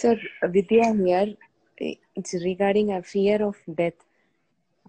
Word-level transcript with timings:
Sir, 0.00 0.18
Vidya 0.44 0.94
here, 0.94 1.34
it's 2.16 2.32
regarding 2.32 2.90
a 2.92 3.02
fear 3.02 3.44
of 3.46 3.56
death. 3.76 3.98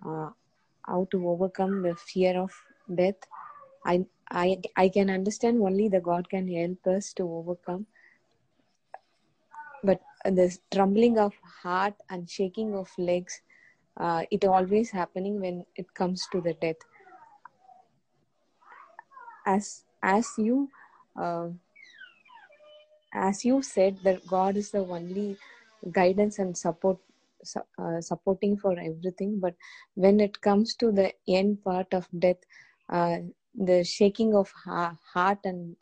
Uh, 0.06 0.30
how 0.88 1.06
to 1.12 1.28
overcome 1.28 1.82
the 1.82 1.96
fear 1.96 2.40
of 2.40 2.54
death. 2.96 3.16
I, 3.86 4.06
I, 4.32 4.62
I 4.78 4.88
can 4.88 5.10
understand 5.10 5.62
only 5.62 5.90
the 5.90 6.00
God 6.00 6.30
can 6.30 6.48
help 6.48 6.96
us 6.96 7.12
to 7.16 7.24
overcome. 7.24 7.88
But 9.84 10.00
the 10.24 10.58
trembling 10.74 11.18
of 11.20 11.34
heart 11.62 11.96
and 12.10 12.30
shaking 12.30 12.74
of 12.74 12.90
legs, 12.98 13.42
uh, 13.98 14.24
it 14.32 14.46
always 14.46 14.92
happening 14.92 15.42
when 15.42 15.66
it 15.76 15.94
comes 15.94 16.26
to 16.32 16.40
the 16.40 16.54
death. 16.54 16.78
As 19.46 19.84
as 20.04 20.30
you 20.38 20.70
uh, 21.22 21.50
as 23.14 23.44
you 23.46 23.62
said 23.62 23.98
that 24.04 24.26
god 24.28 24.58
is 24.58 24.72
the 24.72 24.80
only 24.98 25.38
guidance 25.92 26.40
and 26.40 26.58
support 26.58 26.98
uh, 27.80 28.02
supporting 28.02 28.58
for 28.58 28.78
everything. 28.80 29.40
But 29.40 29.56
when 29.96 30.20
it 30.20 30.42
comes 30.42 30.76
to 30.76 30.92
the 30.92 31.14
end 31.28 31.64
part 31.64 31.94
of 31.94 32.08
death 32.20 32.38
uh, 32.90 33.18
the 33.56 33.84
shaking 33.84 34.36
of 34.36 34.52
ha- 34.66 34.98
heart 35.14 35.40
and 35.44 35.76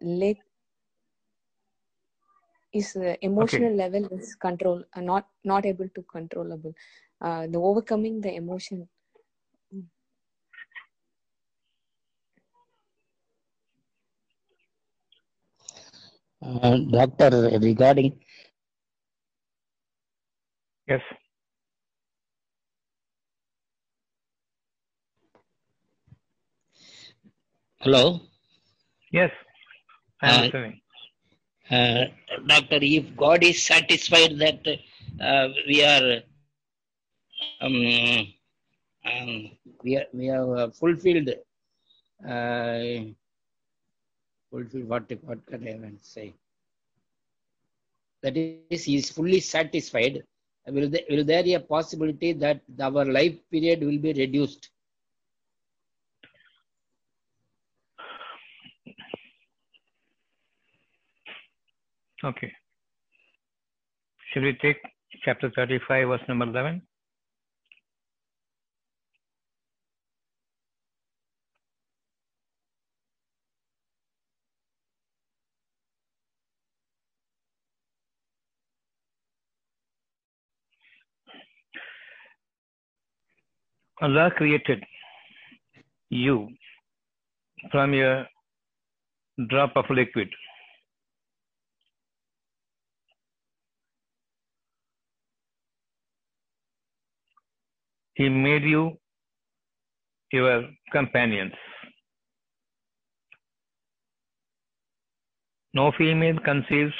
leg 0.00 0.38
is 2.72 2.92
the 2.94 3.16
emotional 3.24 3.74
level 3.74 4.04
is 4.18 4.34
control 4.34 4.82
uh, 4.96 5.00
not 5.00 5.26
not 5.44 5.66
able 5.66 5.88
to 5.94 6.02
controllable. 6.02 6.72
Uh, 7.20 7.46
the 7.46 7.58
overcoming 7.58 8.20
the 8.20 8.34
emotion 8.34 8.88
Uh, 16.42 16.78
doctor, 16.90 17.30
regarding 17.60 18.18
Yes. 20.88 21.02
hello, 27.80 28.20
Yes. 29.12 29.30
I 30.22 30.30
am 30.30 30.38
Uh, 30.38 30.42
listening. 30.42 30.80
uh, 31.70 32.04
doctor, 32.46 32.78
if 32.82 33.16
God 33.16 33.42
is 33.44 33.62
satisfied 33.62 34.38
that 34.38 34.66
uh, 35.20 35.48
we 35.66 35.84
are 35.84 36.22
um, 37.60 37.76
um, 39.04 39.50
we 39.82 39.96
are, 39.96 40.06
we 40.12 40.26
have 40.26 40.48
uh, 40.50 40.70
fulfilled 40.70 41.28
uh, 42.28 42.78
fulfilled 44.52 44.88
what 44.88 45.10
what 45.22 45.44
can 45.46 45.66
I 45.66 45.74
even 45.74 45.98
say? 46.02 46.34
That 48.22 48.36
is, 48.36 48.84
he 48.84 48.96
is 48.96 49.10
fully 49.10 49.40
satisfied. 49.40 50.22
Will 50.66 50.88
there, 50.88 51.00
will 51.10 51.24
there 51.24 51.42
be 51.42 51.54
a 51.54 51.60
possibility 51.60 52.32
that 52.34 52.60
our 52.80 53.04
life 53.04 53.34
period 53.50 53.80
will 53.80 53.98
be 53.98 54.12
reduced? 54.12 54.68
Okay. 62.24 62.52
Should 64.32 64.44
we 64.44 64.52
take 64.62 64.76
chapter 65.24 65.50
35, 65.56 66.08
verse 66.08 66.20
number 66.28 66.46
11? 66.46 66.82
Allah 84.02 84.32
created 84.36 84.82
you 86.10 86.48
from 87.70 87.94
a 87.94 88.26
drop 89.48 89.76
of 89.76 89.84
liquid. 89.90 90.28
He 98.14 98.28
made 98.28 98.64
you 98.64 98.98
your 100.32 100.64
companions. 100.90 101.52
No 105.74 105.92
female 105.96 106.38
conceives, 106.44 106.92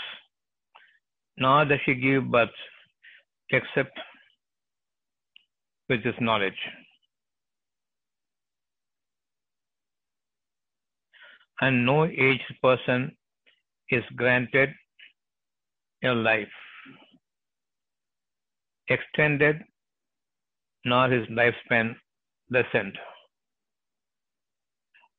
nor 1.36 1.64
does 1.64 1.80
she 1.84 1.94
give 1.96 2.30
birth, 2.30 2.56
except 3.50 3.98
with 5.88 6.04
this 6.04 6.14
knowledge. 6.20 6.62
And 11.60 11.86
no 11.86 12.06
aged 12.06 12.54
person 12.62 13.16
is 13.90 14.02
granted 14.16 14.70
a 16.04 16.12
life 16.12 16.48
extended, 18.88 19.62
nor 20.84 21.08
his 21.08 21.26
lifespan 21.28 21.94
lessened. 22.50 22.98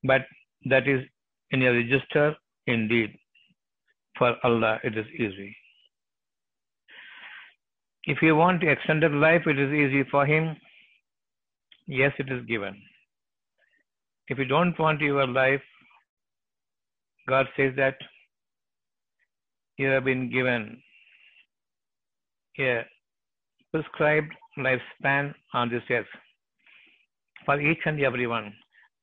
But 0.03 0.25
that 0.65 0.87
is 0.87 1.01
in 1.51 1.61
a 1.61 1.71
register 1.71 2.35
indeed. 2.67 3.15
For 4.17 4.35
Allah, 4.43 4.79
it 4.83 4.97
is 4.97 5.07
easy. 5.17 5.55
If 8.03 8.21
you 8.21 8.35
want 8.35 8.63
extended 8.63 9.11
life, 9.13 9.47
it 9.47 9.57
is 9.57 9.71
easy 9.71 10.03
for 10.11 10.25
him. 10.25 10.55
Yes, 11.87 12.11
it 12.19 12.29
is 12.31 12.45
given. 12.45 12.79
If 14.27 14.37
you 14.37 14.45
don't 14.45 14.77
want 14.77 15.01
your 15.01 15.25
life, 15.25 15.61
God 17.27 17.47
says 17.55 17.73
that 17.77 17.95
you 19.77 19.87
have 19.87 20.03
been 20.03 20.29
given 20.31 20.81
a 22.59 22.85
prescribed 23.71 24.33
lifespan 24.57 25.33
on 25.53 25.69
this 25.69 25.83
earth. 25.89 26.05
For 27.45 27.59
each 27.59 27.79
and 27.85 27.99
every 28.01 28.27
one, 28.27 28.53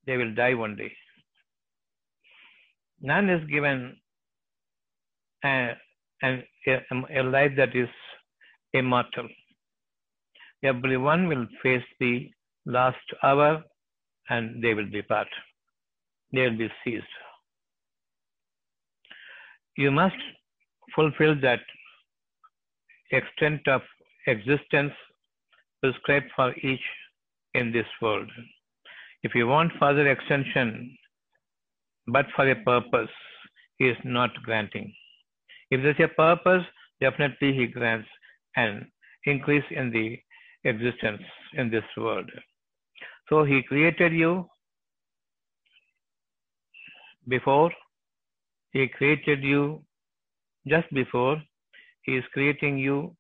they 0.07 0.17
will 0.17 0.35
die 0.35 0.55
one 0.55 0.77
day. 0.77 0.93
None 3.01 3.29
is 3.31 3.49
given 3.51 3.97
a, 5.45 5.71
a, 6.23 6.43
a 7.17 7.23
life 7.23 7.53
that 7.57 7.75
is 7.75 7.89
immortal. 8.73 9.29
Everyone 10.63 11.27
will 11.27 11.47
face 11.63 11.83
the 11.99 12.31
last 12.67 12.99
hour 13.23 13.63
and 14.29 14.63
they 14.63 14.75
will 14.75 14.89
depart. 14.91 15.29
They 16.33 16.43
will 16.43 16.59
be 16.59 16.69
seized. 16.85 17.05
You 19.77 19.91
must 19.91 20.17
fulfill 20.95 21.35
that 21.41 21.61
extent 23.13 23.67
of 23.69 23.83
existence 24.27 24.93
prescribed 25.83 26.31
for 26.37 26.55
each 26.57 26.81
in 27.55 27.73
this 27.73 27.87
world. 28.03 28.31
If 29.23 29.35
you 29.35 29.47
want 29.47 29.73
further 29.79 30.09
extension, 30.11 30.97
but 32.07 32.27
for 32.35 32.49
a 32.51 32.55
purpose, 32.55 33.11
he 33.79 33.89
is 33.89 33.97
not 34.05 34.31
granting. 34.45 34.93
If 35.71 35.83
there's 35.83 36.01
a 36.01 36.15
purpose, 36.15 36.65
definitely 37.01 37.55
he 37.55 37.67
grants 37.67 38.09
an 38.57 38.91
increase 39.25 39.65
in 39.71 39.91
the 39.91 40.19
existence 40.65 41.23
in 41.55 41.71
this 41.71 41.85
world. 41.97 42.31
So 43.29 43.45
he 43.45 43.63
created 43.63 44.13
you 44.13 44.47
before, 47.29 47.71
he 48.73 48.89
created 48.89 49.43
you 49.43 49.83
just 50.67 50.93
before, 50.93 51.43
he 52.03 52.17
is 52.17 52.25
creating 52.33 52.79
you 52.79 53.15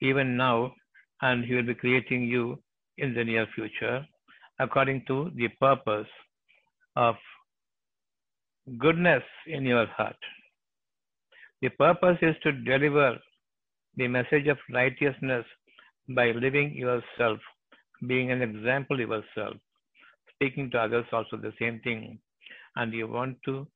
even 0.00 0.36
now, 0.36 0.72
and 1.20 1.44
he 1.44 1.54
will 1.54 1.62
be 1.62 1.74
creating 1.74 2.24
you 2.24 2.58
in 2.98 3.14
the 3.14 3.24
near 3.24 3.46
future 3.54 4.06
according 4.58 5.04
to 5.06 5.30
the 5.34 5.48
purpose 5.60 6.06
of 6.96 7.16
goodness 8.78 9.22
in 9.46 9.64
your 9.64 9.86
heart. 9.86 10.16
The 11.62 11.70
purpose 11.70 12.18
is 12.22 12.36
to 12.42 12.52
deliver 12.52 13.18
the 13.96 14.08
message 14.08 14.46
of 14.48 14.58
righteousness 14.72 15.44
by 16.08 16.32
living 16.32 16.74
yourself, 16.74 17.38
being 18.06 18.30
an 18.30 18.42
example 18.42 18.98
yourself, 18.98 19.56
speaking 20.34 20.70
to 20.70 20.78
others 20.78 21.06
also 21.12 21.36
the 21.36 21.52
same 21.58 21.80
thing. 21.84 22.18
And 22.76 22.92
you 22.92 23.06
want 23.06 23.36
to 23.46 23.66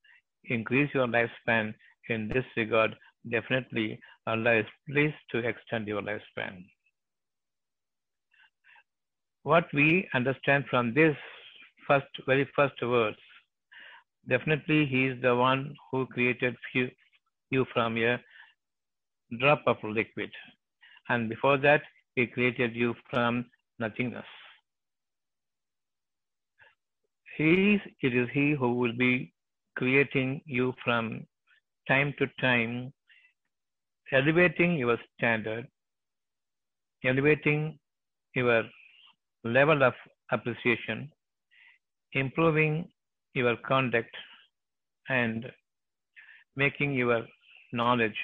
increase 0.48 0.90
your 0.94 1.06
lifespan 1.06 1.74
in 2.08 2.28
this 2.28 2.44
regard, 2.56 2.94
definitely 3.30 3.98
Allah 4.26 4.60
is 4.60 4.66
pleased 4.88 5.14
to 5.32 5.38
extend 5.38 5.86
your 5.88 6.02
lifespan. 6.02 6.64
What 9.42 9.66
we 9.72 10.08
understand 10.14 10.64
from 10.68 10.92
this 10.94 11.16
first, 11.86 12.06
very 12.26 12.48
first 12.56 12.80
words, 12.82 13.16
definitely 14.28 14.86
He 14.86 15.06
is 15.06 15.22
the 15.22 15.34
one 15.34 15.74
who 15.90 16.06
created 16.06 16.56
you, 16.74 16.90
you 17.50 17.64
from 17.72 17.96
a 17.96 18.20
drop 19.38 19.62
of 19.66 19.76
liquid. 19.84 20.30
And 21.08 21.28
before 21.28 21.58
that, 21.58 21.82
He 22.16 22.26
created 22.26 22.74
you 22.74 22.94
from 23.08 23.46
nothingness. 23.78 24.24
He, 27.36 27.74
is, 27.74 27.80
it 28.00 28.16
is 28.16 28.28
He 28.32 28.52
who 28.52 28.74
will 28.74 28.96
be 28.96 29.32
creating 29.76 30.40
you 30.46 30.72
from 30.84 31.26
time 31.88 32.14
to 32.18 32.26
time, 32.40 32.92
elevating 34.12 34.76
your 34.76 34.98
standard, 35.14 35.66
elevating 37.04 37.78
your 38.34 38.64
level 39.44 39.82
of 39.82 39.94
appreciation, 40.32 41.10
improving 42.12 42.88
your 43.34 43.56
conduct, 43.68 44.14
and 45.08 45.46
making 46.56 46.94
your 46.94 47.22
knowledge 47.72 48.16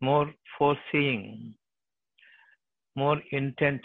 more 0.00 0.30
foreseeing, 0.58 1.54
more 2.96 3.18
intent 3.30 3.80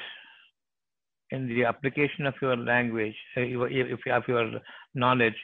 in 1.32 1.48
the 1.48 1.64
application 1.66 2.26
of 2.26 2.34
your 2.42 2.58
language, 2.58 3.16
uh, 3.38 3.42
have 4.06 4.24
your 4.28 4.60
knowledge 4.96 5.36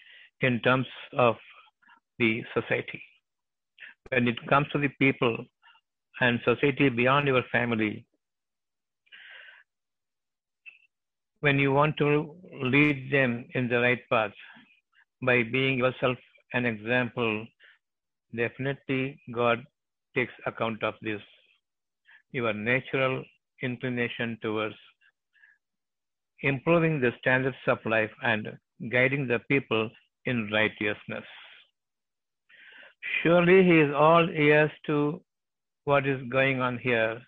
in 0.41 0.59
terms 0.61 0.87
of 1.17 1.35
the 2.19 2.43
society. 2.53 3.01
When 4.09 4.27
it 4.27 4.35
comes 4.47 4.67
to 4.73 4.79
the 4.79 4.89
people 4.99 5.37
and 6.21 6.39
society 6.45 6.89
beyond 6.89 7.27
your 7.27 7.43
family, 7.51 8.05
when 11.39 11.59
you 11.59 11.71
want 11.73 11.97
to 11.97 12.35
lead 12.61 13.11
them 13.11 13.45
in 13.53 13.67
the 13.67 13.79
right 13.79 13.99
path 14.09 14.31
by 15.21 15.43
being 15.43 15.77
yourself 15.77 16.17
an 16.53 16.65
example, 16.65 17.45
definitely 18.35 19.19
God 19.33 19.63
takes 20.15 20.33
account 20.45 20.83
of 20.83 20.93
this. 21.01 21.21
Your 22.31 22.53
natural 22.53 23.23
inclination 23.61 24.37
towards 24.41 24.75
improving 26.41 26.99
the 26.99 27.11
standards 27.19 27.57
of 27.67 27.79
life 27.85 28.11
and 28.21 28.47
guiding 28.91 29.27
the 29.27 29.39
people 29.49 29.89
in 30.25 30.49
righteousness. 30.51 31.25
Surely 33.21 33.63
he 33.63 33.79
is 33.79 33.93
all 33.93 34.29
ears 34.29 34.71
to 34.85 35.21
what 35.85 36.07
is 36.07 36.21
going 36.29 36.61
on 36.61 36.77
here 36.77 37.21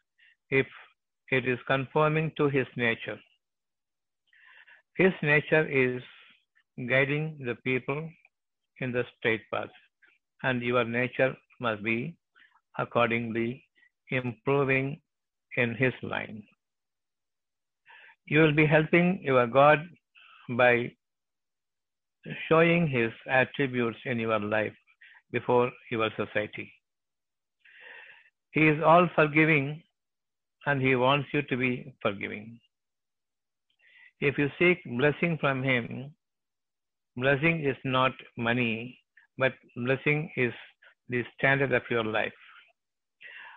if 0.49 0.67
it 1.31 1.47
is 1.47 1.59
conforming 1.67 2.31
to 2.37 2.49
his 2.49 2.67
nature. 2.77 3.19
His 4.97 5.11
nature 5.21 5.67
is 5.67 6.01
guiding 6.89 7.37
the 7.45 7.55
people 7.55 8.09
in 8.79 8.91
the 8.91 9.03
straight 9.17 9.41
path, 9.51 9.69
and 10.43 10.61
your 10.61 10.85
nature 10.85 11.35
must 11.59 11.83
be 11.83 12.15
accordingly 12.77 13.65
improving 14.09 15.01
in 15.57 15.75
His 15.75 15.93
line. 16.01 16.43
You 18.25 18.39
will 18.39 18.53
be 18.53 18.65
helping 18.65 19.21
your 19.23 19.47
God 19.47 19.79
by 20.49 20.91
showing 22.47 22.87
His 22.87 23.11
attributes 23.29 23.97
in 24.05 24.19
your 24.19 24.39
life 24.39 24.73
before 25.31 25.71
your 25.91 26.09
society. 26.17 26.71
He 28.51 28.67
is 28.67 28.81
all 28.83 29.07
forgiving 29.15 29.83
and 30.65 30.81
He 30.81 30.95
wants 30.95 31.27
you 31.33 31.41
to 31.43 31.57
be 31.57 31.93
forgiving. 32.01 32.59
If 34.21 34.37
you 34.37 34.49
seek 34.57 34.79
blessing 34.97 35.37
from 35.39 35.61
Him, 35.63 36.13
blessing 37.17 37.65
is 37.65 37.75
not 37.83 38.13
money, 38.37 38.97
but 39.37 39.53
blessing 39.75 40.31
is 40.37 40.53
the 41.09 41.23
standard 41.37 41.73
of 41.73 41.83
your 41.89 42.03
life. 42.03 42.33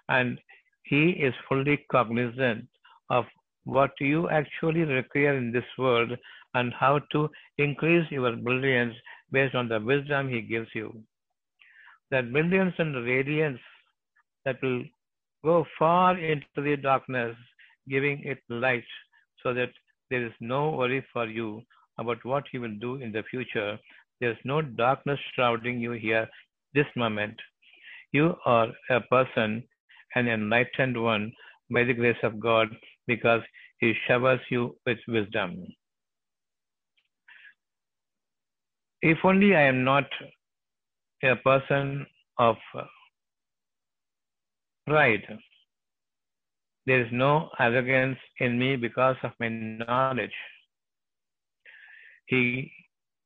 And 0.09 0.39
He 0.83 1.11
is 1.11 1.35
fully 1.49 1.85
cognizant 1.91 2.67
of 3.11 3.25
what 3.65 3.93
you 4.01 4.29
actually 4.31 4.81
require 4.81 5.37
in 5.37 5.53
this 5.53 5.71
world 5.79 6.11
and 6.59 6.73
how 6.83 6.99
to 7.13 7.29
increase 7.67 8.11
your 8.11 8.35
brilliance 8.37 8.95
based 9.33 9.55
on 9.55 9.69
the 9.69 9.81
wisdom 9.81 10.29
He 10.29 10.41
gives 10.43 10.69
you. 10.75 10.89
That 12.11 12.33
brilliance 12.33 12.75
and 12.79 12.95
radiance 13.05 13.61
that 14.45 14.63
will 14.63 14.83
go 15.45 15.65
far 15.79 16.19
into 16.19 16.63
the 16.69 16.77
darkness, 16.77 17.37
giving 17.89 18.23
it 18.25 18.39
light 18.49 18.85
so 19.43 19.55
that 19.55 19.71
there 20.11 20.25
is 20.27 20.33
no 20.41 20.71
worry 20.71 21.05
for 21.13 21.27
you 21.27 21.63
about 21.99 22.25
what 22.25 22.45
you 22.53 22.61
will 22.61 22.77
do 22.81 22.97
in 22.97 23.13
the 23.13 23.23
future. 23.31 23.79
There 24.21 24.31
is 24.31 24.45
no 24.45 24.63
darkness 24.63 25.19
shrouding 25.35 25.81
you 25.81 25.93
here 25.93 26.29
this 26.75 26.87
moment. 26.97 27.37
You 28.13 28.35
are 28.47 28.69
a 28.91 29.01
person, 29.03 29.63
an 30.15 30.29
enlightened 30.29 31.01
one 31.01 31.33
by 31.71 31.85
the 31.85 31.93
grace 31.93 32.23
of 32.23 32.41
God 32.41 32.69
because 33.07 33.43
He 33.81 33.93
showers 34.07 34.41
you 34.51 34.77
with 34.87 34.99
wisdom. 35.07 35.67
If 39.01 39.19
only 39.25 39.55
I 39.55 39.63
am 39.63 39.85
not 39.85 40.07
a 41.23 41.37
person 41.37 42.07
of 42.39 42.57
pride, 44.87 45.39
there 46.87 47.03
is 47.05 47.13
no 47.13 47.51
arrogance 47.61 48.19
in 48.41 48.59
me 48.59 48.75
because 48.75 49.17
of 49.23 49.33
my 49.39 49.49
knowledge. 49.49 50.35
He 52.27 52.73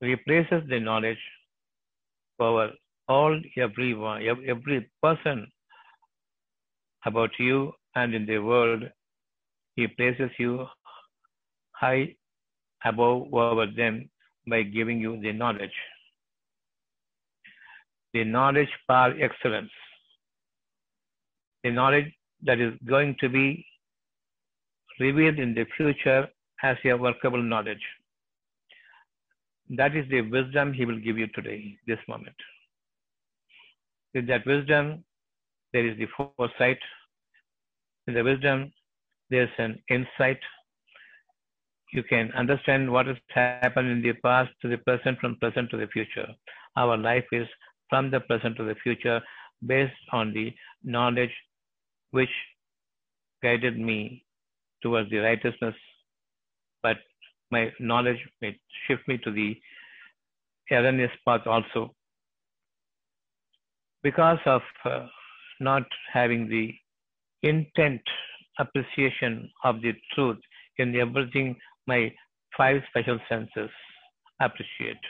replaces 0.02 0.62
the 0.68 0.78
knowledge 0.78 1.22
over 2.38 2.72
all 3.08 3.40
everyone, 3.56 4.22
every 4.46 4.90
person 5.02 5.50
about 7.06 7.30
you 7.38 7.72
and 7.94 8.14
in 8.14 8.26
the 8.26 8.38
world. 8.38 8.82
He 9.76 9.86
places 9.86 10.30
you 10.38 10.66
high 11.72 12.14
above 12.84 13.32
over 13.32 13.66
them 13.66 14.10
by 14.48 14.62
giving 14.62 15.00
you 15.00 15.20
the 15.20 15.32
knowledge. 15.32 15.74
The 18.12 18.24
knowledge 18.24 18.68
par 18.86 19.14
excellence. 19.20 19.70
The 21.64 21.70
knowledge 21.70 22.12
that 22.42 22.60
is 22.60 22.74
going 22.86 23.16
to 23.20 23.28
be 23.28 23.64
revealed 24.98 25.38
in 25.38 25.54
the 25.54 25.66
future 25.76 26.28
as 26.62 26.76
a 26.84 26.94
workable 26.94 27.42
knowledge. 27.42 27.82
That 29.70 29.96
is 29.96 30.08
the 30.10 30.22
wisdom 30.22 30.72
He 30.72 30.84
will 30.84 30.98
give 30.98 31.16
you 31.16 31.28
today, 31.28 31.78
this 31.86 31.98
moment. 32.08 32.36
With 34.14 34.26
that 34.26 34.44
wisdom, 34.46 35.04
there 35.72 35.86
is 35.86 35.96
the 35.98 36.06
foresight. 36.16 36.78
With 38.06 38.16
the 38.16 38.24
wisdom, 38.24 38.72
there's 39.30 39.48
an 39.58 39.82
insight. 39.88 40.40
You 41.92 42.02
can 42.02 42.32
understand 42.32 42.90
what 42.90 43.06
has 43.06 43.16
happened 43.28 43.90
in 43.90 44.02
the 44.02 44.14
past 44.14 44.50
to 44.62 44.68
the 44.68 44.78
present, 44.78 45.18
from 45.20 45.36
present 45.36 45.70
to 45.70 45.76
the 45.76 45.86
future. 45.88 46.26
Our 46.76 46.96
life 46.96 47.26
is 47.32 47.46
from 47.90 48.10
the 48.10 48.20
present 48.20 48.56
to 48.56 48.64
the 48.64 48.74
future 48.82 49.20
based 49.66 49.92
on 50.10 50.32
the 50.32 50.54
knowledge 50.82 51.34
which 52.10 52.30
guided 53.42 53.78
me 53.78 54.24
towards 54.82 55.10
the 55.10 55.18
righteousness, 55.18 55.74
but 56.82 56.96
my 57.50 57.70
knowledge 57.78 58.18
may 58.40 58.58
shift 58.86 59.06
me 59.06 59.18
to 59.18 59.30
the 59.30 59.56
erroneous 60.70 61.12
path 61.26 61.46
also. 61.46 61.94
Because 64.02 64.38
of 64.46 64.62
uh, 64.86 65.06
not 65.60 65.84
having 66.10 66.48
the 66.48 66.74
intent 67.46 68.00
appreciation 68.58 69.50
of 69.64 69.82
the 69.82 69.92
truth 70.14 70.38
in 70.78 70.96
everything 70.96 71.56
my 71.86 72.12
five 72.56 72.82
special 72.90 73.18
senses 73.28 73.70
appreciate. 74.40 75.04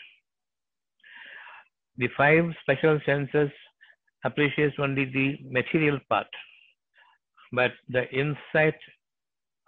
The 1.97 2.09
five 2.17 2.45
special 2.63 3.01
senses 3.05 3.51
appreciates 4.25 4.77
only 4.79 5.05
the 5.05 5.39
material 5.51 5.99
part 6.09 6.29
but 7.53 7.73
the 7.89 8.09
insight 8.11 8.79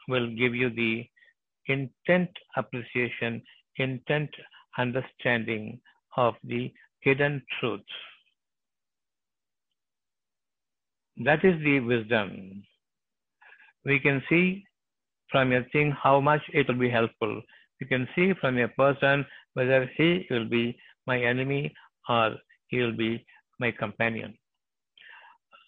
will 0.09 0.29
give 0.29 0.55
you 0.55 0.71
the 0.71 1.07
intent 1.67 2.31
appreciation, 2.57 3.43
intent 3.77 4.31
understanding 4.79 5.81
of 6.17 6.35
the 6.45 6.73
hidden 7.01 7.43
truths. 7.59 7.85
That 11.25 11.45
is 11.45 11.63
the 11.63 11.81
wisdom. 11.81 12.65
We 13.85 14.01
can 14.01 14.23
see 14.29 14.65
from 15.35 15.51
your 15.51 15.65
thing 15.73 15.91
how 16.01 16.21
much 16.21 16.43
it 16.53 16.69
will 16.69 16.79
be 16.79 16.89
helpful. 16.89 17.43
You 17.81 17.89
can 17.89 18.07
see 18.15 18.33
from 18.41 18.57
a 18.57 18.69
person 18.69 19.27
whether 19.55 19.91
he 19.97 20.25
will 20.31 20.49
be 20.49 20.79
my 21.09 21.19
enemy 21.21 21.75
or 22.09 22.37
he 22.69 22.79
will 22.79 22.97
be 22.97 23.27
my 23.59 23.73
companion. 23.73 24.39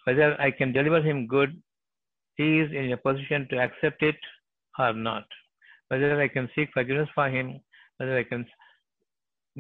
Whether 0.05 0.41
I 0.41 0.53
can 0.53 0.71
deliver 0.73 1.01
him 1.03 1.27
good 1.27 1.61
he 2.37 2.61
is 2.61 2.71
in 2.71 2.93
a 2.93 2.97
position 2.97 3.49
to 3.51 3.59
accept 3.59 4.05
it 4.05 4.17
or 4.79 4.93
not. 4.93 5.25
Whether 5.89 6.21
I 6.21 6.29
can 6.29 6.49
seek 6.55 6.69
forgiveness 6.73 7.09
for 7.13 7.29
him, 7.29 7.61
whether 7.97 8.17
I 8.17 8.23
can 8.23 8.47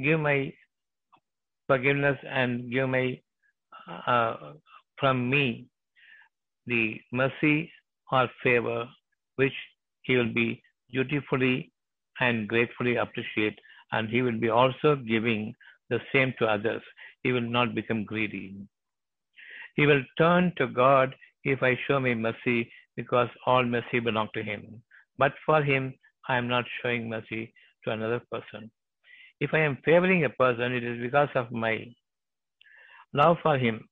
give 0.00 0.20
my 0.20 0.52
forgiveness 1.66 2.18
and 2.30 2.70
give 2.70 2.88
my 2.88 3.18
uh, 4.06 4.52
from 5.00 5.28
me 5.28 5.66
the 6.66 7.00
mercy 7.12 7.72
or 8.12 8.28
favor 8.44 8.86
which 9.36 9.52
he 10.06 10.16
will 10.16 10.32
be 10.32 10.62
dutifully 10.92 11.72
and 12.20 12.48
gratefully 12.48 12.96
appreciate 12.96 13.58
and 13.92 14.08
he 14.08 14.22
will 14.22 14.38
be 14.38 14.48
also 14.48 14.96
giving 14.96 15.54
the 15.90 16.00
same 16.12 16.32
to 16.38 16.46
others. 16.46 16.82
He 17.22 17.32
will 17.32 17.48
not 17.58 17.74
become 17.74 18.04
greedy. 18.04 18.56
He 19.74 19.86
will 19.86 20.02
turn 20.18 20.52
to 20.56 20.66
God 20.66 21.14
if 21.44 21.62
I 21.62 21.78
show 21.86 22.00
me 22.00 22.14
mercy 22.14 22.70
because 22.96 23.28
all 23.44 23.64
mercy 23.64 24.00
belong 24.00 24.28
to 24.34 24.42
him. 24.42 24.82
But 25.18 25.32
for 25.44 25.62
him, 25.62 25.94
I 26.28 26.36
am 26.36 26.48
not 26.48 26.64
showing 26.80 27.08
mercy 27.08 27.52
to 27.84 27.90
another 27.92 28.20
person. 28.32 28.70
If 29.40 29.52
I 29.52 29.60
am 29.60 29.78
favoring 29.84 30.24
a 30.24 30.30
person, 30.30 30.72
it 30.72 30.82
is 30.82 31.00
because 31.00 31.28
of 31.34 31.52
my 31.52 31.86
love 33.12 33.36
for 33.42 33.58
him, 33.58 33.86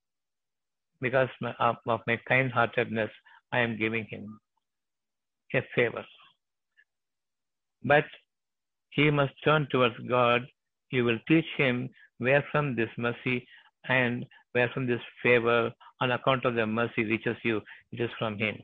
because 1.01 1.29
of, 1.43 1.55
uh, 1.59 1.73
of 1.87 2.01
my 2.07 2.19
kind 2.27 2.51
heartedness, 2.51 3.11
I 3.51 3.59
am 3.59 3.77
giving 3.77 4.05
him 4.05 4.39
a 5.55 5.63
favor. 5.75 6.05
But 7.83 8.05
he 8.91 9.11
must 9.11 9.33
turn 9.43 9.67
towards 9.71 9.95
God. 10.07 10.45
You 10.91 11.03
will 11.05 11.19
teach 11.27 11.45
him 11.57 11.89
where 12.17 12.43
from 12.51 12.75
this 12.75 12.89
mercy 12.97 13.47
and 13.87 14.25
where 14.53 14.69
from 14.69 14.87
this 14.87 15.01
favor 15.21 15.71
on 16.01 16.11
account 16.11 16.45
of 16.45 16.55
the 16.55 16.65
mercy 16.65 17.03
reaches 17.03 17.37
you, 17.43 17.61
it 17.91 17.99
is 17.99 18.09
from 18.17 18.37
him. 18.37 18.55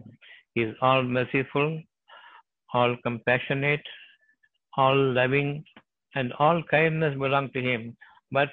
He 0.53 0.61
is 0.61 0.75
all 0.81 1.03
merciful, 1.03 1.81
all 2.73 2.95
compassionate, 3.03 3.83
all 4.77 4.95
loving, 4.95 5.63
and 6.15 6.33
all 6.33 6.61
kindness 6.63 7.17
belong 7.17 7.51
to 7.51 7.61
him. 7.61 7.95
But 8.31 8.49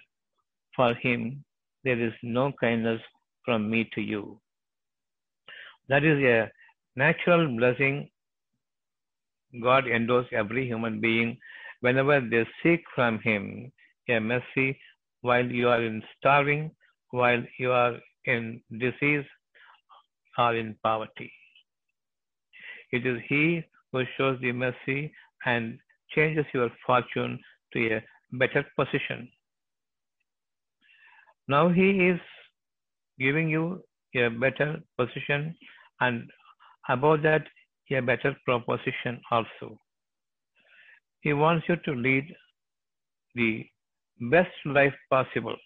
for 0.74 0.94
him, 0.94 1.44
there 1.84 2.00
is 2.00 2.12
no 2.22 2.52
kindness 2.60 3.00
from 3.44 3.70
me 3.70 3.88
to 3.94 4.00
you. 4.00 4.40
That 5.88 6.04
is 6.04 6.18
a 6.22 6.50
natural 6.96 7.56
blessing 7.56 8.10
God 9.62 9.86
endows 9.86 10.26
every 10.32 10.66
human 10.66 11.00
being 11.00 11.38
whenever 11.80 12.20
they 12.20 12.46
seek 12.62 12.82
from 12.94 13.18
him 13.20 13.72
a 14.08 14.18
mercy 14.18 14.78
while 15.20 15.44
you 15.44 15.68
are 15.68 15.82
in 15.82 16.02
starving, 16.18 16.70
while 17.10 17.42
you 17.58 17.72
are 17.72 17.96
in 18.24 18.60
disease 18.78 19.24
or 20.36 20.54
in 20.54 20.76
poverty. 20.82 21.32
It 22.92 23.06
is 23.06 23.20
He 23.28 23.62
who 23.92 24.02
shows 24.16 24.38
the 24.40 24.52
mercy 24.52 25.12
and 25.44 25.78
changes 26.14 26.46
your 26.54 26.70
fortune 26.86 27.38
to 27.72 27.96
a 27.96 28.04
better 28.32 28.64
position. 28.76 29.28
Now 31.48 31.68
He 31.68 31.90
is 32.08 32.20
giving 33.18 33.48
you 33.48 33.82
a 34.14 34.28
better 34.28 34.80
position 34.96 35.54
and 36.00 36.30
above 36.88 37.22
that 37.22 37.44
a 37.90 38.00
better 38.00 38.36
proposition 38.44 39.20
also. 39.30 39.78
He 41.20 41.32
wants 41.32 41.66
you 41.68 41.76
to 41.76 41.92
lead 41.92 42.34
the 43.34 43.66
best 44.30 44.54
life 44.64 44.94
possible. 45.10 45.56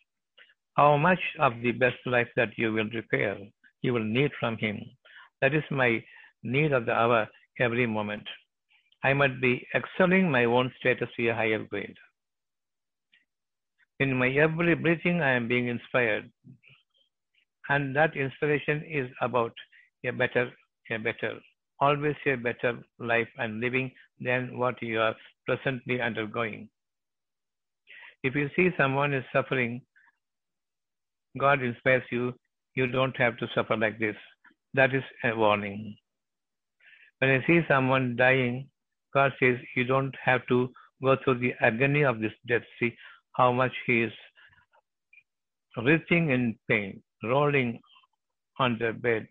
How 0.76 0.96
much 0.96 1.20
of 1.38 1.60
the 1.62 1.72
best 1.72 1.98
life 2.06 2.28
that 2.36 2.56
you 2.56 2.72
will 2.72 2.88
require, 2.94 3.38
you 3.82 3.92
will 3.92 4.04
need 4.04 4.30
from 4.40 4.56
Him. 4.56 4.80
That 5.40 5.54
is 5.54 5.64
my 5.70 6.02
need 6.42 6.72
of 6.72 6.86
the 6.86 6.92
hour 6.92 7.28
every 7.60 7.86
moment. 7.86 8.26
I 9.04 9.12
must 9.12 9.40
be 9.40 9.66
excelling 9.74 10.30
my 10.30 10.44
own 10.44 10.72
status 10.78 11.08
to 11.16 11.28
a 11.28 11.34
higher 11.34 11.64
grade. 11.64 11.96
In 14.00 14.16
my 14.16 14.28
every 14.30 14.74
breathing, 14.74 15.20
I 15.20 15.32
am 15.32 15.48
being 15.48 15.68
inspired. 15.68 16.30
And 17.68 17.94
that 17.96 18.16
inspiration 18.16 18.82
is 18.84 19.10
about 19.20 19.52
a 20.04 20.10
better, 20.10 20.50
a 20.90 20.98
better, 20.98 21.40
always 21.86 22.16
a 22.26 22.36
better 22.46 22.72
life 23.12 23.28
and 23.38 23.60
living 23.60 23.90
than 24.20 24.58
what 24.58 24.80
you 24.82 25.00
are 25.00 25.14
presently 25.46 26.00
undergoing. 26.00 26.68
If 28.22 28.36
you 28.36 28.48
see 28.54 28.68
someone 28.76 29.12
is 29.12 29.24
suffering, 29.32 29.82
God 31.38 31.62
inspires 31.62 32.04
you, 32.10 32.34
you 32.76 32.86
don't 32.86 33.16
have 33.16 33.36
to 33.38 33.48
suffer 33.54 33.76
like 33.76 33.98
this. 33.98 34.16
That 34.74 34.94
is 34.94 35.02
a 35.24 35.34
warning. 35.36 35.96
When 37.18 37.30
I 37.30 37.46
see 37.46 37.60
someone 37.68 38.16
dying, 38.16 38.68
God 39.12 39.32
says 39.40 39.56
you 39.76 39.84
don't 39.84 40.14
have 40.24 40.46
to 40.48 40.70
go 41.02 41.16
through 41.22 41.38
the 41.40 41.52
agony 41.60 42.02
of 42.02 42.20
this 42.20 42.32
death. 42.48 42.62
See 42.78 42.94
how 43.32 43.52
much 43.52 43.72
he 43.86 44.02
is 44.02 44.12
writhing 45.76 46.30
in 46.30 46.56
pain, 46.68 47.02
rolling 47.24 47.80
on 48.58 48.78
the 48.78 48.92
bed, 48.92 49.26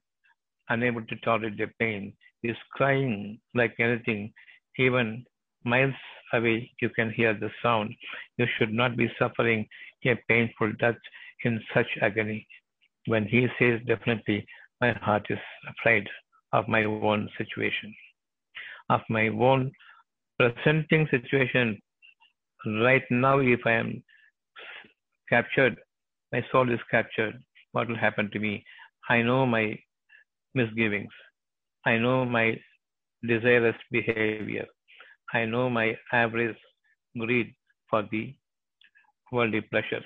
unable 0.70 1.06
to 1.06 1.16
tolerate 1.18 1.58
the 1.58 1.68
pain. 1.80 2.14
Is 2.44 2.58
crying 2.72 3.40
like 3.54 3.76
anything. 3.80 4.34
Even 4.78 5.26
miles 5.64 5.94
away, 6.34 6.72
you 6.82 6.90
can 6.90 7.12
hear 7.12 7.34
the 7.34 7.50
sound. 7.62 7.94
You 8.38 8.46
should 8.58 8.74
not 8.74 8.98
be 8.98 9.12
suffering 9.20 9.68
a 10.06 10.16
painful 10.28 10.74
death 10.80 10.96
in 11.44 11.62
such 11.74 11.88
agony. 12.02 12.48
When 13.06 13.26
he 13.26 13.48
says, 13.60 13.80
definitely, 13.86 14.46
my 14.80 14.94
heart 14.94 15.28
is 15.30 15.40
afraid 15.70 16.08
of 16.54 16.68
my 16.68 16.84
own 16.84 17.30
situation, 17.38 17.94
of 18.90 19.02
my 19.10 19.28
own 19.28 19.72
presenting 20.40 21.08
situation. 21.12 21.80
Right 22.66 23.04
now, 23.10 23.40
if 23.40 23.60
I 23.66 23.74
am 23.74 24.04
captured, 25.30 25.78
my 26.32 26.44
soul 26.52 26.72
is 26.72 26.80
captured, 26.90 27.42
what 27.72 27.88
will 27.88 27.98
happen 27.98 28.30
to 28.32 28.40
me? 28.40 28.64
I 29.10 29.22
know 29.22 29.46
my 29.46 29.78
misgivings. 30.54 31.12
I 31.86 31.98
know 31.98 32.26
my 32.26 32.60
desirous 33.28 33.76
behavior. 33.92 34.66
I 35.34 35.46
know 35.46 35.70
my 35.70 35.96
average 36.12 36.58
greed 37.18 37.56
for 37.90 38.04
the 38.12 38.34
worldly 39.32 39.62
pleasures. 39.62 40.04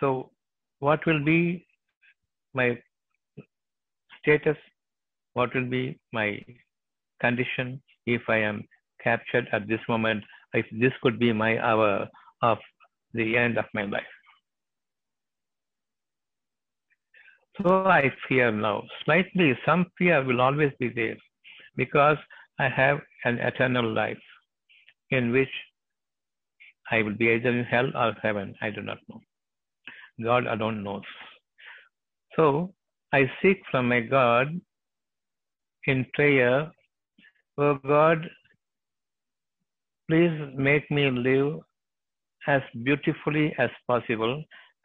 So, 0.00 0.30
what 0.78 1.04
will 1.06 1.22
be 1.24 1.66
my 2.54 2.78
status? 4.20 4.56
What 5.34 5.54
will 5.54 5.66
be 5.66 5.98
my 6.12 6.40
condition 7.20 7.80
if 8.06 8.22
I 8.28 8.38
am 8.38 8.64
captured 9.02 9.48
at 9.52 9.68
this 9.68 9.80
moment? 9.88 10.24
If 10.54 10.66
this 10.72 10.92
could 11.02 11.18
be 11.18 11.32
my 11.32 11.58
hour 11.58 12.08
of 12.42 12.58
the 13.12 13.36
end 13.36 13.58
of 13.58 13.66
my 13.74 13.84
life. 13.84 14.14
So 17.62 17.84
I 17.86 18.10
fear 18.28 18.50
now. 18.50 18.84
Slightly, 19.04 19.58
some 19.66 19.86
fear 19.98 20.24
will 20.24 20.40
always 20.40 20.72
be 20.78 20.88
there 20.88 21.16
because 21.76 22.16
I 22.58 22.68
have 22.68 23.00
an 23.24 23.38
eternal 23.38 23.92
life 23.92 24.22
in 25.10 25.30
which 25.32 25.50
I 26.90 27.02
will 27.02 27.14
be 27.14 27.28
either 27.30 27.50
in 27.50 27.64
hell 27.64 27.90
or 27.94 28.14
heaven. 28.22 28.54
I 28.62 28.70
do 28.70 28.82
not 28.82 28.98
know. 29.08 29.20
God 30.22 30.46
alone 30.46 30.82
knows. 30.82 31.02
So 32.36 32.72
I 33.12 33.30
seek 33.42 33.58
from 33.70 33.88
my 33.88 34.00
God 34.00 34.48
in 35.86 36.06
prayer, 36.14 36.70
Oh 37.58 37.74
God, 37.86 38.28
please 40.08 40.38
make 40.56 40.90
me 40.90 41.10
live 41.10 41.60
as 42.46 42.62
beautifully 42.84 43.54
as 43.58 43.70
possible, 43.86 44.42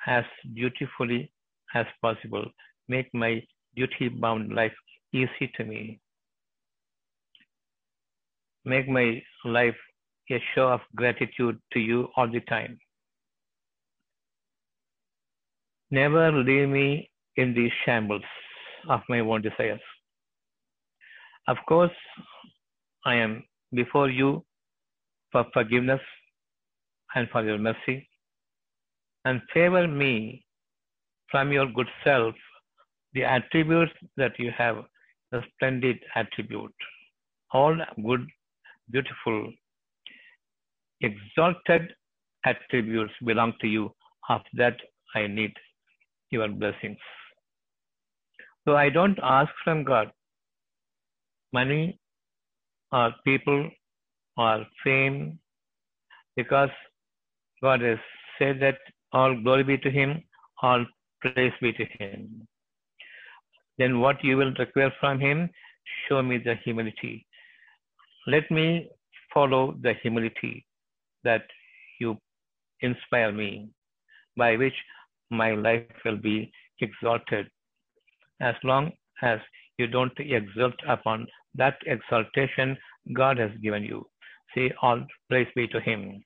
as 0.08 0.26
dutifully 0.56 1.32
as 1.74 1.86
possible. 2.02 2.46
Make 2.88 3.14
my 3.14 3.42
duty 3.76 4.10
bound 4.10 4.54
life 4.54 4.74
easy 5.14 5.52
to 5.56 5.64
me. 5.64 6.00
Make 8.64 8.88
my 8.90 9.22
life 9.44 9.76
a 10.32 10.42
show 10.54 10.68
of 10.70 10.82
gratitude 10.96 11.60
to 11.74 11.80
you 11.80 12.08
all 12.16 12.30
the 12.32 12.42
time. 12.42 12.80
Never 15.92 16.32
leave 16.32 16.70
me 16.70 17.10
in 17.36 17.54
the 17.54 17.70
shambles 17.86 18.24
of 18.90 19.02
my 19.08 19.20
own 19.20 19.42
desires. 19.42 19.82
Of 21.48 21.58
course, 21.68 21.92
I 23.06 23.16
am 23.16 23.44
before 23.74 24.10
you 24.10 24.44
for 25.32 25.46
forgiveness 25.54 26.02
and 27.14 27.30
for 27.30 27.44
your 27.44 27.58
mercy, 27.58 28.10
and 29.26 29.42
favor 29.54 29.88
me 29.88 30.45
from 31.32 31.52
your 31.52 31.68
good 31.68 31.88
self 32.04 32.36
the 33.16 33.24
attributes 33.24 33.94
that 34.18 34.38
you 34.38 34.52
have, 34.56 34.84
the 35.32 35.42
splendid 35.54 35.98
attribute, 36.16 36.74
all 37.54 37.76
good, 38.06 38.28
beautiful, 38.92 39.52
exalted 41.02 41.94
attributes 42.46 43.14
belong 43.26 43.54
to 43.62 43.68
you. 43.68 43.92
Of 44.28 44.42
that, 44.54 44.76
I 45.16 45.28
need 45.28 45.54
your 46.32 46.48
blessings. 46.50 46.98
So 48.68 48.76
I 48.76 48.90
don't 48.90 49.20
ask 49.22 49.52
from 49.64 49.84
God 49.84 50.12
money 51.54 52.00
or 52.92 53.14
people 53.24 53.70
or 54.36 54.66
fame 54.84 55.40
because 56.36 56.70
God 57.62 57.82
has 57.82 58.00
said 58.40 58.60
that 58.62 58.80
all 59.14 59.40
glory 59.42 59.64
be 59.64 59.78
to 59.78 59.92
Him, 59.92 60.24
all 60.62 60.86
praise 61.34 61.54
be 61.62 61.72
to 61.74 61.86
Him. 62.00 62.48
then 63.78 64.00
what 64.00 64.24
you 64.24 64.38
will 64.38 64.54
require 64.58 64.92
from 65.00 65.20
him, 65.20 65.50
show 66.08 66.22
me 66.22 66.38
the 66.38 66.56
humility. 66.64 67.26
Let 68.28 68.50
me 68.50 68.90
follow 69.34 69.76
the 69.82 69.94
humility 70.02 70.66
that 71.24 71.44
you 72.00 72.18
inspire 72.82 73.32
me, 73.32 73.70
by 74.38 74.56
which 74.56 74.74
my 75.30 75.52
life 75.56 75.98
will 76.06 76.18
be 76.18 76.52
exalted. 76.80 77.48
As 78.42 78.56
long 78.64 78.92
as 79.22 79.40
you 79.78 79.88
don't 79.88 80.18
exult 80.20 80.76
upon 80.88 81.28
that 81.56 81.78
exaltation 81.86 82.78
God 83.14 83.38
has 83.38 83.52
given 83.62 83.84
you. 83.84 84.08
Say, 84.54 84.72
all 84.82 85.02
praise 85.30 85.48
be 85.56 85.68
to 85.68 85.80
Him. 85.82 86.24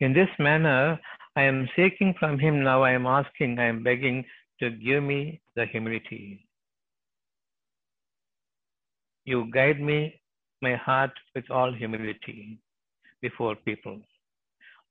In 0.00 0.12
this 0.12 0.28
manner, 0.38 0.98
I 1.36 1.42
am 1.42 1.68
seeking 1.76 2.14
from 2.18 2.38
Him 2.38 2.62
now, 2.62 2.82
I 2.82 2.92
am 2.92 3.06
asking, 3.06 3.58
I 3.58 3.64
am 3.64 3.82
begging 3.82 4.24
to 4.60 4.70
give 4.70 5.02
me 5.02 5.40
the 5.56 5.66
humility. 5.66 6.46
You 9.24 9.50
guide 9.52 9.80
me, 9.80 10.20
my 10.62 10.76
heart, 10.76 11.10
with 11.34 11.50
all 11.50 11.72
humility 11.72 12.58
before 13.20 13.56
people. 13.56 14.00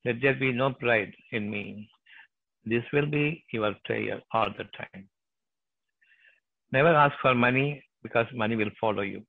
Let 0.05 0.21
there 0.21 0.35
be 0.35 0.51
no 0.51 0.73
pride 0.73 1.13
in 1.31 1.49
me. 1.49 1.89
This 2.65 2.83
will 2.91 3.05
be 3.05 3.43
your 3.51 3.73
prayer 3.85 4.21
all 4.33 4.49
the 4.57 4.65
time. 4.77 5.07
Never 6.71 6.89
ask 6.89 7.15
for 7.21 7.33
money 7.35 7.83
because 8.01 8.25
money 8.33 8.55
will 8.55 8.71
follow 8.81 9.03
you. 9.03 9.21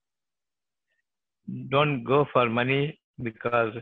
Don't 1.69 2.03
go 2.03 2.25
for 2.33 2.49
money 2.49 2.99
because 3.21 3.73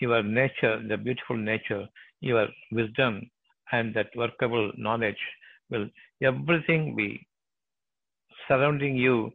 your 0.00 0.22
nature, 0.22 0.80
the 0.86 0.96
beautiful 0.96 1.36
nature, 1.36 1.86
your 2.20 2.48
wisdom, 2.72 3.30
and 3.72 3.94
that 3.94 4.08
workable 4.16 4.72
knowledge 4.76 5.18
will 5.70 5.88
everything 6.22 6.94
be 6.96 7.26
surrounding 8.46 8.96
you. 8.96 9.30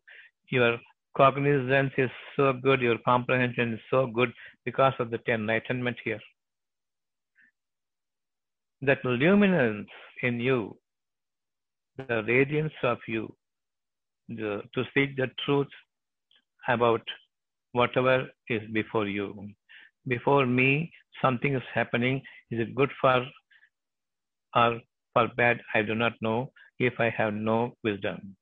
Your 0.50 0.78
cognizance 1.16 1.94
is 1.98 2.10
so 2.36 2.54
good, 2.54 2.82
your 2.82 2.98
comprehension 3.06 3.74
is 3.74 3.80
so 3.90 4.08
good 4.08 4.32
because 4.66 4.94
of 5.00 5.12
the 5.12 5.20
enlightenment 5.28 5.98
here. 6.04 6.20
That 8.82 9.04
luminance 9.04 9.88
in 10.22 10.40
you, 10.40 10.78
the 11.98 12.24
radiance 12.28 12.74
of 12.84 12.98
you, 13.08 13.34
the, 14.28 14.62
to 14.74 14.84
speak 14.90 15.16
the 15.16 15.28
truth 15.46 15.68
about 16.68 17.02
whatever 17.74 18.26
is 18.50 18.62
before 18.72 19.08
you 19.08 19.50
before 20.08 20.46
me 20.46 20.92
something 21.22 21.56
is 21.56 21.64
happening. 21.74 22.22
Is 22.52 22.60
it 22.60 22.76
good 22.76 22.92
for 23.00 23.26
or 24.56 24.80
for 25.14 25.28
bad? 25.38 25.62
I 25.74 25.82
do 25.82 25.96
not 25.96 26.14
know 26.22 26.52
if 26.80 26.94
I 27.00 27.10
have 27.10 27.34
no 27.34 27.74
wisdom. 27.84 28.36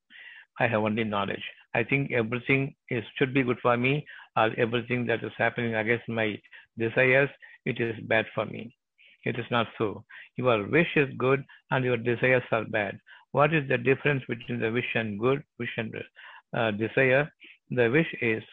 I 0.60 0.68
have 0.68 0.82
only 0.82 1.04
knowledge. 1.04 1.44
I 1.74 1.84
think 1.84 2.12
everything 2.12 2.76
is 2.90 3.04
should 3.18 3.34
be 3.34 3.44
good 3.44 3.60
for 3.62 3.78
me, 3.78 4.06
or 4.38 4.52
everything 4.58 5.06
that 5.08 5.24
is 5.24 5.32
happening 5.38 5.76
against 5.76 6.08
my 6.08 6.40
desires, 6.78 7.30
it 7.66 7.80
is 7.80 7.96
bad 8.08 8.26
for 8.34 8.46
me. 8.46 8.76
It 9.24 9.38
is 9.38 9.46
not 9.52 9.68
so. 9.78 10.04
Your 10.38 10.68
wish 10.68 10.88
is 10.96 11.10
good 11.18 11.44
and 11.70 11.86
your 11.86 11.98
desires 11.98 12.44
are 12.52 12.66
bad. 12.66 13.00
What 13.32 13.54
is 13.54 13.68
the 13.68 13.78
difference 13.78 14.24
between 14.28 14.60
the 14.60 14.72
wish 14.72 14.96
and 14.96 15.20
good, 15.20 15.44
wish 15.60 15.70
and 15.78 15.94
uh, 16.58 16.72
desire? 16.72 17.32
The 17.70 17.90
wish 17.90 18.14
is 18.22 18.44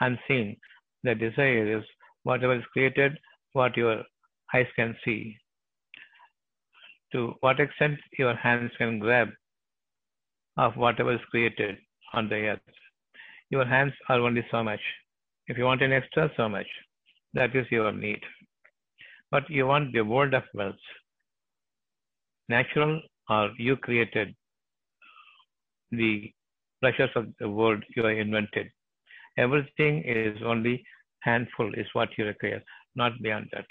unseen. 0.00 0.56
The 1.02 1.14
desire 1.14 1.78
is 1.78 1.84
whatever 2.24 2.54
is 2.54 2.64
created, 2.72 3.18
what 3.52 3.76
your 3.76 4.02
eyes 4.54 4.66
can 4.76 4.96
see. 5.04 5.36
To 7.12 7.34
what 7.40 7.60
extent 7.60 7.98
your 8.18 8.34
hands 8.34 8.72
can 8.78 8.98
grab 8.98 9.28
of 10.56 10.76
whatever 10.76 11.12
is 11.12 11.20
created 11.30 11.76
on 12.14 12.28
the 12.28 12.36
earth. 12.36 12.60
Your 13.50 13.64
hands 13.64 13.92
are 14.08 14.20
only 14.20 14.44
so 14.50 14.62
much. 14.62 14.80
If 15.46 15.58
you 15.58 15.64
want 15.64 15.82
an 15.82 15.92
extra, 15.92 16.30
so 16.36 16.48
much. 16.48 16.66
That 17.34 17.54
is 17.54 17.66
your 17.70 17.92
need. 17.92 18.20
But 19.30 19.48
you 19.48 19.66
want 19.66 19.92
the 19.92 20.02
world 20.02 20.34
of 20.34 20.44
wealth. 20.54 20.74
Natural 22.48 23.00
or 23.28 23.50
you 23.58 23.76
created 23.76 24.34
the 25.90 26.32
pleasures 26.80 27.10
of 27.14 27.26
the 27.38 27.48
world 27.48 27.82
you 27.96 28.04
have 28.04 28.16
invented. 28.16 28.70
Everything 29.38 30.02
is 30.04 30.38
only 30.44 30.84
handful 31.22 31.72
is 31.74 31.86
what 31.92 32.10
you 32.18 32.24
require, 32.24 32.62
not 32.94 33.12
beyond 33.22 33.48
that. 33.52 33.66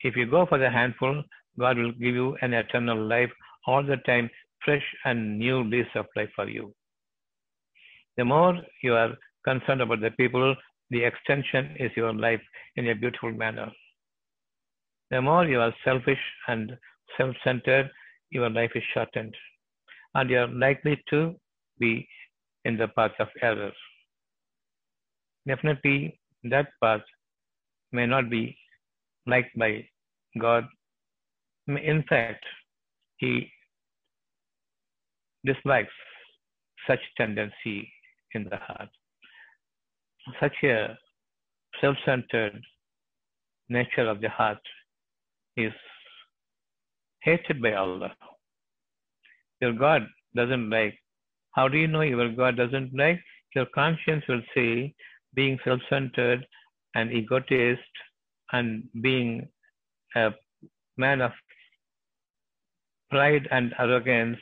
If 0.00 0.16
you 0.16 0.26
go 0.26 0.46
for 0.46 0.58
the 0.58 0.70
handful, 0.70 1.22
God 1.58 1.78
will 1.78 1.92
give 1.92 2.14
you 2.14 2.36
an 2.42 2.54
eternal 2.54 3.00
life 3.00 3.30
all 3.66 3.82
the 3.82 3.96
time, 3.98 4.30
fresh 4.64 4.84
and 5.04 5.38
new 5.38 5.64
lease 5.64 5.94
of 5.94 6.06
life 6.16 6.30
for 6.36 6.48
you. 6.48 6.72
The 8.16 8.24
more 8.24 8.54
you 8.82 8.94
are 8.94 9.16
concerned 9.44 9.80
about 9.80 10.00
the 10.00 10.10
people, 10.12 10.54
the 10.90 11.04
extension 11.04 11.76
is 11.78 11.90
your 11.96 12.12
life 12.12 12.40
in 12.76 12.88
a 12.88 12.94
beautiful 12.94 13.32
manner. 13.32 13.70
The 15.10 15.22
more 15.22 15.46
you 15.46 15.60
are 15.60 15.74
selfish 15.84 16.20
and 16.48 16.76
self 17.16 17.34
centered, 17.44 17.90
your 18.30 18.50
life 18.50 18.72
is 18.74 18.82
shortened, 18.92 19.34
and 20.14 20.28
you 20.30 20.38
are 20.38 20.48
likely 20.48 21.02
to 21.10 21.34
be 21.78 22.06
in 22.64 22.76
the 22.76 22.88
path 22.88 23.12
of 23.18 23.28
error. 23.42 23.72
Definitely, 25.46 26.18
that 26.44 26.68
path 26.82 27.02
may 27.92 28.06
not 28.06 28.30
be 28.30 28.56
liked 29.26 29.56
by 29.58 29.84
God. 30.40 30.66
In 31.66 32.04
fact, 32.08 32.44
He 33.18 33.50
dislikes 35.44 35.92
such 36.86 37.00
tendency 37.16 37.90
in 38.34 38.44
the 38.44 38.56
heart. 38.56 38.88
Such 40.40 40.56
a 40.64 40.96
self 41.80 41.96
centered 42.04 42.60
nature 43.68 44.08
of 44.08 44.20
the 44.20 44.28
heart 44.28 44.58
is 45.56 45.72
hated 47.22 47.60
by 47.62 47.74
Allah. 47.74 48.14
Your 49.60 49.72
God 49.72 50.06
doesn't 50.34 50.70
like. 50.70 50.98
How 51.52 51.68
do 51.68 51.78
you 51.78 51.88
know 51.88 52.02
your 52.02 52.30
God 52.32 52.56
doesn't 52.56 52.94
like? 52.96 53.20
Your 53.54 53.66
conscience 53.74 54.24
will 54.28 54.42
say 54.54 54.94
being 55.38 55.58
self 55.64 55.80
centered 55.88 56.44
and 56.94 57.12
egotist 57.12 58.04
and 58.52 58.68
being 59.06 59.30
a 60.16 60.30
man 60.96 61.20
of 61.20 61.32
pride 63.10 63.46
and 63.50 63.74
arrogance, 63.78 64.38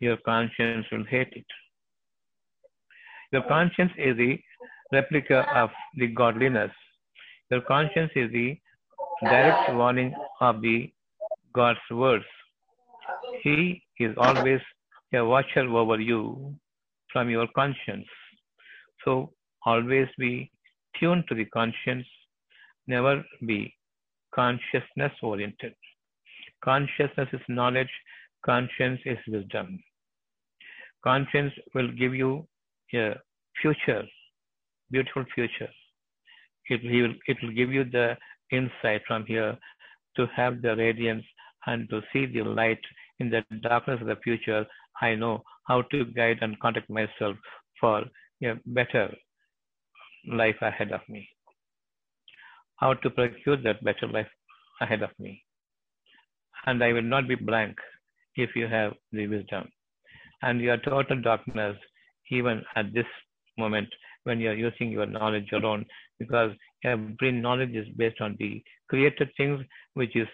your 0.00 0.16
conscience 0.30 0.86
will 0.92 1.04
hate 1.04 1.32
it. 1.40 1.50
Your 3.32 3.42
conscience 3.42 3.92
is 3.96 4.16
the 4.16 4.32
replica 4.92 5.40
of 5.62 5.70
the 5.96 6.08
godliness. 6.08 6.72
Your 7.50 7.60
conscience 7.60 8.10
is 8.16 8.30
the 8.32 8.58
direct 9.22 9.74
warning 9.74 10.12
of 10.40 10.60
the 10.62 10.76
God's 11.52 11.88
words. 11.90 12.24
He 13.42 13.82
is 13.98 14.14
always 14.16 14.60
a 15.14 15.24
watcher 15.24 15.66
over 15.82 16.00
you 16.00 16.20
from 17.12 17.30
your 17.30 17.46
conscience. 17.60 18.08
So 19.04 19.32
always 19.66 20.08
be 20.18 20.50
tuned 20.98 21.24
to 21.28 21.34
the 21.34 21.44
conscience, 21.46 22.06
never 22.86 23.24
be 23.46 23.74
consciousness 24.34 25.12
oriented. 25.22 25.74
Consciousness 26.64 27.28
is 27.32 27.40
knowledge, 27.48 27.90
conscience 28.44 29.00
is 29.04 29.18
wisdom. 29.28 29.78
Conscience 31.02 31.52
will 31.74 31.90
give 31.92 32.14
you 32.14 32.46
a 32.94 33.14
future, 33.60 34.02
beautiful 34.90 35.24
future. 35.34 35.70
It 36.68 36.82
will, 36.84 37.14
it 37.26 37.36
will 37.42 37.52
give 37.52 37.72
you 37.72 37.84
the 37.84 38.16
insight 38.52 39.02
from 39.06 39.24
here 39.26 39.56
to 40.16 40.26
have 40.36 40.60
the 40.62 40.76
radiance 40.76 41.24
and 41.66 41.88
to 41.90 42.00
see 42.12 42.26
the 42.26 42.42
light 42.42 42.80
in 43.18 43.30
the 43.30 43.42
darkness 43.62 44.00
of 44.00 44.06
the 44.06 44.16
future. 44.16 44.66
I 45.00 45.14
know 45.14 45.42
how 45.66 45.82
to 45.82 46.04
guide 46.04 46.38
and 46.42 46.58
contact 46.60 46.90
myself 46.90 47.36
for 47.80 48.04
a 48.44 48.54
better 48.66 49.14
life 50.26 50.56
ahead 50.62 50.92
of 50.92 51.00
me. 51.08 51.28
How 52.76 52.94
to 52.94 53.10
procure 53.10 53.56
that 53.62 53.84
better 53.84 54.08
life 54.08 54.28
ahead 54.80 55.02
of 55.02 55.10
me. 55.18 55.44
And 56.66 56.82
I 56.82 56.92
will 56.92 57.02
not 57.02 57.28
be 57.28 57.34
blank 57.34 57.76
if 58.36 58.54
you 58.54 58.66
have 58.66 58.94
the 59.12 59.26
wisdom. 59.26 59.68
And 60.42 60.60
your 60.60 60.78
total 60.78 61.20
darkness, 61.20 61.76
even 62.30 62.62
at 62.76 62.92
this 62.94 63.06
moment 63.58 63.88
when 64.24 64.40
you 64.40 64.50
are 64.50 64.54
using 64.54 64.90
your 64.90 65.06
knowledge 65.06 65.48
alone, 65.52 65.84
because 66.18 66.52
every 66.84 67.32
knowledge 67.32 67.74
is 67.74 67.88
based 67.96 68.20
on 68.20 68.36
the 68.38 68.62
created 68.88 69.30
things 69.36 69.60
which 69.94 70.14
is 70.16 70.28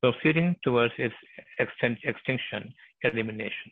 proceeding 0.00 0.54
towards 0.62 0.92
its 0.98 1.14
extent, 1.58 1.98
extinction, 2.04 2.72
elimination. 3.02 3.70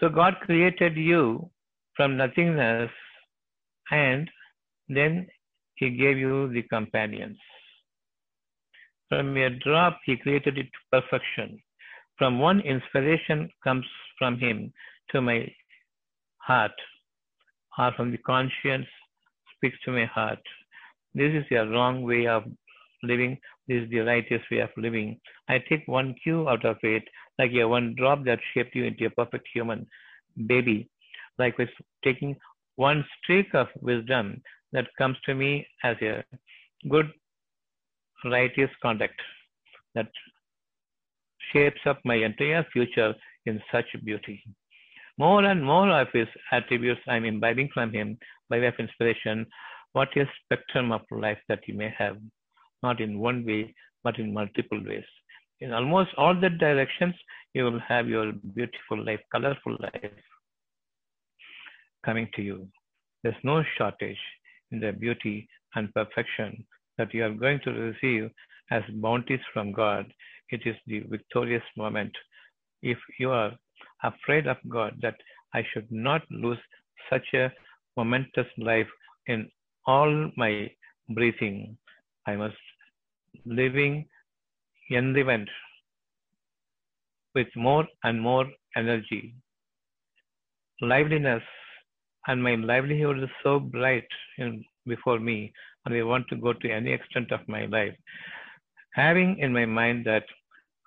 So 0.00 0.08
God 0.08 0.36
created 0.40 0.96
you 0.96 1.50
from 1.96 2.16
nothingness 2.16 2.90
and 3.90 4.30
then 4.88 5.26
he 5.76 5.90
gave 5.90 6.18
you 6.18 6.48
the 6.52 6.62
companions. 6.62 7.38
From 9.08 9.36
a 9.36 9.50
drop, 9.50 10.00
he 10.04 10.16
created 10.16 10.58
it 10.58 10.66
to 10.66 11.00
perfection. 11.00 11.60
From 12.18 12.38
one 12.38 12.60
inspiration 12.60 13.50
comes 13.62 13.84
from 14.18 14.38
him 14.38 14.72
to 15.10 15.20
my 15.20 15.52
heart, 16.38 16.72
or 17.78 17.92
from 17.96 18.12
the 18.12 18.18
conscience 18.18 18.86
speaks 19.56 19.76
to 19.84 19.92
my 19.92 20.04
heart. 20.04 20.38
This 21.14 21.32
is 21.32 21.44
a 21.50 21.66
wrong 21.66 22.02
way 22.02 22.26
of 22.26 22.44
living. 23.02 23.38
This 23.68 23.82
is 23.84 23.90
the 23.90 24.00
righteous 24.00 24.42
way 24.50 24.58
of 24.58 24.70
living. 24.76 25.20
I 25.48 25.58
take 25.68 25.86
one 25.86 26.14
cue 26.22 26.48
out 26.48 26.64
of 26.64 26.76
it, 26.82 27.04
like 27.38 27.52
a 27.52 27.64
one 27.64 27.94
drop 27.96 28.24
that 28.24 28.38
shaped 28.52 28.74
you 28.74 28.84
into 28.84 29.06
a 29.06 29.10
perfect 29.10 29.48
human 29.52 29.86
baby. 30.46 30.88
Likewise, 31.38 31.68
taking 32.04 32.36
one 32.76 33.04
streak 33.18 33.54
of 33.54 33.68
wisdom 33.80 34.42
that 34.72 34.88
comes 34.98 35.16
to 35.24 35.34
me 35.34 35.66
as 35.82 35.96
a 36.02 36.24
good, 36.88 37.10
righteous 38.24 38.70
conduct 38.82 39.20
that 39.94 40.08
shapes 41.52 41.80
up 41.86 41.98
my 42.04 42.16
entire 42.16 42.66
future 42.72 43.14
in 43.46 43.62
such 43.70 43.86
beauty. 44.04 44.42
More 45.18 45.44
and 45.44 45.64
more 45.64 45.88
of 45.90 46.08
his 46.12 46.26
attributes 46.50 47.00
I'm 47.06 47.24
imbibing 47.24 47.70
from 47.72 47.92
him 47.92 48.18
by 48.50 48.58
way 48.58 48.66
of 48.66 48.74
inspiration. 48.78 49.46
What 49.92 50.16
a 50.16 50.28
spectrum 50.42 50.90
of 50.90 51.02
life 51.12 51.38
that 51.48 51.60
you 51.68 51.74
may 51.74 51.94
have, 51.96 52.16
not 52.82 53.00
in 53.00 53.20
one 53.20 53.46
way, 53.46 53.74
but 54.02 54.18
in 54.18 54.34
multiple 54.34 54.82
ways. 54.84 55.04
In 55.60 55.72
almost 55.72 56.10
all 56.16 56.34
the 56.34 56.50
directions, 56.50 57.14
you 57.52 57.64
will 57.64 57.78
have 57.78 58.08
your 58.08 58.32
beautiful 58.54 59.04
life, 59.04 59.20
colorful 59.32 59.76
life 59.78 60.10
coming 62.04 62.28
to 62.34 62.42
you. 62.42 62.68
There's 63.22 63.42
no 63.42 63.62
shortage 63.76 64.18
in 64.70 64.80
the 64.80 64.92
beauty 64.92 65.48
and 65.74 65.92
perfection 65.94 66.64
that 66.98 67.12
you 67.12 67.24
are 67.24 67.32
going 67.32 67.60
to 67.64 67.70
receive 67.70 68.30
as 68.70 68.82
bounties 68.94 69.40
from 69.52 69.72
God. 69.72 70.06
It 70.50 70.62
is 70.66 70.76
the 70.86 71.00
victorious 71.08 71.62
moment. 71.76 72.12
If 72.82 72.98
you 73.18 73.30
are 73.30 73.52
afraid 74.02 74.46
of 74.46 74.56
God, 74.68 74.94
that 75.02 75.16
I 75.54 75.64
should 75.72 75.90
not 75.90 76.22
lose 76.30 76.58
such 77.10 77.26
a 77.34 77.52
momentous 77.96 78.46
life 78.58 78.88
in 79.26 79.48
all 79.86 80.30
my 80.36 80.70
breathing, 81.08 81.76
I 82.26 82.36
must 82.36 82.56
living 83.46 84.06
in 84.90 85.12
the 85.12 85.20
enlivened 85.20 85.50
with 87.34 87.48
more 87.56 87.86
and 88.04 88.20
more 88.20 88.46
energy, 88.76 89.34
liveliness, 90.80 91.42
and 92.26 92.42
my 92.42 92.54
livelihood 92.54 93.22
is 93.22 93.30
so 93.42 93.58
bright 93.60 94.06
in, 94.38 94.64
before 94.86 95.18
me, 95.18 95.52
and 95.84 95.94
I 95.94 96.02
want 96.02 96.28
to 96.28 96.36
go 96.36 96.52
to 96.52 96.70
any 96.70 96.92
extent 96.92 97.32
of 97.32 97.40
my 97.48 97.66
life, 97.66 97.94
having 98.92 99.38
in 99.38 99.52
my 99.52 99.66
mind 99.66 100.06
that 100.06 100.24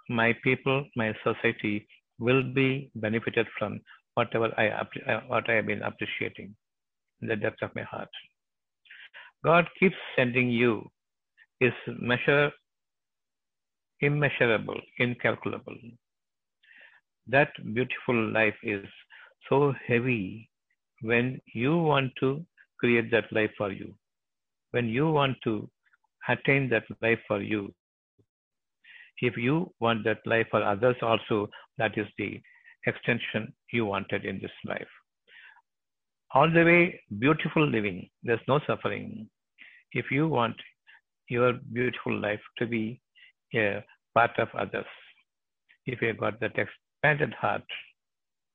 my 0.09 0.33
people, 0.43 0.85
my 0.95 1.13
society 1.23 1.87
will 2.19 2.43
be 2.43 2.89
benefited 2.95 3.47
from 3.57 3.79
whatever 4.15 4.51
I 4.57 4.69
uh, 4.69 5.21
what 5.27 5.49
I 5.49 5.53
have 5.55 5.67
been 5.67 5.83
appreciating 5.83 6.55
in 7.21 7.27
the 7.27 7.35
depth 7.35 7.61
of 7.61 7.75
my 7.75 7.83
heart. 7.83 8.09
God 9.43 9.67
keeps 9.79 9.95
sending 10.15 10.49
you 10.49 10.89
is 11.61 11.73
measure 11.99 12.51
immeasurable, 14.01 14.79
incalculable. 14.99 15.75
That 17.27 17.51
beautiful 17.73 18.31
life 18.31 18.55
is 18.63 18.85
so 19.49 19.73
heavy 19.87 20.49
when 21.01 21.39
you 21.53 21.77
want 21.77 22.11
to 22.19 22.45
create 22.79 23.11
that 23.11 23.31
life 23.31 23.51
for 23.57 23.71
you, 23.71 23.93
when 24.71 24.87
you 24.87 25.09
want 25.09 25.37
to 25.43 25.69
attain 26.27 26.69
that 26.69 26.83
life 27.01 27.19
for 27.27 27.41
you. 27.41 27.73
If 29.19 29.37
you 29.37 29.71
want 29.79 30.03
that 30.03 30.19
life 30.25 30.47
for 30.51 30.63
others 30.63 30.95
also, 31.01 31.49
that 31.77 31.97
is 31.97 32.07
the 32.17 32.41
extension 32.85 33.53
you 33.71 33.85
wanted 33.85 34.25
in 34.25 34.39
this 34.39 34.51
life. 34.65 34.87
All 36.33 36.51
the 36.51 36.63
way 36.63 37.01
beautiful 37.19 37.65
living, 37.65 38.09
there's 38.23 38.47
no 38.47 38.59
suffering. 38.67 39.29
If 39.93 40.11
you 40.11 40.27
want 40.27 40.55
your 41.29 41.53
beautiful 41.73 42.19
life 42.19 42.41
to 42.57 42.67
be 42.67 43.01
a 43.55 43.83
part 44.13 44.37
of 44.37 44.49
others, 44.57 44.85
if 45.85 46.01
you 46.01 46.13
got 46.13 46.39
that 46.41 46.57
expanded 46.57 47.33
heart, 47.33 47.63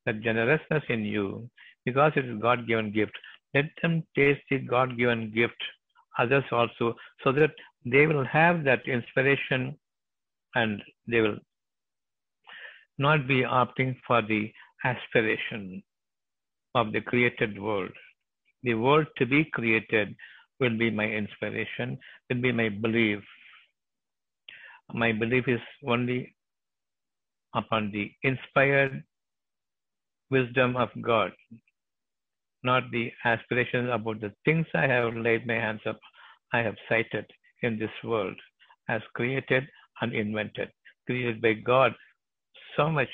that 0.05 0.20
generousness 0.20 0.83
in 0.88 1.05
you, 1.05 1.48
because 1.85 2.12
it 2.16 2.25
is 2.25 2.40
God 2.40 2.66
given 2.66 2.92
gift, 2.92 3.12
let 3.55 3.66
them 3.81 4.03
taste 4.16 4.42
the 4.51 4.59
God 4.59 4.97
given 4.97 5.31
gift, 5.35 5.61
others 6.18 6.45
also, 6.51 6.95
so 7.23 7.33
that 7.33 7.51
they 7.85 8.07
will 8.07 8.25
have 8.25 8.64
that 8.64 8.87
inspiration 8.87 9.77
and 10.55 10.83
they 11.07 11.21
will 11.21 11.38
not 12.99 13.27
be 13.27 13.42
opting 13.42 13.97
for 14.07 14.23
the 14.23 14.53
aspiration 14.85 15.83
of 16.75 16.92
the 16.92 17.01
created 17.01 17.61
world. 17.61 17.90
The 18.62 18.75
world 18.75 19.07
to 19.18 19.27
be 19.27 19.45
created 19.45 20.14
will 20.61 20.77
be 20.79 20.90
my 20.90 21.07
inspiration, 21.07 21.99
will 22.29 22.40
be 22.40 22.53
my 22.53 22.68
belief. 22.68 23.21
My 24.95 25.12
belief 25.12 25.49
is 25.49 25.61
only 25.87 26.35
upon 27.55 27.90
the 27.90 28.11
inspired 28.23 29.03
wisdom 30.31 30.77
of 30.77 30.90
God, 31.03 31.33
not 32.64 32.90
the 32.90 33.12
aspirations 33.25 33.90
about 33.92 34.20
the 34.20 34.33
things 34.44 34.66
I 34.75 34.87
have 34.87 35.14
laid 35.14 35.46
my 35.46 35.55
hands 35.55 35.81
up, 35.87 35.98
I 36.53 36.59
have 36.59 36.77
cited 36.88 37.27
in 37.62 37.79
this 37.79 37.90
world 38.05 38.37
as 38.88 39.01
created 39.14 39.64
and 40.01 40.12
invented, 40.12 40.70
created 41.07 41.40
by 41.40 41.55
God 41.55 41.92
so 42.77 42.90
much. 42.90 43.09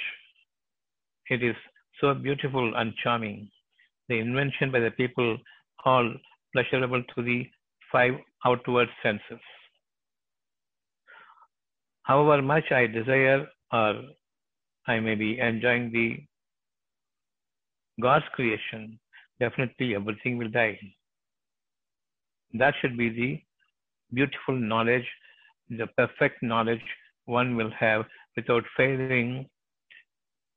It 1.30 1.42
is 1.42 1.56
so 2.00 2.14
beautiful 2.14 2.74
and 2.76 2.94
charming. 3.02 3.50
The 4.08 4.18
invention 4.18 4.70
by 4.70 4.80
the 4.80 4.90
people 4.90 5.38
all 5.84 6.12
pleasurable 6.54 7.02
to 7.14 7.22
the 7.22 7.46
five 7.92 8.14
outward 8.44 8.88
senses. 9.02 9.42
However 12.04 12.40
much 12.40 12.72
I 12.72 12.86
desire 12.86 13.46
or 13.72 14.02
I 14.86 15.00
may 15.00 15.14
be 15.14 15.38
enjoying 15.38 15.92
the 15.92 16.16
God's 18.00 18.24
creation, 18.32 18.98
definitely 19.40 19.94
everything 19.94 20.38
will 20.38 20.48
die. 20.48 20.78
That 22.54 22.74
should 22.80 22.96
be 22.96 23.08
the 23.10 23.42
beautiful 24.12 24.54
knowledge, 24.54 25.06
the 25.70 25.86
perfect 25.86 26.42
knowledge 26.42 26.82
one 27.26 27.56
will 27.56 27.70
have 27.78 28.04
without 28.36 28.64
failing 28.76 29.46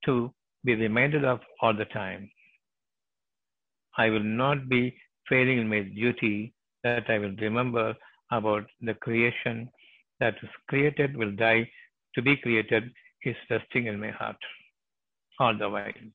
to 0.05 0.31
be 0.63 0.75
reminded 0.75 1.25
of 1.25 1.39
all 1.61 1.73
the 1.73 1.85
time. 1.85 2.29
I 3.97 4.09
will 4.09 4.23
not 4.23 4.69
be 4.69 4.95
failing 5.27 5.57
in 5.57 5.67
my 5.67 5.81
duty 5.81 6.53
that 6.83 7.09
I 7.09 7.19
will 7.19 7.35
remember 7.39 7.95
about 8.31 8.63
the 8.81 8.93
creation 8.95 9.69
that 10.19 10.35
is 10.41 10.49
created 10.69 11.17
will 11.17 11.31
die 11.31 11.69
to 12.15 12.21
be 12.21 12.37
created 12.37 12.91
is 13.23 13.35
resting 13.49 13.87
in 13.87 13.99
my 13.99 14.11
heart 14.11 14.37
all 15.39 15.57
the 15.57 15.69
while. 15.69 16.05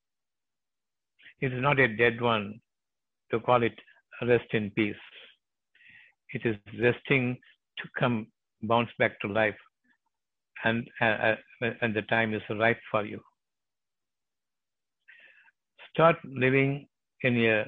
It 1.41 1.53
is 1.53 1.63
not 1.63 1.79
a 1.79 1.89
dead 1.89 2.21
one 2.21 2.61
to 3.31 3.41
call 3.41 3.63
it 3.63 3.79
rest 4.23 4.53
in 4.53 4.71
peace. 4.71 4.97
It 6.33 6.43
is 6.45 6.57
resting 6.81 7.37
to 7.79 7.89
come 7.99 8.27
bounce 8.63 8.91
back 8.99 9.21
to 9.21 9.29
life 9.29 9.55
and, 10.65 10.89
uh, 11.01 11.35
and 11.61 11.95
the 11.95 12.03
time 12.03 12.35
is 12.35 12.43
right 12.51 12.79
for 12.91 13.05
you. 13.05 13.21
Start 15.93 16.17
living 16.25 16.87
in 17.23 17.37
a 17.45 17.65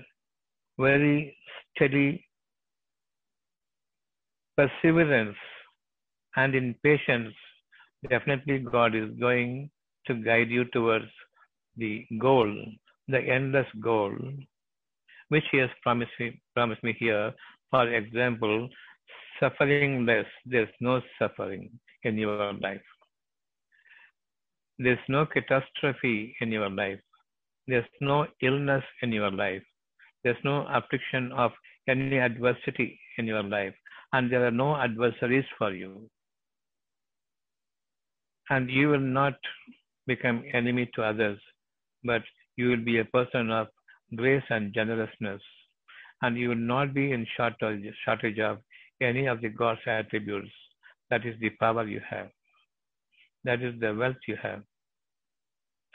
very 0.78 1.36
steady 1.74 2.24
perseverance 4.56 5.36
and 6.36 6.54
in 6.54 6.74
patience. 6.82 7.34
Definitely, 8.08 8.58
God 8.58 8.94
is 8.94 9.10
going 9.18 9.70
to 10.06 10.14
guide 10.14 10.50
you 10.50 10.64
towards 10.66 11.06
the 11.76 12.06
goal, 12.18 12.52
the 13.08 13.18
endless 13.18 13.66
goal, 13.80 14.16
which 15.28 15.44
He 15.50 15.58
has 15.58 15.70
promised 15.82 16.12
me, 16.20 16.40
promised 16.54 16.82
me 16.84 16.94
here. 16.98 17.32
For 17.70 17.88
example, 17.92 18.68
suffering 19.40 20.06
less. 20.06 20.26
There's 20.46 20.68
no 20.80 21.00
suffering 21.18 21.70
in 22.04 22.16
your 22.18 22.52
life. 22.54 22.80
There's 24.78 24.98
no 25.08 25.26
catastrophe 25.26 26.36
in 26.40 26.52
your 26.52 26.70
life. 26.70 27.00
There's 27.66 27.84
no 28.00 28.26
illness 28.42 28.84
in 29.02 29.12
your 29.12 29.30
life. 29.30 29.62
There's 30.24 30.42
no 30.44 30.66
affliction 30.68 31.32
of 31.32 31.52
any 31.88 32.18
adversity 32.18 32.98
in 33.18 33.26
your 33.26 33.42
life. 33.42 33.74
And 34.12 34.32
there 34.32 34.46
are 34.46 34.50
no 34.50 34.76
adversaries 34.76 35.44
for 35.58 35.72
you. 35.72 36.08
And 38.50 38.70
you 38.70 38.88
will 38.88 39.00
not 39.00 39.34
become 40.06 40.44
enemy 40.54 40.90
to 40.94 41.02
others, 41.02 41.38
but 42.04 42.22
you 42.58 42.70
will 42.70 42.84
be 42.84 42.98
a 42.98 43.06
person 43.06 43.50
of 43.52 43.68
grace 44.16 44.44
and 44.50 44.74
generousness. 44.74 45.42
And 46.22 46.38
you 46.38 46.50
will 46.50 46.56
not 46.56 46.94
be 46.94 47.12
in 47.12 47.26
shortage, 47.36 48.40
of 48.40 48.58
any 49.02 49.26
of 49.26 49.40
the 49.42 49.48
God's 49.50 49.80
attributes. 49.86 50.50
That 51.10 51.26
is 51.26 51.40
the 51.40 51.50
power 51.50 51.86
you 51.88 52.02
have. 52.10 52.30
That 53.44 53.62
is 53.62 53.80
the 53.80 53.94
wealth 53.94 54.22
you 54.28 54.36
have. 54.42 54.64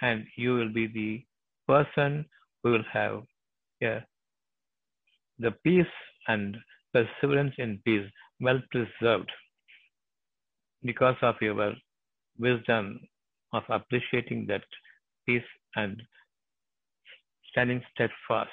and 0.02 0.26
you 0.38 0.56
will 0.56 0.72
be 0.74 0.88
the 0.88 1.26
person 1.68 2.26
who 2.64 2.72
will 2.72 2.84
have 2.92 3.24
yeah, 3.82 4.02
the 5.40 5.52
peace 5.64 5.96
and 6.28 6.58
perseverance 6.94 7.56
in 7.58 7.80
peace 7.86 8.10
well 8.42 8.62
preserved 8.72 9.32
because 10.84 11.18
of 11.22 11.36
your 11.42 11.74
wisdom 12.40 13.00
of 13.54 13.64
appreciating 13.70 14.46
that 14.48 14.64
peace 15.26 15.50
and 15.76 16.02
standing 17.54 17.82
steadfast 17.94 18.50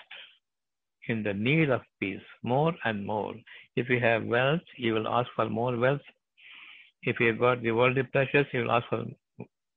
in 1.08 1.22
the 1.22 1.32
need 1.32 1.70
of 1.70 1.80
peace 1.98 2.28
more 2.42 2.72
and 2.84 3.04
more. 3.04 3.34
If 3.74 3.88
you 3.88 3.98
have 4.00 4.24
wealth, 4.24 4.60
you 4.76 4.94
will 4.94 5.08
ask 5.08 5.28
for 5.34 5.48
more 5.48 5.76
wealth. 5.76 6.06
If 7.02 7.18
you 7.18 7.28
have 7.28 7.38
got 7.38 7.62
the 7.62 7.72
worldly 7.72 8.02
pleasures, 8.02 8.46
you 8.52 8.60
will 8.60 8.72
ask 8.72 8.86
for 8.88 9.04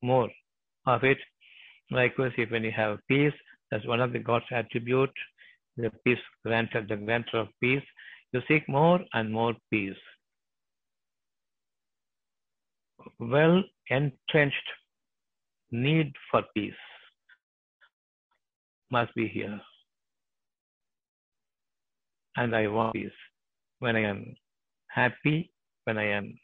more 0.02 0.28
of 0.86 1.02
it. 1.04 1.18
Likewise, 1.90 2.32
if 2.36 2.50
when 2.50 2.64
you 2.64 2.72
have 2.72 2.98
peace, 3.08 3.32
that's 3.70 3.86
one 3.86 4.00
of 4.00 4.12
the 4.12 4.18
God's 4.18 4.44
attribute, 4.50 5.16
the 5.76 5.90
peace 6.04 6.18
granted, 6.44 6.88
the 6.88 6.96
grantor 6.96 7.38
of 7.38 7.48
peace. 7.60 7.82
You 8.32 8.42
seek 8.46 8.68
more 8.68 9.00
and 9.14 9.32
more 9.32 9.54
peace. 9.70 9.96
Well 13.18 13.62
entrenched 13.90 14.68
need 15.70 16.12
for 16.30 16.42
peace 16.54 16.74
must 18.90 19.14
be 19.14 19.28
here. 19.28 19.60
And 22.36 22.54
I 22.54 22.66
want 22.66 22.94
peace. 22.94 23.10
When 23.78 23.96
I 23.96 24.00
am 24.00 24.34
happy, 24.88 25.52
when 25.84 25.98
I 25.98 26.04
am 26.04 26.38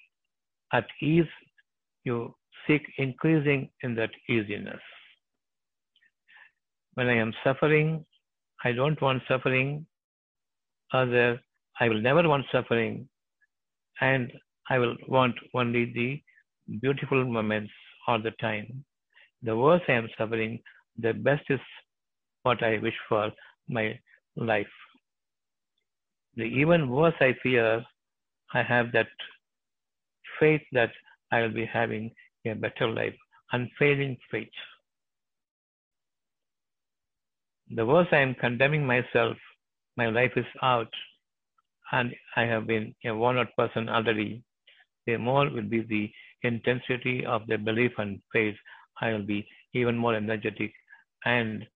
at 0.72 0.86
ease, 1.02 1.32
you 2.04 2.34
seek 2.66 2.82
increasing 2.98 3.70
in 3.82 3.94
that 3.96 4.10
easiness. 4.28 4.80
When 6.94 7.08
I 7.08 7.16
am 7.16 7.32
suffering, 7.44 8.04
I 8.64 8.72
don't 8.72 9.00
want 9.00 9.22
suffering. 9.26 9.86
Other, 10.92 11.40
I 11.80 11.88
will 11.88 12.00
never 12.00 12.28
want 12.28 12.44
suffering. 12.52 13.08
And 14.00 14.32
I 14.68 14.78
will 14.78 14.96
want 15.08 15.34
only 15.54 15.92
the 15.92 16.22
beautiful 16.80 17.24
moments 17.24 17.72
all 18.06 18.20
the 18.20 18.32
time. 18.40 18.84
The 19.42 19.56
worse 19.56 19.82
I 19.88 19.92
am 19.92 20.08
suffering, 20.18 20.60
the 20.98 21.12
best 21.12 21.44
is 21.48 21.60
what 22.42 22.62
I 22.62 22.78
wish 22.78 22.94
for 23.08 23.30
my 23.68 23.98
life. 24.36 24.74
The 26.36 26.44
even 26.44 26.88
worse 26.88 27.14
I 27.20 27.34
fear, 27.42 27.84
I 28.54 28.62
have 28.62 28.92
that 28.92 29.08
faith 30.38 30.62
that 30.72 30.90
I 31.32 31.42
will 31.42 31.52
be 31.52 31.66
having 31.66 32.10
a 32.46 32.54
better 32.54 32.88
life, 32.88 33.14
unfailing 33.52 34.16
faith. 34.30 34.48
The 37.70 37.86
worse 37.86 38.08
I 38.10 38.18
am 38.18 38.34
condemning 38.34 38.86
myself, 38.86 39.36
my 39.96 40.06
life 40.06 40.32
is 40.36 40.46
out, 40.62 40.92
and 41.92 42.14
I 42.36 42.42
have 42.42 42.66
been 42.66 42.94
a 43.04 43.14
worn 43.14 43.38
out 43.38 43.54
person 43.56 43.88
already, 43.88 44.42
the 45.06 45.16
more 45.16 45.48
will 45.50 45.68
be 45.68 45.82
the 45.82 46.10
intensity 46.42 47.24
of 47.26 47.46
the 47.46 47.56
belief 47.58 47.92
and 47.98 48.20
faith. 48.32 48.56
I 49.00 49.12
will 49.12 49.24
be 49.24 49.46
even 49.74 49.96
more 49.96 50.14
energetic 50.14 50.72
and 51.24 51.66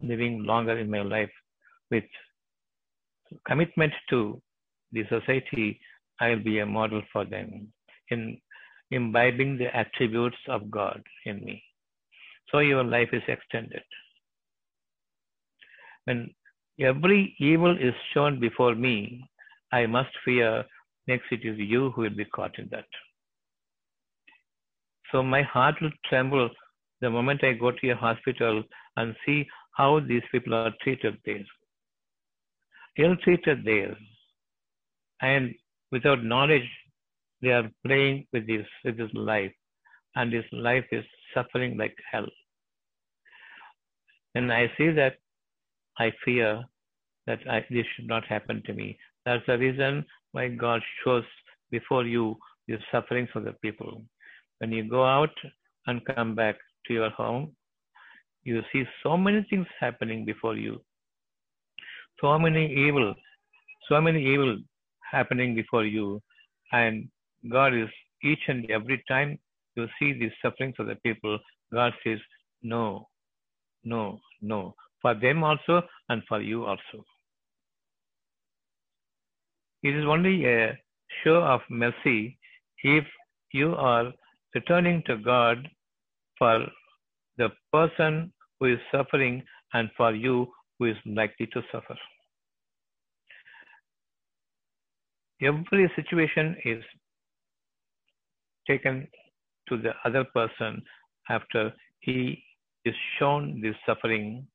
living 0.00 0.44
longer 0.44 0.78
in 0.78 0.90
my 0.90 1.02
life 1.02 1.30
with 1.90 2.04
commitment 3.46 3.92
to 4.10 4.40
the 4.92 5.04
society. 5.08 5.80
I 6.20 6.30
will 6.30 6.42
be 6.42 6.60
a 6.60 6.66
model 6.66 7.02
for 7.12 7.24
them 7.24 7.68
in 8.10 8.38
imbibing 8.90 9.58
the 9.58 9.74
attributes 9.76 10.36
of 10.48 10.70
God 10.70 11.02
in 11.24 11.44
me. 11.44 11.62
So 12.50 12.60
your 12.60 12.84
life 12.84 13.08
is 13.12 13.22
extended. 13.28 13.82
When 16.04 16.30
every 16.78 17.34
evil 17.38 17.76
is 17.76 17.94
shown 18.14 18.38
before 18.38 18.74
me, 18.74 19.28
I 19.72 19.86
must 19.86 20.10
fear 20.24 20.64
next 21.08 21.26
it 21.30 21.44
is 21.44 21.58
you 21.58 21.90
who 21.90 22.02
will 22.02 22.16
be 22.16 22.24
caught 22.24 22.58
in 22.58 22.68
that. 22.70 22.86
So 25.12 25.22
my 25.22 25.42
heart 25.42 25.74
will 25.80 25.92
tremble 26.08 26.48
the 27.00 27.10
moment 27.10 27.44
I 27.44 27.52
go 27.52 27.72
to 27.72 27.90
a 27.90 27.96
hospital 27.96 28.62
and 28.96 29.14
see 29.24 29.46
how 29.76 30.00
these 30.00 30.22
people 30.32 30.54
are 30.54 30.72
treated 30.82 31.18
there. 31.24 31.44
Ill 32.98 33.16
treated 33.16 33.64
there. 33.64 33.96
And 35.20 35.54
without 35.92 36.24
knowledge, 36.24 36.68
they 37.42 37.50
are 37.50 37.70
playing 37.86 38.26
with 38.32 38.46
this, 38.46 38.66
with 38.84 38.96
this 38.96 39.10
life. 39.12 39.52
And 40.14 40.32
this 40.32 40.44
life 40.52 40.86
is 40.92 41.04
suffering 41.34 41.76
like 41.76 41.94
hell. 42.10 42.26
And 44.34 44.50
I 44.52 44.70
see 44.78 44.90
that, 44.92 45.16
I 45.98 46.12
fear 46.24 46.64
that 47.26 47.40
I, 47.50 47.64
this 47.70 47.86
should 47.94 48.06
not 48.06 48.24
happen 48.26 48.62
to 48.66 48.72
me. 48.72 48.98
That's 49.26 49.44
the 49.46 49.58
reason 49.58 50.04
why 50.32 50.48
God 50.48 50.80
shows 51.04 51.24
before 51.70 52.06
you 52.06 52.36
the 52.68 52.78
sufferings 52.90 53.28
of 53.34 53.44
the 53.44 53.52
people. 53.62 54.02
When 54.58 54.72
you 54.72 54.88
go 54.88 55.04
out 55.04 55.34
and 55.86 56.04
come 56.06 56.34
back 56.34 56.56
to 56.86 56.94
your 56.94 57.10
home, 57.10 57.52
you 58.46 58.62
see 58.72 58.84
so 59.02 59.16
many 59.16 59.44
things 59.50 59.66
happening 59.80 60.24
before 60.24 60.56
you. 60.56 60.80
So 62.20 62.38
many 62.38 62.64
evil, 62.86 63.12
so 63.88 64.00
many 64.00 64.24
evil 64.24 64.56
happening 65.10 65.54
before 65.56 65.84
you. 65.84 66.22
And 66.72 67.08
God 67.50 67.74
is 67.74 67.88
each 68.22 68.44
and 68.46 68.70
every 68.70 69.02
time 69.08 69.38
you 69.74 69.88
see 69.98 70.12
the 70.12 70.30
sufferings 70.40 70.76
of 70.78 70.86
the 70.86 70.94
people, 71.06 71.38
God 71.72 71.92
says, 72.04 72.20
no, 72.62 73.08
no, 73.82 74.20
no. 74.40 74.74
For 75.02 75.14
them 75.14 75.42
also 75.42 75.82
and 76.08 76.22
for 76.28 76.40
you 76.40 76.64
also. 76.66 77.04
It 79.82 79.94
is 79.96 80.04
only 80.04 80.46
a 80.46 80.78
show 81.24 81.42
of 81.42 81.60
mercy 81.68 82.38
if 82.84 83.04
you 83.52 83.74
are 83.74 84.12
returning 84.54 85.02
to 85.06 85.16
God 85.16 85.68
for 86.38 86.66
the 87.38 87.50
person 87.72 88.32
who 88.60 88.66
is 88.66 88.78
suffering 88.92 89.42
and 89.74 89.90
for 89.96 90.14
you 90.14 90.46
who 90.78 90.86
is 90.86 90.96
likely 91.04 91.46
to 91.52 91.62
suffer. 91.72 91.96
Every 95.42 95.90
situation 95.96 96.56
is 96.64 96.82
taken 98.66 99.06
to 99.68 99.76
the 99.76 99.92
other 100.04 100.24
person 100.24 100.82
after 101.28 101.72
he 102.00 102.42
is 102.84 102.94
shown 103.18 103.60
the 103.60 103.72
suffering 103.84 104.46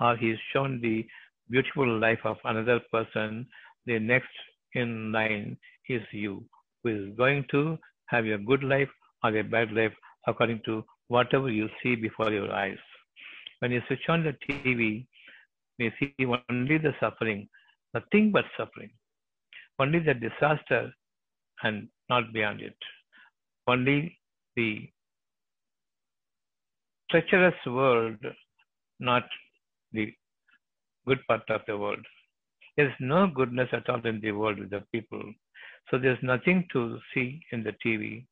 or 0.00 0.16
he 0.16 0.30
is 0.30 0.38
shown 0.52 0.80
the 0.82 1.06
beautiful 1.50 1.98
life 1.98 2.20
of 2.24 2.36
another 2.44 2.80
person. 2.90 3.46
The 3.86 3.98
next 3.98 4.28
in 4.74 5.12
line 5.12 5.56
is 5.88 6.02
you 6.12 6.44
who 6.82 6.90
is 6.90 7.16
going 7.16 7.44
to 7.52 7.78
have 8.06 8.26
a 8.26 8.38
good 8.38 8.62
life 8.62 8.88
or 9.24 9.36
a 9.36 9.42
bad 9.42 9.72
life 9.72 9.92
according 10.26 10.60
to 10.66 10.84
whatever 11.08 11.50
you 11.50 11.68
see 11.82 11.94
before 11.94 12.30
your 12.30 12.52
eyes. 12.52 12.78
When 13.62 13.70
you 13.70 13.80
switch 13.86 14.08
on 14.08 14.24
the 14.24 14.34
TV, 14.48 15.06
you 15.78 15.92
see 16.00 16.12
only 16.50 16.78
the 16.78 16.92
suffering, 16.98 17.48
nothing 17.94 18.32
but 18.32 18.44
suffering, 18.56 18.90
only 19.78 20.00
the 20.00 20.14
disaster 20.14 20.92
and 21.62 21.86
not 22.08 22.32
beyond 22.32 22.60
it, 22.60 22.74
only 23.68 24.18
the 24.56 24.88
treacherous 27.08 27.54
world, 27.64 28.16
not 28.98 29.22
the 29.92 30.12
good 31.06 31.20
part 31.28 31.48
of 31.48 31.60
the 31.68 31.78
world. 31.78 32.04
There's 32.76 32.98
no 32.98 33.28
goodness 33.28 33.68
at 33.72 33.88
all 33.88 34.04
in 34.04 34.20
the 34.20 34.32
world 34.32 34.58
with 34.58 34.70
the 34.70 34.82
people. 34.90 35.22
So 35.88 35.98
there's 35.98 36.18
nothing 36.20 36.66
to 36.72 36.98
see 37.14 37.40
in 37.52 37.62
the 37.62 37.76
TV. 37.86 38.26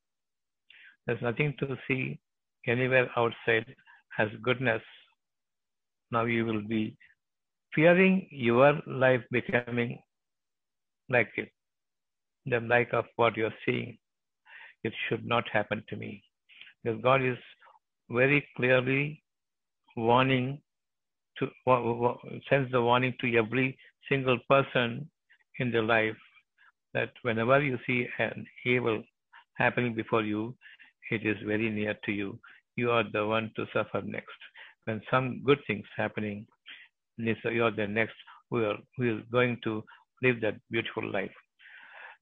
There's 1.07 1.23
nothing 1.23 1.55
to 1.61 1.77
see 1.87 2.19
anywhere 2.66 3.09
outside 3.16 3.77
as 4.19 4.29
goodness. 4.43 4.83
Now 6.11 6.25
you 6.25 6.44
will 6.44 6.62
be 6.62 6.96
fearing 7.75 8.27
your 8.31 8.81
life 8.87 9.23
becoming 9.31 9.99
like 11.09 11.31
it, 11.37 11.51
the 12.46 12.61
like 12.61 12.92
of 12.92 13.05
what 13.16 13.37
you're 13.37 13.55
seeing. 13.64 13.99
It 14.83 14.92
should 15.09 15.27
not 15.27 15.49
happen 15.53 15.85
to 15.88 15.96
me. 15.96 16.23
Because 16.83 17.01
God 17.03 17.23
is 17.23 17.38
very 18.09 18.46
clearly 18.57 19.23
warning 19.96 20.61
to 21.38 21.49
sends 22.49 22.70
the 22.73 22.81
warning 22.83 23.14
to 23.20 23.37
every 23.37 23.77
single 24.09 24.38
person 24.49 25.09
in 25.59 25.70
their 25.70 25.83
life 25.83 26.16
that 26.94 27.12
whenever 27.23 27.61
you 27.62 27.79
see 27.87 28.07
an 28.18 28.46
evil 28.64 29.03
happening 29.55 29.94
before 29.94 30.23
you, 30.23 30.55
it 31.11 31.27
is 31.27 31.37
very 31.46 31.70
near 31.70 31.94
to 32.05 32.12
you. 32.12 32.38
You 32.77 32.90
are 32.90 33.05
the 33.12 33.27
one 33.27 33.51
to 33.57 33.66
suffer 33.73 34.03
next. 34.03 34.40
When 34.90 35.00
some 35.09 35.40
good 35.46 35.61
things 35.68 35.87
happening, 35.96 36.46
you 37.16 37.64
are 37.64 37.70
the 37.70 37.87
next 37.87 38.14
who, 38.50 38.64
are, 38.64 38.79
who 38.96 39.18
is 39.18 39.22
going 39.31 39.59
to 39.62 39.85
live 40.20 40.40
that 40.40 40.57
beautiful 40.68 41.09
life. 41.09 41.31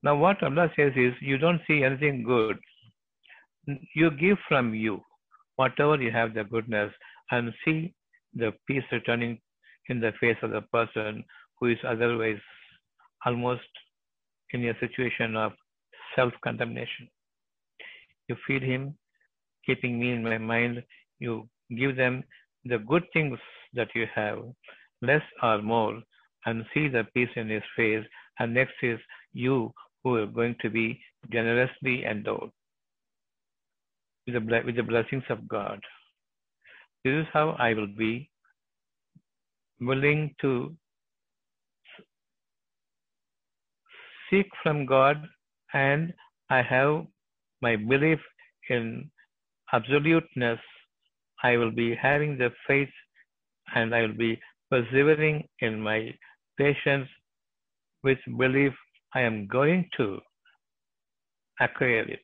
Now, 0.02 0.16
what 0.16 0.42
Allah 0.42 0.70
says 0.76 0.92
is, 0.94 1.14
you 1.22 1.38
don't 1.38 1.62
see 1.66 1.82
anything 1.82 2.24
good. 2.24 2.58
You 3.94 4.10
give 4.10 4.36
from 4.48 4.74
you. 4.74 5.00
whatever 5.56 5.96
you 6.00 6.10
have 6.12 6.34
the 6.34 6.44
goodness 6.44 6.92
and 7.30 7.54
see 7.64 7.94
the 8.34 8.52
peace 8.66 8.84
returning 8.92 9.38
in 9.88 9.98
the 9.98 10.12
face 10.20 10.36
of 10.42 10.50
the 10.50 10.60
person 10.76 11.24
who 11.58 11.68
is 11.68 11.78
otherwise 11.92 12.42
almost 13.24 13.72
in 14.52 14.68
a 14.68 14.78
situation 14.78 15.36
of 15.36 15.52
self 16.14 16.34
condemnation. 16.44 17.08
You 18.28 18.36
feed 18.46 18.62
him, 18.62 18.96
keeping 19.64 19.98
me 19.98 20.12
in 20.12 20.22
my 20.22 20.36
mind. 20.36 20.82
You 21.18 21.48
give 21.74 21.96
them 21.96 22.22
the 22.64 22.78
good 22.78 23.04
things 23.12 23.38
that 23.74 23.88
you 23.94 24.06
have, 24.14 24.38
less 25.02 25.22
or 25.42 25.62
more, 25.62 26.00
and 26.46 26.64
see 26.72 26.88
the 26.88 27.04
peace 27.14 27.28
in 27.36 27.48
his 27.48 27.62
face. 27.76 28.04
And 28.38 28.54
next 28.54 28.74
is 28.82 28.98
you 29.32 29.72
who 30.02 30.16
are 30.16 30.26
going 30.26 30.56
to 30.60 30.70
be 30.70 31.00
generously 31.30 32.04
endowed 32.04 32.50
with 34.26 34.34
the, 34.34 34.62
with 34.64 34.76
the 34.76 34.82
blessings 34.82 35.24
of 35.28 35.48
God. 35.48 35.80
This 37.04 37.12
is 37.12 37.26
how 37.32 37.50
I 37.58 37.74
will 37.74 37.94
be 37.96 38.30
willing 39.80 40.34
to 40.40 40.74
seek 44.30 44.46
from 44.62 44.86
God 44.86 45.16
and 45.72 46.12
I 46.50 46.62
have 46.62 47.06
my 47.62 47.76
belief 47.76 48.18
in 48.70 49.10
absoluteness. 49.72 50.58
I 51.42 51.56
will 51.56 51.70
be 51.70 51.94
having 51.94 52.36
the 52.38 52.50
faith 52.66 52.88
and 53.74 53.94
I 53.94 54.02
will 54.02 54.16
be 54.16 54.40
persevering 54.70 55.44
in 55.60 55.80
my 55.80 56.14
patience 56.56 57.08
with 58.02 58.18
belief 58.36 58.72
I 59.14 59.22
am 59.22 59.46
going 59.46 59.88
to 59.96 60.20
acquire 61.60 62.02
it. 62.02 62.22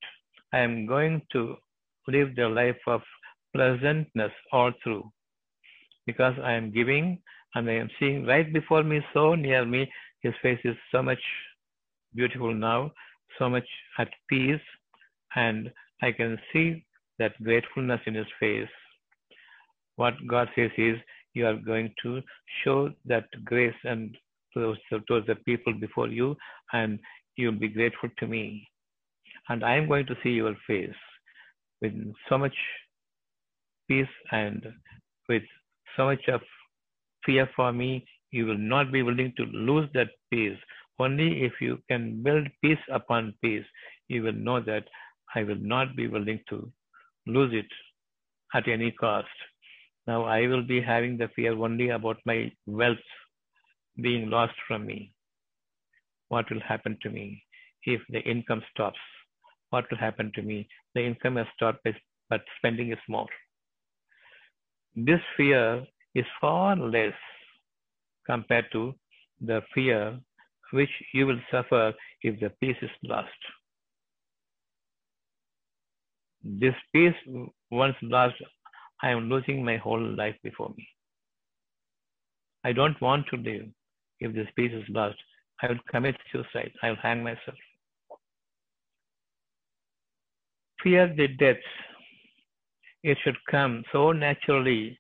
I 0.53 0.59
am 0.59 0.87
going 0.87 1.22
to 1.33 1.57
live 2.07 2.35
the 2.37 2.48
life 2.48 2.81
of 2.87 3.00
pleasantness 3.55 4.33
all 4.53 4.72
through 4.83 5.11
because 6.07 6.35
I 6.42 6.53
am 6.53 6.72
giving 6.72 7.18
and 7.55 7.68
I 7.70 7.74
am 7.74 7.88
seeing 7.98 8.27
right 8.27 8.53
before 8.53 8.83
me, 8.83 9.00
so 9.12 9.35
near 9.35 9.64
me, 9.64 9.90
his 10.22 10.35
face 10.42 10.59
is 10.64 10.77
so 10.90 11.03
much 11.03 11.20
beautiful 12.14 12.53
now, 12.55 12.90
so 13.38 13.48
much 13.48 13.66
at 13.98 14.09
peace, 14.29 14.61
and 15.37 15.70
I 16.03 16.12
can 16.12 16.38
see 16.53 16.85
that 17.18 17.40
gratefulness 17.42 18.00
in 18.07 18.14
his 18.14 18.27
face. 18.40 18.68
What 19.96 20.14
God 20.26 20.48
says 20.54 20.70
is, 20.76 20.96
you 21.35 21.46
are 21.46 21.57
going 21.57 21.92
to 22.02 22.20
show 22.62 22.90
that 23.07 23.26
grace 23.44 23.74
and 23.85 24.16
towards, 24.52 24.80
towards 25.09 25.26
the 25.26 25.35
people 25.35 25.74
before 25.74 26.09
you, 26.09 26.37
and 26.72 26.98
you'll 27.37 27.59
be 27.59 27.68
grateful 27.68 28.09
to 28.18 28.26
me. 28.26 28.68
And 29.48 29.64
I 29.64 29.76
am 29.76 29.88
going 29.88 30.07
to 30.07 30.16
see 30.22 30.30
your 30.30 30.57
face 30.66 30.94
with 31.83 31.92
so 32.28 32.38
much 32.38 32.54
peace 33.88 34.14
and 34.33 34.64
with 35.28 35.42
so 35.96 36.07
much 36.07 36.26
of 36.28 36.40
fear 37.24 37.48
for 37.54 37.72
me, 37.72 38.07
you 38.30 38.46
will 38.46 38.59
not 38.59 38.92
be 38.92 39.02
willing 39.02 39.33
to 39.37 39.44
lose 39.44 39.88
that 39.94 40.09
peace. 40.30 40.59
Only 40.98 41.44
if 41.44 41.52
you 41.61 41.78
can 41.88 42.22
build 42.22 42.48
peace 42.62 42.85
upon 42.92 43.35
peace, 43.42 43.64
you 44.09 44.22
will 44.22 44.33
know 44.33 44.61
that 44.61 44.85
I 45.35 45.42
will 45.42 45.61
not 45.61 45.96
be 45.96 46.07
willing 46.07 46.40
to 46.50 46.70
lose 47.26 47.52
it 47.52 47.66
at 48.54 48.68
any 48.68 48.92
cost. 48.92 49.26
Now 50.06 50.24
I 50.24 50.46
will 50.46 50.62
be 50.62 50.80
having 50.80 51.16
the 51.16 51.28
fear 51.34 51.52
only 51.52 51.88
about 51.90 52.18
my 52.26 52.52
wealth 52.66 52.98
being 54.00 54.28
lost 54.28 54.54
from 54.66 54.86
me. 54.86 55.12
What 56.28 56.50
will 56.50 56.60
happen 56.60 56.98
to 57.02 57.10
me 57.10 57.42
if 57.84 58.00
the 58.10 58.20
income 58.20 58.62
stops? 58.70 58.98
What 59.70 59.90
will 59.90 59.98
happen 59.98 60.32
to 60.34 60.42
me? 60.42 60.68
The 60.94 61.04
income 61.04 61.36
has 61.36 61.46
stopped, 61.54 61.86
but 62.28 62.40
spending 62.58 62.92
is 62.92 62.98
more. 63.08 63.26
This 64.94 65.20
fear 65.36 65.84
is 66.14 66.24
far 66.40 66.76
less 66.76 67.14
compared 68.26 68.66
to 68.72 68.94
the 69.40 69.62
fear 69.74 70.18
which 70.72 70.90
you 71.12 71.26
will 71.26 71.40
suffer 71.50 71.92
if 72.22 72.38
the 72.40 72.50
peace 72.60 72.76
is 72.82 72.90
lost. 73.02 73.28
This 76.42 76.74
peace, 76.92 77.14
once 77.70 77.96
lost, 78.02 78.36
I 79.04 79.10
am 79.10 79.28
losing 79.28 79.62
my 79.62 79.76
whole 79.76 80.02
life 80.16 80.34
before 80.42 80.70
me. 80.78 80.88
I 82.64 82.72
don't 82.72 82.98
want 83.02 83.26
to 83.30 83.36
live. 83.36 83.66
If 84.18 84.34
this 84.34 84.48
peace 84.56 84.72
is 84.72 84.88
lost, 84.88 85.18
I 85.60 85.68
will 85.68 85.78
commit 85.90 86.16
suicide. 86.32 86.72
I 86.82 86.88
will 86.88 87.02
hang 87.02 87.22
myself. 87.22 87.58
Fear 90.82 91.14
the 91.18 91.28
death. 91.28 91.64
It 93.02 93.18
should 93.22 93.36
come 93.50 93.84
so 93.92 94.12
naturally, 94.12 94.98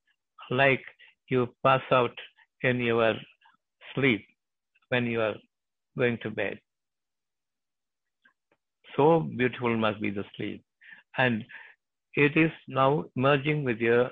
like 0.50 0.84
you 1.30 1.48
pass 1.62 1.80
out 1.90 2.16
in 2.60 2.80
your 2.80 3.14
sleep 3.94 4.26
when 4.90 5.06
you 5.06 5.22
are 5.22 5.36
going 5.96 6.18
to 6.24 6.30
bed. 6.30 6.58
So 8.96 9.20
beautiful 9.20 9.74
must 9.78 10.02
be 10.02 10.10
the 10.10 10.24
sleep. 10.36 10.62
And 11.16 11.42
it 12.16 12.36
is 12.36 12.50
now 12.68 13.04
merging 13.16 13.64
with 13.64 13.78
your 13.78 14.10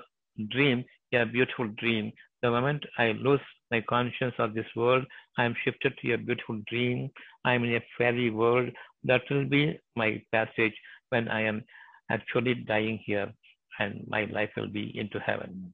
dream, 0.49 0.83
your 1.11 1.25
beautiful 1.25 1.67
dream. 1.77 2.11
The 2.41 2.51
moment 2.51 2.83
I 2.97 3.13
lose 3.13 3.39
my 3.71 3.81
conscience 3.81 4.35
of 4.37 4.53
this 4.53 4.65
world, 4.75 5.05
I 5.37 5.45
am 5.45 5.55
shifted 5.63 5.97
to 5.97 6.07
your 6.07 6.17
beautiful 6.17 6.59
dream. 6.67 7.09
I 7.45 7.53
am 7.53 7.63
in 7.63 7.75
a 7.75 7.85
fairy 7.97 8.29
world. 8.29 8.69
That 9.03 9.21
will 9.29 9.45
be 9.45 9.79
my 9.95 10.21
passage 10.31 10.73
when 11.09 11.27
I 11.27 11.41
am 11.41 11.63
actually 12.11 12.55
dying 12.55 12.99
here 13.05 13.31
and 13.79 14.05
my 14.07 14.25
life 14.25 14.49
will 14.57 14.67
be 14.67 14.97
into 14.97 15.19
heaven. 15.19 15.73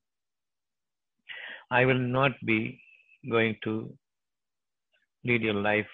I 1.71 1.85
will 1.85 1.99
not 1.99 2.31
be 2.45 2.81
going 3.29 3.57
to 3.63 3.91
lead 5.23 5.41
your 5.41 5.55
life 5.55 5.87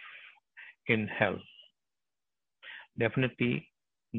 in 0.87 1.07
hell. 1.07 1.37
Definitely, 2.99 3.67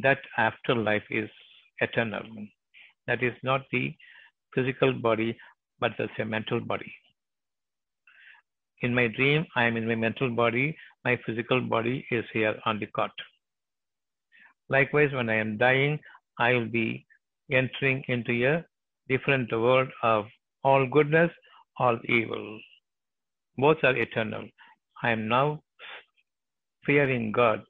that 0.02 0.18
afterlife 0.37 1.05
is 1.11 1.31
eternal. 1.80 2.22
That 3.06 3.22
is 3.22 3.34
not 3.42 3.62
the 3.72 3.94
physical 4.54 4.92
body, 4.92 5.36
but 5.80 5.92
the 5.98 6.24
mental 6.24 6.60
body. 6.60 6.92
In 8.82 8.94
my 8.94 9.08
dream, 9.08 9.46
I 9.56 9.64
am 9.64 9.76
in 9.76 9.86
my 9.86 9.94
mental 9.94 10.30
body. 10.30 10.76
My 11.04 11.18
physical 11.24 11.60
body 11.60 12.06
is 12.10 12.24
here 12.32 12.56
on 12.66 12.78
the 12.78 12.86
cot. 12.86 13.12
Likewise, 14.68 15.12
when 15.12 15.30
I 15.30 15.36
am 15.36 15.56
dying, 15.56 15.98
I 16.38 16.52
will 16.52 16.66
be 16.66 17.06
entering 17.50 18.04
into 18.08 18.32
a 18.46 18.64
different 19.08 19.50
world 19.52 19.88
of 20.02 20.26
all 20.64 20.86
goodness, 20.86 21.30
all 21.78 21.98
evil. 22.06 22.60
Both 23.56 23.78
are 23.84 23.96
eternal. 23.96 24.48
I 25.02 25.10
am 25.10 25.28
now 25.28 25.62
fearing 26.84 27.32
God. 27.32 27.62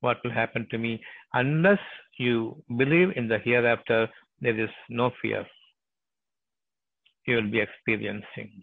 What 0.00 0.18
will 0.22 0.30
happen 0.30 0.66
to 0.70 0.78
me? 0.78 1.02
Unless 1.34 1.80
you 2.18 2.62
believe 2.76 3.10
in 3.16 3.28
the 3.28 3.38
hereafter, 3.38 4.08
there 4.40 4.58
is 4.58 4.70
no 4.88 5.10
fear. 5.22 5.46
You 7.26 7.36
will 7.36 7.50
be 7.50 7.60
experiencing. 7.60 8.62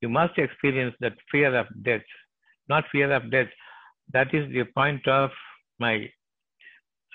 You 0.00 0.08
must 0.08 0.38
experience 0.38 0.94
that 1.00 1.14
fear 1.30 1.54
of 1.56 1.66
death, 1.82 2.02
not 2.68 2.84
fear 2.92 3.12
of 3.12 3.30
death. 3.30 3.48
That 4.12 4.32
is 4.32 4.50
the 4.52 4.64
point 4.74 5.06
of 5.08 5.30
my 5.78 6.08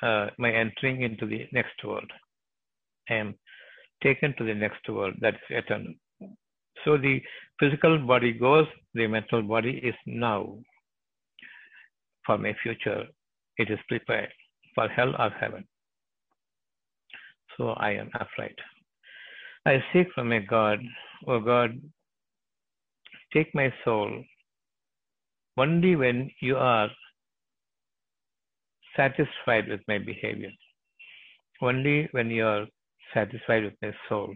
uh, 0.02 0.28
my 0.38 0.52
entering 0.52 1.02
into 1.02 1.26
the 1.26 1.48
next 1.54 1.84
world. 1.84 2.12
I 3.10 3.16
am 3.16 3.36
taken 4.02 4.34
to 4.38 4.44
the 4.44 4.54
next 4.54 4.88
world 4.90 5.16
that 5.22 5.36
is 5.36 5.42
eternal. 5.50 5.94
So 6.84 6.98
the 6.98 7.22
physical 7.60 7.98
body 8.06 8.34
goes, 8.34 8.68
the 8.94 9.08
mental 9.08 9.42
body 9.42 9.80
is 9.84 9.96
now. 10.06 10.58
For 12.26 12.38
my 12.38 12.54
future, 12.62 13.04
it 13.58 13.70
is 13.70 13.80
prepared 13.88 14.30
for 14.76 14.88
hell 14.88 15.14
or 15.18 15.30
heaven. 15.30 15.66
So 17.58 17.70
I 17.70 17.92
am 17.92 18.10
afraid. 18.20 18.56
I 19.66 19.84
seek 19.92 20.08
from 20.14 20.30
my 20.30 20.40
God, 20.40 20.80
O 21.28 21.40
God, 21.40 21.80
take 23.34 23.54
my 23.54 23.74
soul. 23.86 24.24
Only 25.58 25.96
when 25.96 26.32
you 26.42 26.58
are 26.58 26.90
satisfied 28.98 29.68
with 29.68 29.82
my 29.88 30.00
behavior. 30.00 30.52
Only 31.62 32.10
when 32.12 32.30
you 32.30 32.46
are 32.46 32.66
satisfied 33.14 33.64
with 33.64 33.74
my 33.82 33.94
soul. 34.10 34.34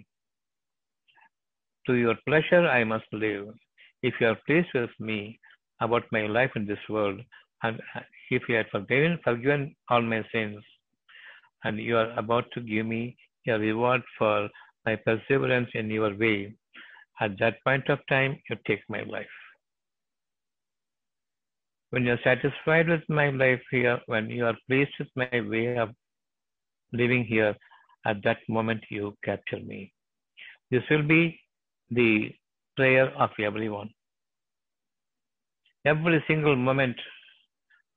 To 1.87 1.93
your 1.93 2.15
pleasure 2.27 2.67
I 2.67 2.83
must 2.83 3.05
live. 3.11 3.47
If 4.03 4.13
you 4.21 4.27
are 4.27 4.37
pleased 4.45 4.69
with 4.73 4.91
me 4.99 5.39
about 5.81 6.03
my 6.11 6.27
life 6.27 6.51
in 6.55 6.65
this 6.65 6.79
world, 6.89 7.19
and 7.63 7.79
uh, 7.95 8.01
if 8.29 8.43
you 8.49 8.55
have 8.55 8.67
forgiven, 8.71 9.19
forgiven 9.23 9.75
all 9.89 10.01
my 10.01 10.23
sins, 10.31 10.63
and 11.63 11.79
you 11.79 11.97
are 11.97 12.11
about 12.17 12.45
to 12.53 12.61
give 12.61 12.85
me 12.85 13.15
a 13.47 13.57
reward 13.57 14.01
for 14.17 14.49
my 14.85 14.95
perseverance 14.95 15.69
in 15.73 15.89
your 15.89 16.15
way, 16.15 16.53
at 17.19 17.37
that 17.39 17.55
point 17.63 17.89
of 17.89 17.99
time, 18.09 18.37
you 18.49 18.55
take 18.65 18.81
my 18.89 19.01
life 19.03 19.27
when 21.91 22.03
you're 22.03 22.19
satisfied 22.23 22.89
with 22.89 23.03
my 23.07 23.29
life 23.29 23.61
here, 23.71 23.99
when 24.07 24.29
you 24.29 24.45
are 24.45 24.57
pleased 24.67 24.91
with 24.99 25.07
my 25.15 25.41
way 25.41 25.77
of 25.77 25.89
living 26.91 27.23
here, 27.23 27.55
at 28.05 28.21
that 28.23 28.37
moment 28.49 28.83
you 28.89 29.13
capture 29.23 29.59
me. 29.59 29.91
This 30.69 30.83
will 30.89 31.03
be 31.03 31.39
the 31.91 32.31
prayer 32.75 33.09
of 33.17 33.29
everyone. 33.39 33.89
Every 35.85 36.23
single 36.27 36.55
moment 36.55 36.97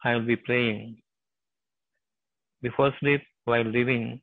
I 0.04 0.14
will 0.14 0.26
be 0.26 0.36
praying 0.36 1.00
before 2.62 2.92
sleep, 3.00 3.22
while 3.44 3.64
living, 3.64 4.20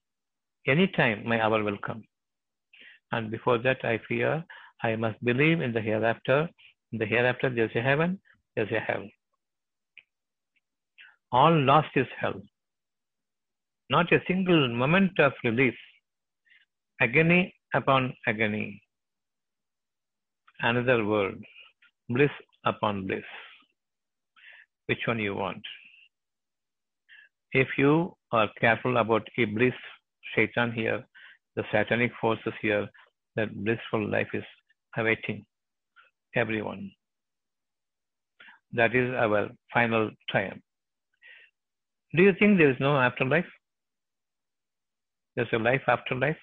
any 0.67 0.87
time 0.87 1.27
my 1.27 1.41
hour 1.41 1.63
will 1.63 1.77
come. 1.85 2.03
And 3.11 3.31
before 3.31 3.57
that, 3.59 3.83
I 3.83 3.99
fear 4.07 4.43
I 4.83 4.95
must 4.95 5.23
believe 5.23 5.61
in 5.61 5.73
the 5.73 5.81
hereafter. 5.81 6.49
In 6.91 6.99
the 6.99 7.05
hereafter, 7.05 7.49
there's 7.49 7.75
a 7.75 7.81
heaven, 7.81 8.19
there's 8.55 8.71
a 8.71 8.79
hell. 8.79 9.03
All 11.31 11.57
lost 11.59 11.89
is 11.95 12.07
hell. 12.19 12.41
Not 13.89 14.11
a 14.11 14.19
single 14.27 14.67
moment 14.75 15.19
of 15.19 15.33
relief. 15.43 15.75
Agony 17.01 17.53
upon 17.73 18.13
agony. 18.27 18.81
Another 20.59 21.05
world. 21.05 21.41
Bliss 22.09 22.31
upon 22.65 23.07
bliss. 23.07 23.23
Which 24.87 24.99
one 25.05 25.19
you 25.19 25.35
want? 25.35 25.61
If 27.51 27.67
you 27.77 28.13
are 28.31 28.49
careful 28.59 28.97
about 28.97 29.27
Iblis, 29.37 29.73
Shaitan 30.33 30.71
here, 30.71 31.03
the 31.55 31.63
satanic 31.71 32.11
forces 32.19 32.53
here, 32.61 32.87
that 33.35 33.55
blissful 33.63 34.09
life 34.09 34.27
is 34.33 34.43
awaiting 34.97 35.45
everyone. 36.35 36.91
That 38.73 38.95
is 38.95 39.13
our 39.13 39.49
final 39.73 40.09
triumph. 40.29 40.61
Do 42.15 42.23
you 42.23 42.33
think 42.39 42.57
there 42.57 42.71
is 42.71 42.79
no 42.79 42.97
afterlife? 42.97 43.45
There's 45.35 45.47
a 45.53 45.57
life 45.57 45.83
after 45.87 46.15
life? 46.15 46.37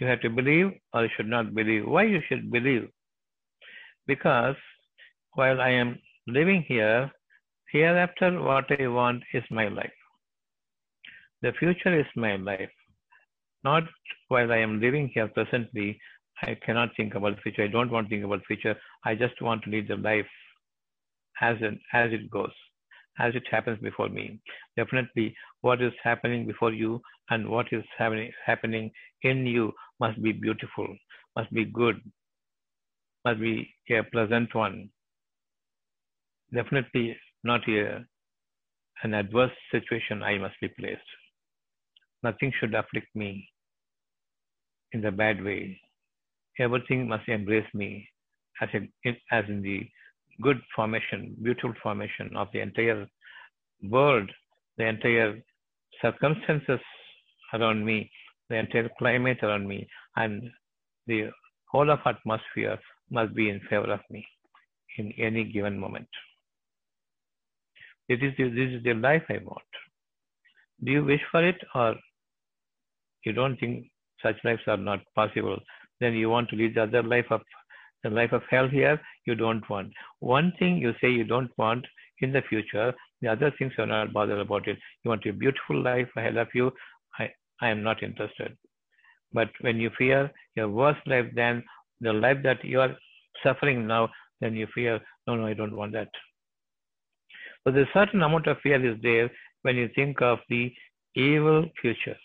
You 0.00 0.06
have 0.06 0.20
to 0.20 0.30
believe 0.30 0.72
or 0.92 1.04
you 1.04 1.10
should 1.16 1.26
not 1.26 1.54
believe. 1.54 1.86
Why 1.86 2.04
you 2.04 2.20
should 2.28 2.50
believe? 2.50 2.88
Because 4.06 4.56
while 5.34 5.60
I 5.60 5.70
am 5.70 5.98
living 6.26 6.64
here, 6.66 7.10
hereafter 7.70 8.40
what 8.40 8.66
I 8.78 8.86
want 8.88 9.22
is 9.32 9.44
my 9.50 9.68
life. 9.68 9.92
The 11.42 11.52
future 11.58 11.98
is 11.98 12.06
my 12.16 12.36
life. 12.36 12.70
Not 13.64 13.84
while 14.28 14.52
I 14.52 14.58
am 14.58 14.80
living 14.80 15.10
here 15.14 15.28
presently, 15.28 16.00
I 16.42 16.56
cannot 16.66 16.90
think 16.96 17.14
about 17.14 17.36
the 17.36 17.42
future. 17.42 17.62
I 17.62 17.68
don't 17.68 17.90
want 17.90 18.08
to 18.08 18.10
think 18.10 18.24
about 18.24 18.40
the 18.40 18.54
future. 18.56 18.76
I 19.04 19.14
just 19.14 19.40
want 19.40 19.62
to 19.64 19.70
lead 19.70 19.88
the 19.88 19.96
life 19.96 20.26
as 21.40 21.56
it, 21.60 21.78
as 21.92 22.12
it 22.12 22.30
goes, 22.30 22.52
as 23.18 23.34
it 23.34 23.44
happens 23.50 23.78
before 23.80 24.08
me. 24.08 24.40
Definitely, 24.76 25.34
what 25.60 25.80
is 25.80 25.92
happening 26.02 26.46
before 26.46 26.72
you 26.72 27.00
and 27.30 27.48
what 27.48 27.66
is 27.72 27.84
happening 27.96 28.32
happening 28.44 28.90
in 29.22 29.46
you 29.46 29.72
must 30.00 30.20
be 30.22 30.32
beautiful, 30.32 30.88
must 31.36 31.52
be 31.52 31.64
good, 31.64 32.00
must 33.24 33.40
be 33.40 33.68
a 33.90 34.02
pleasant 34.02 34.54
one. 34.54 34.90
Definitely 36.52 37.16
not 37.44 37.66
a, 37.68 38.04
an 39.02 39.14
adverse 39.14 39.52
situation 39.70 40.22
I 40.22 40.38
must 40.38 40.54
be 40.60 40.68
placed. 40.68 41.00
Nothing 42.22 42.52
should 42.58 42.74
afflict 42.74 43.08
me 43.14 43.48
in 44.92 45.00
the 45.00 45.10
bad 45.10 45.42
way. 45.42 45.80
Everything 46.58 47.08
must 47.08 47.28
embrace 47.28 47.66
me 47.74 48.08
as, 48.60 48.68
a, 48.74 49.10
as 49.30 49.44
in 49.48 49.62
the 49.62 49.88
good 50.40 50.60
formation, 50.74 51.34
beautiful 51.42 51.72
formation 51.82 52.30
of 52.36 52.48
the 52.52 52.60
entire 52.60 53.06
world, 53.82 54.30
the 54.76 54.86
entire 54.86 55.42
circumstances 56.00 56.80
around 57.54 57.84
me, 57.84 58.10
the 58.50 58.56
entire 58.56 58.90
climate 58.98 59.38
around 59.42 59.66
me, 59.66 59.86
and 60.16 60.42
the 61.06 61.30
whole 61.70 61.90
of 61.90 61.98
atmosphere 62.04 62.78
must 63.12 63.34
be 63.34 63.48
in 63.50 63.60
favor 63.68 63.92
of 63.92 64.00
me 64.10 64.26
in 64.98 65.12
any 65.18 65.44
given 65.44 65.78
moment. 65.78 66.08
It 68.08 68.22
is 68.22 68.32
the, 68.36 68.48
this 68.48 68.72
is 68.72 68.82
the 68.82 68.94
life 68.94 69.22
I 69.28 69.38
want. 69.44 69.70
Do 70.84 70.92
you 70.92 71.04
wish 71.04 71.20
for 71.30 71.46
it 71.46 71.60
or 71.74 71.94
you 73.24 73.32
don't 73.32 73.56
think 73.58 73.86
such 74.22 74.36
lives 74.44 74.62
are 74.66 74.76
not 74.76 75.00
possible? 75.14 75.58
Then 76.00 76.14
you 76.14 76.28
want 76.30 76.48
to 76.50 76.56
lead 76.56 76.74
the 76.74 76.82
other 76.82 77.02
life 77.02 77.26
of 77.30 77.42
the 78.02 78.10
life 78.10 78.32
of 78.32 78.42
hell 78.50 78.68
here, 78.68 79.00
you 79.26 79.34
don't 79.34 79.68
want. 79.70 79.92
One 80.18 80.52
thing 80.58 80.78
you 80.78 80.92
say 81.00 81.10
you 81.10 81.24
don't 81.24 81.50
want 81.56 81.86
in 82.20 82.32
the 82.32 82.42
future, 82.48 82.92
the 83.20 83.28
other 83.28 83.52
things 83.56 83.72
you're 83.78 83.86
not 83.86 84.12
bothered 84.12 84.40
about 84.40 84.66
it. 84.66 84.78
You 85.04 85.10
want 85.10 85.24
a 85.26 85.32
beautiful 85.32 85.80
life 85.80 86.08
ahead 86.16 86.36
of 86.36 86.48
you. 86.54 86.72
I, 87.18 87.30
I 87.60 87.68
am 87.68 87.82
not 87.82 88.02
interested. 88.02 88.56
But 89.32 89.50
when 89.60 89.78
you 89.78 89.90
fear 89.96 90.30
your 90.56 90.68
worst 90.68 91.00
life 91.06 91.26
than 91.34 91.62
the 92.02 92.12
life 92.12 92.38
that 92.42 92.62
you 92.64 92.80
are 92.80 92.96
suffering 93.42 93.86
now, 93.86 94.10
then 94.40 94.54
you 94.54 94.66
fear, 94.74 95.00
no, 95.26 95.36
no, 95.36 95.46
I 95.46 95.54
don't 95.54 95.76
want 95.76 95.92
that. 95.92 96.08
But 97.64 97.74
there's 97.74 97.88
a 97.94 97.98
certain 97.98 98.22
amount 98.22 98.48
of 98.48 98.58
fear 98.62 98.84
is 98.84 99.00
there 99.02 99.30
when 99.62 99.76
you 99.76 99.88
think 99.94 100.20
of 100.20 100.38
the 100.48 100.72
evil 101.14 101.64
future. 101.80 102.16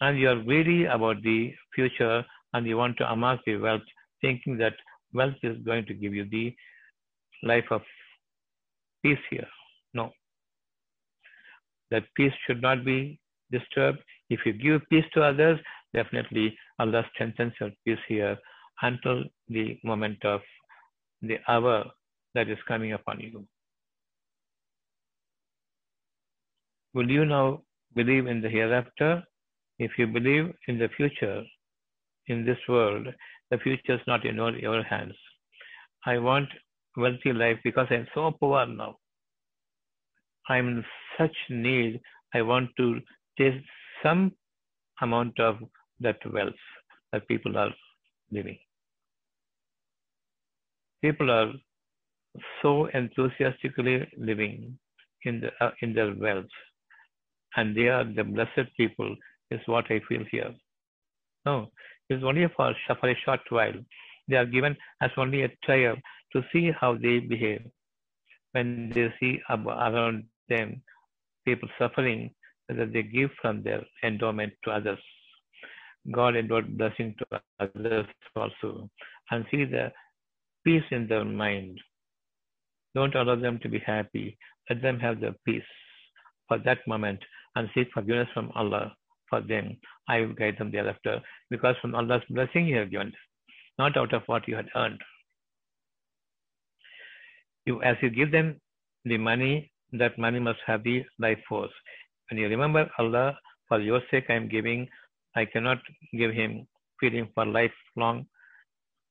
And 0.00 0.18
you 0.18 0.30
are 0.30 0.42
greedy 0.42 0.86
about 0.86 1.22
the 1.22 1.54
future 1.74 2.24
and 2.52 2.66
you 2.66 2.76
want 2.76 2.96
to 2.98 3.10
amass 3.10 3.38
the 3.46 3.56
wealth 3.56 3.82
thinking 4.22 4.56
that 4.58 4.74
wealth 5.12 5.34
is 5.42 5.58
going 5.64 5.84
to 5.86 5.94
give 5.94 6.14
you 6.14 6.26
the 6.30 6.54
life 7.42 7.66
of 7.70 7.82
peace 9.02 9.18
here. 9.30 9.48
No. 9.94 10.10
That 11.90 12.04
peace 12.16 12.32
should 12.46 12.62
not 12.62 12.84
be 12.84 13.18
disturbed. 13.50 13.98
If 14.30 14.40
you 14.44 14.52
give 14.52 14.88
peace 14.90 15.04
to 15.14 15.22
others, 15.22 15.58
definitely 15.96 16.46
Allah 16.78 17.02
strengthens 17.12 17.54
your 17.60 17.70
peace 17.84 18.04
here 18.06 18.36
until 18.82 19.24
the 19.48 19.78
moment 19.82 20.24
of 20.24 20.40
the 21.22 21.38
hour 21.48 21.84
that 22.34 22.48
is 22.48 22.58
coming 22.68 22.92
upon 22.92 23.20
you. 23.20 23.44
Will 26.94 27.10
you 27.10 27.24
now 27.24 27.62
believe 27.94 28.26
in 28.26 28.40
the 28.40 28.48
hereafter? 28.48 29.22
If 29.78 29.98
you 29.98 30.06
believe 30.06 30.52
in 30.68 30.78
the 30.78 30.88
future, 30.96 31.42
in 32.28 32.44
this 32.44 32.58
world, 32.68 33.06
the 33.50 33.58
future 33.58 33.94
is 33.94 34.06
not 34.06 34.24
in 34.24 34.36
your 34.36 34.82
hands. 34.82 35.14
I 36.04 36.18
want 36.18 36.48
wealthy 36.96 37.32
life 37.32 37.58
because 37.64 37.86
I'm 37.90 38.06
so 38.14 38.32
poor 38.40 38.66
now. 38.66 38.96
I'm 40.48 40.68
in 40.68 40.84
such 41.18 41.36
need. 41.50 42.00
I 42.34 42.42
want 42.42 42.70
to 42.78 43.00
taste 43.38 43.64
some 44.02 44.32
amount 45.02 45.38
of 45.38 45.56
that 46.00 46.18
wealth 46.32 46.62
that 47.12 47.26
people 47.28 47.56
are 47.56 47.70
living. 48.30 48.58
People 51.02 51.30
are 51.30 51.52
so 52.62 52.86
enthusiastically 52.86 54.06
living 54.18 54.78
in 55.24 55.40
the 55.40 55.50
uh, 55.64 55.70
in 55.82 55.94
their 55.94 56.14
wealth, 56.14 56.54
and 57.56 57.76
they 57.76 57.88
are 57.88 58.04
the 58.04 58.24
blessed 58.24 58.68
people. 58.76 59.16
Is 59.50 59.60
what 59.66 59.88
I 59.92 60.00
feel 60.08 60.24
here. 60.30 60.52
No, 61.44 61.70
it's 62.08 62.24
only 62.24 62.48
for, 62.56 62.74
for 63.00 63.08
a 63.08 63.16
short 63.24 63.40
while. 63.50 63.78
They 64.28 64.34
are 64.36 64.44
given 64.44 64.76
as 65.00 65.10
only 65.16 65.42
a 65.42 65.50
trial 65.64 65.94
to 66.32 66.42
see 66.52 66.72
how 66.72 66.96
they 66.96 67.20
behave. 67.20 67.62
When 68.52 68.90
they 68.92 69.14
see 69.20 69.40
around 69.48 70.24
them 70.48 70.82
people 71.44 71.68
suffering, 71.78 72.34
that 72.68 72.92
they 72.92 73.04
give 73.04 73.30
from 73.40 73.62
their 73.62 73.82
endowment 74.02 74.52
to 74.64 74.72
others. 74.72 74.98
God 76.12 76.36
endowed 76.36 76.76
blessing 76.78 77.14
to 77.18 77.40
others 77.60 78.06
also, 78.34 78.88
and 79.30 79.44
see 79.50 79.64
the 79.64 79.92
peace 80.64 80.84
in 80.90 81.06
their 81.08 81.24
mind. 81.24 81.80
Don't 82.94 83.14
allow 83.14 83.36
them 83.36 83.58
to 83.62 83.68
be 83.68 83.78
happy. 83.80 84.38
Let 84.70 84.82
them 84.82 84.98
have 85.00 85.20
the 85.20 85.34
peace 85.44 85.62
for 86.48 86.58
that 86.58 86.78
moment 86.86 87.20
and 87.54 87.68
seek 87.74 87.88
forgiveness 87.92 88.28
from 88.34 88.50
Allah 88.54 88.94
for 89.28 89.40
them. 89.40 89.76
I 90.08 90.20
will 90.20 90.32
guide 90.34 90.56
them 90.58 90.70
thereafter. 90.70 91.20
Because 91.50 91.76
from 91.80 91.94
Allah's 91.94 92.22
blessing 92.30 92.66
you 92.66 92.76
have 92.78 92.90
given, 92.90 93.12
not 93.78 93.96
out 93.96 94.12
of 94.14 94.22
what 94.26 94.46
you 94.48 94.56
had 94.56 94.68
earned. 94.74 95.00
You, 97.64 97.82
as 97.82 97.96
you 98.00 98.10
give 98.10 98.30
them 98.30 98.60
the 99.04 99.18
money, 99.18 99.70
that 99.92 100.18
money 100.18 100.38
must 100.38 100.60
have 100.66 100.82
the 100.84 101.04
life 101.18 101.38
force. 101.48 101.72
When 102.30 102.38
you 102.40 102.48
remember 102.48 102.88
Allah, 102.98 103.36
for 103.68 103.80
your 103.80 104.00
sake 104.10 104.26
I 104.28 104.34
am 104.34 104.48
giving, 104.48 104.88
I 105.36 105.44
cannot 105.44 105.78
give 106.12 106.32
him 106.32 106.66
feeding 106.98 107.28
for 107.34 107.46
lifelong, 107.46 108.26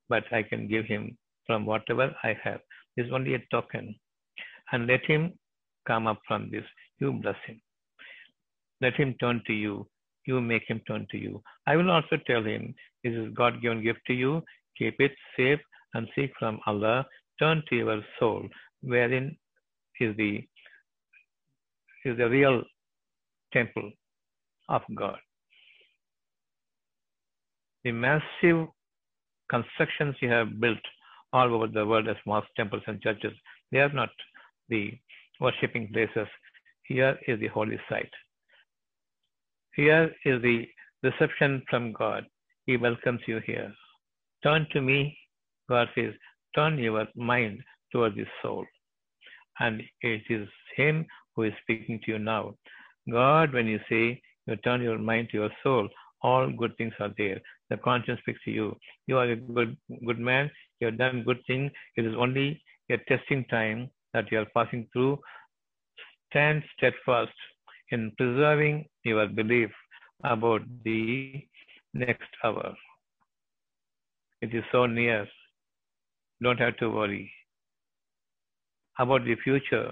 but 0.10 0.24
I 0.32 0.44
can 0.44 0.68
give 0.68 0.86
him 0.86 1.18
from 1.48 1.66
whatever 1.66 2.16
I 2.24 2.36
have. 2.44 2.60
Is 2.98 3.12
only 3.12 3.36
a 3.36 3.44
token. 3.52 3.96
And 4.72 4.88
let 4.88 5.06
him 5.06 5.34
come 5.88 6.08
up 6.08 6.20
from 6.28 6.50
this. 6.50 6.64
You 7.00 7.12
bless 7.12 7.36
him. 7.46 7.62
Let 8.82 8.96
him 8.96 9.16
turn 9.20 9.42
to 9.48 9.54
you 9.54 9.88
you 10.26 10.42
make 10.42 10.64
him 10.68 10.82
turn 10.88 11.08
to 11.12 11.18
you. 11.18 11.42
I 11.68 11.76
will 11.76 11.92
also 11.92 12.18
tell 12.28 12.44
him, 12.44 12.74
This 13.04 13.14
is 13.14 13.34
God 13.34 13.62
given 13.62 13.84
gift 13.84 14.00
to 14.08 14.14
you. 14.14 14.44
Keep 14.78 15.00
it 15.00 15.12
safe 15.38 15.60
and 15.94 16.08
seek 16.16 16.32
from 16.38 16.60
Allah. 16.66 17.06
Turn 17.40 17.64
to 17.70 17.76
your 17.76 18.02
soul, 18.20 18.48
wherein 18.82 19.38
is 20.00 20.16
the 20.18 20.44
is 22.06 22.18
the 22.18 22.30
real 22.30 22.64
temple 23.54 23.92
of 24.70 24.82
God. 24.96 25.18
The 27.86 27.92
massive 27.92 28.68
constructions 29.50 30.16
you 30.20 30.30
have 30.30 30.60
built 30.60 30.80
all 31.34 31.54
over 31.54 31.68
the 31.68 31.86
world 31.86 32.08
as 32.08 32.18
mosques, 32.26 32.50
temples, 32.58 32.82
and 32.88 33.00
churches, 33.02 33.34
they 33.72 33.78
are 33.80 33.94
not 33.94 34.10
the 34.70 34.92
worshipping 35.40 35.92
places. 35.94 36.28
Here 36.84 37.18
is 37.28 37.40
the 37.40 37.48
holy 37.48 37.80
site. 37.88 38.12
Here 39.76 40.12
is 40.26 40.42
the 40.42 40.68
reception 41.04 41.62
from 41.70 41.94
God. 41.94 42.26
He 42.66 42.76
welcomes 42.78 43.22
you 43.28 43.40
here. 43.46 43.72
Turn 44.42 44.66
to 44.74 44.82
me, 44.82 45.16
God 45.70 45.88
says, 45.96 46.14
turn 46.56 46.80
your 46.80 47.08
mind 47.16 47.62
towards 47.92 48.16
the 48.16 48.26
soul. 48.42 48.66
And 49.60 49.84
it 50.02 50.24
is 50.30 50.48
Him 50.76 51.06
who 51.36 51.44
is 51.44 51.54
speaking 51.62 52.00
to 52.06 52.14
you 52.14 52.20
now. 52.20 52.56
God, 53.12 53.54
when 53.54 53.68
you 53.68 53.80
say 53.90 54.22
you 54.48 54.56
turn 54.58 54.82
your 54.82 54.98
mind 54.98 55.30
to 55.32 55.38
your 55.38 55.52
soul, 55.62 55.88
all 56.24 56.50
good 56.52 56.76
things 56.78 56.94
are 57.00 57.14
there. 57.18 57.40
The 57.70 57.78
conscience 57.78 58.20
speaks 58.22 58.40
to 58.46 58.52
you. 58.52 58.78
You 59.08 59.18
are 59.18 59.30
a 59.30 59.36
good 59.36 59.76
good 60.06 60.20
man. 60.20 60.52
You 60.80 60.88
have 60.88 60.98
done 60.98 61.24
good 61.26 61.42
things. 61.48 61.72
It 61.96 62.06
is 62.06 62.14
only 62.18 62.62
a 62.92 62.98
testing 63.10 63.46
time 63.46 63.90
that 64.14 64.32
you 64.32 64.40
are 64.40 64.48
passing 64.56 64.88
through. 64.94 65.20
Stand 66.30 66.64
steadfast 66.78 67.34
in 67.92 68.12
preserving 68.18 68.86
your 69.04 69.28
belief 69.28 69.72
about 70.24 70.62
the 70.84 71.44
next 71.94 72.30
hour. 72.44 72.74
It 74.42 74.54
is 74.54 74.64
so 74.72 74.86
near. 74.86 75.28
Don't 76.44 76.60
have 76.60 76.78
to 76.78 76.90
worry 76.90 77.32
about 79.00 79.26
the 79.26 79.36
future 79.44 79.92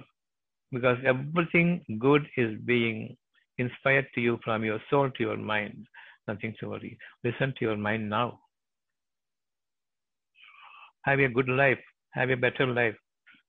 because 0.71 0.97
everything 1.05 1.83
good 1.99 2.27
is 2.37 2.57
being 2.65 3.15
inspired 3.57 4.07
to 4.15 4.21
you 4.21 4.39
from 4.43 4.63
your 4.63 4.79
soul 4.89 5.09
to 5.11 5.23
your 5.23 5.37
mind. 5.37 5.85
Nothing 6.27 6.55
to 6.59 6.69
worry. 6.69 6.97
Listen 7.23 7.53
to 7.57 7.65
your 7.65 7.77
mind 7.77 8.09
now. 8.09 8.39
Have 11.03 11.19
a 11.19 11.27
good 11.27 11.49
life. 11.49 11.79
Have 12.11 12.29
a 12.29 12.37
better 12.37 12.65
life. 12.65 12.95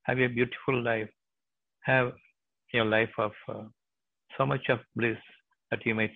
Have 0.05 0.19
a 0.19 0.27
beautiful 0.27 0.83
life. 0.83 1.09
Have 1.83 2.13
a 2.75 2.83
life 2.83 3.13
of 3.19 3.33
uh, 3.49 3.63
so 4.37 4.45
much 4.45 4.69
of 4.69 4.81
bliss 4.97 5.19
that 5.71 5.85
you 5.87 5.95
might 5.95 6.15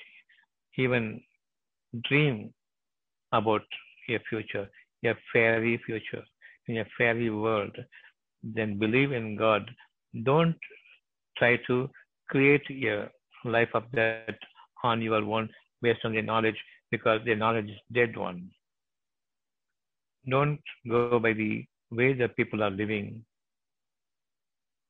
even 0.77 1.21
dream 2.09 2.53
about 3.33 3.63
a 4.11 4.19
future, 4.29 4.69
a 5.05 5.15
fairy 5.33 5.81
future, 5.87 6.25
in 6.67 6.79
a 6.79 6.85
fairy 6.97 7.31
world. 7.31 7.77
Then 8.43 8.79
believe 8.79 9.13
in 9.13 9.37
God. 9.37 9.71
Don't 10.25 10.57
try 11.37 11.57
to 11.67 11.89
create 12.29 12.69
a 12.71 13.09
life 13.45 13.71
of 13.75 13.85
that 13.93 14.39
on 14.83 15.01
your 15.03 15.23
own 15.23 15.49
based 15.83 16.05
on 16.05 16.13
their 16.13 16.23
knowledge 16.23 16.57
because 16.91 17.21
their 17.25 17.37
knowledge 17.37 17.69
is 17.69 17.81
dead 17.93 18.17
one. 18.17 18.51
Don't 20.29 20.61
go 20.89 21.19
by 21.19 21.33
the 21.33 21.65
way 21.91 22.13
the 22.13 22.29
people 22.29 22.63
are 22.63 22.71
living. 22.71 23.25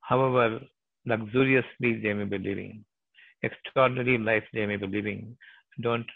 However 0.00 0.60
luxuriously 1.06 2.00
they 2.02 2.12
may 2.12 2.24
be 2.24 2.38
living, 2.38 2.84
extraordinary 3.42 4.18
life 4.18 4.44
they 4.52 4.66
may 4.66 4.76
be 4.76 4.86
living. 4.86 5.36
Don't 5.80 6.06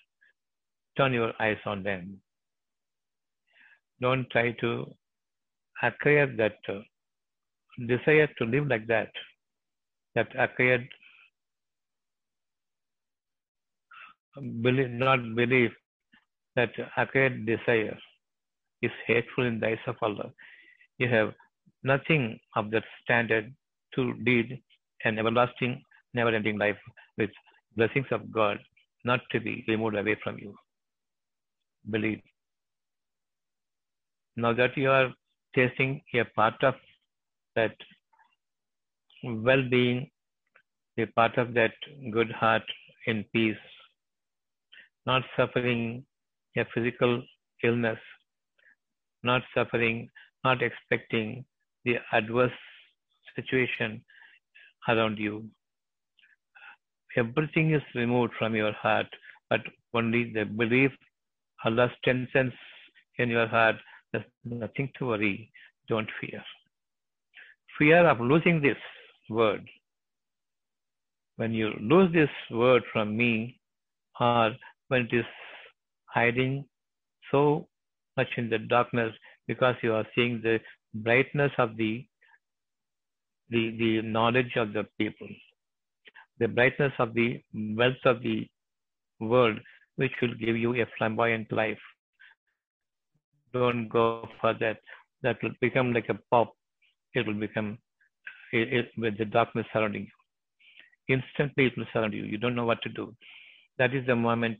turn 0.96 1.12
your 1.12 1.32
eyes 1.40 1.58
on 1.66 1.82
them. 1.82 2.20
Don't 4.00 4.28
try 4.30 4.52
to 4.60 4.92
acquire 5.82 6.26
that 6.36 6.58
uh, 6.68 6.80
desire 7.86 8.28
to 8.38 8.44
live 8.44 8.66
like 8.66 8.86
that, 8.86 9.10
that 10.14 10.28
acquired 10.38 10.88
believe, 14.40 14.90
not 14.90 15.34
believe 15.34 15.70
that 16.56 16.70
acquired 16.96 17.46
desire 17.46 17.98
is 18.82 18.90
hateful 19.06 19.44
in 19.44 19.60
the 19.60 19.68
eyes 19.68 19.86
of 19.86 19.96
Allah. 20.02 20.30
You 20.98 21.08
have 21.08 21.32
nothing 21.82 22.38
of 22.56 22.70
that 22.70 22.84
standard 23.02 23.54
to 23.94 24.14
lead 24.24 24.60
an 25.04 25.18
everlasting, 25.18 25.82
never 26.14 26.30
ending 26.30 26.58
life 26.58 26.76
with 27.18 27.30
blessings 27.76 28.06
of 28.10 28.30
God 28.32 28.58
not 29.04 29.20
to 29.32 29.40
be 29.40 29.64
removed 29.68 29.96
away 29.96 30.16
from 30.22 30.38
you. 30.38 30.54
Believe. 31.90 32.20
Now 34.36 34.52
that 34.52 34.76
you 34.76 34.90
are 34.90 35.12
tasting 35.54 36.00
a 36.14 36.24
part 36.24 36.62
of 36.62 36.74
that 37.56 37.74
well 39.24 39.62
being, 39.68 40.08
a 40.98 41.06
part 41.06 41.36
of 41.38 41.54
that 41.54 41.72
good 42.12 42.30
heart 42.30 42.62
in 43.06 43.24
peace, 43.32 43.56
not 45.06 45.22
suffering 45.36 46.04
a 46.56 46.64
physical 46.74 47.22
illness, 47.64 47.98
not 49.22 49.42
suffering, 49.54 50.08
not 50.44 50.62
expecting 50.62 51.44
the 51.84 51.96
adverse 52.12 52.52
situation 53.34 54.02
around 54.88 55.18
you. 55.18 55.44
Everything 57.16 57.74
is 57.74 57.82
removed 57.94 58.32
from 58.38 58.54
your 58.54 58.72
heart, 58.72 59.06
but 59.50 59.60
only 59.94 60.32
the 60.32 60.44
belief 60.44 60.90
Allah 61.64 61.90
strengthens 61.98 62.52
in 63.18 63.28
your 63.28 63.46
heart. 63.46 63.76
There's 64.12 64.24
nothing 64.44 64.90
to 64.98 65.06
worry. 65.06 65.50
Don't 65.88 66.08
fear. 66.20 66.42
Fear 67.78 68.06
of 68.08 68.20
losing 68.20 68.60
this 68.60 68.76
word. 69.28 69.66
When 71.36 71.52
you 71.52 71.72
lose 71.80 72.12
this 72.12 72.30
word 72.50 72.82
from 72.92 73.16
me, 73.16 73.58
or 74.20 74.52
when 74.88 75.02
it 75.02 75.14
is 75.16 75.24
hiding 76.06 76.64
so 77.30 77.66
much 78.16 78.28
in 78.36 78.50
the 78.50 78.58
darkness 78.58 79.12
because 79.46 79.74
you 79.82 79.92
are 79.94 80.06
seeing 80.14 80.40
the 80.42 80.60
brightness 80.94 81.52
of 81.58 81.76
the 81.76 82.06
the, 83.50 83.76
the 83.78 84.02
knowledge 84.02 84.56
of 84.56 84.72
the 84.72 84.84
people, 84.98 85.28
the 86.38 86.48
brightness 86.48 86.92
of 86.98 87.12
the 87.12 87.40
wealth 87.54 88.04
of 88.06 88.22
the 88.22 88.48
world, 89.20 89.58
which 89.96 90.12
will 90.22 90.34
give 90.34 90.56
you 90.56 90.74
a 90.80 90.86
flamboyant 90.96 91.52
life. 91.52 91.78
Don't 93.52 93.88
go 93.88 94.26
for 94.40 94.54
that. 94.54 94.78
That 95.22 95.36
will 95.42 95.52
become 95.60 95.92
like 95.92 96.08
a 96.08 96.18
pop. 96.30 96.54
It 97.14 97.26
will 97.26 97.34
become 97.34 97.78
it, 98.52 98.72
it, 98.72 98.90
with 98.96 99.18
the 99.18 99.26
darkness 99.26 99.66
surrounding 99.72 100.08
you. 101.08 101.16
Instantly, 101.16 101.66
it 101.66 101.76
will 101.76 101.86
surround 101.92 102.14
you. 102.14 102.24
You 102.24 102.38
don't 102.38 102.54
know 102.54 102.64
what 102.64 102.82
to 102.82 102.88
do. 102.88 103.14
That 103.78 103.94
is 103.94 104.06
the 104.06 104.16
moment 104.16 104.58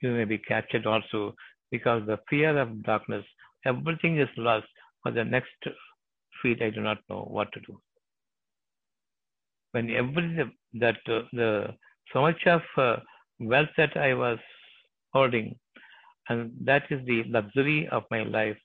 you 0.00 0.10
may 0.10 0.24
be 0.24 0.38
captured 0.38 0.86
also 0.86 1.34
because 1.70 2.06
the 2.06 2.18
fear 2.28 2.58
of 2.58 2.82
darkness, 2.82 3.24
everything 3.64 4.18
is 4.18 4.28
lost. 4.36 4.66
For 5.02 5.12
the 5.12 5.24
next 5.24 5.54
feet, 6.42 6.60
I 6.62 6.70
do 6.70 6.80
not 6.80 6.98
know 7.08 7.26
what 7.30 7.52
to 7.52 7.60
do. 7.60 7.80
When 9.72 9.90
everything 9.90 10.52
that 10.74 10.96
uh, 11.08 11.22
the 11.32 11.74
so 12.12 12.22
much 12.22 12.46
of 12.46 12.62
uh, 12.76 12.96
wealth 13.38 13.68
that 13.76 13.96
I 13.96 14.14
was 14.14 14.38
holding, 15.12 15.56
and 16.28 16.52
that 16.64 16.84
is 16.90 17.04
the 17.06 17.24
luxury 17.28 17.88
of 17.88 18.04
my 18.10 18.22
life. 18.22 18.56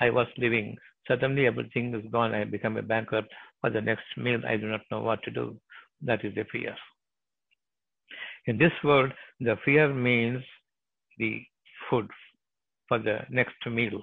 I 0.00 0.10
was 0.10 0.26
living. 0.38 0.76
Suddenly 1.06 1.46
everything 1.46 1.94
is 1.94 2.04
gone. 2.10 2.34
I 2.34 2.44
become 2.44 2.76
a 2.76 2.82
bankrupt. 2.82 3.32
For 3.60 3.70
the 3.70 3.80
next 3.80 4.04
meal, 4.16 4.40
I 4.48 4.56
do 4.56 4.68
not 4.68 4.80
know 4.90 5.00
what 5.00 5.22
to 5.24 5.30
do. 5.30 5.60
That 6.02 6.24
is 6.24 6.34
the 6.34 6.44
fear. 6.50 6.74
In 8.46 8.58
this 8.58 8.72
world, 8.82 9.12
the 9.40 9.56
fear 9.64 9.92
means 9.92 10.42
the 11.18 11.42
food 11.88 12.08
for 12.88 12.98
the 12.98 13.20
next 13.30 13.56
meal. 13.66 14.00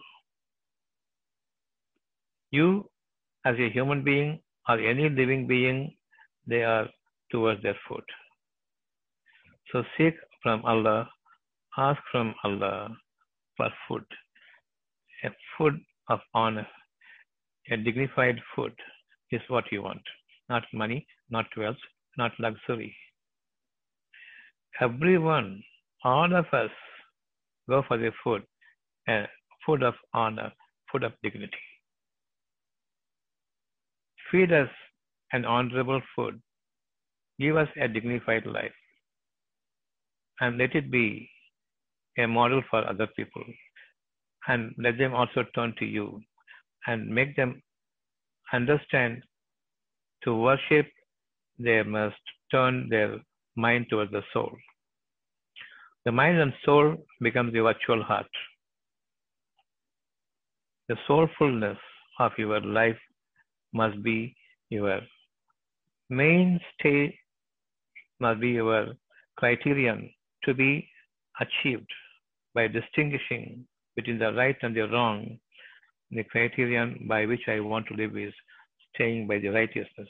You, 2.52 2.90
as 3.46 3.56
a 3.60 3.70
human 3.70 4.04
being 4.04 4.40
or 4.70 4.80
any 4.80 5.10
living 5.10 5.48
being, 5.48 5.96
they 6.46 6.64
are 6.64 6.88
towards 7.32 7.62
their 7.64 7.78
food. 7.88 8.04
So 9.72 9.84
seek 9.98 10.14
from 10.42 10.64
Allah, 10.66 11.10
ask 11.78 12.00
from 12.12 12.34
Allah 12.44 12.90
for 13.58 13.70
food, 13.88 14.06
a 15.24 15.30
food 15.58 15.80
of 16.10 16.20
honor, 16.34 16.68
a 17.70 17.78
dignified 17.78 18.40
food 18.56 18.74
is 19.32 19.42
what 19.50 19.66
you 19.72 19.82
want. 19.82 20.02
Not 20.48 20.64
money, 20.74 21.06
not 21.30 21.48
wealth, 21.58 21.76
not 22.18 22.32
luxury. 22.40 22.96
Everyone, 24.80 25.64
all 26.04 26.36
of 26.36 26.46
us, 26.54 26.70
go 27.68 27.84
for 27.88 27.98
the 27.98 28.12
food, 28.24 28.44
a 29.10 29.26
food 29.66 29.82
of 29.82 29.96
honor, 30.14 30.52
food 30.92 31.04
of 31.04 31.14
dignity. 31.24 31.58
Feed 34.32 34.52
us 34.52 34.70
an 35.34 35.46
honorable 35.46 36.02
food. 36.16 36.40
Give 37.40 37.58
us 37.58 37.68
a 37.82 37.88
dignified 37.88 38.46
life. 38.46 38.74
And 40.42 40.58
let 40.58 40.76
it 40.76 40.92
be 40.92 41.30
a 42.20 42.28
model 42.28 42.62
for 42.70 42.88
other 42.88 43.08
people. 43.16 43.44
And 44.48 44.74
let 44.78 44.98
them 44.98 45.14
also 45.14 45.44
turn 45.56 45.74
to 45.80 45.86
you 45.86 46.22
and 46.86 47.08
make 47.10 47.36
them 47.36 47.62
understand 48.54 49.24
to 50.24 50.36
worship 50.36 50.88
they 51.60 51.82
must 51.84 52.22
turn 52.52 52.88
their 52.90 53.18
mind 53.56 53.88
towards 53.90 54.12
the 54.12 54.22
soul. 54.32 54.56
The 56.08 56.14
mind 56.14 56.40
and 56.40 56.54
soul 56.64 56.96
becomes 57.20 57.52
the 57.52 57.60
virtual 57.60 58.02
heart. 58.02 58.32
The 60.88 60.96
soulfulness 61.06 61.78
of 62.18 62.32
your 62.38 62.62
life 62.62 63.02
must 63.74 64.02
be 64.02 64.34
your 64.70 65.02
mainstay, 66.10 67.14
must 68.22 68.40
be 68.40 68.52
your 68.52 68.94
criterion 69.36 70.10
to 70.46 70.54
be 70.54 70.90
achieved 71.42 71.92
by 72.54 72.70
distinguishing 72.70 73.68
between 73.98 74.18
the 74.18 74.32
right 74.32 74.56
and 74.62 74.74
the 74.74 74.88
wrong. 74.88 75.38
The 76.12 76.24
criterion 76.24 77.06
by 77.10 77.26
which 77.26 77.50
I 77.50 77.60
want 77.60 77.86
to 77.88 77.96
live 77.96 78.16
is 78.16 78.34
staying 78.96 79.28
by 79.28 79.40
the 79.40 79.50
righteousness, 79.50 80.08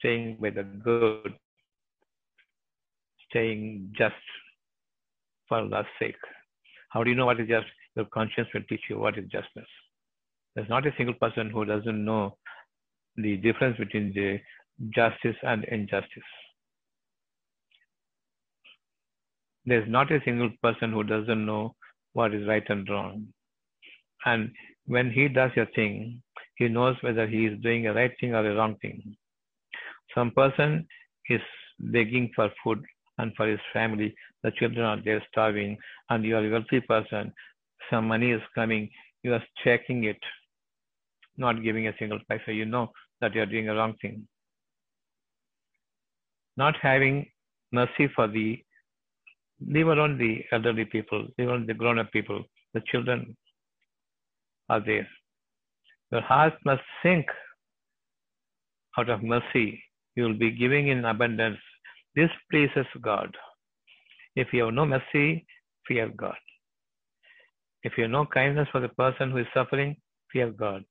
staying 0.00 0.38
by 0.40 0.50
the 0.50 0.64
good, 0.64 1.34
staying 3.30 3.94
just 3.96 4.16
for 5.48 5.58
Allah's 5.58 5.86
sake. 5.98 6.16
How 6.90 7.02
do 7.02 7.10
you 7.10 7.16
know 7.16 7.26
what 7.26 7.40
is 7.40 7.48
just? 7.48 7.66
Your 7.96 8.06
conscience 8.06 8.48
will 8.54 8.62
teach 8.68 8.82
you 8.90 8.98
what 8.98 9.18
is 9.18 9.24
justness. 9.30 9.66
There's 10.54 10.68
not 10.68 10.86
a 10.86 10.94
single 10.96 11.14
person 11.14 11.50
who 11.50 11.64
doesn't 11.64 12.04
know 12.04 12.36
the 13.16 13.36
difference 13.36 13.78
between 13.78 14.12
the 14.14 14.38
justice 14.94 15.36
and 15.42 15.64
injustice. 15.64 16.30
There's 19.64 19.88
not 19.88 20.12
a 20.12 20.20
single 20.24 20.50
person 20.62 20.92
who 20.92 21.02
doesn't 21.02 21.44
know 21.44 21.74
what 22.12 22.34
is 22.34 22.46
right 22.46 22.64
and 22.68 22.88
wrong. 22.88 23.26
And 24.24 24.50
when 24.86 25.10
he 25.10 25.28
does 25.28 25.50
a 25.56 25.66
thing, 25.74 26.22
he 26.56 26.68
knows 26.68 26.96
whether 27.02 27.26
he 27.26 27.46
is 27.46 27.60
doing 27.60 27.86
a 27.86 27.92
right 27.94 28.12
thing 28.20 28.34
or 28.34 28.48
a 28.48 28.54
wrong 28.54 28.76
thing. 28.80 29.16
Some 30.14 30.30
person 30.30 30.86
is 31.28 31.40
begging 31.78 32.30
for 32.34 32.50
food 32.62 32.82
and 33.18 33.32
for 33.36 33.46
his 33.48 33.60
family. 33.72 34.14
The 34.42 34.50
children 34.52 34.84
are 34.84 35.00
there 35.02 35.24
starving, 35.30 35.78
and 36.10 36.24
you 36.24 36.36
are 36.36 36.46
a 36.46 36.50
wealthy 36.50 36.80
person. 36.80 37.32
Some 37.90 38.08
money 38.08 38.32
is 38.32 38.42
coming. 38.54 38.90
You 39.22 39.34
are 39.34 39.42
checking 39.64 40.04
it, 40.04 40.18
not 41.36 41.62
giving 41.62 41.88
a 41.88 41.94
single 41.98 42.20
paisa. 42.30 42.54
You 42.54 42.64
know 42.64 42.92
that 43.20 43.34
you 43.34 43.42
are 43.42 43.46
doing 43.46 43.68
a 43.68 43.74
wrong 43.74 43.94
thing. 44.00 44.26
Not 46.56 46.74
having 46.80 47.26
mercy 47.72 48.08
for 48.14 48.28
the 48.28 48.62
leave 49.60 49.88
alone 49.88 50.18
the 50.18 50.44
elderly 50.52 50.84
people, 50.84 51.26
leave 51.38 51.48
alone 51.48 51.66
the 51.66 51.74
grown 51.74 51.98
up 51.98 52.12
people, 52.12 52.44
the 52.74 52.82
children 52.90 53.36
are 54.68 54.80
there. 54.80 55.08
Your 56.12 56.20
heart 56.20 56.54
must 56.64 56.82
sink 57.02 57.26
out 58.98 59.08
of 59.08 59.22
mercy. 59.22 59.82
You 60.14 60.24
will 60.24 60.38
be 60.38 60.50
giving 60.50 60.88
in 60.88 61.04
abundance. 61.04 61.58
This 62.16 62.30
pleases 62.50 62.86
God. 63.02 63.36
If 64.34 64.48
you 64.52 64.64
have 64.64 64.74
no 64.74 64.86
mercy, 64.86 65.46
fear 65.86 66.08
God. 66.08 66.36
If 67.82 67.92
you 67.96 68.04
have 68.04 68.10
no 68.10 68.24
kindness 68.24 68.68
for 68.72 68.80
the 68.80 68.88
person 68.88 69.30
who 69.30 69.38
is 69.38 69.46
suffering, 69.52 69.96
fear 70.32 70.50
God. 70.50 70.82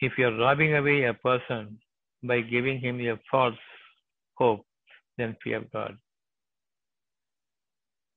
If 0.00 0.12
you 0.18 0.26
are 0.26 0.36
robbing 0.36 0.74
away 0.74 1.04
a 1.04 1.14
person 1.14 1.78
by 2.24 2.40
giving 2.40 2.80
him 2.80 3.00
a 3.00 3.18
false 3.30 3.54
hope, 4.36 4.66
then 5.16 5.36
fear 5.44 5.62
God. 5.72 5.96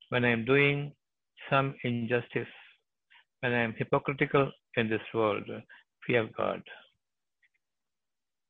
When 0.10 0.26
I 0.26 0.32
am 0.32 0.46
doing 0.46 0.94
some 1.50 1.76
injustice, 1.84 2.48
when 3.42 3.54
I 3.54 3.62
am 3.62 3.76
hypocritical 3.78 4.52
in 4.78 4.90
this 4.90 5.02
world, 5.14 5.44
fear 6.06 6.28
God. 6.36 6.62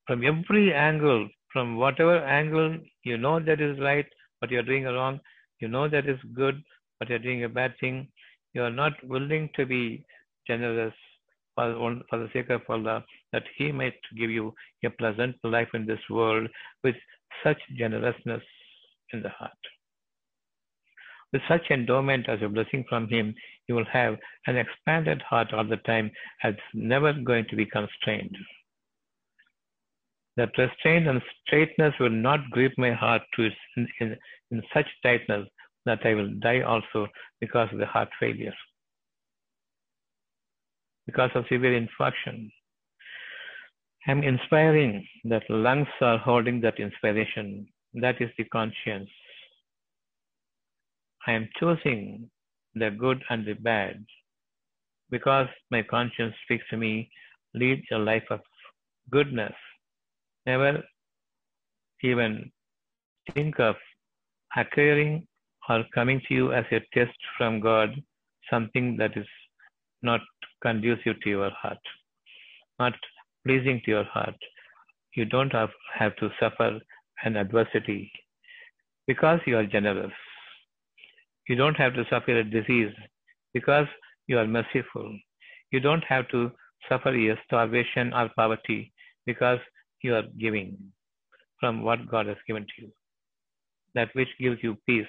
From 0.05 0.23
every 0.23 0.73
angle, 0.73 1.27
from 1.51 1.77
whatever 1.77 2.17
angle 2.19 2.77
you 3.03 3.17
know 3.17 3.39
that 3.39 3.61
is 3.61 3.79
right, 3.79 4.05
but 4.41 4.51
you 4.51 4.59
are 4.59 4.63
doing 4.63 4.85
a 4.85 4.93
wrong, 4.93 5.19
you 5.59 5.67
know 5.67 5.87
that 5.87 6.07
is 6.07 6.19
good, 6.33 6.61
but 6.99 7.09
you 7.09 7.15
are 7.15 7.19
doing 7.27 7.43
a 7.43 7.49
bad 7.49 7.73
thing, 7.79 8.07
you 8.53 8.63
are 8.63 8.71
not 8.71 8.93
willing 9.03 9.49
to 9.55 9.65
be 9.65 10.03
generous 10.45 10.93
for, 11.55 11.99
for 12.09 12.19
the 12.19 12.29
sake 12.33 12.49
of 12.49 12.61
Allah, 12.69 13.03
that 13.33 13.43
He 13.57 13.71
might 13.71 13.99
give 14.17 14.29
you 14.29 14.53
a 14.85 14.89
pleasant 14.89 15.35
life 15.43 15.69
in 15.73 15.85
this 15.85 15.99
world 16.09 16.47
with 16.83 16.95
such 17.43 17.57
generousness 17.77 18.43
in 19.13 19.21
the 19.21 19.29
heart. 19.29 19.51
With 21.33 21.41
such 21.49 21.69
endowment 21.71 22.29
as 22.29 22.39
a 22.41 22.47
blessing 22.47 22.85
from 22.87 23.09
Him, 23.09 23.35
you 23.67 23.75
will 23.75 23.85
have 23.91 24.17
an 24.47 24.57
expanded 24.57 25.21
heart 25.21 25.53
all 25.53 25.65
the 25.65 25.77
time 25.77 26.11
and 26.43 26.57
never 26.73 27.13
going 27.13 27.45
to 27.49 27.55
be 27.55 27.65
constrained. 27.65 28.35
That 30.37 30.57
restraint 30.57 31.07
and 31.07 31.21
straightness 31.45 31.93
will 31.99 32.11
not 32.11 32.49
grip 32.51 32.73
my 32.77 32.91
heart 32.93 33.23
to 33.35 33.43
its, 33.43 33.55
in, 33.75 33.87
in, 33.99 34.15
in 34.51 34.61
such 34.73 34.85
tightness 35.03 35.47
that 35.85 36.05
I 36.05 36.13
will 36.13 36.31
die 36.41 36.61
also 36.61 37.07
because 37.41 37.69
of 37.71 37.79
the 37.79 37.85
heart 37.85 38.09
failure, 38.19 38.53
because 41.05 41.31
of 41.33 41.45
severe 41.49 41.79
infarction. 41.79 42.51
I'm 44.07 44.23
inspiring 44.23 45.05
that 45.25 45.49
lungs 45.49 45.87
are 46.01 46.17
holding 46.17 46.61
that 46.61 46.79
inspiration. 46.79 47.67
That 47.95 48.21
is 48.21 48.29
the 48.37 48.45
conscience. 48.45 49.09
I 51.25 51.33
am 51.33 51.49
choosing 51.59 52.29
the 52.75 52.91
good 52.91 53.21
and 53.29 53.45
the 53.45 53.53
bad 53.53 54.05
because 55.09 55.47
my 55.71 55.81
conscience 55.81 56.33
speaks 56.43 56.63
to 56.69 56.77
me, 56.77 57.09
lead 57.53 57.83
a 57.91 57.97
life 57.97 58.23
of 58.29 58.39
goodness. 59.11 59.53
Never 60.47 60.81
even 62.01 62.49
think 63.33 63.59
of 63.59 63.75
acquiring 64.55 65.27
or 65.69 65.83
coming 65.93 66.21
to 66.27 66.33
you 66.33 66.53
as 66.53 66.63
a 66.71 66.79
test 66.93 67.17
from 67.37 67.59
God, 67.59 67.89
something 68.49 68.95
that 68.97 69.17
is 69.17 69.27
not 70.01 70.21
conducive 70.61 71.19
to 71.21 71.29
your 71.29 71.49
heart, 71.49 71.83
not 72.79 72.93
pleasing 73.45 73.81
to 73.83 73.91
your 73.91 74.05
heart. 74.05 74.35
You 75.15 75.25
don't 75.25 75.51
have, 75.51 75.69
have 75.93 76.15
to 76.17 76.29
suffer 76.39 76.79
an 77.25 77.35
adversity 77.35 78.09
because 79.05 79.41
you 79.45 79.57
are 79.57 79.65
generous. 79.65 80.13
You 81.49 81.55
don't 81.55 81.75
have 81.75 81.93
to 81.95 82.05
suffer 82.09 82.37
a 82.39 82.43
disease 82.43 82.93
because 83.53 83.87
you 84.27 84.37
are 84.37 84.47
merciful. 84.47 85.13
You 85.71 85.81
don't 85.81 86.03
have 86.05 86.29
to 86.29 86.51
suffer 86.87 87.09
a 87.09 87.35
starvation 87.45 88.13
or 88.13 88.29
poverty 88.37 88.93
because 89.25 89.59
you 90.01 90.15
are 90.15 90.23
giving 90.39 90.77
from 91.59 91.81
what 91.83 92.09
God 92.09 92.27
has 92.27 92.37
given 92.47 92.63
to 92.63 92.81
you. 92.83 92.91
That 93.95 94.09
which 94.13 94.29
gives 94.39 94.57
you 94.61 94.77
peace, 94.85 95.07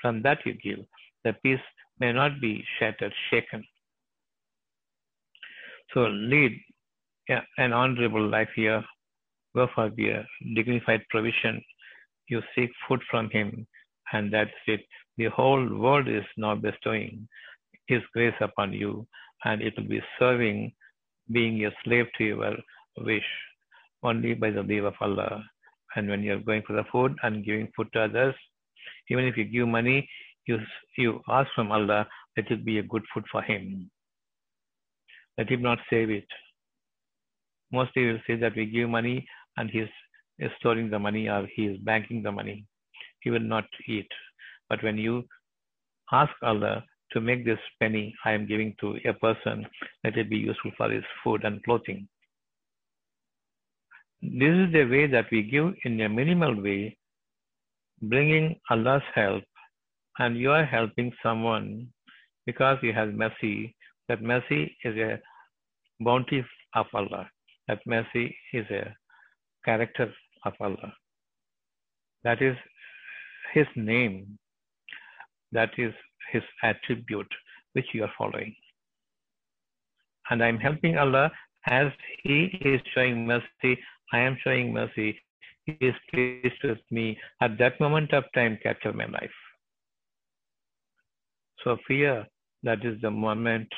from 0.00 0.22
that 0.22 0.38
you 0.44 0.54
give. 0.54 0.84
The 1.24 1.34
peace 1.42 1.60
may 1.98 2.12
not 2.12 2.40
be 2.40 2.64
shattered, 2.78 3.12
shaken. 3.30 3.64
So 5.92 6.06
lead 6.06 6.58
an 7.58 7.72
honorable 7.72 8.26
life 8.26 8.48
here. 8.54 8.84
Go 9.54 9.68
for 9.74 9.90
the 9.90 10.12
uh, 10.12 10.22
dignified 10.54 11.02
provision. 11.10 11.62
You 12.28 12.40
seek 12.54 12.70
food 12.86 13.00
from 13.10 13.28
Him, 13.30 13.66
and 14.12 14.32
that's 14.32 14.50
it. 14.66 14.80
The 15.18 15.26
whole 15.26 15.66
world 15.76 16.08
is 16.08 16.24
now 16.36 16.54
bestowing 16.54 17.28
His 17.88 18.00
grace 18.14 18.34
upon 18.40 18.72
you, 18.72 19.06
and 19.44 19.60
it 19.60 19.74
will 19.76 19.88
be 19.88 20.00
serving, 20.18 20.72
being 21.32 21.64
a 21.66 21.70
slave 21.84 22.06
to 22.18 22.24
your 22.24 22.56
wish, 22.98 23.24
only 24.02 24.34
by 24.34 24.50
the 24.50 24.62
leave 24.62 24.84
of 24.84 24.94
Allah. 25.00 25.42
And 25.96 26.08
when 26.08 26.22
you're 26.22 26.40
going 26.40 26.62
for 26.66 26.74
the 26.74 26.84
food 26.92 27.16
and 27.22 27.44
giving 27.44 27.68
food 27.76 27.88
to 27.92 28.02
others, 28.02 28.34
even 29.10 29.24
if 29.24 29.36
you 29.36 29.44
give 29.44 29.68
money, 29.68 30.08
you 30.46 30.58
you 30.96 31.20
ask 31.28 31.50
from 31.54 31.72
Allah 31.72 32.06
let 32.36 32.50
it 32.50 32.64
be 32.64 32.78
a 32.78 32.82
good 32.82 33.04
food 33.12 33.24
for 33.30 33.42
Him. 33.42 33.90
Let 35.36 35.50
Him 35.50 35.62
not 35.62 35.78
save 35.90 36.10
it. 36.10 36.26
Mostly 37.72 38.06
will 38.06 38.20
say 38.26 38.36
that 38.36 38.56
we 38.56 38.66
give 38.66 38.88
money 38.88 39.26
and 39.56 39.70
He 39.70 39.80
is 40.38 40.50
storing 40.58 40.90
the 40.90 40.98
money 40.98 41.28
or 41.28 41.46
He 41.54 41.66
is 41.66 41.78
banking 41.78 42.22
the 42.22 42.32
money. 42.32 42.64
He 43.22 43.30
will 43.30 43.40
not 43.54 43.64
eat. 43.86 44.08
But 44.68 44.82
when 44.82 44.96
you 44.96 45.24
ask 46.12 46.32
Allah 46.42 46.84
to 47.12 47.20
make 47.20 47.44
this 47.44 47.58
penny 47.80 48.14
I 48.24 48.32
am 48.32 48.46
giving 48.46 48.74
to 48.80 48.96
a 49.04 49.12
person, 49.12 49.66
let 50.04 50.16
it 50.16 50.30
be 50.30 50.36
useful 50.38 50.70
for 50.76 50.90
his 50.90 51.04
food 51.22 51.44
and 51.44 51.62
clothing. 51.64 52.08
This 54.22 54.54
is 54.54 54.72
the 54.72 54.84
way 54.84 55.06
that 55.06 55.30
we 55.30 55.42
give 55.42 55.74
in 55.84 56.00
a 56.02 56.08
minimal 56.08 56.60
way, 56.62 56.96
bringing 58.02 58.60
Allah's 58.70 59.02
help, 59.14 59.44
and 60.18 60.36
you 60.36 60.50
are 60.52 60.64
helping 60.64 61.12
someone 61.22 61.88
because 62.44 62.78
you 62.82 62.92
have 62.92 63.14
mercy. 63.14 63.74
That 64.08 64.22
mercy 64.22 64.76
is 64.84 64.96
a 64.96 65.20
bounty 66.00 66.44
of 66.74 66.86
Allah. 66.92 67.30
That 67.68 67.80
mercy 67.86 68.36
is 68.52 68.66
a 68.70 68.94
character 69.64 70.12
of 70.44 70.52
Allah. 70.60 70.92
That 72.24 72.42
is 72.42 72.56
His 73.54 73.66
name. 73.76 74.38
That 75.52 75.70
is 75.78 75.94
His 76.32 76.42
attribute 76.62 77.32
which 77.72 77.86
you 77.94 78.04
are 78.04 78.12
following. 78.18 78.54
And 80.28 80.42
I'm 80.44 80.58
helping 80.58 80.98
Allah 80.98 81.30
as 81.66 81.92
He 82.22 82.44
is 82.64 82.80
showing 82.94 83.26
mercy. 83.26 83.78
I 84.12 84.18
am 84.20 84.36
showing 84.42 84.72
mercy. 84.72 85.18
He 85.64 85.72
is 85.80 85.94
pleased 86.10 86.62
with 86.64 86.78
me. 86.90 87.18
At 87.40 87.58
that 87.58 87.80
moment 87.80 88.12
of 88.12 88.24
time, 88.34 88.58
capture 88.62 88.92
my 88.92 89.06
life. 89.06 89.30
So 91.64 91.76
fear, 91.86 92.26
that 92.62 92.84
is 92.84 93.00
the 93.02 93.10
moment 93.10 93.68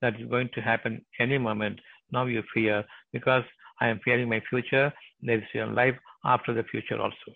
that 0.00 0.20
is 0.20 0.28
going 0.28 0.48
to 0.54 0.60
happen 0.60 1.04
any 1.18 1.38
moment. 1.38 1.80
Now 2.12 2.26
you 2.26 2.42
fear 2.54 2.84
because 3.12 3.44
I 3.80 3.88
am 3.88 4.00
fearing 4.04 4.28
my 4.28 4.40
future. 4.48 4.92
There 5.22 5.38
is 5.38 5.44
your 5.54 5.66
life 5.66 5.96
after 6.24 6.54
the 6.54 6.62
future 6.64 7.00
also. 7.00 7.32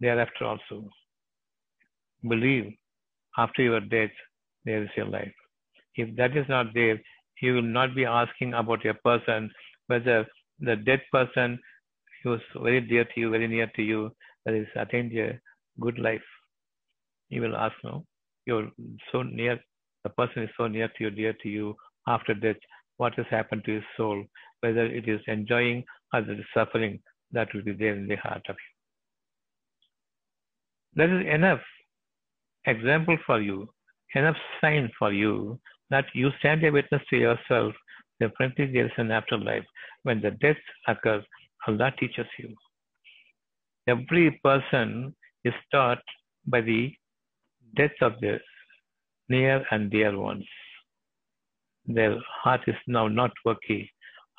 Thereafter 0.00 0.44
also. 0.44 0.88
Believe 2.28 2.72
after 3.36 3.62
your 3.62 3.80
death, 3.80 4.10
there 4.64 4.82
is 4.82 4.90
your 4.96 5.06
life. 5.06 5.32
If 5.96 6.14
that 6.16 6.36
is 6.36 6.46
not 6.48 6.66
there, 6.74 7.00
you 7.40 7.54
will 7.54 7.62
not 7.62 7.94
be 7.94 8.04
asking 8.04 8.54
about 8.54 8.86
a 8.86 8.94
person 8.94 9.50
whether 9.88 10.26
the 10.60 10.76
dead 10.76 11.00
person 11.12 11.58
who 12.22 12.34
is 12.34 12.40
very 12.60 12.80
dear 12.80 13.04
to 13.04 13.20
you, 13.20 13.30
very 13.30 13.46
near 13.48 13.70
to 13.76 13.82
you, 13.82 14.10
that 14.44 14.54
is 14.54 14.66
attained 14.76 15.16
a 15.18 15.38
good 15.80 15.98
life. 15.98 16.22
You 17.28 17.42
will 17.42 17.56
ask, 17.56 17.74
no, 17.84 18.04
you're 18.46 18.70
so 19.12 19.22
near, 19.22 19.58
the 20.04 20.10
person 20.10 20.44
is 20.44 20.50
so 20.56 20.66
near 20.68 20.88
to 20.88 21.04
you, 21.04 21.10
dear 21.10 21.34
to 21.42 21.48
you, 21.48 21.76
after 22.06 22.34
death, 22.34 22.56
what 22.96 23.14
has 23.14 23.26
happened 23.30 23.64
to 23.64 23.74
his 23.74 23.84
soul, 23.96 24.24
whether 24.60 24.86
it 24.86 25.08
is 25.08 25.20
enjoying 25.26 25.84
or 26.12 26.20
it 26.20 26.30
is 26.30 26.44
suffering, 26.54 27.00
that 27.32 27.48
will 27.52 27.62
be 27.62 27.72
there 27.72 27.94
in 27.94 28.06
the 28.06 28.16
heart 28.16 28.42
of 28.48 28.56
you. 30.96 31.04
That 31.04 31.10
is 31.10 31.26
enough 31.26 31.60
example 32.64 33.18
for 33.26 33.40
you, 33.40 33.68
enough 34.14 34.36
sign 34.60 34.90
for 34.98 35.12
you 35.12 35.58
that 35.90 36.06
you 36.14 36.30
stand 36.38 36.64
a 36.64 36.70
witness 36.70 37.02
to 37.10 37.16
yourself. 37.16 37.74
Definitely 38.20 38.72
there 38.72 38.86
is 38.86 38.92
an 38.96 39.10
afterlife. 39.10 39.64
When 40.02 40.20
the 40.20 40.30
death 40.30 40.56
occurs, 40.88 41.24
Allah 41.66 41.92
teaches 41.98 42.26
you. 42.38 42.54
Every 43.86 44.40
person 44.42 45.14
is 45.44 45.54
taught 45.70 46.02
by 46.46 46.60
the 46.60 46.92
death 47.76 47.98
of 48.00 48.20
their 48.20 48.40
near 49.28 49.64
and 49.70 49.90
dear 49.90 50.18
ones. 50.18 50.46
Their 51.86 52.16
heart 52.42 52.62
is 52.66 52.76
now 52.86 53.08
not 53.08 53.32
working 53.44 53.88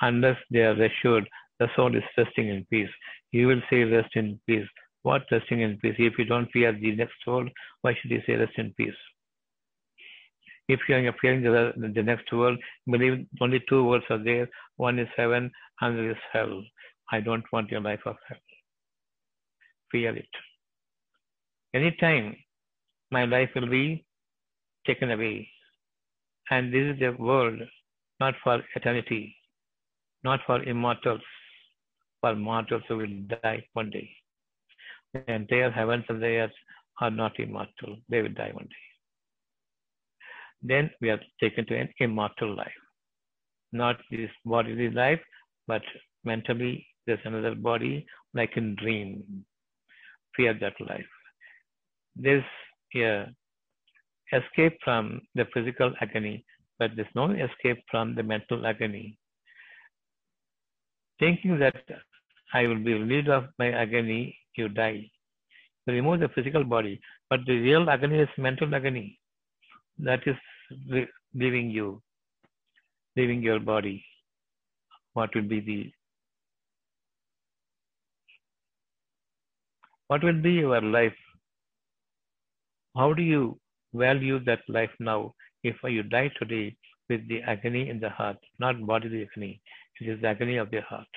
unless 0.01 0.37
they 0.51 0.61
are 0.61 0.81
assured 0.83 1.27
the 1.59 1.69
soul 1.75 1.95
is 1.95 2.03
resting 2.17 2.49
in 2.49 2.65
peace. 2.69 2.89
You 3.31 3.47
will 3.47 3.61
say 3.69 3.83
rest 3.83 4.15
in 4.15 4.39
peace. 4.47 4.67
What 5.03 5.23
resting 5.31 5.61
in 5.61 5.77
peace? 5.77 5.95
If 5.97 6.17
you 6.17 6.25
don't 6.25 6.51
fear 6.51 6.71
the 6.71 6.95
next 6.95 7.15
soul, 7.23 7.47
why 7.81 7.95
should 7.95 8.11
you 8.11 8.21
say 8.25 8.35
rest 8.35 8.57
in 8.57 8.73
peace? 8.73 8.99
If 10.67 10.81
you 10.89 10.95
are 10.95 11.15
fearing 11.21 11.43
the, 11.43 11.73
the 11.95 12.03
next 12.03 12.31
world, 12.33 12.59
believe 12.89 13.25
only 13.39 13.63
two 13.69 13.83
worlds 13.85 14.05
are 14.09 14.23
there. 14.23 14.49
One 14.75 14.99
is 14.99 15.07
heaven, 15.15 15.51
another 15.81 16.11
is 16.11 16.17
hell. 16.33 16.61
I 17.11 17.21
don't 17.21 17.45
want 17.53 17.71
your 17.71 17.81
life 17.81 18.01
of 18.05 18.17
hell. 18.27 18.37
Fear 19.91 20.17
it. 20.17 20.29
Anytime 21.73 22.35
my 23.11 23.25
life 23.25 23.49
will 23.55 23.69
be 23.69 24.05
taken 24.85 25.11
away. 25.11 25.49
And 26.49 26.73
this 26.73 26.93
is 26.93 26.99
the 26.99 27.11
world 27.11 27.59
not 28.19 28.33
for 28.43 28.61
eternity, 28.75 29.35
not 30.23 30.39
for 30.45 30.63
immortals, 30.63 31.21
for 32.21 32.35
mortals 32.35 32.83
who 32.87 32.97
will 32.97 33.17
die 33.43 33.63
one 33.73 33.89
day. 33.89 34.09
The 35.13 35.31
entire 35.31 35.71
heavens 35.71 36.05
and 36.09 36.21
the 36.21 36.27
earth 36.43 36.51
are 37.01 37.11
not 37.11 37.39
immortal, 37.39 37.97
they 38.09 38.21
will 38.21 38.33
die 38.33 38.51
one 38.53 38.65
day. 38.65 38.86
Then 40.61 40.89
we 41.01 41.09
are 41.09 41.19
taken 41.39 41.65
to 41.67 41.77
an 41.77 41.89
immortal 41.99 42.55
life. 42.55 42.81
Not 43.71 43.97
this 44.09 44.29
bodily 44.45 44.89
life, 44.89 45.21
but 45.67 45.81
mentally 46.23 46.85
there's 47.05 47.19
another 47.25 47.55
body 47.55 48.05
like 48.33 48.57
in 48.57 48.75
dream. 48.75 49.45
Fear 50.35 50.55
that 50.61 50.73
life. 50.81 51.05
There's 52.15 52.43
a 52.95 53.27
escape 54.33 54.77
from 54.83 55.21
the 55.35 55.45
physical 55.53 55.93
agony, 56.01 56.45
but 56.79 56.91
there's 56.95 57.07
no 57.15 57.31
escape 57.31 57.83
from 57.89 58.15
the 58.15 58.23
mental 58.23 58.65
agony. 58.65 59.17
Thinking 61.19 61.59
that 61.59 61.75
I 62.53 62.67
will 62.67 62.83
be 62.83 62.93
relieved 62.93 63.29
of 63.29 63.45
my 63.57 63.71
agony, 63.71 64.37
you 64.55 64.69
die. 64.69 65.09
You 65.85 65.93
remove 65.93 66.19
the 66.19 66.29
physical 66.29 66.63
body, 66.63 66.99
but 67.29 67.39
the 67.45 67.59
real 67.59 67.89
agony 67.89 68.19
is 68.19 68.29
mental 68.37 68.73
agony. 68.73 69.19
That 69.99 70.21
is 70.27 70.35
leaving 71.33 71.69
you, 71.69 72.01
leaving 73.15 73.41
your 73.41 73.59
body. 73.59 74.05
What 75.13 75.33
will 75.33 75.43
be 75.43 75.59
the 75.59 75.91
what 80.07 80.23
will 80.23 80.41
be 80.41 80.51
your 80.51 80.81
life? 80.81 81.17
How 82.95 83.13
do 83.13 83.21
you 83.21 83.59
value 83.93 84.39
that 84.45 84.61
life 84.67 84.91
now 84.99 85.33
if 85.63 85.75
you 85.83 86.03
die 86.03 86.29
today 86.39 86.75
with 87.09 87.27
the 87.27 87.41
agony 87.41 87.89
in 87.89 87.99
the 87.99 88.09
heart, 88.09 88.37
not 88.59 88.85
bodily 88.85 89.23
agony, 89.23 89.61
it 89.99 90.09
is 90.09 90.21
the 90.21 90.27
agony 90.27 90.57
of 90.57 90.69
the 90.71 90.81
heart. 90.81 91.07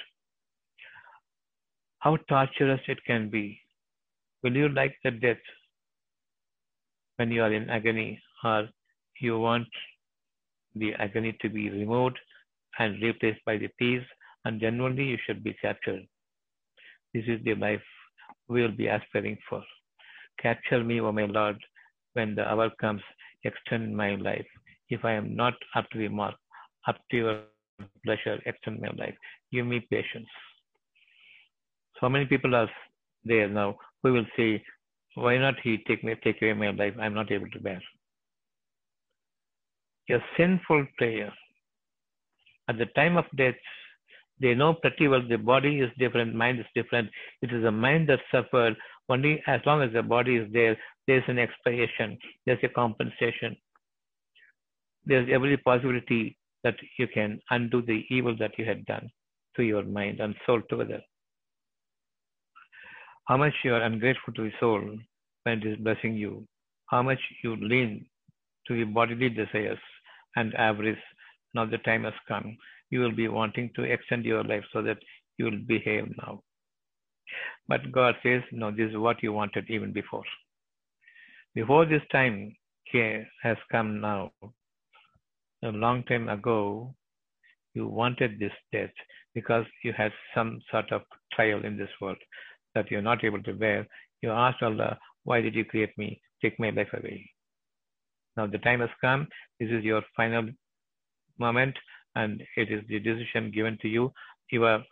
How 1.98 2.16
torturous 2.28 2.80
it 2.88 2.98
can 3.06 3.28
be. 3.28 3.60
Will 4.42 4.56
you 4.56 4.68
like 4.70 4.96
the 5.04 5.10
death 5.10 5.44
when 7.16 7.30
you 7.30 7.42
are 7.42 7.52
in 7.52 7.68
agony, 7.68 8.20
or 8.44 8.68
you 9.20 9.38
want 9.38 9.68
the 10.74 10.94
agony 10.94 11.36
to 11.40 11.48
be 11.48 11.70
removed 11.70 12.18
and 12.78 13.02
replaced 13.02 13.44
by 13.44 13.56
the 13.56 13.68
peace, 13.78 14.04
and 14.44 14.60
genuinely 14.60 15.04
you 15.04 15.18
should 15.26 15.42
be 15.44 15.54
captured. 15.60 16.06
This 17.12 17.24
is 17.26 17.42
the 17.44 17.54
life 17.54 17.82
we 18.48 18.62
will 18.62 18.76
be 18.76 18.86
aspiring 18.86 19.38
for. 19.48 19.62
Capture 20.40 20.82
me, 20.82 21.00
O 21.00 21.12
my 21.12 21.26
Lord, 21.26 21.58
when 22.14 22.34
the 22.34 22.48
hour 22.48 22.70
comes, 22.80 23.02
extend 23.44 23.96
my 23.96 24.14
life. 24.14 24.46
If 24.88 25.04
I 25.04 25.12
am 25.12 25.36
not 25.36 25.54
up 25.74 25.88
to 25.90 25.98
the 25.98 26.08
mark, 26.08 26.34
up 26.86 26.96
to 27.10 27.16
your 27.16 27.40
pleasure, 28.04 28.38
extend 28.46 28.80
my 28.80 28.90
life. 28.96 29.14
Give 29.52 29.66
me 29.66 29.86
patience. 29.90 30.28
So 32.00 32.08
many 32.08 32.24
people 32.24 32.54
are 32.54 32.70
there 33.24 33.48
now 33.48 33.76
who 34.02 34.12
will 34.12 34.26
say, 34.36 34.62
Why 35.14 35.36
not 35.36 35.54
he 35.62 35.78
take 35.86 36.02
me 36.02 36.14
take 36.24 36.40
away 36.42 36.54
my 36.54 36.70
life? 36.70 36.94
I'm 36.98 37.14
not 37.14 37.30
able 37.30 37.50
to 37.50 37.60
bear. 37.60 37.80
A 40.10 40.18
sinful 40.36 40.86
prayer. 40.98 41.32
At 42.68 42.78
the 42.78 42.86
time 42.96 43.16
of 43.16 43.26
death, 43.36 43.54
they 44.40 44.54
know 44.54 44.74
pretty 44.74 45.06
well 45.06 45.22
the 45.22 45.36
body 45.36 45.80
is 45.80 45.90
different, 45.98 46.34
mind 46.34 46.58
is 46.58 46.66
different. 46.74 47.08
It 47.42 47.52
is 47.52 47.62
the 47.62 47.70
mind 47.70 48.08
that 48.08 48.18
suffered. 48.32 48.76
Only 49.08 49.40
as 49.46 49.60
long 49.66 49.82
as 49.82 49.92
the 49.92 50.02
body 50.02 50.36
is 50.36 50.52
there, 50.52 50.76
there's 51.06 51.22
an 51.28 51.38
expiation, 51.38 52.18
there's 52.44 52.58
a 52.64 52.68
compensation. 52.68 53.56
There's 55.04 55.28
every 55.32 55.56
possibility 55.58 56.36
that 56.64 56.74
you 56.98 57.06
can 57.06 57.40
undo 57.50 57.80
the 57.82 58.04
evil 58.10 58.36
that 58.38 58.58
you 58.58 58.64
had 58.64 58.84
done 58.86 59.10
to 59.56 59.62
your 59.62 59.84
mind 59.84 60.20
and 60.20 60.34
soul 60.44 60.60
together. 60.68 61.00
How 63.26 63.36
much 63.36 63.54
you 63.62 63.74
are 63.74 63.82
ungrateful 63.82 64.34
to 64.34 64.42
the 64.42 64.52
soul 64.58 64.98
when 65.44 65.58
it 65.58 65.66
is 65.66 65.78
blessing 65.78 66.16
you, 66.16 66.46
how 66.86 67.02
much 67.02 67.20
you 67.44 67.54
lean 67.56 68.06
to 68.66 68.74
the 68.74 68.84
bodily 68.84 69.28
desires 69.28 69.78
and 70.36 70.54
average. 70.54 70.98
Now 71.54 71.66
the 71.66 71.78
time 71.78 72.04
has 72.04 72.14
come. 72.28 72.56
You 72.90 73.00
will 73.00 73.14
be 73.14 73.28
wanting 73.28 73.70
to 73.76 73.82
extend 73.82 74.24
your 74.24 74.44
life 74.44 74.64
so 74.72 74.82
that 74.82 74.98
you 75.38 75.46
will 75.46 75.60
behave 75.66 76.06
now. 76.22 76.42
But 77.68 77.92
God 77.92 78.16
says, 78.22 78.42
no, 78.52 78.70
this 78.70 78.90
is 78.90 78.96
what 78.96 79.22
you 79.22 79.32
wanted 79.32 79.70
even 79.70 79.92
before. 79.92 80.24
Before 81.54 81.84
this 81.84 82.02
time 82.10 82.56
has 83.42 83.56
come 83.70 84.00
now, 84.00 84.32
a 85.62 85.68
long 85.68 86.02
time 86.04 86.28
ago, 86.28 86.94
you 87.74 87.86
wanted 87.86 88.38
this 88.40 88.52
death 88.72 88.90
because 89.34 89.64
you 89.84 89.92
had 89.92 90.12
some 90.34 90.60
sort 90.70 90.90
of 90.90 91.02
trial 91.32 91.64
in 91.64 91.76
this 91.76 91.90
world 92.00 92.18
that 92.74 92.90
you're 92.90 93.02
not 93.02 93.22
able 93.24 93.42
to 93.44 93.52
bear. 93.52 93.86
You 94.22 94.30
asked 94.30 94.62
Allah, 94.62 94.98
why 95.24 95.40
did 95.40 95.54
you 95.54 95.64
create 95.64 95.96
me? 95.96 96.20
Take 96.42 96.58
my 96.58 96.70
life 96.70 96.88
away. 96.92 97.30
Now 98.40 98.46
the 98.46 98.56
time 98.56 98.80
has 98.80 98.88
come. 99.02 99.28
This 99.58 99.68
is 99.70 99.84
your 99.84 100.02
final 100.16 100.48
moment 101.38 101.76
and 102.14 102.42
it 102.56 102.70
is 102.72 102.82
the 102.88 102.98
decision 102.98 103.50
given 103.50 103.76
to 103.82 103.88
you. 103.88 104.12
Your 104.50 104.82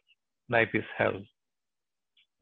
life 0.51 0.69
is 0.75 0.85
hell. 0.99 1.19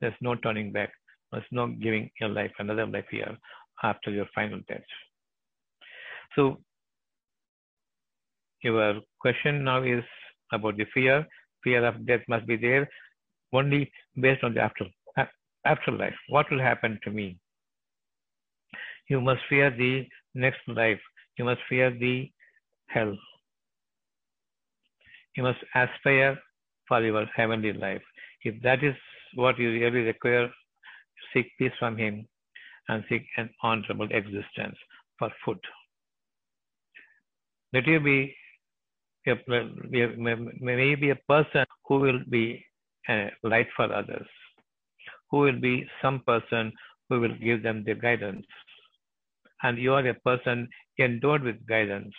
There's 0.00 0.20
no 0.20 0.34
turning 0.34 0.72
back. 0.72 0.90
There's 1.30 1.52
no 1.52 1.68
giving 1.68 2.11
your 2.20 2.30
life 2.30 2.50
another 2.59 2.86
life 2.86 3.04
here 3.09 3.38
after 3.84 4.11
your 4.11 4.26
final 4.34 4.59
death. 4.68 4.88
So 6.34 6.59
your 8.64 9.00
question 9.20 9.62
now 9.62 9.84
is 9.84 10.02
about 10.52 10.76
the 10.76 10.86
fear. 10.92 11.24
Fear 11.62 11.86
of 11.86 12.04
death 12.04 12.22
must 12.28 12.48
be 12.48 12.57
there 12.57 12.88
only 13.52 13.92
based 14.20 14.42
on 14.42 14.54
the 14.54 14.61
after 14.61 14.86
afterlife. 15.64 16.18
What 16.30 16.50
will 16.50 16.61
happen 16.61 16.98
to 17.04 17.12
me? 17.12 17.38
You 19.09 19.20
must 19.20 19.42
fear 19.48 19.70
the 19.70 20.09
next 20.37 20.61
life. 20.68 21.01
You 21.39 21.45
must 21.45 21.61
fear 21.68 21.91
the 21.91 22.30
hell. 22.89 23.16
You 25.37 25.43
must 25.43 25.59
aspire 25.74 26.39
for 26.89 27.03
your 27.03 27.26
heavenly 27.34 27.72
life. 27.72 28.03
If 28.43 28.62
that 28.62 28.84
is 28.84 28.95
what 29.34 29.59
you 29.59 29.70
really 29.70 30.01
require. 30.01 30.49
Seek 31.32 31.47
peace 31.59 31.72
from 31.78 31.97
Him 31.97 32.26
and 32.89 33.05
seek 33.09 33.26
an 33.37 33.51
honorable 33.62 34.09
existence 34.11 34.76
for 35.18 35.30
food. 35.45 35.59
Let 37.72 37.87
you 37.87 38.01
be 38.01 38.34
a, 39.26 39.34
may 39.49 40.95
be 40.95 41.11
a 41.11 41.16
person 41.28 41.64
who 41.87 41.99
will 41.99 42.20
be 42.30 42.64
a 43.09 43.30
light 43.43 43.66
for 43.76 43.93
others, 43.93 44.26
who 45.30 45.39
will 45.39 45.61
be 45.61 45.87
some 46.01 46.22
person 46.26 46.72
who 47.09 47.20
will 47.20 47.34
give 47.43 47.62
them 47.62 47.84
the 47.84 47.95
guidance. 47.95 48.47
And 49.66 49.78
you 49.78 49.94
are 49.94 50.06
a 50.06 50.14
person 50.14 50.68
endowed 51.00 51.42
with 51.42 51.66
guidance. 51.66 52.14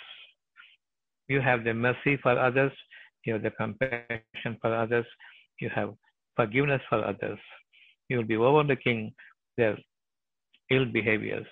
You 1.29 1.39
have 1.39 1.63
the 1.63 1.73
mercy 1.73 2.17
for 2.21 2.37
others, 2.37 2.73
you 3.23 3.31
have 3.33 3.43
the 3.43 3.51
compassion 3.51 4.57
for 4.61 4.75
others, 4.75 5.05
you 5.61 5.69
have 5.73 5.93
forgiveness 6.35 6.81
for 6.89 7.05
others. 7.05 7.39
You 8.09 8.17
will 8.17 8.25
be 8.25 8.35
overlooking 8.35 9.13
their 9.55 9.77
ill 10.71 10.85
behaviors. 10.91 11.47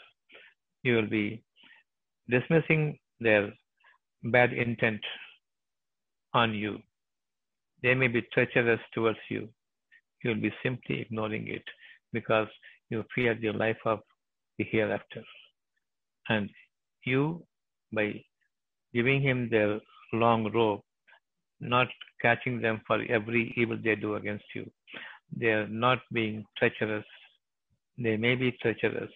You 0.83 0.95
will 0.97 1.09
be 1.09 1.41
dismissing 2.29 2.99
their 3.21 3.53
bad 4.25 4.51
intent 4.51 4.99
on 6.33 6.53
you. 6.53 6.79
They 7.83 7.95
may 7.95 8.09
be 8.09 8.21
treacherous 8.33 8.81
towards 8.93 9.19
you. 9.29 9.47
You 10.23 10.31
will 10.31 10.41
be 10.41 10.53
simply 10.61 10.99
ignoring 11.03 11.47
it 11.47 11.63
because 12.11 12.49
you 12.89 13.05
fear 13.15 13.33
the 13.33 13.51
life 13.53 13.83
of 13.85 13.99
the 14.57 14.65
hereafter. 14.65 15.23
And 16.29 16.49
you, 17.05 17.45
by 17.93 18.23
giving 18.93 19.21
him 19.21 19.49
their 19.49 19.79
long 20.13 20.51
rope, 20.51 20.83
not 21.59 21.87
catching 22.21 22.61
them 22.61 22.81
for 22.87 23.01
every 23.09 23.53
evil 23.55 23.77
they 23.83 23.95
do 23.95 24.15
against 24.15 24.45
you, 24.53 24.69
they 25.37 25.47
are 25.47 25.67
not 25.67 25.99
being 26.11 26.45
treacherous. 26.57 27.05
They 27.97 28.17
may 28.17 28.35
be 28.35 28.51
treacherous. 28.61 29.11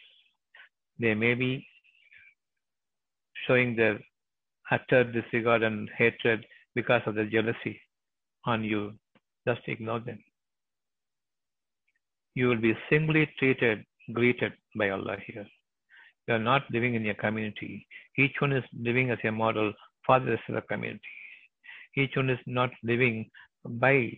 They 0.99 1.14
may 1.14 1.34
be 1.34 1.66
showing 3.47 3.76
their 3.76 3.99
utter 4.72 5.03
disregard 5.03 5.64
and 5.64 5.89
hatred 5.97 6.45
because 6.76 7.01
of 7.05 7.16
their 7.16 7.26
jealousy 7.26 7.80
on 8.45 8.64
you. 8.64 8.93
Just 9.47 9.62
ignore 9.68 9.99
them. 9.99 10.20
You 12.36 12.47
will 12.47 12.62
be 12.62 12.74
singly 12.89 13.30
treated, 13.39 13.86
greeted 14.14 14.53
by 14.76 14.89
Allah 14.89 15.18
here. 15.26 15.47
You 16.30 16.36
are 16.36 16.39
not 16.39 16.61
living 16.69 16.93
in 16.93 17.09
a 17.09 17.15
community. 17.15 17.88
Each 18.15 18.36
one 18.39 18.51
is 18.53 18.63
living 18.80 19.09
as 19.09 19.17
a 19.23 19.32
model 19.32 19.73
for 20.05 20.19
the 20.19 20.32
rest 20.34 20.43
of 20.47 20.55
the 20.55 20.61
community. 20.61 21.15
Each 21.97 22.15
one 22.15 22.30
is 22.30 22.38
not 22.45 22.69
living 22.84 23.32
by 23.65 24.15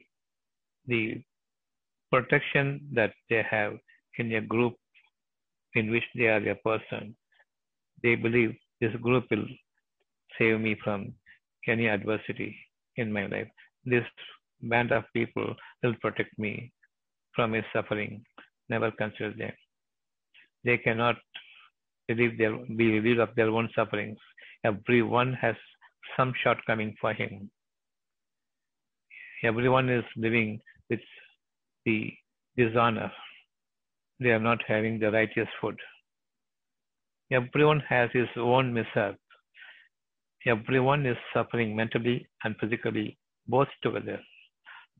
the 0.88 1.24
protection 2.12 2.82
that 2.96 3.14
they 3.30 3.46
have 3.50 3.76
in 4.18 4.34
a 4.34 4.42
group 4.42 4.74
in 5.74 5.90
which 5.90 6.04
they 6.14 6.26
are 6.26 6.46
a 6.50 6.56
person. 6.56 7.16
They 8.04 8.16
believe 8.16 8.58
this 8.82 8.94
group 9.02 9.28
will 9.32 9.48
save 10.38 10.60
me 10.60 10.76
from 10.84 11.14
any 11.66 11.88
adversity 11.88 12.58
in 12.98 13.14
my 13.14 13.28
life. 13.28 13.48
This 13.86 14.04
band 14.64 14.92
of 14.92 15.06
people 15.14 15.56
will 15.82 15.96
protect 16.02 16.38
me 16.38 16.74
from 17.34 17.54
his 17.54 17.64
suffering. 17.72 18.26
Never 18.68 18.92
consider 18.92 19.32
them. 19.32 19.54
They 20.66 20.78
cannot 20.78 21.16
relieve 22.12 22.38
their, 22.38 22.56
be 22.82 22.92
relieved 22.98 23.20
of 23.20 23.36
their 23.36 23.50
own 23.50 23.70
sufferings. 23.76 24.18
Everyone 24.64 25.34
has 25.42 25.56
some 26.18 26.34
shortcoming 26.44 26.96
for 27.02 27.14
him. 27.14 27.50
Everyone 29.44 29.90
is 29.90 30.04
living 30.16 30.60
with 30.90 31.00
the 31.86 32.12
dishonor. 32.58 33.12
They 34.20 34.30
are 34.30 34.40
not 34.40 34.60
having 34.68 35.00
the 35.00 35.12
righteous 35.12 35.48
food. 35.60 35.78
Everyone 37.32 37.82
has 37.90 38.10
his 38.14 38.28
own 38.38 38.74
mishap. 38.74 39.16
Everyone 40.46 41.06
is 41.06 41.18
suffering 41.34 41.76
mentally 41.76 42.28
and 42.44 42.56
physically, 42.60 43.18
both 43.48 43.68
together. 43.84 44.20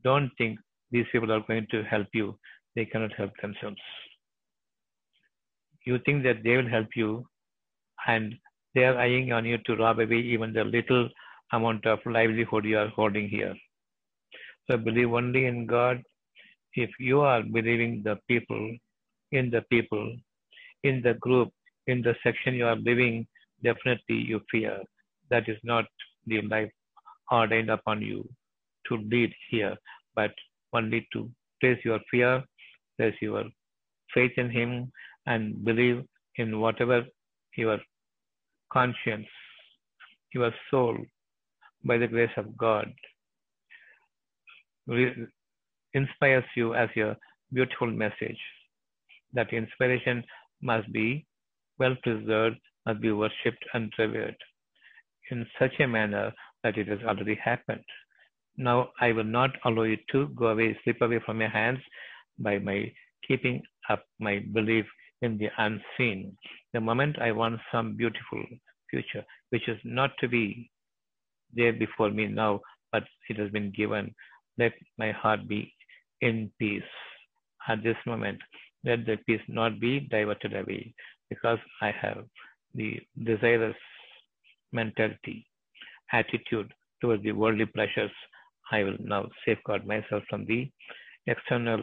Don't 0.02 0.30
think 0.38 0.58
these 0.90 1.06
people 1.12 1.32
are 1.32 1.44
going 1.46 1.66
to 1.70 1.82
help 1.84 2.08
you. 2.12 2.38
They 2.74 2.84
cannot 2.84 3.12
help 3.12 3.32
themselves. 3.40 3.80
You 5.84 5.98
think 6.04 6.22
that 6.24 6.42
they 6.42 6.56
will 6.56 6.68
help 6.68 6.88
you, 6.94 7.26
and 8.06 8.34
they 8.74 8.84
are 8.84 8.98
eyeing 8.98 9.32
on 9.32 9.44
you 9.44 9.58
to 9.66 9.76
rob 9.76 9.98
away 9.98 10.18
even 10.18 10.52
the 10.52 10.64
little 10.64 11.08
amount 11.52 11.86
of 11.86 11.98
livelihood 12.06 12.64
you 12.64 12.78
are 12.78 12.88
holding 12.88 13.28
here. 13.28 13.54
So 14.70 14.76
believe 14.76 15.12
only 15.12 15.46
in 15.46 15.66
God. 15.66 16.02
If 16.74 16.90
you 16.98 17.20
are 17.20 17.42
believing 17.42 18.02
the 18.02 18.16
people, 18.28 18.76
in 19.32 19.50
the 19.50 19.62
people, 19.70 20.16
in 20.84 21.02
the 21.02 21.14
group, 21.14 21.50
in 21.86 22.02
the 22.02 22.14
section 22.22 22.54
you 22.54 22.66
are 22.66 22.76
living, 22.76 23.26
definitely 23.62 24.16
you 24.16 24.40
fear. 24.50 24.78
That 25.30 25.48
is 25.48 25.58
not 25.62 25.84
the 26.26 26.40
life 26.42 26.70
ordained 27.30 27.70
upon 27.70 28.02
you 28.02 28.28
to 28.88 28.96
lead 28.96 29.32
here, 29.50 29.76
but 30.14 30.32
only 30.72 31.06
to 31.12 31.30
place 31.60 31.78
your 31.84 32.00
fear, 32.10 32.42
place 32.98 33.14
your 33.20 33.44
faith 34.14 34.32
in 34.36 34.50
Him, 34.50 34.90
and 35.26 35.64
believe 35.64 36.02
in 36.36 36.60
whatever 36.60 37.04
your 37.56 37.78
conscience, 38.72 39.26
your 40.34 40.52
soul, 40.70 40.96
by 41.84 41.98
the 41.98 42.06
grace 42.06 42.30
of 42.36 42.56
God, 42.56 42.92
re- 44.86 45.26
inspires 45.94 46.44
you 46.56 46.74
as 46.74 46.88
your 46.94 47.16
beautiful 47.52 47.90
message. 47.90 48.38
That 49.34 49.52
inspiration 49.52 50.24
must 50.62 50.92
be 50.92 51.26
well 51.78 51.96
preserved, 52.02 52.56
must 52.86 53.00
be 53.00 53.12
worshipped 53.12 53.64
and 53.74 53.92
revered 53.98 54.36
in 55.30 55.46
such 55.58 55.72
a 55.80 55.86
manner 55.86 56.32
that 56.62 56.76
it 56.76 56.88
has 56.88 57.00
already 57.06 57.34
happened. 57.42 57.84
Now 58.56 58.90
I 59.00 59.12
will 59.12 59.24
not 59.24 59.50
allow 59.64 59.82
it 59.82 60.00
to 60.12 60.28
go 60.28 60.48
away, 60.48 60.78
slip 60.84 61.00
away 61.00 61.20
from 61.24 61.40
your 61.40 61.48
hands 61.48 61.80
by 62.38 62.58
my 62.58 62.92
keeping 63.26 63.62
up 63.88 64.04
my 64.18 64.40
belief 64.52 64.86
in 65.22 65.38
the 65.38 65.48
unseen. 65.58 66.36
The 66.72 66.80
moment 66.80 67.18
I 67.20 67.32
want 67.32 67.60
some 67.70 67.96
beautiful 67.96 68.44
future, 68.90 69.24
which 69.50 69.68
is 69.68 69.78
not 69.84 70.10
to 70.20 70.28
be 70.28 70.70
there 71.54 71.72
before 71.72 72.10
me 72.10 72.26
now, 72.26 72.60
but 72.90 73.04
it 73.28 73.38
has 73.38 73.50
been 73.50 73.72
given, 73.74 74.14
let 74.58 74.72
my 74.98 75.12
heart 75.12 75.48
be 75.48 75.72
in 76.20 76.50
peace. 76.58 76.82
At 77.68 77.82
this 77.82 77.96
moment, 78.06 78.38
let 78.84 79.06
the 79.06 79.16
peace 79.26 79.40
not 79.48 79.80
be 79.80 80.00
diverted 80.00 80.54
away 80.54 80.94
because 81.30 81.58
I 81.80 81.92
have 81.92 82.24
the 82.74 83.00
desirous 83.24 83.76
mentality, 84.72 85.46
attitude 86.12 86.72
towards 87.00 87.22
the 87.22 87.32
worldly 87.32 87.66
pleasures. 87.66 88.10
I 88.70 88.82
will 88.84 88.96
now 89.00 89.28
safeguard 89.46 89.86
myself 89.86 90.24
from 90.28 90.46
the 90.46 90.70
external 91.26 91.82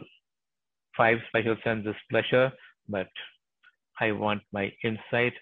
five 0.96 1.18
special 1.28 1.56
senses 1.64 1.94
pleasure, 2.10 2.52
but 2.90 3.08
I 4.00 4.12
want 4.12 4.42
my 4.52 4.72
insight 4.82 5.34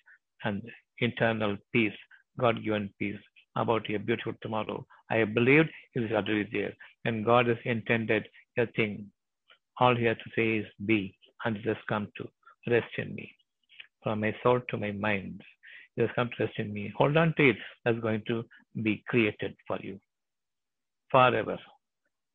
and 0.45 0.63
internal 1.01 1.57
peace, 1.73 1.93
God 2.39 2.63
given 2.65 2.91
peace 2.99 3.21
about 3.57 3.89
a 3.91 3.99
beautiful 3.99 4.35
tomorrow. 4.43 4.85
I 5.11 5.17
have 5.17 5.35
believed 5.35 5.71
it 5.95 6.03
is 6.03 6.13
already 6.13 6.49
there, 6.53 6.75
and 7.05 7.25
God 7.25 7.47
has 7.47 7.57
intended 7.65 8.27
a 8.59 8.67
thing. 8.67 9.11
All 9.81 9.97
he 9.97 10.05
has 10.05 10.17
to 10.19 10.31
say 10.37 10.59
is 10.59 10.67
be, 10.87 11.17
and 11.45 11.57
it 11.57 11.67
has 11.67 11.77
come 11.89 12.09
to 12.17 12.29
rest 12.71 12.93
in 12.99 13.15
me. 13.15 13.33
From 14.03 14.21
my 14.21 14.35
soul 14.43 14.61
to 14.69 14.77
my 14.77 14.93
mind, 14.93 15.41
it 15.97 16.03
has 16.03 16.11
come 16.15 16.31
to 16.37 16.45
rest 16.45 16.59
in 16.59 16.73
me. 16.73 16.93
Hold 16.97 17.17
on 17.17 17.35
to 17.37 17.51
it. 17.51 17.57
That's 17.85 17.99
going 18.01 18.23
to 18.29 18.45
be 18.83 19.03
created 19.09 19.57
for 19.67 19.79
you 19.81 19.99
forever. 21.11 21.59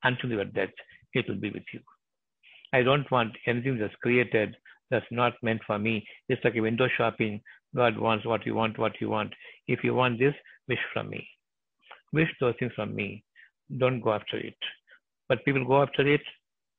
Until 0.04 0.32
your 0.32 0.46
death, 0.46 0.74
it 1.14 1.28
will 1.28 1.36
be 1.36 1.52
with 1.52 1.64
you. 1.74 1.80
I 2.74 2.82
don't 2.82 3.10
want 3.12 3.34
anything 3.46 3.78
that's 3.78 3.96
created 4.02 4.56
that's 4.90 5.06
not 5.12 5.34
meant 5.42 5.62
for 5.66 5.80
me. 5.80 6.06
It's 6.30 6.44
like 6.44 6.56
a 6.56 6.62
window 6.62 6.88
shopping. 6.98 7.42
God 7.76 7.98
wants 7.98 8.26
what 8.26 8.46
you 8.46 8.56
want, 8.56 8.78
what 8.78 9.00
you 9.02 9.10
want. 9.10 9.34
If 9.68 9.84
you 9.84 9.94
want 9.96 10.20
this, 10.20 10.36
wish 10.68 10.80
from 10.94 11.10
me. 11.10 11.28
Wish 12.12 12.30
those 12.40 12.56
things 12.60 12.74
from 12.76 12.96
me. 12.96 13.24
Don't 13.78 14.02
go 14.02 14.14
after 14.14 14.38
it. 14.38 14.58
But 15.28 15.44
people 15.46 15.66
go 15.66 15.82
after 15.82 16.08
it, 16.08 16.22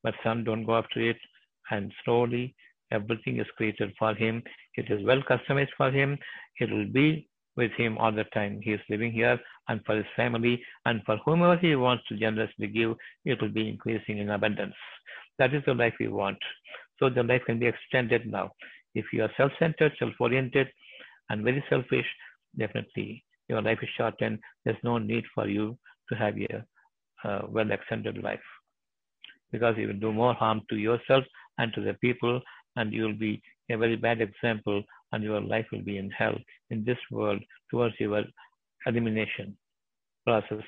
but 0.03 0.15
some 0.23 0.45
don't 0.45 0.65
go 0.65 0.77
after 0.77 1.01
it. 1.01 1.17
And 1.71 1.93
slowly, 2.05 2.55
everything 2.93 3.41
is 3.41 3.47
created 3.57 3.93
for 3.99 4.15
him. 4.15 4.43
It 4.77 4.91
is 4.91 5.05
well 5.05 5.23
customized 5.23 5.75
for 5.77 5.91
him. 5.91 6.19
It 6.61 6.71
will 6.71 6.87
be 6.87 7.29
with 7.57 7.73
him 7.73 7.99
all 7.99 8.13
the 8.13 8.25
time. 8.35 8.61
He 8.63 8.73
is 8.73 8.81
living 8.89 9.13
here 9.13 9.39
and 9.69 9.81
for 9.87 9.97
his 9.97 10.07
family 10.17 10.63
and 10.85 11.03
for 11.05 11.17
whomever 11.25 11.57
he 11.57 11.75
wants 11.77 12.05
to 12.09 12.17
generously 12.17 12.67
give, 12.69 12.97
it 13.25 13.41
will 13.41 13.49
be 13.49 13.69
increasing 13.69 14.19
in 14.19 14.31
abundance. 14.31 14.75
That 15.39 15.55
is 15.55 15.63
the 15.67 15.75
life 15.75 15.95
we 15.99 16.09
want. 16.09 16.39
So 16.99 17.11
the 17.11 17.23
life 17.23 17.43
can 17.47 17.59
be 17.59 17.67
extended 17.67 18.27
now. 18.27 18.53
If 18.95 19.07
you 19.13 19.23
are 19.25 19.31
self-centered, 19.37 19.93
self-oriented, 19.99 20.69
and 21.31 21.43
very 21.45 21.65
selfish, 21.69 22.07
definitely 22.57 23.25
your 23.49 23.63
life 23.63 23.79
is 23.83 23.89
shortened. 23.97 24.39
There's 24.65 24.83
no 24.85 24.99
need 24.99 25.25
for 25.35 25.49
you 25.49 25.77
to 26.09 26.15
have 26.17 26.35
a 26.39 26.65
uh, 27.29 27.43
well-extended 27.49 28.19
life. 28.23 28.47
because 29.55 29.77
you 29.79 29.87
will 29.87 30.03
do 30.05 30.13
more 30.13 30.35
harm 30.35 30.61
to 30.69 30.77
yourself 30.77 31.25
and 31.59 31.73
to 31.75 31.81
the 31.81 31.95
people, 31.95 32.41
and 32.77 32.93
you 32.93 33.03
will 33.05 33.21
be 33.29 33.41
a 33.71 33.77
very 33.77 33.95
bad 33.95 34.21
example, 34.21 34.83
and 35.13 35.23
your 35.23 35.41
life 35.41 35.67
will 35.71 35.85
be 35.91 35.97
in 35.97 36.11
hell 36.11 36.37
in 36.71 36.85
this 36.85 36.99
world 37.13 37.41
towards 37.71 37.95
your 38.01 38.25
elimination 38.87 39.57
process. 40.27 40.67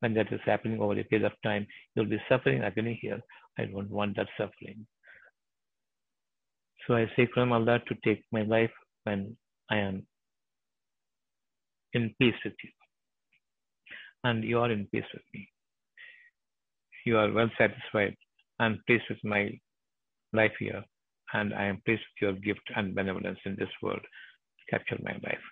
When 0.00 0.14
that 0.14 0.32
is 0.32 0.40
happening 0.46 0.80
over 0.80 0.98
a 0.98 1.04
period 1.04 1.26
of 1.26 1.36
time, 1.44 1.66
you'll 1.94 2.06
be 2.16 2.22
suffering 2.28 2.62
agony 2.62 2.98
here. 3.02 3.20
I 3.58 3.66
don't 3.66 3.90
want 3.90 4.16
that 4.16 4.28
suffering. 4.38 4.86
So 6.86 6.94
I 6.94 7.06
seek 7.16 7.28
from 7.32 7.52
Allah 7.52 7.78
to 7.86 7.94
take 8.04 8.24
my 8.32 8.42
life 8.42 8.70
when 9.04 9.36
I 9.70 9.76
am 9.78 10.06
in 11.92 12.14
peace 12.20 12.34
with 12.44 12.54
you. 12.62 12.70
And 14.24 14.44
you 14.44 14.58
are 14.60 14.70
in 14.70 14.86
peace 14.92 15.10
with 15.12 15.22
me. 15.34 15.48
You 17.04 17.18
are 17.18 17.32
well 17.32 17.50
satisfied 17.58 18.16
and 18.58 18.78
pleased 18.86 19.04
with 19.08 19.22
my 19.24 19.50
life 20.32 20.52
here. 20.58 20.84
And 21.34 21.54
I 21.54 21.64
am 21.64 21.80
pleased 21.84 22.02
with 22.02 22.22
your 22.22 22.32
gift 22.40 22.68
and 22.76 22.94
benevolence 22.94 23.38
in 23.44 23.56
this 23.58 23.70
world. 23.82 24.04
Capture 24.70 24.98
my 25.02 25.12
life. 25.12 25.44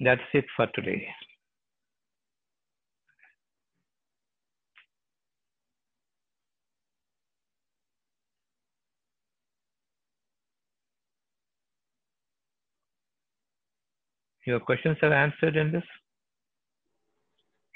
That's 0.00 0.20
it 0.34 0.44
for 0.56 0.66
today. 0.74 1.06
Your 14.46 14.60
questions 14.60 14.96
are 15.02 15.12
answered 15.12 15.56
in 15.56 15.72
this? 15.72 15.82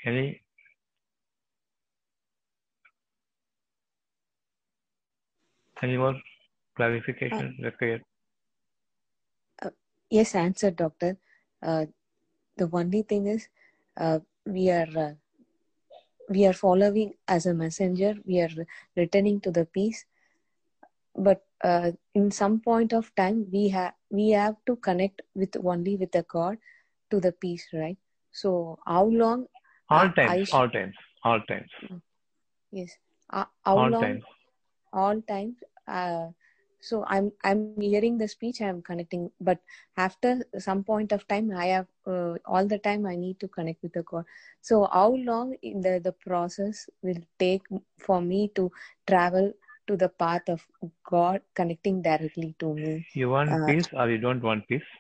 Any? 0.07 0.41
Any 5.83 5.97
more 5.97 6.15
clarification 6.77 7.59
required? 7.63 8.03
Yes, 10.11 10.35
answered, 10.35 10.77
doctor. 10.77 11.17
Uh, 11.63 11.87
the 12.57 12.69
only 12.73 13.03
thing 13.03 13.27
is, 13.27 13.49
uh, 13.97 14.19
we 14.45 14.71
are 14.71 14.89
uh, 14.97 15.13
we 16.29 16.47
are 16.47 16.53
following 16.53 17.15
as 17.27 17.47
a 17.47 17.55
messenger. 17.55 18.15
We 18.25 18.41
are 18.41 18.51
returning 18.97 19.41
to 19.43 19.51
the 19.51 19.67
peace, 19.67 20.05
but 21.15 21.45
uh, 21.65 21.93
in 22.15 22.31
some 22.31 22.61
point 22.61 22.93
of 22.93 23.15
time, 23.15 23.47
we 23.53 23.69
have 23.69 23.95
we 24.11 24.31
have 24.31 24.57
to 24.67 24.77
connect 24.77 25.23
with 25.35 25.57
only 25.65 25.97
with 25.97 26.13
the 26.13 26.23
God 26.25 26.59
to 27.11 27.21
the 27.21 27.33
peace, 27.33 27.69
right? 27.73 27.99
So, 28.33 28.79
how 28.87 29.05
long? 29.07 29.47
All 29.91 30.11
times, 30.13 30.39
sh- 30.45 30.61
all 30.61 30.69
times, 30.71 30.97
all 31.25 31.41
times, 31.43 31.71
Yes. 32.71 32.99
Uh, 33.33 33.45
how 33.65 33.79
all 33.79 33.95
long? 33.95 34.11
times. 34.11 34.25
all 35.03 35.19
times 35.31 35.57
uh, 35.97 36.27
so 36.89 36.97
i'm 37.15 37.27
i'm 37.49 37.61
hearing 37.67 37.99
the 38.03 38.09
speech 38.13 38.43
i'm 38.49 38.63
connecting 38.69 39.09
but 39.27 39.43
after 40.07 40.21
some 40.67 40.71
point 40.91 41.11
of 41.17 41.23
time 41.33 41.47
i 41.63 41.67
have 41.75 41.87
uh, 42.15 42.35
all 42.55 42.67
the 42.73 42.79
time 42.87 43.05
i 43.13 43.15
need 43.25 43.39
to 43.45 43.49
connect 43.57 43.83
with 43.85 43.93
the 43.99 44.03
god 44.11 44.25
so 44.71 44.79
how 44.97 45.09
long 45.31 45.55
in 45.71 45.81
the 45.87 45.95
the 46.09 46.13
process 46.27 46.83
will 47.03 47.23
take 47.45 47.63
for 48.07 48.19
me 48.31 48.41
to 48.61 48.65
travel 49.13 49.53
to 49.91 49.97
the 50.03 50.09
path 50.25 50.49
of 50.55 50.65
god 51.13 51.43
connecting 51.61 52.01
directly 52.09 52.51
to 52.65 52.75
me 52.81 52.91
You 53.21 53.31
want 53.37 53.55
Uh, 53.59 53.67
peace 53.69 53.89
or 54.01 54.09
you 54.15 54.19
don't 54.27 54.49
want 54.51 54.69
peace? 54.73 54.91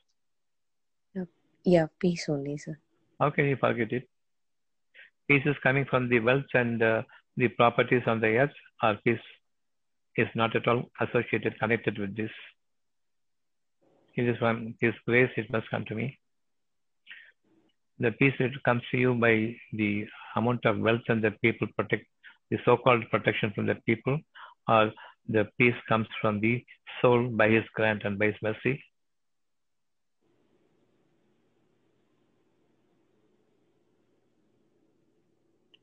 yeah 1.74 1.86
peace 2.04 2.28
only 2.36 2.56
sir 2.66 2.76
How 3.20 3.28
can 3.36 3.46
you 3.52 3.56
forget 3.62 3.90
it? 3.96 4.04
Peace 5.28 5.46
is 5.50 5.58
coming 5.64 5.84
from 5.90 6.08
the 6.12 6.20
wealth 6.28 6.52
and 6.60 6.82
uh, 6.82 7.02
the 7.36 7.48
properties 7.48 8.06
on 8.12 8.20
the 8.22 8.30
earth, 8.44 8.54
or 8.82 8.92
peace 9.04 9.26
is 10.16 10.30
not 10.34 10.56
at 10.60 10.66
all 10.72 10.80
associated, 11.04 11.58
connected 11.58 11.98
with 12.02 12.16
this. 12.20 12.30
It 14.16 14.30
is 14.32 14.38
from 14.38 14.74
His 14.80 14.94
grace, 15.06 15.30
it 15.42 15.52
must 15.56 15.68
come 15.74 15.84
to 15.90 15.94
me. 16.00 16.06
The 18.06 18.12
peace 18.12 18.34
that 18.40 18.56
comes 18.64 18.82
to 18.90 18.98
you 19.04 19.12
by 19.26 19.34
the 19.82 19.90
amount 20.34 20.64
of 20.64 20.80
wealth 20.88 21.12
and 21.14 21.22
the 21.22 21.32
people 21.44 21.68
protect, 21.76 22.06
the 22.50 22.58
so 22.64 22.78
called 22.78 23.04
protection 23.10 23.52
from 23.54 23.66
the 23.66 23.76
people, 23.90 24.18
or 24.68 24.92
the 25.28 25.48
peace 25.58 25.74
comes 25.88 26.06
from 26.20 26.40
the 26.40 26.64
soul 27.00 27.28
by 27.28 27.48
His 27.48 27.64
grant 27.74 28.04
and 28.04 28.18
by 28.18 28.26
His 28.26 28.36
mercy. 28.42 28.82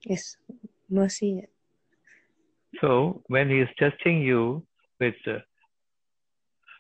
yes 0.08 0.38
mercy 0.90 1.44
So 2.82 3.22
when 3.28 3.50
he 3.50 3.60
is 3.60 3.70
testing 3.80 4.22
you 4.22 4.66
with, 5.00 5.16
uh, 5.26 5.40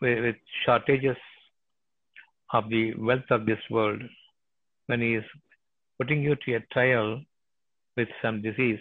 with 0.01 0.19
with 0.25 0.35
shortages 0.65 1.17
of 2.53 2.69
the 2.69 2.93
wealth 2.95 3.29
of 3.31 3.45
this 3.45 3.59
world, 3.69 4.01
when 4.85 5.01
he 5.01 5.15
is 5.15 5.23
putting 5.97 6.21
you 6.21 6.35
to 6.35 6.55
a 6.55 6.59
trial 6.71 7.21
with 7.95 8.09
some 8.21 8.41
disease, 8.41 8.79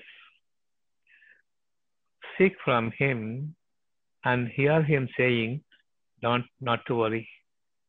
seek 2.39 2.55
from 2.65 2.93
him 2.99 3.55
and 4.25 4.49
hear 4.49 4.83
him 4.83 5.09
saying, 5.17 5.63
"Don't 6.23 6.47
not 6.61 6.87
to 6.87 6.97
worry." 6.97 7.29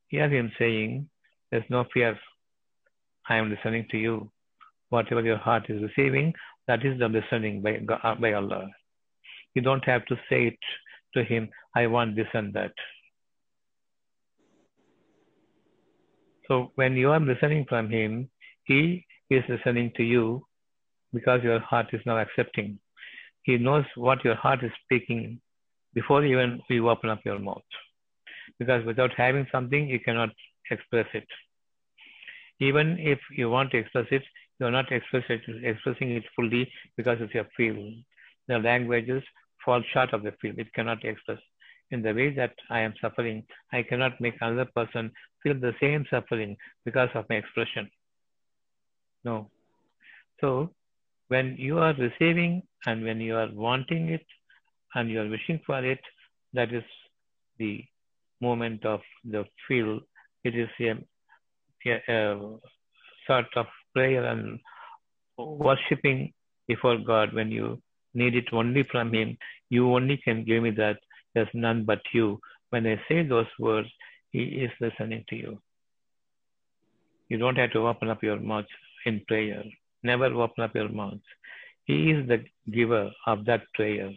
Hear 0.08 0.30
him 0.30 0.52
saying, 0.58 1.10
"There's 1.52 1.70
no 1.70 1.84
fear. 1.93 2.18
I 3.30 3.38
am 3.38 3.50
listening 3.50 3.88
to 3.91 3.98
you. 3.98 4.32
Whatever 4.89 5.22
your 5.22 5.38
heart 5.38 5.70
is 5.70 5.82
receiving, 5.82 6.34
that 6.68 6.86
is 6.86 7.00
the 7.00 7.10
listening 7.10 7.62
by 7.62 7.80
uh, 8.04 8.16
by 8.16 8.34
Allah." 8.34 8.68
You 9.54 9.62
don't 9.62 9.86
have 9.86 10.06
to 10.06 10.16
say 10.30 10.48
it 10.48 10.60
to 11.18 11.24
him, 11.24 11.50
I 11.76 11.88
want 11.88 12.16
this 12.16 12.28
and 12.34 12.54
that. 12.54 12.74
So 16.48 16.72
when 16.76 16.95
you 16.95 17.12
are 17.12 17.20
listening 17.20 17.66
from 17.68 17.89
him, 17.89 18.30
he 18.64 19.06
is 19.30 19.43
listening 19.50 19.91
to 19.98 20.04
you 20.04 20.45
because 21.14 21.43
your 21.43 21.60
heart 21.60 21.88
is 21.93 22.02
now 22.06 22.18
accepting. 22.18 22.80
He 23.48 23.58
knows 23.58 23.86
what 23.95 24.26
your 24.26 24.36
heart 24.36 24.62
is 24.62 24.74
speaking 24.84 25.39
before 25.93 26.24
even 26.26 26.62
you 26.70 26.89
open 26.89 27.10
up 27.10 27.22
your 27.24 27.39
mouth. 27.39 27.70
Because 28.60 28.86
without 28.86 29.12
having 29.16 29.48
something, 29.54 29.88
you 29.88 30.02
cannot 30.02 30.32
express 30.70 31.08
it. 31.14 31.28
Even 32.60 32.98
if 33.00 33.20
you 33.32 33.50
want 33.50 33.72
to 33.72 33.78
express 33.78 34.08
it, 34.12 34.24
you 34.60 34.66
are 34.66 34.72
not 34.72 34.91
expressing 34.91 36.12
it 36.18 36.24
fully 36.36 36.70
because 36.98 37.22
of 37.22 37.34
your 37.34 37.48
feel. 37.56 37.93
The 38.50 38.60
languages 38.60 39.24
fall 39.64 39.82
short 39.93 40.12
of 40.14 40.24
the 40.24 40.34
feel. 40.41 40.54
It 40.58 40.74
cannot 40.74 41.06
express. 41.06 41.39
In 41.91 42.02
the 42.02 42.14
way 42.14 42.34
that 42.34 42.54
I 42.70 42.82
am 42.82 42.95
suffering, 43.00 43.45
I 43.72 43.82
cannot 43.82 44.20
make 44.20 44.36
another 44.41 44.70
person 44.76 45.10
feel 45.41 45.58
the 45.58 45.74
same 45.80 46.06
suffering 46.10 46.58
because 46.84 47.10
of 47.16 47.24
my 47.30 47.38
expression. 47.38 47.89
No. 49.24 49.50
So, 50.41 50.74
when 51.30 51.55
you 51.57 51.80
are 51.80 51.93
receiving 51.93 52.63
and 52.86 53.03
when 53.03 53.19
you 53.19 53.36
are 53.36 53.49
wanting 53.53 54.09
it 54.09 54.25
and 54.95 55.09
you 55.09 55.21
are 55.21 55.30
wishing 55.30 55.59
for 55.65 55.84
it, 55.84 55.99
that 56.53 56.73
is 56.73 56.84
the 57.59 57.84
moment 58.41 58.86
of 58.86 59.01
the 59.25 59.45
feel. 59.67 59.99
It 60.43 60.55
is 60.55 60.69
a, 60.80 60.93
a, 61.89 62.13
a 62.13 62.57
sort 63.25 63.45
of 63.55 63.65
prayer 63.93 64.25
and 64.25 64.59
worshipping 65.38 66.34
before 66.67 66.97
God 66.97 67.34
when 67.34 67.51
you 67.51 67.82
need 68.13 68.36
it 68.36 68.45
only 68.53 68.84
from 68.91 69.13
Him. 69.13 69.38
You 69.69 69.93
only 69.93 70.17
can 70.17 70.45
give 70.45 70.63
me 70.63 70.71
that. 70.71 70.97
There's 71.34 71.49
none 71.53 71.84
but 71.84 72.01
you. 72.13 72.39
When 72.69 72.88
I 72.88 72.99
say 73.07 73.23
those 73.23 73.47
words, 73.59 73.89
He 74.32 74.39
is 74.39 74.71
listening 74.80 75.25
to 75.30 75.36
you. 75.36 75.61
You 77.30 77.38
don't 77.38 77.57
have 77.57 77.71
to 77.73 77.88
open 77.88 78.09
up 78.09 78.23
your 78.23 78.39
mouth 78.39 78.65
in 79.05 79.21
prayer. 79.28 79.63
Never 80.04 80.26
open 80.26 80.64
up 80.64 80.76
your 80.76 80.89
mouth. 80.89 81.20
He 81.86 82.12
is 82.12 82.28
the 82.28 82.43
giver 82.72 83.10
of 83.26 83.45
that 83.45 83.62
prayer. 83.74 84.12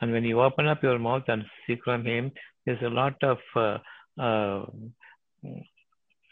And 0.00 0.12
when 0.12 0.24
you 0.24 0.40
open 0.40 0.66
up 0.66 0.82
your 0.82 0.98
mouth 0.98 1.24
and 1.28 1.44
seek 1.66 1.80
from 1.84 2.04
Him, 2.04 2.32
there's 2.64 2.82
a 2.82 2.88
lot 2.88 3.14
of 3.22 3.38
uh, 3.56 3.78
uh, 4.20 4.66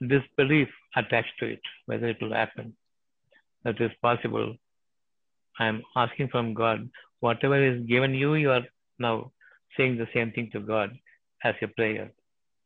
disbelief 0.06 0.68
attached 0.96 1.32
to 1.40 1.46
it, 1.46 1.60
whether 1.86 2.08
it 2.08 2.18
will 2.20 2.34
happen. 2.34 2.74
That 3.64 3.80
is 3.80 3.90
possible. 4.02 4.56
I 5.58 5.66
am 5.66 5.82
asking 5.96 6.28
from 6.28 6.54
God, 6.54 6.88
whatever 7.20 7.62
is 7.62 7.86
given 7.86 8.14
you, 8.14 8.34
you 8.34 8.50
are 8.50 8.62
now 8.98 9.32
saying 9.76 9.98
the 9.98 10.08
same 10.14 10.32
thing 10.32 10.50
to 10.52 10.60
God 10.60 10.90
as 11.44 11.54
a 11.62 11.68
prayer. 11.68 12.10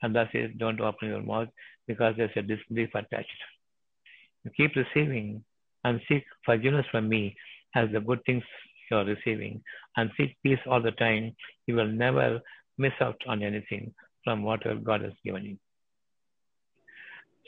And 0.02 0.14
thus 0.14 0.28
is 0.34 0.50
don't 0.58 0.80
open 0.80 1.08
your 1.08 1.22
mouth 1.22 1.48
because 1.86 2.14
there's 2.16 2.30
a 2.36 2.42
disbelief 2.42 2.90
attached. 2.94 3.30
You 4.44 4.50
keep 4.56 4.76
receiving 4.76 5.42
and 5.84 6.00
seek 6.08 6.24
forgiveness 6.44 6.86
from 6.90 7.08
me 7.08 7.36
as 7.74 7.88
the 7.92 8.00
good 8.00 8.20
things 8.24 8.42
you 8.90 8.96
are 8.96 9.04
receiving 9.04 9.62
and 9.96 10.10
seek 10.16 10.36
peace 10.42 10.58
all 10.66 10.82
the 10.82 10.92
time. 10.92 11.34
You 11.66 11.76
will 11.76 11.88
never 11.88 12.40
miss 12.78 12.92
out 13.00 13.20
on 13.26 13.42
anything 13.42 13.92
from 14.24 14.42
whatever 14.42 14.76
God 14.76 15.02
has 15.02 15.12
given 15.24 15.44
you. 15.44 15.56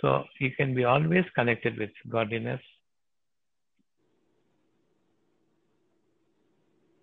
So 0.01 0.25
you 0.41 0.51
can 0.57 0.75
be 0.75 0.85
always 0.85 1.25
connected 1.35 1.79
with 1.79 1.91
godliness 2.09 2.61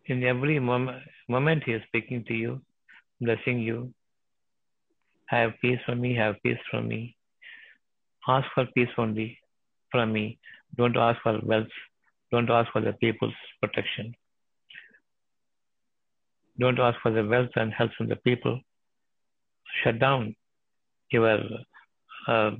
In 0.05 0.23
every 0.23 0.59
moment, 0.59 1.01
moment 1.29 1.63
He 1.65 1.71
is 1.71 1.81
speaking 1.87 2.25
to 2.27 2.33
you, 2.33 2.61
blessing 3.21 3.59
you. 3.59 3.93
Have 5.27 5.51
peace 5.61 5.79
from 5.85 6.01
me, 6.01 6.13
have 6.15 6.35
peace 6.43 6.59
from 6.69 6.89
me. 6.89 7.15
Ask 8.27 8.47
for 8.53 8.65
peace 8.75 8.89
only 8.97 9.39
from 9.91 10.11
me. 10.11 10.39
Don't 10.75 10.97
ask 10.97 11.21
for 11.21 11.39
wealth. 11.43 11.67
Don't 12.31 12.49
ask 12.49 12.71
for 12.71 12.81
the 12.81 12.93
people's 12.93 13.33
protection. 13.61 14.15
Don't 16.59 16.79
ask 16.79 16.99
for 17.01 17.11
the 17.11 17.25
wealth 17.25 17.51
and 17.55 17.73
health 17.73 17.91
from 17.97 18.07
the 18.07 18.15
people. 18.15 18.59
Shut 19.83 19.99
down 19.99 20.35
your 21.11 21.39
uh, 22.27 22.51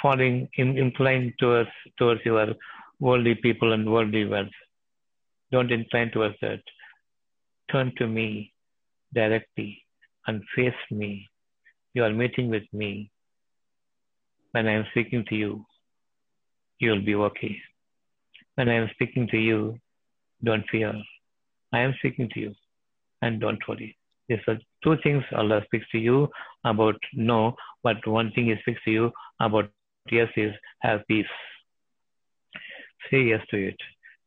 falling 0.00 0.48
in, 0.56 0.78
inclined 0.78 1.32
towards 1.38 1.70
towards 1.98 2.20
your 2.24 2.54
worldly 3.00 3.34
people 3.34 3.72
and 3.72 3.90
worldly 3.90 4.24
wealth. 4.24 4.56
Don't 5.50 5.70
incline 5.70 6.10
towards 6.10 6.36
that. 6.40 6.62
Turn 7.70 7.92
to 7.98 8.06
me 8.06 8.52
directly 9.14 9.82
and 10.26 10.42
face 10.54 10.82
me. 10.90 11.28
You 11.94 12.04
are 12.04 12.12
meeting 12.12 12.48
with 12.48 12.64
me. 12.72 13.10
When 14.52 14.66
I 14.66 14.72
am 14.72 14.86
speaking 14.90 15.24
to 15.28 15.34
you, 15.34 15.64
you 16.82 16.90
will 16.90 17.04
be 17.10 17.14
okay. 17.14 17.56
When 18.56 18.68
I 18.68 18.74
am 18.74 18.88
speaking 18.94 19.28
to 19.28 19.38
you, 19.38 19.78
don't 20.42 20.64
fear. 20.70 20.92
I 21.72 21.78
am 21.78 21.94
speaking 21.98 22.28
to 22.34 22.40
you 22.40 22.54
and 23.22 23.40
don't 23.40 23.66
worry. 23.68 23.96
These 24.28 24.40
are 24.48 24.58
two 24.82 24.96
things 25.04 25.22
Allah 25.32 25.60
speaks 25.66 25.86
to 25.92 25.98
you 25.98 26.28
about 26.64 26.96
no, 27.14 27.54
but 27.84 28.04
one 28.06 28.32
thing 28.32 28.46
He 28.46 28.56
speaks 28.62 28.80
to 28.84 28.90
you 28.90 29.12
about 29.40 29.70
yes 30.10 30.28
is 30.36 30.52
have 30.80 31.06
peace. 31.06 31.34
Say 33.10 33.22
yes 33.32 33.46
to 33.50 33.68
it. 33.68 33.76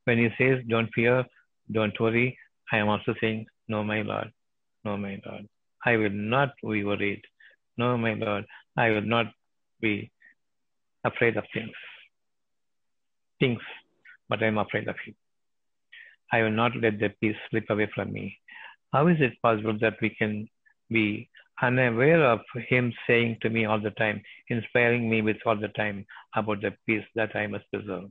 When 0.05 0.17
He 0.17 0.29
says 0.37 0.63
don't 0.69 0.89
fear, 0.95 1.25
don't 1.71 1.99
worry, 1.99 2.37
I 2.71 2.77
am 2.77 2.87
also 2.87 3.13
saying 3.19 3.47
no, 3.67 3.83
my 3.83 4.01
Lord, 4.01 4.31
no, 4.85 4.95
my 4.95 5.19
Lord. 5.25 5.47
I 5.85 5.97
will 5.97 6.17
not 6.35 6.53
be 6.61 6.83
worried. 6.85 7.21
No, 7.77 7.97
my 7.97 8.13
Lord, 8.13 8.45
I 8.77 8.91
will 8.91 9.01
not 9.15 9.27
be 9.81 10.09
afraid 11.03 11.35
of 11.35 11.43
things. 11.53 11.75
Things, 13.39 13.61
but 14.29 14.41
I 14.41 14.47
am 14.47 14.57
afraid 14.57 14.87
of 14.87 14.95
you. 15.05 15.13
I 16.31 16.41
will 16.41 16.51
not 16.51 16.75
let 16.75 16.99
the 16.99 17.09
peace 17.21 17.35
slip 17.49 17.65
away 17.69 17.89
from 17.93 18.11
me. 18.11 18.37
How 18.93 19.07
is 19.07 19.17
it 19.19 19.41
possible 19.41 19.77
that 19.81 19.95
we 20.01 20.09
can 20.09 20.47
be 20.89 21.29
unaware 21.61 22.23
of 22.25 22.39
Him 22.69 22.93
saying 23.07 23.37
to 23.41 23.49
me 23.49 23.65
all 23.65 23.79
the 23.79 23.91
time, 23.91 24.21
inspiring 24.49 25.09
me 25.09 25.21
with 25.21 25.37
all 25.45 25.55
the 25.55 25.69
time 25.69 26.05
about 26.35 26.61
the 26.61 26.73
peace 26.85 27.05
that 27.15 27.35
I 27.35 27.47
must 27.47 27.65
preserve? 27.71 28.09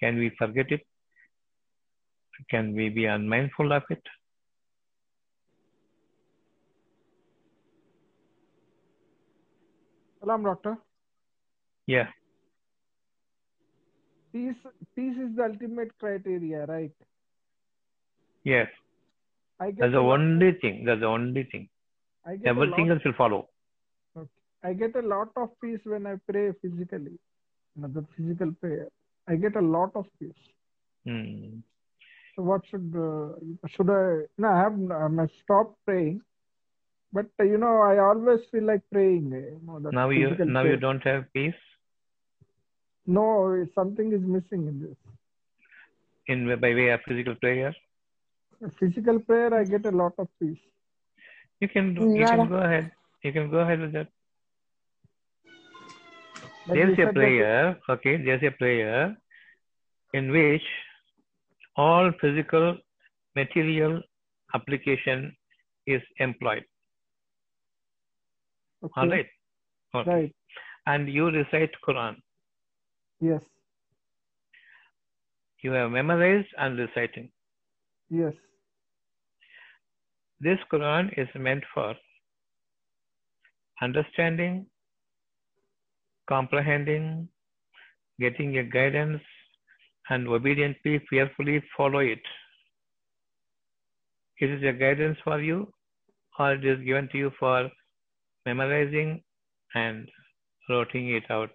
Can 0.00 0.16
we 0.16 0.30
forget 0.38 0.70
it? 0.72 0.80
Can 2.48 2.74
we 2.74 2.88
be 2.88 3.04
unmindful 3.04 3.72
of 3.72 3.82
it? 3.90 4.02
Salam, 10.20 10.42
doctor. 10.42 10.76
Yeah, 11.86 12.08
Peace, 14.32 14.56
peace 14.96 15.16
is 15.16 15.36
the 15.36 15.44
ultimate 15.44 15.96
criteria, 15.98 16.66
right? 16.66 16.92
yes. 18.44 18.68
I 19.60 19.70
get 19.72 19.80
That's 19.80 19.92
the 19.92 19.98
only 19.98 20.52
thing. 20.60 20.84
That's 20.84 21.00
the 21.00 21.06
only 21.06 21.44
thing. 21.44 21.68
I 22.26 22.36
get 22.36 22.46
a 22.46 22.50
Everything 22.50 22.90
else 22.90 23.02
will 23.04 23.12
follow. 23.16 23.48
okay. 24.16 24.28
I 24.64 24.72
get 24.72 24.96
a 24.96 25.02
lot 25.06 25.28
of 25.36 25.50
peace 25.62 25.80
when 25.84 26.06
I 26.06 26.16
pray 26.30 26.52
physically. 26.62 27.18
another 27.76 28.04
physical 28.16 28.52
prayer. 28.60 28.88
I 29.28 29.36
get 29.36 29.56
a 29.56 29.60
lot 29.60 29.90
of 29.94 30.06
peace. 30.18 30.42
Hmm. 31.06 31.60
So 32.36 32.42
what 32.42 32.62
should 32.70 32.94
uh, 32.96 33.68
should 33.68 33.90
I? 33.90 34.26
No, 34.38 34.48
I 34.48 34.58
have 34.60 34.78
I 34.90 35.08
must 35.08 35.32
stop 35.42 35.76
praying, 35.86 36.20
but 37.12 37.26
uh, 37.40 37.44
you 37.44 37.58
know 37.58 37.74
I 37.90 37.98
always 37.98 38.40
feel 38.50 38.64
like 38.64 38.82
praying. 38.92 39.30
You 39.32 39.60
know, 39.66 39.78
Now 39.90 40.10
you 40.10 40.36
now 40.44 40.64
you 40.64 40.76
don't 40.76 41.02
have 41.02 41.24
peace 41.32 41.62
No, 43.16 43.66
something 43.74 44.12
is 44.12 44.22
missing 44.34 44.66
in 44.72 44.80
this. 44.82 44.98
in 46.32 46.42
by 46.64 46.74
way 46.78 46.88
of 46.96 47.00
physical 47.08 47.34
prayer. 47.44 47.74
Physical 48.78 49.18
prayer, 49.28 49.52
I 49.52 49.64
get 49.64 49.86
a 49.86 49.90
lot 49.90 50.12
of 50.24 50.28
peace. 50.38 50.60
You 51.60 51.68
can 51.68 51.94
do- 51.94 52.08
you 52.18 52.24
Nada. 52.24 52.36
can 52.36 52.48
go 52.48 52.60
ahead. 52.66 52.92
You 53.24 53.32
can 53.32 53.50
go 53.54 53.58
ahead 53.64 53.80
with 53.80 53.92
that. 53.98 54.08
But 56.66 56.74
There's 56.74 56.92
a 56.92 56.96
said 56.96 57.08
that 57.08 57.14
prayer, 57.14 57.80
okay, 57.96 58.16
there's 58.28 58.42
a 58.50 58.52
prayer 58.62 59.16
in 60.20 60.30
which 60.30 60.62
all 61.76 62.12
physical 62.20 62.78
material 63.34 64.00
application 64.54 65.36
is 65.86 66.02
employed. 66.18 66.64
All 68.82 68.90
okay, 68.96 69.08
right. 69.16 69.30
Okay. 69.94 70.10
right? 70.10 70.34
And 70.86 71.08
you 71.08 71.30
recite 71.30 71.72
Quran. 71.86 72.16
Yes, 73.20 73.42
You 75.62 75.72
have 75.72 75.90
memorized 75.90 76.48
and 76.58 76.78
reciting. 76.78 77.30
yes, 78.10 78.34
This 80.40 80.58
Quran 80.72 81.16
is 81.16 81.28
meant 81.34 81.64
for 81.72 81.94
understanding, 83.80 84.66
comprehending, 86.28 87.28
getting 88.20 88.58
a 88.58 88.62
guidance, 88.64 89.22
and 90.10 90.28
obediently, 90.28 90.98
fearfully 91.10 91.62
follow 91.76 91.98
it. 92.00 92.20
It 94.38 94.50
is 94.50 94.62
a 94.64 94.72
guidance 94.72 95.18
for 95.24 95.40
you, 95.40 95.72
or 96.38 96.54
it 96.54 96.64
is 96.64 96.80
given 96.84 97.08
to 97.10 97.18
you 97.18 97.30
for 97.38 97.70
memorizing 98.46 99.22
and 99.74 100.08
writing 100.68 101.10
it 101.10 101.30
out 101.30 101.50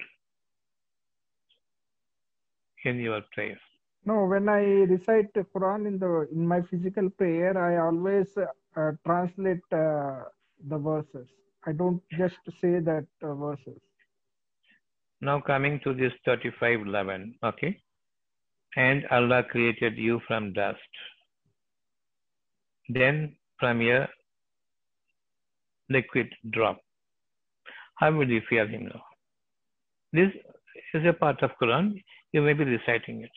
in 2.85 2.99
your 2.99 3.21
prayer. 3.33 3.59
No, 4.05 4.25
when 4.25 4.47
I 4.47 4.61
recite 4.93 5.33
the 5.33 5.45
Quran 5.55 5.87
in 5.87 5.97
the 5.99 6.27
in 6.31 6.47
my 6.47 6.61
physical 6.61 7.09
prayer, 7.09 7.57
I 7.57 7.77
always 7.85 8.27
uh, 8.37 8.91
translate 9.05 9.63
uh, 9.71 10.25
the 10.67 10.77
verses. 10.77 11.27
I 11.65 11.71
don't 11.71 12.01
just 12.17 12.37
say 12.61 12.79
that 12.79 13.07
uh, 13.23 13.33
verses. 13.33 13.81
Now 15.21 15.39
coming 15.39 15.79
to 15.83 15.93
this 15.93 16.13
3511, 16.25 17.35
okay? 17.43 17.79
And 18.75 19.05
Allah 19.09 19.43
created 19.43 19.97
you 19.97 20.21
from 20.27 20.53
dust. 20.53 20.91
Then 22.89 23.35
from 23.59 23.81
a 23.81 24.07
liquid 25.89 26.27
drop. 26.51 26.79
How 27.95 28.11
will 28.11 28.29
you 28.29 28.41
fear 28.49 28.67
him 28.67 28.85
now? 28.85 29.03
This 30.13 30.31
is 30.93 31.05
a 31.05 31.13
part 31.13 31.41
of 31.41 31.51
Quran. 31.61 32.03
You 32.35 32.41
may 32.41 32.51
be 32.51 32.65
reciting 32.65 33.21
it. 33.21 33.31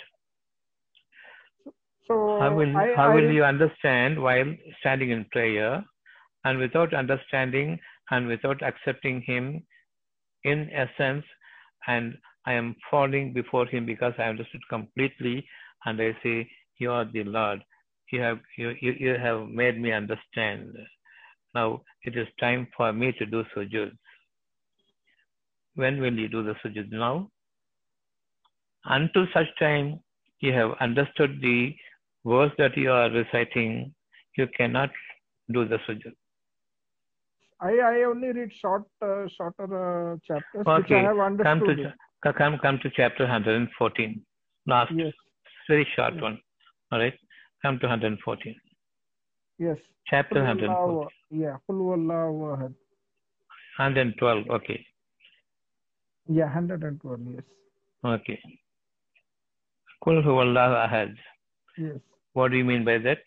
So 2.08 2.38
How 2.40 2.52
will, 2.52 2.76
I, 2.76 2.94
how 2.96 3.12
I 3.12 3.14
will 3.14 3.30
you 3.30 3.44
understand 3.44 4.20
while 4.20 4.52
standing 4.80 5.10
in 5.10 5.24
prayer 5.30 5.84
and 6.44 6.58
without 6.58 6.92
understanding 6.92 7.78
and 8.10 8.26
without 8.26 8.60
accepting 8.60 9.22
Him 9.24 9.62
in 10.42 10.68
essence? 10.72 11.24
And 11.86 12.18
I 12.44 12.54
am 12.54 12.74
falling 12.90 13.32
before 13.32 13.66
Him 13.66 13.86
because 13.86 14.14
I 14.18 14.24
understood 14.24 14.62
completely, 14.68 15.46
and 15.84 16.02
I 16.02 16.16
say, 16.24 16.50
You 16.78 16.90
are 16.90 17.04
the 17.04 17.22
Lord. 17.22 17.62
You 18.10 18.20
have 18.22 18.38
you, 18.56 18.74
you, 18.80 18.94
you 18.98 19.14
have 19.14 19.46
made 19.46 19.80
me 19.80 19.92
understand. 19.92 20.76
Now 21.54 21.82
it 22.02 22.16
is 22.16 22.26
time 22.40 22.66
for 22.76 22.92
me 22.92 23.12
to 23.20 23.26
do 23.26 23.44
sujood. 23.56 23.92
When 25.76 26.00
will 26.00 26.18
you 26.18 26.28
do 26.28 26.42
the 26.42 26.56
sujood? 26.64 26.90
Now? 26.90 27.30
Until 28.88 29.26
such 29.34 29.46
time 29.58 30.00
you 30.40 30.52
have 30.52 30.70
understood 30.80 31.40
the 31.42 31.74
verse 32.24 32.52
that 32.58 32.76
you 32.76 32.90
are 32.90 33.10
reciting, 33.10 33.94
you 34.36 34.46
cannot 34.56 34.90
do 35.52 35.66
the 35.66 35.78
sujood. 35.88 36.14
I, 37.60 37.70
I 37.78 38.04
only 38.04 38.28
read 38.28 38.50
short 38.60 38.84
uh, 39.02 39.26
shorter 39.36 40.12
uh, 40.12 40.16
chapters 40.26 40.64
which 40.64 40.90
I 40.92 41.02
have 41.02 41.16
come 41.16 41.38
to 41.38 41.44
understood. 41.44 41.78
it. 41.80 41.94
cha- 42.24 42.32
come 42.32 42.58
come 42.62 42.78
to 42.82 42.90
chapter 42.96 43.24
114. 43.24 44.24
Last, 44.66 44.92
Yes, 44.92 45.12
very 45.68 45.86
short 45.96 46.14
Yes. 46.14 46.22
one. 46.22 46.38
All 46.92 46.98
right, 47.00 47.14
come 47.62 47.78
to 47.80 47.86
114. 47.86 48.54
yes. 49.58 49.76
Chapter 50.06 50.42
114. 50.42 50.68
huwallahu- 50.68 51.08
Yeah, 51.30 51.56
ahad. 52.54 52.74
112. 53.78 54.48
Okay, 54.50 54.86
Yeah, 56.28 56.44
112. 56.46 57.20
Yes, 57.34 57.44
okay. 58.04 58.38
Kul 60.04 60.22
huwallahu 60.22 60.76
ahad. 60.86 61.16
yes. 61.76 61.96
What 62.34 62.50
do 62.52 62.56
you 62.56 62.64
mean 62.64 62.84
by 62.84 62.98
that? 62.98 63.18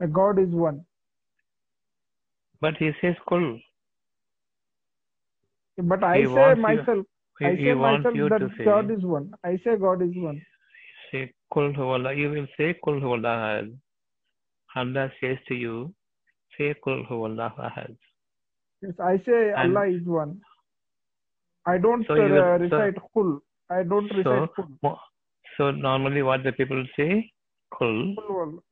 A 0.00 0.06
God 0.06 0.38
is 0.38 0.48
one. 0.50 0.84
But 2.60 2.76
he 2.78 2.92
says 3.00 3.16
kul. 3.28 3.58
But 5.76 6.02
I 6.04 6.18
He 6.18 6.24
say 6.26 6.48
you- 6.50 6.56
myself, 6.62 7.06
He, 7.40 7.46
I 7.46 7.56
say 7.56 7.74
myself 7.74 8.14
you 8.14 8.28
that 8.28 8.38
to 8.38 8.48
say, 8.56 8.64
God 8.64 8.90
is 8.96 9.04
one. 9.04 9.32
I 9.44 9.56
say 9.64 9.76
God 9.76 10.02
is 10.02 10.16
one. 10.16 10.40
say 11.10 11.32
Kul 11.52 11.72
huwallah, 11.72 12.16
you 12.16 12.30
will 12.30 12.46
say 12.56 12.74
Kul 12.84 13.00
huwallah 13.00 13.34
ahad. 13.46 13.72
Allah 14.76 15.10
says 15.20 15.38
to 15.48 15.54
you, 15.54 15.92
say 16.56 16.74
Kul 16.84 17.04
huwallah 17.10 17.50
ahad. 17.68 17.96
Yes, 18.82 18.94
I 19.00 19.18
say 19.26 19.40
And- 19.56 19.76
Allah 19.76 19.88
is 19.88 20.06
one. 20.06 20.40
I 21.66 21.78
don't 21.78 22.06
So 22.06 22.14
you 22.14 22.22
will- 22.34 22.42
uh, 22.44 22.58
so- 22.58 22.62
recite 22.64 22.98
Kul. 23.12 23.40
I 23.70 23.82
don't 23.82 24.08
So, 24.10 24.16
recite 24.16 24.54
Kul. 24.54 24.98
So 25.56 25.70
normally 25.70 26.22
what 26.22 26.42
the 26.44 26.52
people 26.52 26.84
say, 26.96 27.30
Kul, 27.76 28.14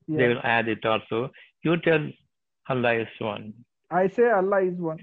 they 0.08 0.28
will 0.28 0.40
add 0.44 0.68
it 0.68 0.84
also. 0.84 1.30
You 1.62 1.76
tell 1.78 2.08
Allah 2.68 2.94
is 2.94 3.08
one. 3.18 3.52
I 3.90 4.08
say 4.08 4.30
Allah 4.30 4.62
is 4.62 4.78
one. 4.78 4.98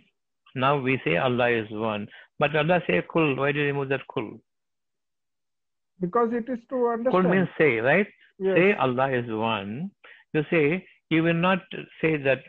Now 0.55 0.79
we 0.79 0.99
say 1.03 1.17
Allah 1.17 1.49
is 1.49 1.69
one. 1.69 2.07
But 2.39 2.55
Allah 2.55 2.81
say 2.87 3.03
Kul. 3.11 3.35
Why 3.35 3.51
do 3.51 3.59
you 3.59 3.65
remove 3.67 3.89
that 3.89 4.07
Kul? 4.13 4.39
Because 5.99 6.29
it 6.31 6.49
is 6.49 6.59
to 6.69 6.87
understand. 6.87 7.11
Kul 7.11 7.31
means 7.31 7.49
say, 7.57 7.79
right? 7.79 8.07
Yes. 8.39 8.55
Say 8.55 8.73
Allah 8.73 9.11
is 9.11 9.29
one. 9.29 9.91
You 10.33 10.43
say, 10.49 10.85
you 11.09 11.23
will 11.23 11.33
not 11.33 11.59
say 12.01 12.15
that, 12.17 12.39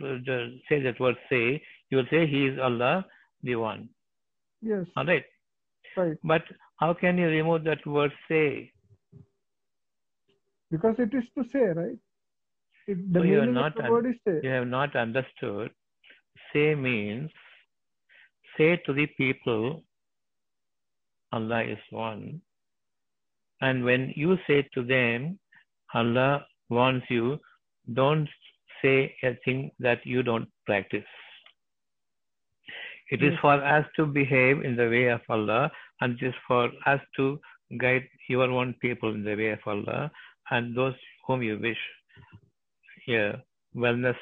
say 0.68 0.80
that 0.82 1.00
word 1.00 1.16
say. 1.28 1.62
You 1.90 1.98
will 1.98 2.06
say 2.10 2.26
He 2.26 2.46
is 2.46 2.58
Allah, 2.58 3.04
the 3.42 3.56
one. 3.56 3.88
Yes. 4.62 4.86
All 4.96 5.04
right. 5.04 5.24
Right. 5.96 6.16
But 6.22 6.42
how 6.76 6.94
can 6.94 7.18
you 7.18 7.26
remove 7.26 7.64
that 7.64 7.84
word 7.86 8.12
say? 8.28 8.72
Because 10.70 10.96
it 10.98 11.12
is 11.14 11.24
to 11.36 11.44
say, 11.50 11.64
right? 11.64 11.98
It, 12.86 13.12
the 13.12 13.20
So 13.20 13.24
you 13.24 13.40
are 13.40 13.46
not 13.46 13.78
un- 13.80 14.06
is 14.06 14.16
say. 14.26 14.40
You 14.42 14.50
have 14.50 14.66
not 14.66 14.96
understood. 14.96 15.70
Say 16.52 16.74
means 16.74 17.30
say 18.56 18.76
to 18.86 18.92
the 18.92 19.06
people, 19.06 19.82
Allah 21.32 21.62
is 21.62 21.78
one. 21.90 22.40
And 23.60 23.84
when 23.84 24.12
you 24.16 24.36
say 24.46 24.68
to 24.74 24.82
them, 24.82 25.38
Allah 25.94 26.46
wants 26.68 27.06
you, 27.10 27.38
don't 27.94 28.28
say 28.82 29.14
a 29.22 29.34
thing 29.44 29.70
that 29.78 30.04
you 30.04 30.22
don't 30.22 30.48
practice. 30.66 31.04
It 33.10 33.22
is 33.22 33.34
for 33.40 33.54
us 33.54 33.84
to 33.96 34.06
behave 34.06 34.64
in 34.64 34.76
the 34.76 34.88
way 34.88 35.06
of 35.08 35.20
Allah, 35.28 35.70
and 36.00 36.16
it 36.20 36.26
is 36.26 36.34
for 36.46 36.70
us 36.86 37.00
to 37.16 37.40
guide 37.78 38.04
your 38.28 38.50
own 38.50 38.74
people 38.80 39.12
in 39.14 39.24
the 39.24 39.34
way 39.34 39.50
of 39.50 39.58
Allah 39.66 40.10
and 40.50 40.76
those 40.76 40.94
whom 41.26 41.42
you 41.42 41.58
wish 41.58 41.78
yeah, 43.06 43.36
wellness 43.74 44.16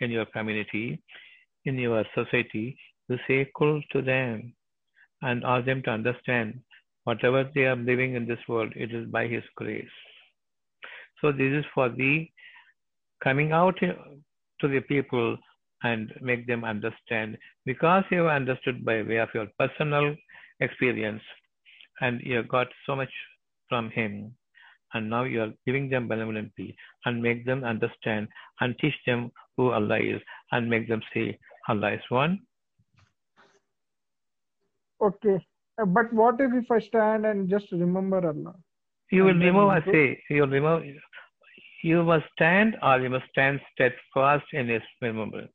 in 0.00 0.10
your 0.10 0.26
community, 0.26 1.02
in 1.64 1.78
your 1.78 2.04
society, 2.14 2.76
you 3.08 3.18
say 3.26 3.50
kul 3.56 3.80
to 3.92 4.02
them 4.02 4.52
and 5.22 5.44
ask 5.44 5.64
them 5.66 5.82
to 5.82 5.90
understand 5.90 6.60
whatever 7.04 7.48
they 7.54 7.64
are 7.64 7.76
living 7.76 8.14
in 8.14 8.26
this 8.26 8.38
world, 8.48 8.72
it 8.74 8.92
is 8.92 9.08
by 9.10 9.26
His 9.26 9.44
grace. 9.56 9.96
So 11.20 11.32
this 11.32 11.52
is 11.52 11.64
for 11.74 11.88
the 11.88 12.28
coming 13.22 13.52
out 13.52 13.78
to 13.80 14.68
the 14.68 14.80
people 14.80 15.36
and 15.82 16.12
make 16.20 16.46
them 16.46 16.64
understand 16.64 17.38
because 17.64 18.04
you 18.10 18.18
have 18.18 18.42
understood 18.42 18.84
by 18.84 19.02
way 19.02 19.18
of 19.18 19.28
your 19.34 19.46
personal 19.58 20.14
experience 20.60 21.22
and 22.00 22.20
you 22.22 22.42
got 22.44 22.68
so 22.86 22.96
much 22.96 23.10
from 23.68 23.90
him 23.90 24.34
and 24.94 25.10
now 25.10 25.24
you 25.24 25.42
are 25.42 25.52
giving 25.66 25.88
them 25.90 26.08
benevolently 26.08 26.76
and 27.04 27.22
make 27.22 27.44
them 27.44 27.64
understand 27.64 28.28
and 28.60 28.78
teach 28.78 28.94
them 29.06 29.30
who 29.56 29.70
Allah 29.70 29.98
is 29.98 30.20
and 30.52 30.68
make 30.70 30.88
them 30.88 31.02
say 31.12 31.38
Allah 31.68 31.92
is 31.92 32.00
one. 32.08 32.40
Okay. 35.00 35.38
Uh, 35.80 35.84
But 35.84 36.12
what 36.12 36.40
if 36.40 36.52
if 36.54 36.70
I 36.70 36.78
stand 36.80 37.26
and 37.26 37.48
just 37.48 37.70
remember 37.72 38.26
Allah? 38.26 38.54
You 39.10 39.24
will 39.24 39.34
remove, 39.34 39.68
I 39.68 39.80
say, 39.92 40.22
you 40.30 40.42
will 40.42 40.48
remove, 40.48 40.82
you 41.82 42.02
must 42.02 42.24
stand 42.32 42.76
or 42.82 42.98
you 43.00 43.10
must 43.10 43.26
stand 43.30 43.60
steadfast 43.72 44.46
in 44.52 44.68
His 44.68 44.82
remembrance. 45.02 45.52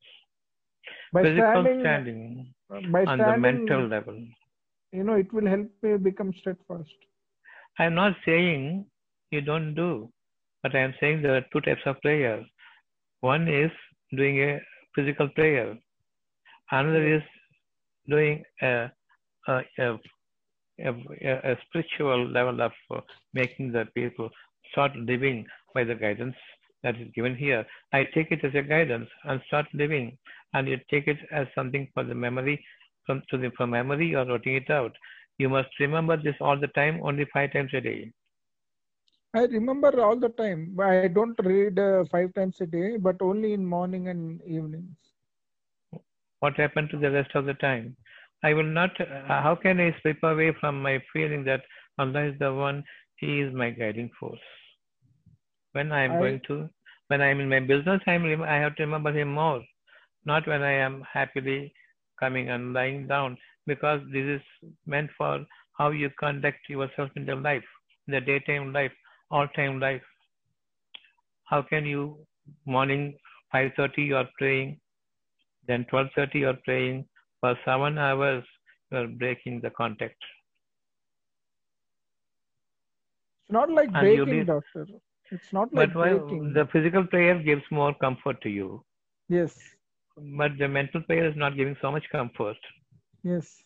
By 1.12 1.22
Physical 1.24 1.64
standing, 1.64 2.52
standing 2.68 2.92
by 2.92 3.04
on 3.04 3.18
the 3.18 3.36
mental 3.36 3.86
level. 3.86 4.18
you 4.92 5.02
know, 5.04 5.14
it 5.14 5.32
will 5.32 5.46
help 5.46 5.68
me 5.82 5.96
become 5.96 6.32
steadfast. 6.40 6.94
I 7.78 7.84
am 7.86 7.94
not 7.94 8.14
saying 8.24 8.86
you 9.30 9.40
don't 9.40 9.74
do, 9.74 10.10
but 10.62 10.74
I 10.74 10.80
am 10.80 10.94
saying 11.00 11.22
there 11.22 11.36
are 11.36 11.46
two 11.52 11.60
types 11.60 11.82
of 11.86 12.00
prayer. 12.00 12.44
One 13.20 13.48
is 13.48 13.70
doing 14.16 14.40
a 14.42 14.60
physical 14.94 15.28
prayer. 15.28 15.76
Another 16.70 17.16
is 17.16 17.22
doing 18.08 18.42
a, 18.62 18.90
a, 19.48 19.60
a, 19.78 19.98
a, 20.80 21.56
spiritual 21.66 22.28
level 22.28 22.60
of 22.60 22.72
making 23.34 23.72
the 23.72 23.86
people 23.94 24.30
start 24.72 24.94
living 24.96 25.46
by 25.74 25.84
the 25.84 25.94
guidance 25.94 26.36
that 26.82 26.96
is 26.96 27.08
given 27.14 27.36
here. 27.36 27.64
I 27.92 28.04
take 28.14 28.30
it 28.30 28.44
as 28.44 28.54
a 28.54 28.62
guidance 28.62 29.08
and 29.24 29.40
start 29.46 29.66
living, 29.74 30.16
and 30.54 30.68
you 30.68 30.78
take 30.90 31.06
it 31.06 31.18
as 31.30 31.46
something 31.54 31.88
for 31.94 32.04
the 32.04 32.14
memory. 32.14 32.64
From 33.06 33.22
to 33.30 33.38
the 33.38 33.50
from 33.56 33.70
memory, 33.70 34.14
are 34.14 34.26
writing 34.26 34.54
it 34.54 34.70
out. 34.70 34.92
You 35.38 35.48
must 35.48 35.68
remember 35.80 36.16
this 36.16 36.36
all 36.40 36.58
the 36.58 36.68
time, 36.68 37.00
only 37.02 37.26
five 37.32 37.52
times 37.52 37.70
a 37.74 37.80
day. 37.80 38.12
I 39.34 39.44
remember 39.46 40.00
all 40.02 40.16
the 40.18 40.28
time. 40.30 40.78
I 40.80 41.00
don't 41.08 41.28
read 41.34 41.78
uh, 41.78 42.04
five 42.04 42.26
times 42.26 42.52
a 42.54 42.58
day, 42.66 42.96
but 42.96 43.20
only 43.20 43.52
in 43.52 43.64
morning 43.64 44.08
and 44.08 44.40
evenings. 44.42 44.96
What 46.40 46.56
happened 46.56 46.90
to 46.90 46.98
the 46.98 47.10
rest 47.10 47.34
of 47.34 47.44
the 47.46 47.54
time? 47.54 47.96
I 48.42 48.52
will 48.54 48.64
not. 48.64 49.00
Uh, 49.00 49.06
how 49.42 49.54
can 49.54 49.80
I 49.80 49.94
slip 50.00 50.22
away 50.22 50.52
from 50.60 50.82
my 50.82 51.02
feeling 51.12 51.44
that 51.44 51.64
Allah 51.98 52.24
is 52.24 52.38
the 52.38 52.52
one? 52.52 52.84
He 53.16 53.40
is 53.40 53.52
my 53.54 53.70
guiding 53.70 54.10
force. 54.18 54.40
When 55.72 55.92
I 55.92 56.02
am 56.02 56.16
I- 56.16 56.18
going 56.18 56.40
to, 56.48 56.68
when 57.08 57.20
I 57.20 57.26
am 57.28 57.40
in 57.40 57.48
my 57.48 57.60
business, 57.60 58.00
I 58.06 58.12
am. 58.14 58.42
I 58.42 58.54
have 58.56 58.74
to 58.76 58.82
remember 58.84 59.12
Him 59.12 59.32
more. 59.32 59.62
Not 60.24 60.46
when 60.46 60.62
I 60.62 60.72
am 60.72 61.02
happily 61.02 61.72
coming 62.18 62.48
and 62.50 62.72
lying 62.72 63.06
down, 63.06 63.36
because 63.66 64.00
this 64.12 64.26
is 64.40 64.42
meant 64.86 65.10
for 65.16 65.46
how 65.78 65.90
you 65.90 66.10
conduct 66.18 66.68
yourself 66.68 67.10
in 67.16 67.26
the 67.26 67.34
life, 67.36 67.64
in 68.06 68.12
the 68.14 68.20
daytime 68.20 68.72
life, 68.72 68.92
all 69.30 69.48
time 69.48 69.78
life. 69.80 70.02
How 71.44 71.62
can 71.62 71.84
you 71.86 72.26
morning 72.66 73.04
5:30 73.54 74.04
you 74.10 74.16
are 74.16 74.28
praying, 74.38 74.80
then 75.66 75.84
12:30 75.92 76.40
you 76.40 76.48
are 76.48 76.58
praying 76.64 77.04
for 77.40 77.56
seven 77.64 77.98
hours 77.98 78.44
you 78.90 78.98
are 78.98 79.06
breaking 79.06 79.60
the 79.60 79.70
contact. 79.70 80.16
It's 83.44 83.52
not 83.52 83.70
like 83.70 83.88
And 83.88 84.00
breaking, 84.00 84.36
need- 84.38 84.46
doctor. 84.46 84.86
It's 85.32 85.52
not 85.52 85.72
like 85.72 85.92
breaking. 85.92 86.52
the 86.54 86.66
physical 86.72 87.04
prayer 87.06 87.38
gives 87.48 87.62
more 87.70 87.94
comfort 87.94 88.40
to 88.42 88.48
you, 88.50 88.84
Yes. 89.28 89.56
but 90.40 90.56
the 90.58 90.68
mental 90.68 91.02
prayer 91.02 91.26
is 91.30 91.36
not 91.36 91.56
giving 91.56 91.76
so 91.80 91.90
much 91.92 92.08
comfort. 92.10 92.56
Yes. 93.22 93.62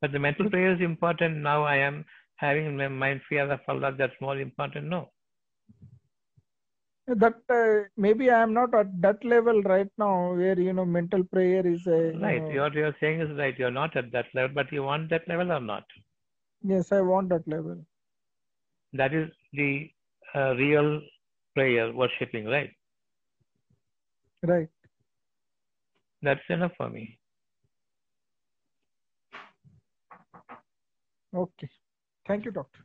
But 0.00 0.12
the 0.12 0.18
mental 0.18 0.50
prayer 0.50 0.72
is 0.74 0.80
important. 0.80 1.36
Now 1.38 1.62
I 1.62 1.76
am 1.76 2.04
having 2.42 2.66
in 2.66 2.76
my 2.76 2.88
mind 2.88 3.20
fear 3.28 3.50
of 3.56 3.60
Allah. 3.72 3.92
That's 3.98 4.20
more 4.20 4.38
important. 4.38 4.86
No. 4.94 5.02
That 7.22 7.34
uh, 7.58 7.88
maybe 7.96 8.30
I 8.30 8.42
am 8.42 8.52
not 8.56 8.74
at 8.80 8.90
that 9.04 9.24
level 9.24 9.60
right 9.62 9.88
now 10.02 10.34
where 10.40 10.58
you 10.66 10.72
know 10.72 10.84
mental 10.84 11.24
prayer 11.32 11.66
is 11.66 11.86
a 11.86 11.98
you 12.12 12.18
Right. 12.26 12.42
know- 12.42 12.62
What 12.62 12.74
you 12.80 12.84
are 12.90 12.96
saying 13.00 13.20
is 13.24 13.32
right. 13.38 13.58
You 13.62 13.66
are 13.70 13.76
not 13.78 13.96
at 14.02 14.12
that 14.12 14.26
level, 14.34 14.54
but 14.60 14.70
you 14.76 14.84
want 14.90 15.10
that 15.14 15.26
level 15.34 15.52
or 15.58 15.60
not? 15.72 15.84
yes, 16.72 16.92
I 16.92 17.00
want 17.00 17.28
that 17.30 17.46
level. 17.52 17.78
That 19.00 19.14
is 19.20 19.28
the 19.52 19.70
uh, 20.34 20.50
real 20.58 20.88
prayer, 21.56 21.86
worshipping, 22.00 22.44
right? 22.54 22.70
Right. 24.50 24.68
That's 26.28 26.48
enough 26.56 26.72
for 26.76 26.88
me. 26.88 27.18
Okay. 31.34 31.70
Thank 32.26 32.44
you, 32.44 32.52
doctor. 32.52 32.80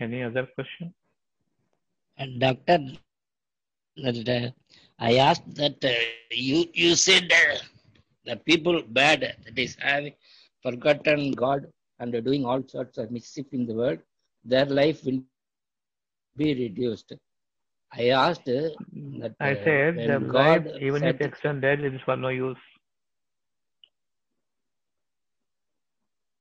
Any 0.00 0.22
other 0.24 0.46
question? 0.54 0.92
And 2.18 2.40
doctor, 2.40 2.78
that, 3.96 4.28
uh, 4.28 4.50
I 4.98 5.16
asked 5.16 5.54
that 5.54 5.84
uh, 5.84 5.92
you 6.30 6.66
you 6.74 6.96
said 6.96 7.32
uh, 7.32 7.58
the 8.24 8.36
people 8.36 8.82
bad 8.82 9.20
that 9.44 9.58
is 9.58 9.76
having 9.78 10.14
forgotten 10.62 11.32
God 11.32 11.66
and 12.00 12.12
doing 12.24 12.44
all 12.44 12.62
sorts 12.66 12.98
of 12.98 13.10
mischief 13.12 13.46
in 13.52 13.66
the 13.66 13.74
world, 13.74 14.00
their 14.44 14.66
life 14.66 15.04
will 15.04 15.22
be 16.36 16.54
reduced. 16.54 17.12
I 17.96 18.08
asked 18.10 18.44
that 18.46 19.36
I 19.40 19.52
uh, 19.52 19.64
said 19.64 19.96
the 19.96 20.18
God 20.20 20.66
life, 20.66 20.76
even 20.80 21.04
if 21.04 21.20
extended, 21.20 21.80
it 21.84 21.94
is 21.94 22.00
for 22.04 22.16
no 22.16 22.28
use. 22.28 22.56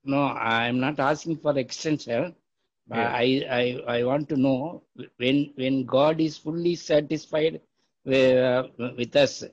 No, 0.06 0.24
I'm 0.24 0.80
not 0.80 1.00
asking 1.00 1.38
for 1.38 1.58
extension. 1.58 2.36
but 2.88 2.98
Yeah. 2.98 3.14
I, 3.14 3.26
I, 3.88 3.98
I 3.98 4.04
want 4.04 4.30
to 4.30 4.38
know 4.38 4.84
when 5.18 5.54
when 5.56 5.86
God 5.86 6.20
is 6.20 6.38
fully 6.38 6.76
satisfied 6.76 7.62
with, 8.06 8.38
uh, 8.38 8.68
with 8.98 9.16
us, 9.16 9.44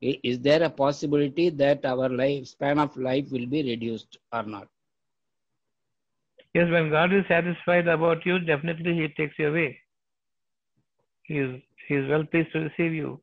Is 0.00 0.40
there 0.40 0.62
a 0.62 0.70
possibility 0.70 1.50
that 1.50 1.84
our 1.84 2.08
life 2.08 2.46
span 2.46 2.78
of 2.78 2.96
life 2.96 3.30
will 3.30 3.46
be 3.46 3.62
reduced 3.62 4.18
or 4.32 4.42
not? 4.44 4.68
Yes, 6.54 6.70
when 6.70 6.90
God 6.90 7.12
is 7.12 7.24
satisfied 7.28 7.88
about 7.88 8.24
you, 8.26 8.38
definitely 8.38 8.94
He 8.94 9.08
takes 9.08 9.38
you 9.38 9.48
away. 9.48 9.78
He 11.28 11.38
is 11.46 11.52
He 11.86 11.94
is 12.00 12.08
well 12.12 12.24
pleased 12.32 12.52
to 12.54 12.60
receive 12.68 12.92
you 13.00 13.20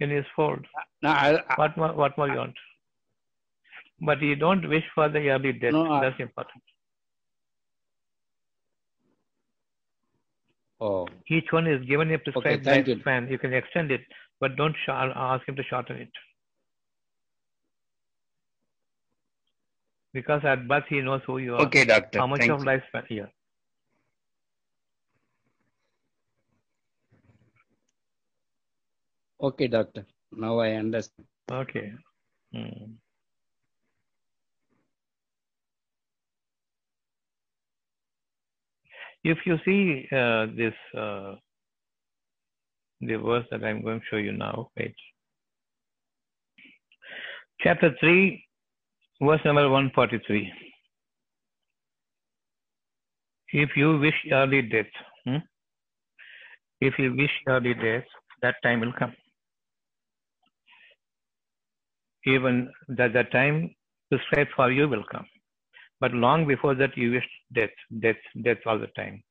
in 0.00 0.10
His 0.10 0.24
fold. 0.36 0.66
No, 1.02 1.10
I, 1.10 1.28
I- 1.50 1.54
What 1.62 1.76
more? 1.82 1.92
What 2.00 2.18
more 2.18 2.28
you 2.28 2.38
want? 2.38 2.54
But 4.08 4.20
you 4.22 4.34
don't 4.36 4.68
wish 4.68 4.84
for 4.94 5.08
the 5.08 5.22
early 5.36 5.52
death. 5.52 5.72
No, 5.72 5.84
I- 5.92 6.00
That's 6.02 6.20
important. 6.20 6.62
oh, 10.80 11.06
Each 11.28 11.50
one 11.52 11.66
is 11.66 11.84
given 11.86 12.12
a 12.12 12.18
prescribed 12.18 12.66
you. 12.66 12.72
lifespan. 12.96 13.30
You 13.30 13.38
can 13.38 13.52
extend 13.52 13.90
it, 13.90 14.00
but 14.40 14.56
don't 14.56 14.74
sh- 14.84 14.88
ask 14.90 15.48
him 15.48 15.56
to 15.56 15.62
shorten 15.64 15.96
it. 15.96 16.10
Because 20.12 20.44
at 20.44 20.66
birth 20.68 20.84
he 20.88 21.00
knows 21.00 21.20
who 21.26 21.38
you 21.38 21.54
are. 21.56 21.62
okay, 21.66 21.84
doctor. 21.84 22.18
How 22.20 22.26
much 22.26 22.40
Thank 22.40 22.52
of 22.52 22.60
you. 22.60 22.66
lifespan? 22.66 23.04
Yeah. 23.10 23.26
Okay, 29.40 29.68
doctor. 29.68 30.04
Now 30.32 30.58
I 30.58 30.72
understand. 30.72 31.26
Okay. 31.50 31.92
Hmm. 32.52 32.92
If 39.24 39.38
you 39.46 39.58
see 39.64 40.06
uh, 40.12 40.46
this, 40.56 40.74
uh, 40.96 41.34
the 43.00 43.16
verse 43.16 43.44
that 43.50 43.64
I'm 43.64 43.82
going 43.82 44.00
to 44.00 44.06
show 44.10 44.16
you 44.16 44.32
now, 44.32 44.70
wait. 44.76 44.94
Chapter 47.60 47.94
3, 48.00 48.44
verse 49.20 49.40
number 49.44 49.68
143. 49.68 50.52
If 53.52 53.70
you 53.76 53.98
wish 53.98 54.14
early 54.32 54.62
death, 54.62 54.86
hmm? 55.24 55.36
if 56.80 56.94
you 56.98 57.14
wish 57.16 57.30
early 57.48 57.74
death, 57.74 58.04
that 58.42 58.56
time 58.62 58.80
will 58.80 58.92
come. 58.98 59.14
Even 62.26 62.70
that 62.88 63.12
the 63.12 63.24
time 63.24 63.74
prescribed 64.10 64.50
for 64.56 64.70
you 64.70 64.88
will 64.88 65.04
come. 65.10 65.26
But 66.00 66.12
long 66.12 66.46
before 66.46 66.74
that, 66.76 66.96
you 66.96 67.12
wish 67.12 67.28
death, 67.52 67.70
death, 68.00 68.16
death 68.42 68.58
all 68.66 68.78
the 68.78 68.88
time. 68.88 69.22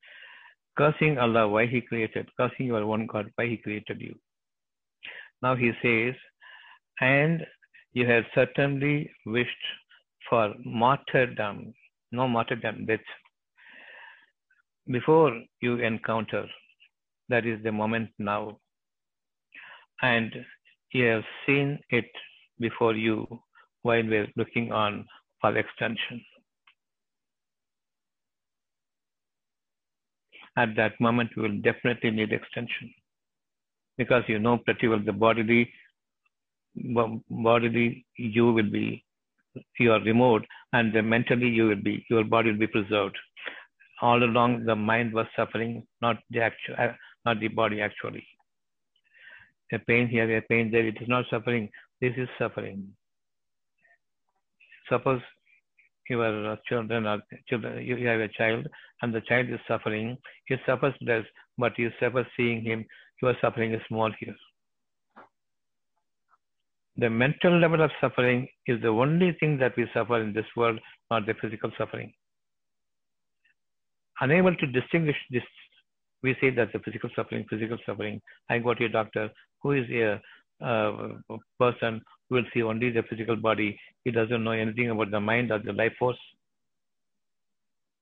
Cursing 0.78 1.18
Allah, 1.18 1.48
why 1.48 1.66
He 1.66 1.82
created, 1.82 2.30
cursing 2.38 2.68
your 2.68 2.86
one 2.86 3.08
God, 3.08 3.32
why 3.36 3.48
He 3.48 3.58
created 3.58 4.02
you. 4.02 4.16
Now 5.42 5.56
He 5.56 5.72
says, 5.82 6.16
and 7.02 7.46
you 7.94 8.06
have 8.08 8.26
certainly 8.36 9.12
wished 9.26 9.66
for 10.30 10.54
martyrdom, 10.66 11.74
no 12.12 12.28
martyrdom, 12.28 12.86
death. 12.86 13.00
Before 14.90 15.32
you 15.62 15.78
encounter, 15.78 16.46
that 17.30 17.46
is 17.46 17.62
the 17.64 17.72
moment 17.72 18.10
now. 18.20 18.60
And 20.02 20.34
you 20.92 21.06
have 21.06 21.24
seen 21.46 21.80
it 21.90 22.06
before 22.60 22.96
you 22.96 23.28
while 23.84 24.04
we're 24.04 24.28
looking 24.36 24.72
on 24.72 25.06
for 25.42 25.56
extension. 25.58 26.24
At 30.58 30.76
that 30.76 31.00
moment, 31.00 31.32
you 31.36 31.44
will 31.44 31.58
definitely 31.62 32.12
need 32.12 32.34
extension 32.34 32.94
because 33.98 34.24
you 34.28 34.40
know 34.40 34.58
pretty 34.58 34.88
well 34.88 35.02
the 35.04 35.14
bodily, 35.14 35.72
bodily 37.30 38.06
you 38.16 38.52
will 38.54 38.72
be, 38.72 39.04
you 39.80 39.92
are 39.92 40.02
removed, 40.02 40.46
and 40.74 40.94
the 40.94 41.02
mentally 41.02 41.48
you 41.48 41.68
will 41.68 41.84
be, 41.84 42.06
your 42.10 42.24
body 42.24 42.52
will 42.52 42.60
be 42.60 42.68
preserved. 42.68 43.18
All 44.02 44.24
along, 44.24 44.66
the 44.66 44.76
mind 44.76 45.14
was 45.14 45.26
suffering, 45.36 45.86
not 46.02 46.18
the 46.30 46.42
actual, 46.42 46.76
uh, 46.78 46.94
not 47.26 47.40
the 47.40 47.48
body 47.48 47.82
actually. 47.82 48.28
A 49.74 49.80
pain 49.80 50.08
here, 50.08 50.38
a 50.38 50.42
pain 50.42 50.72
there, 50.72 50.86
it 50.88 50.98
is 51.02 51.08
not 51.08 51.26
suffering. 51.30 51.70
This 52.02 52.14
is 52.18 52.30
suffering. 52.38 52.90
Suppose 54.90 55.22
your 56.10 56.58
children 56.68 57.06
are 57.06 57.22
children, 57.50 57.86
you 57.86 58.08
have 58.08 58.22
a 58.22 58.30
child 58.30 58.68
and 59.02 59.14
the 59.14 59.22
child 59.22 59.50
is 59.50 59.60
suffering. 59.68 60.18
He 60.46 60.56
suffers 60.66 60.94
less, 61.02 61.26
but 61.58 61.78
you 61.78 61.92
suffer 62.00 62.26
seeing 62.38 62.64
him. 62.64 62.86
Your 63.22 63.36
suffering 63.42 63.74
is 63.74 63.82
small 63.88 64.12
here. 64.20 64.36
The 66.98 67.10
mental 67.10 67.60
level 67.60 67.82
of 67.82 67.92
suffering 68.00 68.48
is 68.66 68.82
the 68.82 68.88
only 68.88 69.36
thing 69.40 69.58
that 69.60 69.76
we 69.76 69.88
suffer 69.94 70.22
in 70.22 70.34
this 70.34 70.46
world, 70.56 70.80
not 71.12 71.26
the 71.26 71.36
physical 71.42 71.72
suffering. 71.78 72.14
Unable 74.20 74.56
to 74.56 74.68
distinguish 74.68 75.18
this, 75.30 75.44
we 76.24 76.36
say 76.42 76.50
that 76.52 76.74
the 76.74 76.80
physical 76.80 77.10
suffering, 77.16 77.46
physical 77.50 77.78
suffering. 77.86 78.20
I 78.50 78.58
go 78.60 78.74
to 78.74 78.86
a 78.86 78.90
doctor 78.90 79.30
who 79.62 79.74
is 79.74 79.86
a 79.92 80.20
Uh, 80.60 81.14
person 81.60 82.02
who 82.30 82.36
will 82.36 82.46
see 82.54 82.64
only 82.64 82.90
the 82.90 83.04
physical 83.04 83.36
body. 83.36 83.80
He 84.04 84.12
doesn't 84.12 84.44
know 84.44 84.52
anything 84.52 84.90
about 84.90 85.12
the 85.12 85.20
mind 85.20 85.52
or 85.52 85.60
the 85.60 85.74
life 85.74 85.94
force. 86.00 86.18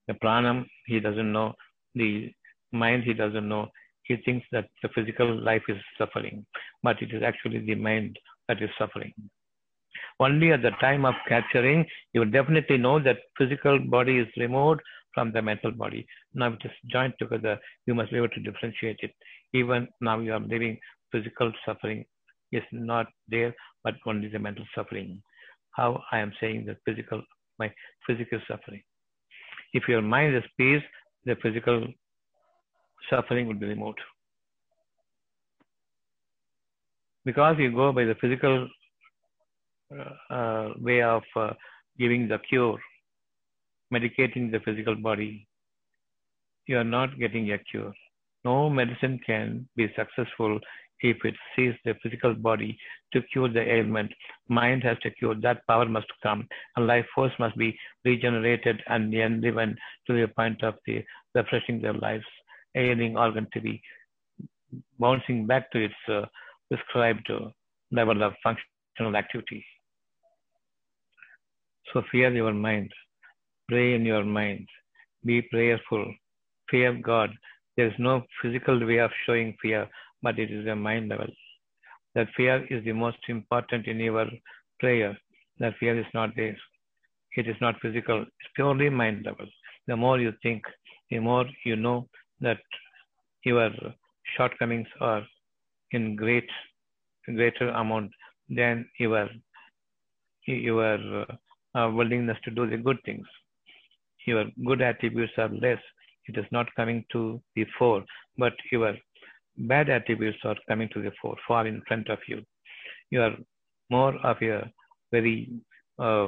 The 0.07 0.13
pranam, 0.13 0.65
he 0.85 0.99
doesn't 0.99 1.31
know. 1.31 1.53
The 1.95 2.31
mind, 2.71 3.03
he 3.03 3.13
doesn't 3.13 3.47
know. 3.47 3.67
He 4.03 4.17
thinks 4.17 4.45
that 4.51 4.69
the 4.81 4.89
physical 4.89 5.35
life 5.35 5.63
is 5.67 5.77
suffering, 5.97 6.45
but 6.83 7.01
it 7.01 7.11
is 7.11 7.23
actually 7.23 7.59
the 7.59 7.75
mind 7.75 8.17
that 8.47 8.61
is 8.61 8.69
suffering. 8.77 9.13
Only 10.19 10.53
at 10.53 10.61
the 10.61 10.71
time 10.79 11.03
of 11.05 11.15
capturing, 11.27 11.85
you 12.13 12.21
will 12.21 12.31
definitely 12.31 12.77
know 12.77 12.99
that 12.99 13.17
physical 13.37 13.79
body 13.79 14.19
is 14.19 14.27
removed 14.37 14.81
from 15.13 15.31
the 15.31 15.41
mental 15.41 15.71
body. 15.71 16.05
Now 16.33 16.53
it 16.53 16.61
is 16.63 16.71
joined 16.89 17.15
together. 17.19 17.59
You 17.85 17.95
must 17.95 18.11
be 18.11 18.17
able 18.17 18.29
to 18.29 18.39
differentiate 18.39 18.99
it. 19.01 19.11
Even 19.53 19.87
now 19.99 20.19
you 20.19 20.33
are 20.33 20.39
living 20.39 20.77
physical 21.11 21.51
suffering 21.65 22.05
is 22.51 22.63
not 22.71 23.07
there, 23.27 23.53
but 23.83 23.95
only 24.05 24.27
the 24.27 24.39
mental 24.39 24.65
suffering. 24.75 25.21
How 25.71 26.01
I 26.11 26.19
am 26.19 26.31
saying 26.39 26.65
that 26.67 26.77
physical, 26.85 27.21
my 27.59 27.71
physical 28.07 28.39
suffering. 28.47 28.81
If 29.73 29.87
your 29.87 30.01
mind 30.01 30.35
is 30.35 30.43
peace, 30.57 30.83
the 31.25 31.35
physical 31.41 31.87
suffering 33.09 33.47
will 33.47 33.55
be 33.55 33.67
removed. 33.67 33.99
Because 37.25 37.55
you 37.59 37.71
go 37.71 37.91
by 37.91 38.05
the 38.05 38.15
physical 38.21 38.69
uh, 39.97 40.33
uh, 40.33 40.73
way 40.79 41.01
of 41.01 41.23
uh, 41.35 41.53
giving 41.97 42.27
the 42.27 42.37
cure, 42.47 42.79
medicating 43.93 44.51
the 44.51 44.59
physical 44.63 44.95
body, 44.95 45.47
you 46.67 46.77
are 46.77 46.83
not 46.83 47.17
getting 47.19 47.51
a 47.51 47.57
cure. 47.57 47.93
No 48.43 48.69
medicine 48.69 49.19
can 49.25 49.67
be 49.75 49.91
successful 49.95 50.59
if 51.01 51.17
it 51.23 51.35
sees 51.55 51.73
the 51.83 51.93
physical 52.01 52.33
body 52.33 52.77
to 53.13 53.21
cure 53.33 53.49
the 53.49 53.61
ailment. 53.61 54.11
Mind 54.47 54.83
has 54.83 54.97
to 54.99 55.11
cure. 55.11 55.35
That 55.35 55.65
power 55.67 55.85
must 55.85 56.07
come. 56.23 56.47
And 56.75 56.87
life 56.87 57.05
force 57.13 57.33
must 57.39 57.57
be 57.57 57.77
regenerated 58.03 58.81
and 58.87 59.13
enlivened 59.13 59.77
to 60.07 60.13
the 60.13 60.27
point 60.27 60.63
of 60.63 60.75
the 60.85 61.03
refreshing 61.33 61.81
their 61.81 61.93
lives. 61.93 62.25
Ailing 62.75 63.17
organ 63.17 63.47
to 63.53 63.61
be 63.61 63.81
bouncing 64.99 65.47
back 65.47 65.71
to 65.71 65.85
its 65.85 65.95
uh, 66.11 66.25
prescribed 66.69 67.29
uh, 67.29 67.49
level 67.91 68.23
of 68.23 68.33
functional 68.43 69.15
activity. 69.15 69.65
So 71.93 72.01
fear 72.11 72.33
your 72.33 72.53
mind. 72.53 72.91
Pray 73.69 73.95
in 73.95 74.05
your 74.05 74.25
mind. 74.25 74.67
Be 75.23 75.41
prayerful. 75.41 76.13
Fear 76.69 76.99
God. 77.01 77.31
There 77.77 77.87
is 77.87 77.93
no 77.99 78.23
physical 78.41 78.85
way 78.85 78.97
of 78.99 79.11
showing 79.25 79.55
fear, 79.61 79.87
but 80.25 80.39
it 80.43 80.51
is 80.57 80.65
a 80.67 80.75
mind 80.75 81.09
level. 81.13 81.31
That 82.15 82.27
fear 82.37 82.55
is 82.73 82.83
the 82.83 82.93
most 82.93 83.17
important 83.35 83.87
in 83.87 83.99
your 83.99 84.27
prayer. 84.79 85.11
That 85.59 85.73
fear 85.79 85.99
is 85.99 86.11
not 86.13 86.31
there. 86.35 86.57
It 87.37 87.47
is 87.47 87.57
not 87.65 87.75
physical. 87.81 88.21
It's 88.21 88.53
purely 88.55 88.89
mind 88.89 89.25
level. 89.25 89.47
The 89.87 89.97
more 90.03 90.19
you 90.19 90.33
think, 90.41 90.63
the 91.11 91.19
more 91.19 91.45
you 91.65 91.75
know 91.75 92.07
that 92.41 92.61
your 93.43 93.69
shortcomings 94.35 94.87
are 94.99 95.23
in 95.91 96.15
great, 96.15 96.49
greater 97.25 97.69
amount 97.69 98.11
than 98.49 98.85
your 98.99 99.27
your 100.47 100.97
uh, 101.75 101.89
willingness 101.99 102.37
to 102.45 102.51
do 102.51 102.69
the 102.69 102.77
good 102.77 102.97
things. 103.05 103.27
Your 104.25 104.45
good 104.65 104.81
attributes 104.81 105.33
are 105.37 105.49
less. 105.49 105.81
It 106.27 106.37
is 106.37 106.45
not 106.51 106.73
coming 106.75 107.03
to 107.11 107.41
the 107.55 107.65
fore, 107.77 108.03
but 108.37 108.53
your 108.71 108.93
bad 109.57 109.89
attributes 109.89 110.37
are 110.43 110.55
coming 110.67 110.89
to 110.93 111.01
the 111.01 111.11
fore, 111.21 111.37
far 111.47 111.67
in 111.67 111.81
front 111.87 112.09
of 112.09 112.19
you. 112.27 112.41
You 113.11 113.21
are 113.21 113.35
more 113.89 114.15
of 114.25 114.37
a 114.41 114.71
very 115.11 115.49
uh, 115.99 116.27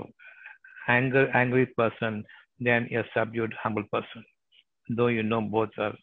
anger, 0.88 1.30
angry 1.34 1.66
person 1.66 2.24
than 2.60 2.88
a 2.94 3.04
subdued, 3.16 3.54
humble 3.62 3.84
person. 3.92 4.24
Though 4.90 5.08
you 5.08 5.24
know 5.24 5.42
both 5.42 5.70
are 5.78 5.96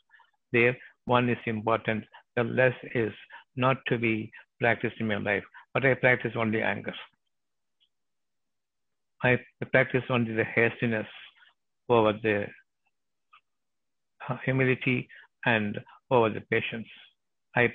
there, 0.52 0.76
one 1.06 1.28
is 1.28 1.38
important. 1.46 2.04
The 2.36 2.44
less 2.44 2.74
is 2.94 3.12
not 3.56 3.78
to 3.88 3.98
be 3.98 4.30
practiced 4.60 4.96
in 5.00 5.08
my 5.08 5.16
life. 5.18 5.44
but 5.74 5.84
I 5.84 5.94
practice 5.94 6.32
only 6.36 6.62
anger. 6.62 6.94
I 9.22 9.38
practice 9.72 10.04
only 10.08 10.32
the 10.34 10.44
hastiness 10.44 11.06
over 11.88 12.12
the 12.12 12.46
humility 14.44 15.08
and 15.46 15.78
over 16.10 16.30
the 16.30 16.40
patience. 16.42 16.86
I, 17.56 17.72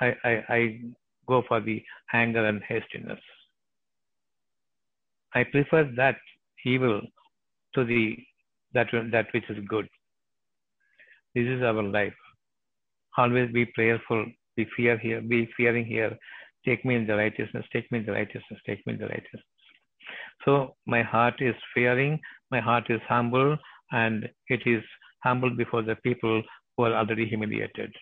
I, 0.00 0.14
I, 0.24 0.44
I 0.48 0.80
go 1.26 1.42
for 1.48 1.60
the 1.60 1.82
anger 2.12 2.44
and 2.46 2.62
hastiness. 2.62 3.20
I 5.34 5.44
prefer 5.44 5.90
that 5.96 6.16
evil 6.64 7.00
to 7.74 7.84
the 7.84 8.16
that 8.74 8.88
that 9.12 9.26
which 9.32 9.48
is 9.50 9.58
good. 9.68 9.88
This 11.34 11.46
is 11.46 11.62
our 11.62 11.82
life. 11.82 12.14
Always 13.16 13.50
be 13.52 13.66
prayerful. 13.66 14.26
Be 14.56 14.66
fear 14.76 14.98
here. 14.98 15.20
Be 15.20 15.48
fearing 15.56 15.86
here. 15.86 16.16
Take 16.64 16.84
me 16.84 16.94
in 16.94 17.06
the 17.06 17.16
righteousness. 17.16 17.64
Take 17.72 17.90
me 17.90 17.98
in 17.98 18.06
the 18.06 18.12
righteousness. 18.12 18.60
Take 18.66 18.86
me 18.86 18.94
in 18.94 18.98
the 18.98 19.06
righteousness. 19.06 19.42
So 20.44 20.74
my 20.86 21.02
heart 21.02 21.34
is 21.40 21.54
fearing. 21.74 22.20
My 22.50 22.60
heart 22.60 22.84
is 22.90 23.00
humble, 23.08 23.56
and 23.92 24.28
it 24.48 24.62
is 24.66 24.82
humble 25.22 25.50
before 25.50 25.82
the 25.82 25.96
people 25.96 26.42
who 26.76 26.84
are 26.84 26.94
already 26.94 27.26
humiliated. 27.26 27.92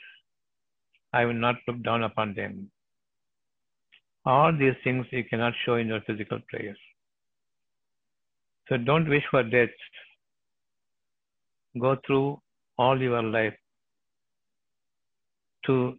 I 1.13 1.25
will 1.25 1.35
not 1.35 1.57
look 1.67 1.83
down 1.83 2.03
upon 2.03 2.35
them. 2.35 2.71
All 4.25 4.53
these 4.57 4.75
things 4.85 5.07
you 5.11 5.25
cannot 5.25 5.55
show 5.65 5.75
in 5.77 5.89
your 5.89 6.01
physical 6.03 6.39
prayers. 6.49 6.79
So 8.69 8.77
don't 8.77 9.09
wish 9.09 9.25
for 9.31 9.43
death. 9.43 9.71
Go 11.81 11.97
through 12.07 12.41
all 12.79 13.01
your 13.01 13.23
life 13.23 13.55
to 15.67 15.95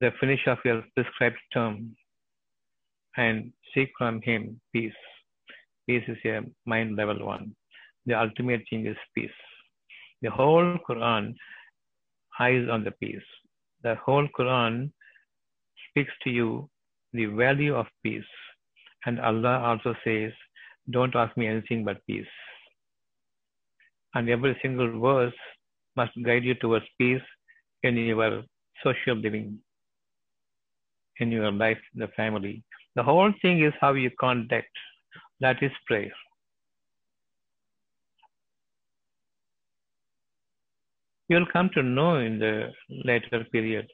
the 0.00 0.10
finish 0.20 0.40
of 0.46 0.58
your 0.64 0.82
prescribed 0.94 1.38
term 1.52 1.96
and 3.16 3.52
seek 3.74 3.90
from 3.96 4.20
Him 4.22 4.60
peace. 4.72 5.00
Peace 5.86 6.04
is 6.08 6.18
a 6.24 6.40
mind 6.66 6.96
level 6.96 7.24
one. 7.24 7.54
The 8.06 8.14
ultimate 8.14 8.62
thing 8.68 8.86
is 8.86 8.96
peace. 9.14 9.30
The 10.22 10.30
whole 10.30 10.78
Quran 10.88 11.34
eyes 12.38 12.68
on 12.70 12.84
the 12.84 12.92
peace. 12.92 13.30
The 13.82 13.94
whole 13.96 14.28
Quran 14.38 14.92
speaks 15.88 16.12
to 16.24 16.30
you 16.30 16.68
the 17.12 17.26
value 17.26 17.74
of 17.74 17.86
peace. 18.02 18.32
And 19.06 19.20
Allah 19.20 19.58
also 19.60 19.94
says, 20.04 20.32
Don't 20.90 21.14
ask 21.16 21.36
me 21.36 21.46
anything 21.46 21.84
but 21.84 22.04
peace. 22.06 22.34
And 24.14 24.28
every 24.28 24.58
single 24.60 25.00
verse 25.00 25.34
must 25.96 26.12
guide 26.24 26.44
you 26.44 26.54
towards 26.54 26.84
peace 26.98 27.22
in 27.82 27.96
your 27.96 28.42
social 28.84 29.16
living, 29.16 29.58
in 31.18 31.30
your 31.30 31.52
life, 31.52 31.78
the 31.94 32.08
family. 32.08 32.62
The 32.96 33.02
whole 33.02 33.32
thing 33.40 33.62
is 33.62 33.72
how 33.80 33.94
you 33.94 34.10
conduct. 34.18 34.68
That 35.40 35.62
is 35.62 35.72
prayer. 35.86 36.12
You'll 41.30 41.46
come 41.46 41.70
to 41.74 41.82
know 41.84 42.16
in 42.16 42.40
the 42.40 42.72
later 42.90 43.44
period. 43.52 43.86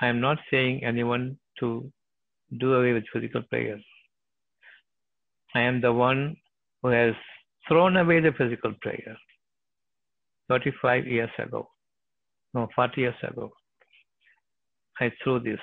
I 0.00 0.08
am 0.08 0.20
not 0.20 0.38
saying 0.50 0.82
anyone 0.82 1.38
to 1.60 1.88
do 2.58 2.74
away 2.74 2.92
with 2.92 3.04
physical 3.12 3.42
prayers. 3.42 3.84
I 5.54 5.60
am 5.60 5.80
the 5.80 5.92
one 5.92 6.36
who 6.82 6.88
has 6.88 7.14
thrown 7.68 7.96
away 7.96 8.18
the 8.18 8.32
physical 8.32 8.74
prayer 8.80 9.16
35 10.48 11.06
years 11.06 11.30
ago. 11.38 11.68
No, 12.52 12.68
40 12.74 13.00
years 13.00 13.14
ago. 13.22 13.52
I 14.98 15.12
threw 15.22 15.38
this. 15.38 15.60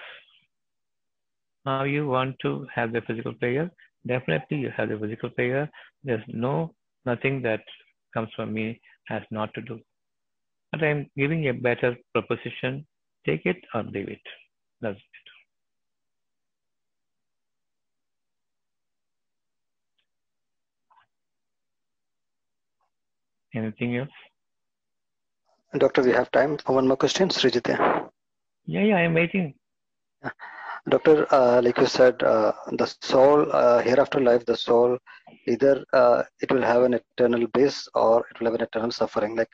Now 1.66 1.84
you 1.84 2.08
want 2.08 2.38
to 2.44 2.66
have 2.74 2.94
the 2.94 3.02
physical 3.02 3.34
prayer? 3.34 3.70
Definitely 4.08 4.60
you 4.60 4.72
have 4.78 4.88
the 4.88 4.98
physical 4.98 5.32
prayer. 5.32 5.70
There's 6.02 6.24
no, 6.30 6.74
nothing 7.06 7.41
that 7.41 7.60
comes 8.14 8.30
from 8.38 8.54
me 8.54 8.80
has 9.10 9.24
not 9.32 9.54
to 9.56 9.62
do. 9.62 9.82
But 10.72 10.84
I'm 10.84 11.10
giving 11.18 11.48
a 11.48 11.54
better 11.54 11.98
proposition. 12.14 12.86
Take 13.26 13.46
it 13.46 13.58
or 13.74 13.84
leave 13.84 14.10
it. 14.10 14.22
That's 14.82 14.98
it. 14.98 15.04
Anything 23.58 23.98
else? 23.98 24.10
Doctor, 25.78 26.04
we 26.04 26.12
have 26.12 26.32
time 26.32 26.58
for 26.58 26.74
one 26.74 26.88
more 26.88 26.98
question, 26.98 27.30
Srijitya. 27.30 28.10
Yeah, 28.66 28.84
yeah, 28.84 28.98
I'm 28.98 29.14
waiting. 29.14 29.56
Doctor, 30.88 31.28
uh, 31.34 31.62
like 31.62 31.78
you 31.78 31.86
said, 31.86 32.22
uh, 32.24 32.54
the 32.72 32.86
soul, 33.02 33.48
uh, 33.52 33.82
hereafter 33.82 34.20
life, 34.20 34.46
the 34.46 34.56
soul, 34.56 34.98
either 35.48 35.84
uh, 35.94 36.24
it 36.41 36.52
will 36.52 36.62
have 36.62 36.84
an 36.84 36.94
eternal 36.94 37.48
bliss 37.48 37.88
or 37.94 38.26
it 38.30 38.40
will 38.40 38.48
have 38.48 38.56
an 38.56 38.62
eternal 38.62 38.91
suffering, 38.91 39.36
like 39.36 39.50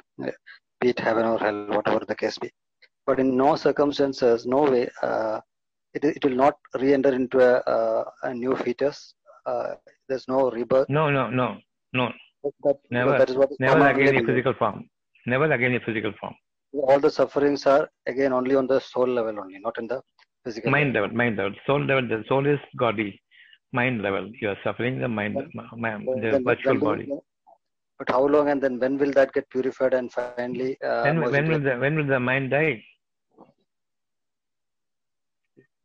be 0.82 0.90
it 0.90 1.00
heaven 1.00 1.26
or 1.26 1.38
hell, 1.40 1.68
whatever 1.68 2.04
the 2.06 2.16
case 2.16 2.38
be. 2.38 2.52
But 3.06 3.20
in 3.20 3.38
no 3.38 3.56
circumstances, 3.56 4.46
no 4.46 4.64
way, 4.64 4.90
uh, 5.04 5.40
it, 5.94 6.04
it 6.04 6.26
will 6.26 6.36
not 6.36 6.56
re-enter 6.80 7.14
into 7.14 7.40
a, 7.40 7.58
uh, 7.76 8.04
a 8.24 8.34
new 8.34 8.56
fetus. 8.56 9.14
Uh, 9.46 9.76
there's 10.10 10.28
no 10.28 10.50
rebirth. 10.52 10.90
No, 10.90 11.10
no, 11.10 11.30
no, 11.30 11.58
no. 11.94 12.12
That, 12.64 12.78
Never, 12.92 13.18
that 13.18 13.30
is 13.30 13.36
what 13.36 13.50
never 13.60 13.88
again 13.90 14.16
in 14.16 14.26
physical 14.26 14.54
form. 14.54 14.88
Never 15.26 15.52
again 15.52 15.74
in 15.74 15.82
physical 15.82 16.14
form. 16.20 16.36
All 16.74 17.00
the 17.00 17.10
sufferings 17.10 17.66
are 17.66 17.90
again 18.06 18.34
only 18.34 18.56
on 18.56 18.68
the 18.68 18.80
soul 18.80 19.08
level 19.08 19.40
only, 19.40 19.60
not 19.60 19.78
in 19.80 19.88
the 19.88 20.02
physical. 20.44 20.72
Mind 20.72 20.94
level, 20.94 21.10
mind 21.10 21.38
level. 21.38 21.54
Soul 21.66 21.86
level, 21.86 22.08
the 22.08 22.24
soul 22.28 22.46
is 22.46 22.60
godly. 22.78 23.20
Mind 23.72 24.02
level, 24.02 24.30
you 24.42 24.50
are 24.50 24.58
suffering 24.64 25.00
the 25.00 25.08
mind, 25.08 25.36
Then- 25.36 26.06
the 26.22 26.42
virtual 26.46 26.74
then 26.74 26.80
body. 26.80 27.10
But 27.98 28.10
how 28.10 28.26
long 28.28 28.50
and 28.50 28.62
then 28.62 28.80
when 28.80 28.98
will 28.98 29.12
that 29.12 29.34
get 29.34 29.50
purified 29.50 29.94
and 29.94 30.12
finally? 30.12 30.78
Uh, 30.84 31.04
When, 31.04 31.22
when 31.32 31.48
will 31.50 31.62
the 31.62 31.78
when 31.78 31.96
will 31.96 32.08
the 32.08 32.20
mind 32.20 32.52
die? 32.52 32.84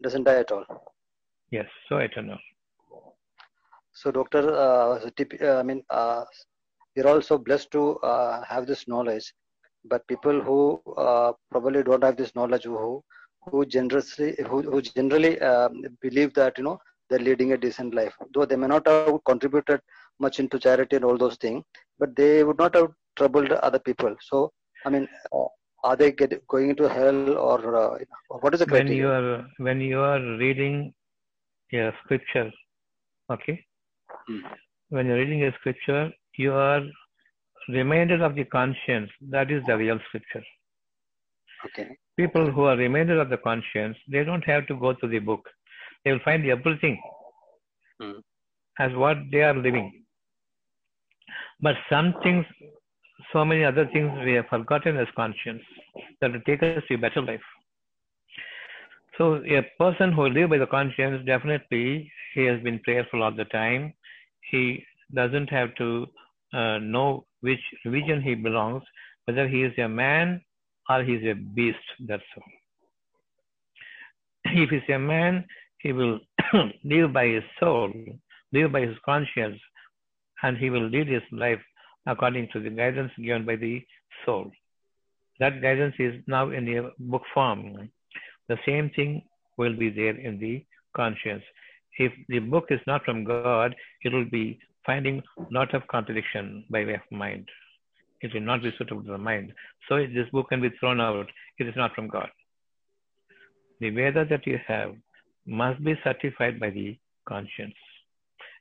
doesn't 0.02 0.24
die 0.24 0.40
at 0.40 0.50
all. 0.52 0.64
Yes, 1.50 1.66
so 1.88 1.98
eternal. 1.98 2.38
So, 3.92 4.10
doctor, 4.10 4.42
uh, 4.54 4.98
uh, 5.42 5.58
I 5.58 5.62
mean, 5.62 5.82
uh, 5.90 6.24
we're 6.96 7.06
also 7.08 7.38
blessed 7.38 7.70
to 7.72 7.96
uh, 7.98 8.42
have 8.44 8.66
this 8.66 8.88
knowledge, 8.88 9.32
but 9.84 10.06
people 10.08 10.40
who 10.40 10.80
uh, 10.96 11.32
probably 11.50 11.82
don't 11.82 12.02
have 12.04 12.16
this 12.16 12.34
knowledge, 12.34 12.64
who 12.64 13.02
who 13.50 13.64
generously, 13.66 14.34
who, 14.48 14.62
who 14.62 14.80
generally 14.82 15.38
um, 15.40 15.82
believe 16.00 16.32
that 16.34 16.56
you 16.58 16.64
know 16.64 16.78
they're 17.08 17.18
leading 17.18 17.52
a 17.52 17.56
decent 17.58 17.94
life, 17.94 18.14
though 18.34 18.44
they 18.44 18.56
may 18.56 18.66
not 18.68 18.86
have 18.86 19.18
contributed 19.24 19.80
much 20.20 20.38
into 20.38 20.58
charity 20.58 20.96
and 20.96 21.04
all 21.04 21.18
those 21.18 21.36
things, 21.36 21.62
but 21.98 22.14
they 22.16 22.44
would 22.44 22.58
not 22.58 22.74
have 22.74 22.88
troubled 23.16 23.52
other 23.52 23.78
people. 23.78 24.14
So, 24.28 24.52
I 24.84 24.90
mean, 24.90 25.08
uh, 25.32 25.46
are 25.82 25.96
they 25.96 26.12
get, 26.12 26.46
going 26.46 26.70
into 26.70 26.88
hell 26.88 27.38
or 27.38 27.76
uh, 27.76 27.98
what 28.28 28.54
is 28.54 28.60
the 28.60 28.66
When 28.66 28.88
you 28.88 29.08
are 29.08 29.46
when 29.58 29.80
you 29.80 30.00
are 30.00 30.20
reading 30.36 30.92
a 31.72 31.90
scripture, 32.04 32.50
okay. 33.32 33.64
Hmm. 34.28 34.40
When 34.90 35.06
you're 35.06 35.16
reading 35.16 35.44
a 35.44 35.52
scripture, 35.58 36.10
you 36.36 36.52
are 36.52 36.82
reminded 37.68 38.20
of 38.22 38.34
the 38.34 38.44
conscience. 38.44 39.10
That 39.30 39.50
is 39.50 39.62
the 39.66 39.76
real 39.76 39.98
scripture. 40.08 40.42
Okay. 41.66 41.96
People 42.16 42.50
who 42.50 42.64
are 42.64 42.76
reminded 42.76 43.18
of 43.18 43.30
the 43.30 43.36
conscience, 43.36 43.96
they 44.08 44.24
don't 44.24 44.44
have 44.44 44.66
to 44.66 44.74
go 44.74 44.92
to 44.94 45.06
the 45.06 45.18
book. 45.18 45.48
They 46.04 46.12
will 46.12 46.20
find 46.24 46.44
everything 46.46 47.00
Hmm. 48.00 48.20
as 48.78 48.92
what 48.94 49.18
they 49.30 49.42
are 49.42 49.54
living. 49.54 50.04
But 51.62 51.76
some 51.90 52.14
things, 52.22 52.46
so 53.32 53.44
many 53.44 53.64
other 53.64 53.88
things 53.92 54.10
we 54.24 54.32
have 54.34 54.46
forgotten 54.46 54.96
as 54.96 55.06
conscience 55.14 55.62
that 56.20 56.32
will 56.32 56.40
take 56.46 56.62
us 56.62 56.82
to 56.88 56.94
a 56.94 56.98
better 56.98 57.20
life. 57.20 57.40
So 59.18 59.42
a 59.44 59.62
person 59.78 60.12
who 60.12 60.28
lives 60.28 60.50
by 60.50 60.58
the 60.58 60.66
conscience, 60.66 61.22
definitely 61.26 62.10
he 62.34 62.44
has 62.44 62.62
been 62.62 62.78
prayerful 62.80 63.22
all 63.22 63.32
the 63.32 63.44
time. 63.44 63.92
He 64.50 64.84
doesn't 65.14 65.50
have 65.50 65.74
to 65.76 66.06
uh, 66.54 66.78
know 66.78 67.26
which 67.40 67.60
religion 67.84 68.22
he 68.22 68.34
belongs, 68.34 68.82
whether 69.26 69.46
he 69.46 69.62
is 69.62 69.72
a 69.78 69.88
man 69.88 70.40
or 70.88 71.02
he 71.02 71.14
is 71.14 71.24
a 71.24 71.34
beast. 71.34 71.78
That's 72.08 72.22
all. 72.36 72.44
If 74.44 74.70
he's 74.70 74.94
a 74.94 74.98
man, 74.98 75.44
he 75.78 75.92
will 75.92 76.20
live 76.84 77.12
by 77.12 77.26
his 77.26 77.44
soul, 77.58 77.92
live 78.52 78.72
by 78.72 78.80
his 78.80 78.96
conscience, 79.04 79.60
and 80.42 80.56
he 80.56 80.70
will 80.70 80.88
lead 80.88 81.08
his 81.08 81.22
life 81.32 81.60
according 82.06 82.48
to 82.52 82.60
the 82.60 82.70
guidance 82.70 83.12
given 83.16 83.44
by 83.44 83.56
the 83.56 83.82
soul. 84.24 84.50
That 85.38 85.62
guidance 85.62 85.94
is 85.98 86.22
now 86.26 86.50
in 86.50 86.68
a 86.76 86.90
book 86.98 87.22
form. 87.32 87.90
The 88.48 88.58
same 88.66 88.90
thing 88.90 89.22
will 89.56 89.76
be 89.76 89.90
there 89.90 90.16
in 90.16 90.38
the 90.38 90.64
conscience. 90.94 91.42
If 91.98 92.12
the 92.28 92.38
book 92.38 92.66
is 92.70 92.80
not 92.86 93.04
from 93.04 93.24
God, 93.24 93.74
it 94.02 94.12
will 94.12 94.28
be 94.30 94.58
finding 94.86 95.22
lot 95.50 95.74
of 95.74 95.86
contradiction 95.88 96.64
by 96.70 96.84
way 96.84 96.94
of 96.94 97.00
mind. 97.10 97.48
It 98.22 98.34
will 98.34 98.42
not 98.42 98.62
be 98.62 98.72
suitable 98.76 99.02
to 99.04 99.12
the 99.12 99.18
mind. 99.18 99.52
So 99.88 99.96
this 99.98 100.28
book 100.30 100.48
can 100.50 100.60
be 100.60 100.70
thrown 100.78 101.00
out. 101.00 101.26
It 101.58 101.66
is 101.66 101.76
not 101.76 101.94
from 101.94 102.08
God. 102.08 102.30
The 103.80 103.90
Veda 103.90 104.26
that 104.26 104.46
you 104.46 104.58
have 104.66 104.94
must 105.46 105.82
be 105.82 105.94
certified 106.04 106.60
by 106.60 106.70
the 106.70 106.98
conscience. 107.26 107.74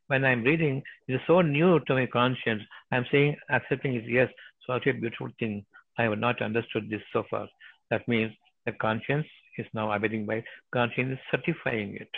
When 0.10 0.26
I'm 0.26 0.44
reading, 0.44 0.82
it 1.08 1.14
is 1.14 1.22
so 1.28 1.42
new 1.42 1.80
to 1.82 1.94
my 1.94 2.08
conscience. 2.08 2.64
I'm 2.92 3.06
saying, 3.12 3.36
accepting 3.52 3.94
is 3.96 4.04
yes, 4.08 4.28
such 4.66 4.88
a 4.88 4.94
beautiful 4.94 5.30
thing. 5.38 5.64
I 6.00 6.04
have 6.04 6.18
not 6.18 6.42
understood 6.42 6.90
this 6.90 7.02
so 7.14 7.26
far. 7.30 7.48
That 7.92 8.08
means 8.08 8.34
the 8.66 8.72
conscience 8.72 9.28
is 9.60 9.68
now 9.76 9.92
abiding 9.92 10.26
by, 10.26 10.44
conscience 10.74 11.12
is 11.14 11.20
certifying 11.30 11.96
it. 11.96 12.10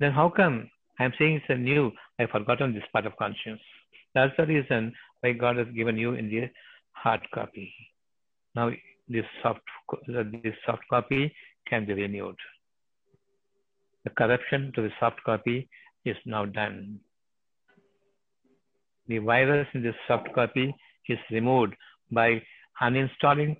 Then 0.00 0.10
how 0.10 0.28
come 0.28 0.68
I'm 0.98 1.12
saying 1.20 1.36
it's 1.36 1.44
a 1.50 1.54
new, 1.54 1.92
I've 2.18 2.30
forgotten 2.30 2.74
this 2.74 2.82
part 2.92 3.06
of 3.06 3.16
conscience. 3.16 3.60
That's 4.12 4.36
the 4.36 4.46
reason 4.46 4.92
why 5.20 5.34
God 5.34 5.56
has 5.58 5.68
given 5.68 5.96
you 5.96 6.14
in 6.14 6.28
the 6.28 6.50
hard 6.90 7.20
copy. 7.32 7.72
Now 8.56 8.72
this 9.08 9.24
soft, 9.40 9.60
this 10.08 10.54
soft 10.66 10.82
copy 10.90 11.32
can 11.68 11.86
be 11.86 11.94
renewed. 11.94 12.36
The 14.02 14.10
corruption 14.10 14.72
to 14.74 14.82
the 14.82 14.90
soft 14.98 15.22
copy 15.22 15.68
is 16.04 16.16
now 16.26 16.44
done. 16.44 17.00
The 19.08 19.18
virus 19.18 19.66
in 19.74 19.82
this 19.82 19.94
soft 20.06 20.32
copy 20.34 20.74
is 21.08 21.18
removed 21.30 21.74
by 22.10 22.42
uninstalling 22.80 23.56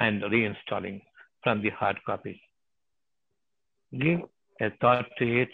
and 0.00 0.22
reinstalling 0.22 1.02
from 1.42 1.62
the 1.62 1.70
hard 1.70 1.98
copy. 2.06 2.40
Give 3.98 4.20
a 4.60 4.70
thought 4.80 5.06
to 5.18 5.42
it 5.42 5.48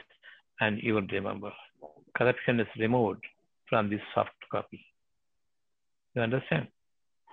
and 0.60 0.82
you 0.82 0.94
will 0.94 1.06
remember. 1.12 1.52
Corruption 2.16 2.60
is 2.60 2.66
removed 2.78 3.24
from 3.68 3.88
the 3.90 3.98
soft 4.14 4.30
copy. 4.50 4.84
You 6.14 6.22
understand? 6.22 6.68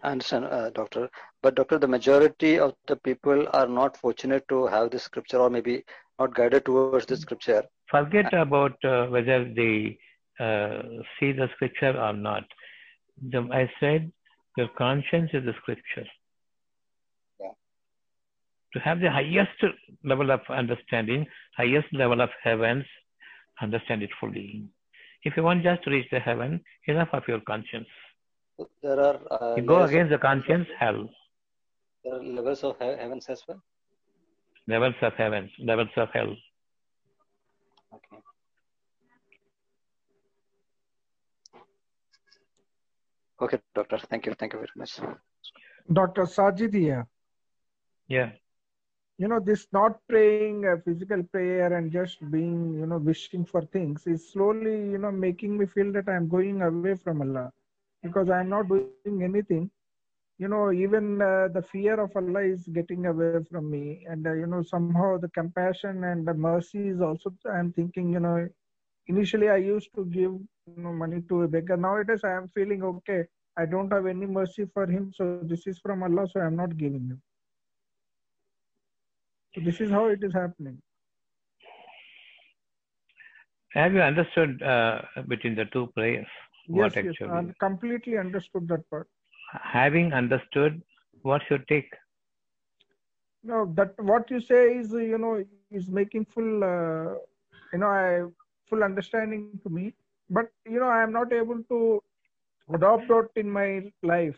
I 0.04 0.12
understand, 0.12 0.46
uh, 0.46 0.70
doctor. 0.70 1.10
But 1.42 1.56
doctor, 1.56 1.80
the 1.80 1.88
majority 1.88 2.60
of 2.60 2.76
the 2.88 2.96
people 2.96 3.48
are 3.54 3.68
not 3.68 3.98
fortunate 3.98 4.48
to 4.50 4.68
have 4.68 4.92
the 4.92 5.00
scripture, 5.00 5.40
or 5.40 5.50
maybe 5.50 5.84
not 6.20 6.34
guided 6.34 6.66
towards 6.66 7.06
the 7.06 7.18
scripture. 7.18 7.64
Forget 7.90 8.34
about 8.34 8.74
uh, 8.84 9.06
whether 9.08 9.46
they 9.46 9.98
uh, 10.40 10.82
see 11.20 11.32
the 11.32 11.48
scripture 11.56 12.00
or 12.00 12.14
not. 12.14 12.44
The, 13.32 13.48
I 13.52 13.70
said 13.80 14.12
your 14.58 14.68
conscience 14.78 15.30
is 15.34 15.46
the 15.46 15.54
scripture. 15.62 16.06
Yeah. 17.40 17.52
To 18.74 18.80
have 18.80 19.00
the 19.00 19.12
highest 19.12 19.64
level 20.04 20.32
of 20.32 20.42
understanding, 20.50 21.26
highest 21.56 21.88
level 21.94 22.22
of 22.22 22.30
heavens, 22.44 22.86
understand 23.62 24.04
it 24.04 24.10
fully. 24.20 24.66
If 25.24 25.36
you 25.38 25.44
want 25.44 25.64
just 25.64 25.84
to 25.84 25.92
reach 25.92 26.08
the 26.12 26.20
heaven, 26.20 26.62
enough 26.88 27.10
of 27.14 27.24
your 27.28 27.42
conscience. 27.42 27.88
There 28.82 29.00
are 29.00 29.20
uh, 29.32 29.56
You 29.56 29.64
go 29.64 29.84
against 29.84 30.12
the 30.12 30.18
conscience, 30.18 30.68
hell. 30.80 31.10
There 32.04 32.16
are 32.16 32.24
levels 32.24 32.64
of 32.64 32.78
heavens 32.80 33.28
as 33.30 33.44
well. 33.48 33.62
Levels 34.68 34.96
of 35.02 35.14
heavens, 35.14 35.52
levels 35.60 35.90
of 35.96 36.10
hell. 36.14 36.36
Okay. 37.94 38.18
Okay, 43.40 43.60
doctor. 43.74 43.98
Thank 43.98 44.26
you. 44.26 44.34
Thank 44.34 44.54
you 44.54 44.60
very 44.60 44.72
much. 44.76 45.00
Dr. 45.92 46.24
Sajid 46.24 46.74
here. 46.74 47.08
Yeah. 48.08 48.32
You 49.18 49.28
know, 49.28 49.40
this 49.40 49.68
not 49.72 50.00
praying 50.08 50.66
a 50.66 50.78
physical 50.82 51.24
prayer 51.24 51.76
and 51.76 51.92
just 51.92 52.20
being, 52.30 52.74
you 52.74 52.86
know, 52.86 52.98
wishing 52.98 53.46
for 53.46 53.62
things 53.62 54.06
is 54.06 54.32
slowly, 54.32 54.92
you 54.92 54.98
know, 54.98 55.12
making 55.12 55.58
me 55.58 55.66
feel 55.66 55.92
that 55.94 56.08
I'm 56.10 56.28
going 56.28 56.62
away 56.62 56.96
from 56.96 57.22
Allah 57.22 57.52
because 58.04 58.30
I'm 58.30 58.50
not 58.50 58.68
doing 58.68 59.24
anything. 59.24 59.72
You 60.40 60.48
know, 60.50 60.72
even 60.72 61.22
uh, 61.22 61.48
the 61.54 61.62
fear 61.62 62.00
of 62.00 62.16
Allah 62.16 62.42
is 62.42 62.68
getting 62.68 63.06
away 63.08 63.34
from 63.44 63.70
me. 63.72 64.06
And, 64.08 64.26
uh, 64.28 64.34
you 64.34 64.46
know, 64.48 64.62
somehow 64.64 65.18
the 65.18 65.30
compassion 65.30 66.04
and 66.04 66.26
the 66.26 66.34
mercy 66.34 66.88
is 66.88 67.02
also, 67.02 67.32
I'm 67.52 67.72
thinking, 67.72 68.12
you 68.14 68.20
know, 68.20 68.48
initially 69.08 69.50
I 69.50 69.58
used 69.58 69.94
to 69.96 70.06
give 70.06 70.32
you 70.32 70.78
know, 70.78 70.94
money 70.94 71.22
to 71.30 71.44
a 71.44 71.48
beggar. 71.48 71.78
Nowadays 71.78 72.24
I 72.24 72.34
am 72.34 72.50
feeling 72.50 72.84
okay. 72.84 73.26
I 73.58 73.66
don't 73.66 73.92
have 73.92 74.06
any 74.08 74.26
mercy 74.28 74.66
for 74.74 74.86
him. 74.88 75.12
So 75.14 75.26
this 75.32 75.54
is 75.56 75.66
from 75.66 75.92
Allah. 76.04 76.14
So 76.16 76.28
I'm 76.28 76.44
not 76.44 76.62
giving 76.78 76.94
him. 77.08 77.10
So 79.54 79.62
this 79.62 79.80
is 79.82 79.90
how 79.92 80.08
it 80.08 80.24
is 80.24 80.34
happening. 80.34 80.82
Have 83.74 83.94
you 83.94 84.02
understood 84.02 84.62
uh, 84.62 85.02
between 85.28 85.56
the 85.56 85.66
two 85.66 85.88
prayers? 85.96 86.28
What 86.70 86.96
yes, 86.96 87.00
yes, 87.04 87.16
actually? 87.16 87.28
I 87.28 87.54
completely 87.60 88.18
understood 88.18 88.68
that 88.70 88.90
part. 88.90 89.08
Having 89.52 90.14
understood, 90.14 90.82
what's 91.22 91.50
your 91.50 91.60
take? 91.70 91.90
No, 93.44 93.66
that 93.76 94.00
what 94.02 94.30
you 94.32 94.40
say 94.42 94.78
is, 94.78 94.92
you 94.94 95.18
know, 95.18 95.44
is 95.72 95.90
making 95.90 96.26
full, 96.26 96.64
uh, 96.64 97.14
you 97.74 97.80
know, 97.80 97.88
I 97.88 98.26
full 98.68 98.84
understanding 98.84 99.44
to 99.64 99.70
me. 99.70 99.94
But 100.30 100.52
you 100.66 100.80
know, 100.80 100.88
I 100.88 101.02
am 101.04 101.12
not 101.12 101.32
able 101.32 101.62
to 101.64 102.04
adopt 102.74 103.08
that 103.08 103.30
in 103.36 103.50
my 103.50 103.92
life. 104.04 104.38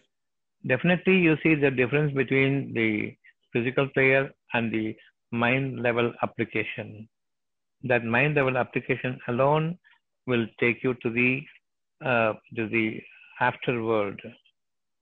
Definitely, 0.67 1.17
you 1.19 1.37
see 1.43 1.55
the 1.55 1.71
difference 1.71 2.13
between 2.13 2.73
the 2.73 3.15
physical 3.53 3.87
player 3.89 4.29
and 4.53 4.71
the 4.71 4.95
mind 5.31 5.81
level 5.81 6.13
application. 6.21 7.07
That 7.83 8.03
mind 8.03 8.35
level 8.35 8.57
application 8.57 9.19
alone 9.27 9.77
will 10.25 10.47
take 10.59 10.83
you 10.83 10.93
to 10.95 11.09
the 11.09 11.41
uh, 12.05 12.33
to 12.55 12.67
the 12.67 13.01
after 13.39 13.83
world, 13.83 14.19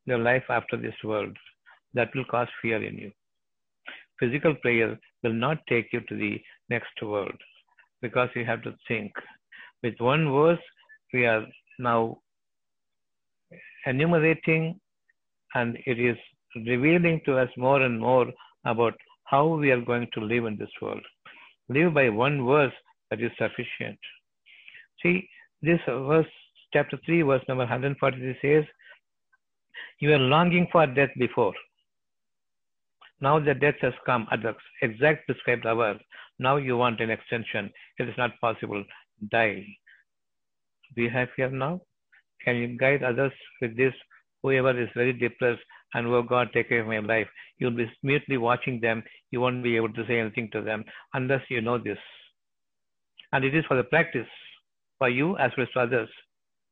the 0.08 0.18
life 0.18 0.44
after 0.50 0.78
this 0.78 0.96
world. 1.04 1.36
That 1.94 2.10
will 2.16 2.26
cause 2.26 2.48
fear 2.62 2.84
in 2.84 2.98
you. 2.98 3.12
Physical 4.20 4.56
prayer 4.56 4.98
will 5.24 5.34
not 5.34 5.60
take 5.70 5.88
you 5.94 6.02
to 6.02 6.16
the 6.16 6.42
next 6.70 7.02
world 7.02 7.40
because 8.02 8.30
you 8.36 8.46
have 8.46 8.64
to 8.64 8.74
think. 8.88 9.12
With 9.84 9.96
one 10.00 10.32
verse, 10.32 10.60
we 11.14 11.26
are 11.26 11.46
now 11.80 12.20
enumerating 13.86 14.80
and 15.56 15.78
it 15.86 16.00
is 16.00 16.18
revealing 16.56 17.22
to 17.26 17.38
us 17.38 17.50
more 17.58 17.82
and 17.82 18.00
more 18.00 18.28
about 18.66 18.94
how 19.26 19.46
we 19.48 19.72
are 19.72 19.82
going 19.82 20.08
to 20.14 20.22
live 20.22 20.46
in 20.46 20.58
this 20.58 20.70
world. 20.82 21.02
Live 21.70 21.94
by 21.94 22.10
one 22.10 22.46
verse 22.46 22.74
that 23.10 23.22
is 23.22 23.32
sufficient. 23.38 24.00
See, 25.04 25.28
this 25.62 25.80
verse, 25.88 26.28
chapter 26.74 26.98
3, 27.06 27.22
verse 27.24 27.44
number 27.48 27.64
143 27.64 28.38
says, 28.42 28.66
You 30.00 30.10
were 30.10 30.20
longing 30.20 30.68
for 30.72 30.86
death 30.86 31.10
before. 31.18 31.54
Now 33.20 33.40
the 33.40 33.54
death 33.54 33.76
has 33.82 33.94
come 34.06 34.28
at 34.32 34.44
the 34.44 34.56
exact 34.82 35.26
prescribed 35.26 35.66
hour. 35.66 35.98
Now 36.40 36.58
you 36.58 36.78
want 36.78 37.02
an 37.02 37.10
extension. 37.10 37.72
It 37.98 38.08
is 38.08 38.16
not 38.18 38.40
possible. 38.40 38.84
Die. 39.32 39.66
You 40.96 41.10
have 41.10 41.30
here 41.36 41.50
now? 41.50 41.82
Can 42.44 42.58
you 42.58 42.78
guide 42.78 43.04
others 43.04 43.34
with 43.62 43.76
this? 43.76 43.94
Whoever 44.44 44.80
is 44.80 44.90
very 44.96 45.14
depressed 45.14 45.62
and 45.94 46.08
oh 46.08 46.22
God, 46.22 46.50
take 46.54 46.70
care 46.70 46.82
of 46.82 46.88
my 46.88 47.00
life. 47.00 47.28
You'll 47.58 47.72
be 47.72 47.90
mutely 48.04 48.38
watching 48.38 48.80
them. 48.80 49.04
You 49.32 49.42
won't 49.42 49.64
be 49.64 49.76
able 49.76 49.94
to 49.94 50.06
say 50.08 50.20
anything 50.20 50.50
to 50.52 50.62
them 50.62 50.84
unless 51.14 51.42
you 51.50 51.62
know 51.62 51.78
this. 51.78 51.98
And 53.34 53.44
it 53.44 53.56
is 53.56 53.66
for 53.66 53.76
the 53.78 53.84
practice, 53.84 54.28
for 55.00 55.10
you 55.10 55.38
as 55.38 55.52
well 55.58 55.66
as 55.66 55.74
for 55.74 55.82
others. 55.82 56.10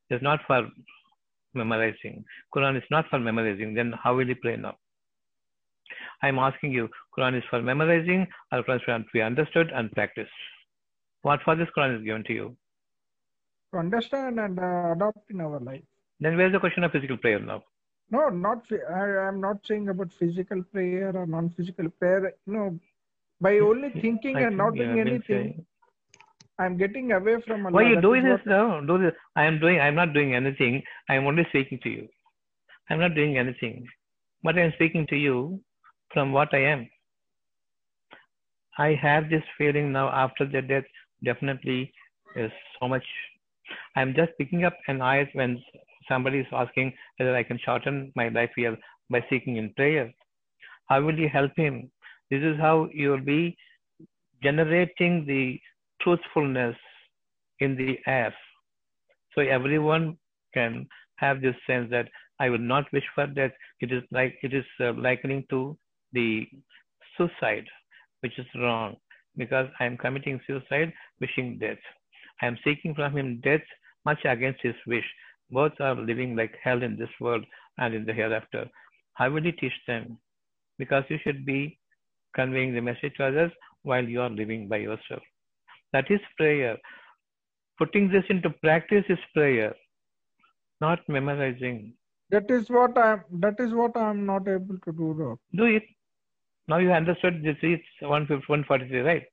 It's 0.09 0.23
not 0.23 0.41
for 0.45 0.67
memorizing. 1.55 2.23
Quran 2.53 2.77
is 2.77 2.83
not 2.91 3.07
for 3.09 3.19
memorizing. 3.19 3.73
Then 3.73 3.93
how 4.03 4.15
will 4.15 4.27
you 4.27 4.35
pray 4.35 4.57
now? 4.57 4.75
I'm 6.21 6.39
asking 6.39 6.71
you, 6.71 6.89
Quran 7.17 7.37
is 7.37 7.43
for 7.49 7.61
memorizing 7.61 8.27
or 8.51 8.63
Quran 8.63 8.75
is 8.77 8.81
for 8.83 8.97
to 8.99 9.05
be 9.13 9.21
understood 9.21 9.71
and 9.73 9.91
practiced? 9.91 10.31
What 11.21 11.41
for 11.43 11.55
this 11.55 11.67
Quran 11.77 11.97
is 11.97 12.03
given 12.03 12.23
to 12.25 12.33
you? 12.33 12.57
To 13.71 13.79
understand 13.79 14.39
and 14.39 14.59
uh, 14.59 14.93
adopt 14.93 15.29
in 15.29 15.41
our 15.41 15.59
life. 15.59 15.83
Then 16.19 16.37
where's 16.37 16.53
the 16.53 16.59
question 16.59 16.83
of 16.83 16.91
physical 16.91 17.17
prayer 17.17 17.39
now? 17.39 17.63
No, 18.11 18.29
not 18.29 18.63
I 18.71 19.27
am 19.27 19.41
not 19.41 19.65
saying 19.65 19.89
about 19.89 20.13
physical 20.13 20.63
prayer 20.63 21.11
or 21.15 21.25
non-physical 21.25 21.89
prayer. 21.89 22.33
No, 22.45 22.79
by 23.41 23.59
only 23.59 23.89
thinking 23.89 24.37
I 24.37 24.41
and 24.43 24.57
not 24.57 24.75
doing 24.75 24.99
anything, 24.99 25.23
saying- 25.27 25.65
I'm 26.57 26.77
getting 26.77 27.11
away 27.11 27.37
from 27.45 27.65
Allah. 27.65 27.75
Why 27.75 27.89
you 27.89 28.01
doing 28.01 28.23
this 28.23 28.39
now? 28.45 28.79
Do 28.81 28.97
this. 28.97 29.13
I 29.35 29.43
am 29.43 29.59
doing. 29.59 29.79
I 29.79 29.87
am 29.87 29.95
not 29.95 30.13
doing 30.13 30.35
anything. 30.35 30.81
I 31.09 31.15
am 31.15 31.27
only 31.27 31.45
speaking 31.49 31.79
to 31.83 31.89
you. 31.89 32.07
I 32.89 32.93
am 32.93 32.99
not 32.99 33.15
doing 33.15 33.37
anything, 33.37 33.85
but 34.43 34.57
I 34.57 34.61
am 34.61 34.71
speaking 34.75 35.05
to 35.07 35.15
you 35.15 35.59
from 36.13 36.31
what 36.31 36.53
I 36.53 36.59
am. 36.59 36.87
I 38.77 38.97
have 39.01 39.29
this 39.29 39.43
feeling 39.57 39.91
now 39.91 40.09
after 40.09 40.45
the 40.45 40.61
death. 40.61 40.83
Definitely, 41.23 41.91
is 42.35 42.51
so 42.79 42.87
much. 42.87 43.03
I 43.95 44.01
am 44.01 44.13
just 44.13 44.31
picking 44.37 44.63
up 44.65 44.77
an 44.87 44.99
ayat 44.99 45.33
when 45.33 45.61
somebody 46.07 46.39
is 46.39 46.47
asking 46.51 46.93
whether 47.17 47.35
I 47.35 47.43
can 47.43 47.59
shorten 47.65 48.11
my 48.15 48.27
life 48.29 48.51
here 48.55 48.77
by 49.09 49.25
seeking 49.29 49.57
in 49.57 49.73
prayer. 49.73 50.13
How 50.87 51.01
will 51.01 51.17
you 51.17 51.29
help 51.29 51.51
him? 51.55 51.91
This 52.29 52.43
is 52.43 52.57
how 52.59 52.89
you 52.93 53.09
will 53.09 53.21
be 53.21 53.57
generating 54.43 55.25
the 55.25 55.59
truthfulness 56.05 56.77
in 57.59 57.75
the 57.77 57.99
air. 58.07 58.33
So 59.35 59.41
everyone 59.41 60.17
can 60.53 60.87
have 61.17 61.41
this 61.41 61.55
sense 61.67 61.89
that 61.91 62.09
I 62.39 62.49
will 62.49 62.59
not 62.59 62.91
wish 62.93 63.03
for 63.15 63.27
death. 63.27 63.51
It 63.81 63.91
is 63.91 64.03
like 64.11 64.37
it 64.43 64.53
is 64.53 64.65
uh, 64.79 64.93
likening 64.93 65.45
to 65.51 65.77
the 66.13 66.47
suicide, 67.17 67.67
which 68.21 68.39
is 68.39 68.47
wrong. 68.55 68.97
because 69.37 69.67
I 69.79 69.85
am 69.85 69.97
committing 69.97 70.39
suicide, 70.47 70.93
wishing 71.21 71.57
death. 71.59 71.83
I 72.41 72.47
am 72.47 72.57
seeking 72.63 72.95
from 72.95 73.17
him 73.17 73.41
death 73.43 73.67
much 74.05 74.23
against 74.25 74.61
his 74.61 74.75
wish. 74.87 75.05
Both 75.51 75.73
are 75.79 75.95
living 75.95 76.35
like 76.35 76.55
hell 76.63 76.83
in 76.83 76.97
this 76.97 77.09
world 77.19 77.45
and 77.77 77.93
in 77.93 78.05
the 78.05 78.13
hereafter. 78.13 78.69
How 79.13 79.29
will 79.29 79.45
you 79.45 79.51
teach 79.53 79.77
them? 79.87 80.17
Because 80.77 81.03
you 81.09 81.19
should 81.23 81.45
be 81.45 81.79
conveying 82.35 82.73
the 82.73 82.81
message 82.81 83.13
to 83.17 83.27
others 83.27 83.51
while 83.83 84.03
you 84.03 84.21
are 84.21 84.29
living 84.29 84.67
by 84.67 84.77
yourself. 84.77 85.23
That 85.93 86.09
is 86.09 86.19
prayer. 86.37 86.77
Putting 87.77 88.09
this 88.09 88.23
into 88.29 88.49
practice 88.49 89.03
is 89.09 89.19
prayer, 89.33 89.75
not 90.81 90.99
memorizing. 91.09 91.93
That 92.29 92.49
is 92.49 92.69
what 92.69 92.97
I'm. 92.97 93.23
That 93.31 93.55
is 93.59 93.73
what 93.73 93.95
I'm 93.97 94.25
not 94.25 94.47
able 94.47 94.77
to 94.85 94.91
do. 94.91 95.15
Doc. 95.17 95.39
Do 95.53 95.65
it. 95.65 95.83
Now 96.67 96.77
you 96.77 96.91
understood 96.91 97.43
this 97.43 97.57
is 97.61 97.79
143, 97.99 98.99
right? 99.01 99.23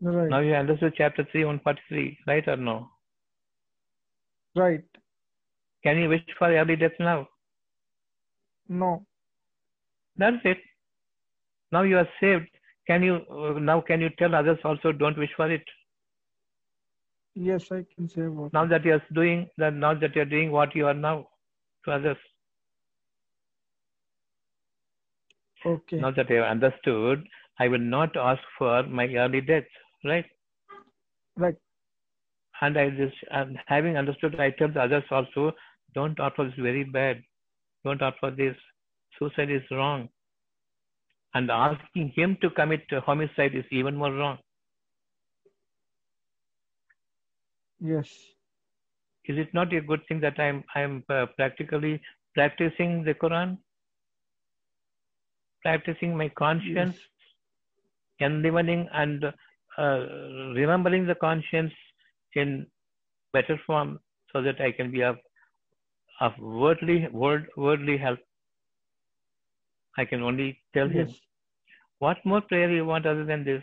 Right. 0.00 0.28
Now 0.28 0.40
you 0.40 0.54
understood 0.54 0.92
chapter 0.96 1.26
3, 1.32 1.44
143, 1.44 2.18
right 2.26 2.46
or 2.48 2.56
no? 2.56 2.90
Right. 4.54 4.84
Can 5.82 5.98
you 5.98 6.08
wish 6.08 6.22
for 6.38 6.48
early 6.48 6.76
death 6.76 6.92
now? 6.98 7.28
No. 8.68 9.06
That's 10.18 10.36
it. 10.44 10.58
Now 11.72 11.82
you 11.82 11.98
are 11.98 12.08
saved. 12.20 12.48
Can 12.86 13.02
you 13.02 13.20
uh, 13.30 13.58
now 13.58 13.80
can 13.80 14.00
you 14.00 14.10
tell 14.18 14.34
others 14.34 14.58
also 14.64 14.92
don't 14.92 15.18
wish 15.18 15.30
for 15.36 15.50
it? 15.50 15.64
Yes, 17.34 17.70
I 17.70 17.84
can 17.94 18.08
say 18.08 18.22
what. 18.22 18.52
Now 18.52 18.66
that 18.66 18.84
you 18.84 18.94
are 18.94 19.02
doing 19.12 19.48
that 19.58 19.74
now 19.74 19.94
that 19.94 20.14
you 20.14 20.22
are 20.22 20.32
doing 20.36 20.50
what 20.50 20.74
you 20.74 20.86
are 20.86 20.94
now 20.94 21.28
to 21.84 21.92
others. 21.92 22.16
Okay. 25.64 25.96
Now 25.96 26.12
that 26.12 26.30
I 26.30 26.34
have 26.34 26.44
understood, 26.44 27.26
I 27.58 27.68
will 27.68 27.78
not 27.80 28.16
ask 28.16 28.42
for 28.58 28.84
my 28.84 29.06
early 29.14 29.40
death, 29.40 29.64
right? 30.04 30.24
Right. 31.36 31.56
And 32.60 32.78
I 32.78 32.90
just 32.90 33.16
and 33.30 33.58
having 33.66 33.96
understood, 33.96 34.38
I 34.40 34.50
tell 34.50 34.68
the 34.68 34.82
others 34.82 35.04
also, 35.10 35.52
don't 35.94 36.18
opt 36.20 36.36
for 36.36 36.44
this 36.44 36.54
very 36.58 36.84
bad. 36.84 37.22
Don't 37.84 38.00
opt 38.00 38.20
for 38.20 38.30
this. 38.30 38.56
Suicide 39.18 39.50
is 39.50 39.62
wrong. 39.70 40.08
And 41.36 41.50
asking 41.50 42.12
him 42.16 42.36
to 42.40 42.48
commit 42.58 42.92
homicide 43.04 43.54
is 43.54 43.66
even 43.70 43.94
more 43.96 44.12
wrong. 44.12 44.38
Yes. 47.80 48.08
Is 49.26 49.38
it 49.38 49.52
not 49.52 49.74
a 49.74 49.80
good 49.80 50.00
thing 50.08 50.20
that 50.20 50.40
I'm 50.40 50.64
I'm 50.74 51.04
uh, 51.10 51.26
practically 51.36 52.00
practicing 52.34 53.04
the 53.04 53.14
Quran, 53.14 53.58
practicing 55.62 56.16
my 56.16 56.28
conscience, 56.42 56.96
enlivening 58.20 58.88
and 58.92 59.24
uh, 59.78 59.98
remembering 60.60 61.06
the 61.06 61.16
conscience 61.16 61.72
in 62.34 62.66
better 63.34 63.60
form, 63.66 63.98
so 64.32 64.42
that 64.42 64.60
I 64.60 64.72
can 64.72 64.90
be 64.90 65.02
of 65.02 65.16
of 66.20 66.38
worldly 66.38 67.08
world, 67.22 67.44
worldly 67.56 67.98
help. 67.98 68.25
I 69.98 70.04
can 70.04 70.22
only 70.22 70.60
tell 70.74 70.88
him, 70.88 71.08
what 71.98 72.18
more 72.24 72.40
prayer 72.42 72.70
you 72.70 72.84
want 72.84 73.06
other 73.06 73.24
than 73.24 73.44
this? 73.44 73.62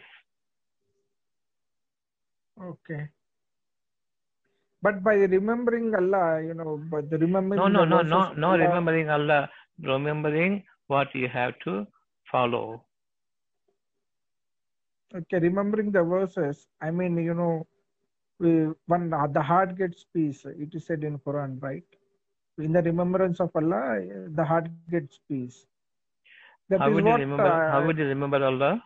Okay. 2.61 3.07
But 4.81 5.03
by 5.03 5.13
remembering 5.15 5.93
Allah, 5.95 6.41
you 6.43 6.53
know, 6.53 6.77
by 6.91 7.01
the 7.01 7.17
remembering 7.17 7.59
No, 7.61 7.67
no, 7.67 7.85
no, 7.85 8.01
no, 8.01 8.33
no. 8.33 8.47
Allah- 8.49 8.57
Remembering 8.67 9.09
Allah, 9.09 9.49
remembering 9.81 10.63
what 10.87 11.13
you 11.15 11.27
have 11.29 11.53
to 11.65 11.87
follow. 12.31 12.83
Okay, 15.15 15.39
remembering 15.39 15.91
the 15.91 16.03
verses. 16.03 16.67
I 16.81 16.89
mean, 16.91 17.17
you 17.17 17.33
know, 17.33 17.67
we, 18.39 18.67
when 18.87 19.09
the 19.11 19.41
heart 19.41 19.77
gets 19.77 20.05
peace, 20.13 20.43
it 20.45 20.73
is 20.73 20.87
said 20.87 21.03
in 21.03 21.19
Quran, 21.19 21.61
right? 21.61 21.83
In 22.57 22.73
the 22.73 22.81
remembrance 22.81 23.39
of 23.39 23.51
Allah, 23.55 24.01
the 24.29 24.43
heart 24.43 24.67
gets 24.89 25.19
peace. 25.29 25.65
That 26.69 26.79
how 26.79 26.91
would 26.91 27.03
what, 27.03 27.19
you 27.19 27.25
remember? 27.25 27.45
uh, 27.45 27.71
how 27.71 27.85
would 27.85 27.97
you 27.97 28.05
remember 28.05 28.43
Allah? 28.43 28.81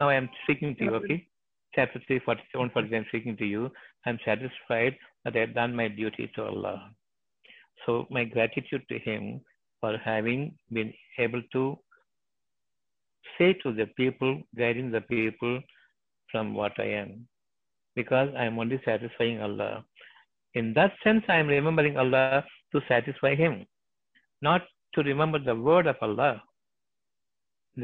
Now 0.00 0.08
I 0.10 0.14
am 0.14 0.28
speaking 0.44 0.76
to 0.76 0.84
you, 0.84 0.94
okay? 0.96 1.26
Chapter 1.74 2.00
3, 2.06 2.20
47, 2.24 2.70
40, 2.70 2.94
I 2.94 2.98
am 2.98 3.04
speaking 3.08 3.36
to 3.36 3.44
you. 3.44 3.70
I 4.06 4.10
am 4.10 4.18
satisfied 4.24 4.96
that 5.24 5.36
I 5.36 5.40
have 5.40 5.54
done 5.54 5.74
my 5.74 5.88
duty 5.88 6.30
to 6.36 6.44
Allah. 6.44 6.90
So 7.84 8.06
my 8.10 8.24
gratitude 8.24 8.82
to 8.90 8.98
Him 8.98 9.40
for 9.80 9.96
having 9.98 10.54
been 10.72 10.92
able 11.18 11.42
to 11.52 11.78
say 13.38 13.52
to 13.62 13.72
the 13.72 13.86
people, 13.96 14.42
guiding 14.56 14.90
the 14.90 15.00
people 15.02 15.60
from 16.30 16.54
what 16.54 16.72
I 16.78 16.86
am. 17.02 17.26
Because 17.94 18.28
I 18.36 18.44
am 18.44 18.58
only 18.58 18.80
satisfying 18.84 19.40
Allah. 19.40 19.84
In 20.54 20.72
that 20.74 20.92
sense, 21.04 21.22
I 21.28 21.36
am 21.36 21.48
remembering 21.48 21.96
Allah 21.96 22.44
to 22.72 22.80
satisfy 22.88 23.34
Him, 23.34 23.66
not 24.42 24.62
to 24.94 25.02
remember 25.02 25.38
the 25.38 25.54
word 25.54 25.86
of 25.86 25.96
Allah, 26.00 26.42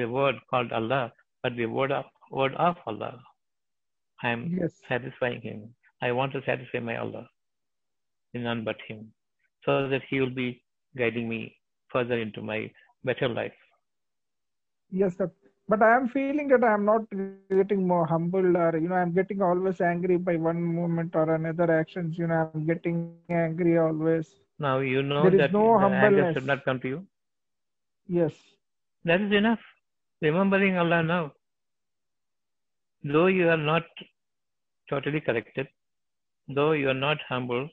the 0.00 0.06
word 0.18 0.36
called 0.50 0.72
Allah, 0.72 1.02
but 1.42 1.56
the 1.56 1.66
word 1.66 1.92
of, 1.92 2.04
word 2.30 2.54
of 2.56 2.76
Allah. 2.86 3.14
I 4.22 4.30
am 4.30 4.42
Yes. 4.60 4.80
satisfying 4.88 5.40
Him. 5.42 5.74
I 6.02 6.12
want 6.12 6.32
to 6.34 6.42
satisfy 6.46 6.80
my 6.80 6.96
Allah, 7.04 7.26
in 8.34 8.42
none 8.44 8.64
but 8.64 8.76
Him, 8.88 9.12
so 9.64 9.88
that 9.88 10.02
He 10.10 10.20
will 10.20 10.36
be 10.42 10.62
guiding 10.96 11.28
me 11.28 11.56
further 11.92 12.18
into 12.26 12.42
my 12.42 12.70
better 13.04 13.28
life. 13.28 13.58
Yes, 14.90 15.16
sir. 15.18 15.30
But 15.68 15.82
I 15.82 15.96
am 15.96 16.08
feeling 16.08 16.48
that 16.48 16.62
I 16.62 16.74
am 16.74 16.84
not 16.84 17.04
getting 17.50 17.86
more 17.88 18.06
humble 18.06 18.56
or, 18.56 18.76
you 18.76 18.88
know, 18.88 18.96
I'm 18.96 19.12
getting 19.14 19.40
always 19.40 19.80
angry 19.80 20.18
by 20.18 20.36
one 20.36 20.62
moment 20.62 21.14
or 21.14 21.34
another 21.34 21.70
actions. 21.72 22.18
You 22.18 22.26
know, 22.26 22.50
I'm 22.54 22.66
getting 22.66 23.16
angry 23.30 23.78
always. 23.78 24.28
Now 24.58 24.80
you 24.80 25.02
know 25.02 25.22
There 25.22 25.34
is 25.34 25.40
that 25.40 25.52
no 25.52 25.78
the 25.78 25.84
anger 25.86 26.26
humbleness. 26.26 26.34
should 26.34 26.46
not 26.46 26.64
come 26.66 26.80
to 26.80 26.88
you. 26.88 27.06
Yes. 28.06 28.34
That 29.04 29.22
is 29.22 29.32
enough. 29.32 29.60
Remembering 30.24 30.78
Allah 30.78 31.02
now. 31.02 31.32
Though 33.12 33.26
you 33.26 33.48
are 33.50 33.62
not 33.70 33.82
totally 34.88 35.20
corrected, 35.20 35.66
though 36.48 36.72
you 36.72 36.88
are 36.88 37.00
not 37.08 37.18
humble, 37.28 37.68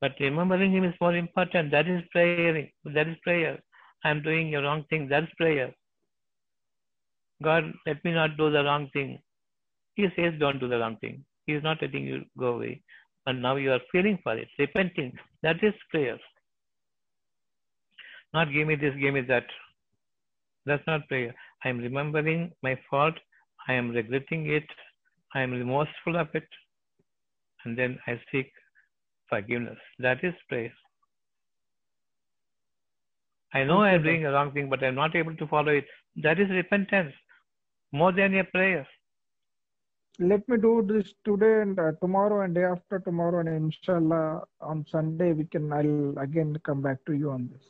but 0.00 0.12
remembering 0.20 0.72
Him 0.72 0.84
is 0.84 0.94
more 1.00 1.14
important. 1.14 1.70
That 1.70 1.86
is 1.86 2.02
prayer. 2.12 2.66
That 2.86 3.08
is 3.08 3.16
prayer. 3.22 3.58
I 4.04 4.10
am 4.10 4.22
doing 4.22 4.54
a 4.54 4.62
wrong 4.62 4.84
thing. 4.88 5.08
That 5.08 5.24
is 5.24 5.28
prayer. 5.36 5.74
God, 7.42 7.64
let 7.86 8.02
me 8.04 8.12
not 8.12 8.38
do 8.38 8.50
the 8.50 8.64
wrong 8.64 8.88
thing. 8.94 9.18
He 9.96 10.06
says, 10.16 10.32
don't 10.38 10.60
do 10.60 10.68
the 10.68 10.78
wrong 10.78 10.96
thing. 11.02 11.24
He 11.46 11.52
is 11.52 11.62
not 11.62 11.82
letting 11.82 12.06
you 12.06 12.22
go 12.38 12.54
away. 12.54 12.82
And 13.26 13.42
now 13.42 13.56
you 13.56 13.72
are 13.72 13.80
feeling 13.92 14.18
for 14.22 14.36
it, 14.36 14.48
repenting. 14.58 15.12
That 15.42 15.62
is 15.62 15.74
prayer. 15.90 16.18
Not 18.32 18.52
give 18.52 18.66
me 18.66 18.76
this, 18.76 18.94
give 19.00 19.14
me 19.14 19.22
that. 19.22 19.44
That's 20.66 20.86
not 20.86 21.08
prayer. 21.08 21.34
I 21.64 21.68
am 21.68 21.78
remembering 21.78 22.52
my 22.62 22.78
fault. 22.88 23.14
I 23.68 23.74
am 23.74 23.90
regretting 23.90 24.50
it. 24.50 24.64
I 25.34 25.42
am 25.42 25.52
remorseful 25.52 26.16
of 26.16 26.28
it. 26.34 26.48
And 27.64 27.76
then 27.76 27.98
I 28.06 28.20
seek 28.30 28.50
forgiveness. 29.28 29.78
That 29.98 30.22
is 30.22 30.34
prayer. 30.48 30.72
I 33.52 33.64
know 33.64 33.82
I 33.82 33.92
am 33.92 34.02
doing 34.02 34.26
a 34.26 34.32
wrong 34.32 34.52
thing, 34.52 34.68
but 34.68 34.82
I 34.82 34.88
am 34.88 34.96
not 34.96 35.14
able 35.14 35.36
to 35.36 35.46
follow 35.46 35.72
it. 35.72 35.86
That 36.16 36.40
is 36.40 36.50
repentance. 36.50 37.12
More 37.92 38.12
than 38.12 38.36
a 38.36 38.44
prayer. 38.44 38.86
Let 40.18 40.48
me 40.48 40.56
do 40.58 40.86
this 40.86 41.12
today 41.24 41.62
and 41.62 41.78
uh, 41.78 41.92
tomorrow 42.00 42.44
and 42.44 42.54
day 42.54 42.64
after 42.64 43.00
tomorrow 43.00 43.40
and 43.40 43.48
inshallah 43.48 44.42
on 44.60 44.86
Sunday 44.88 45.32
we 45.32 45.44
can 45.44 45.72
I'll 45.72 46.22
again 46.22 46.56
come 46.64 46.82
back 46.82 46.98
to 47.06 47.14
you 47.14 47.32
on 47.32 47.48
this. 47.52 47.62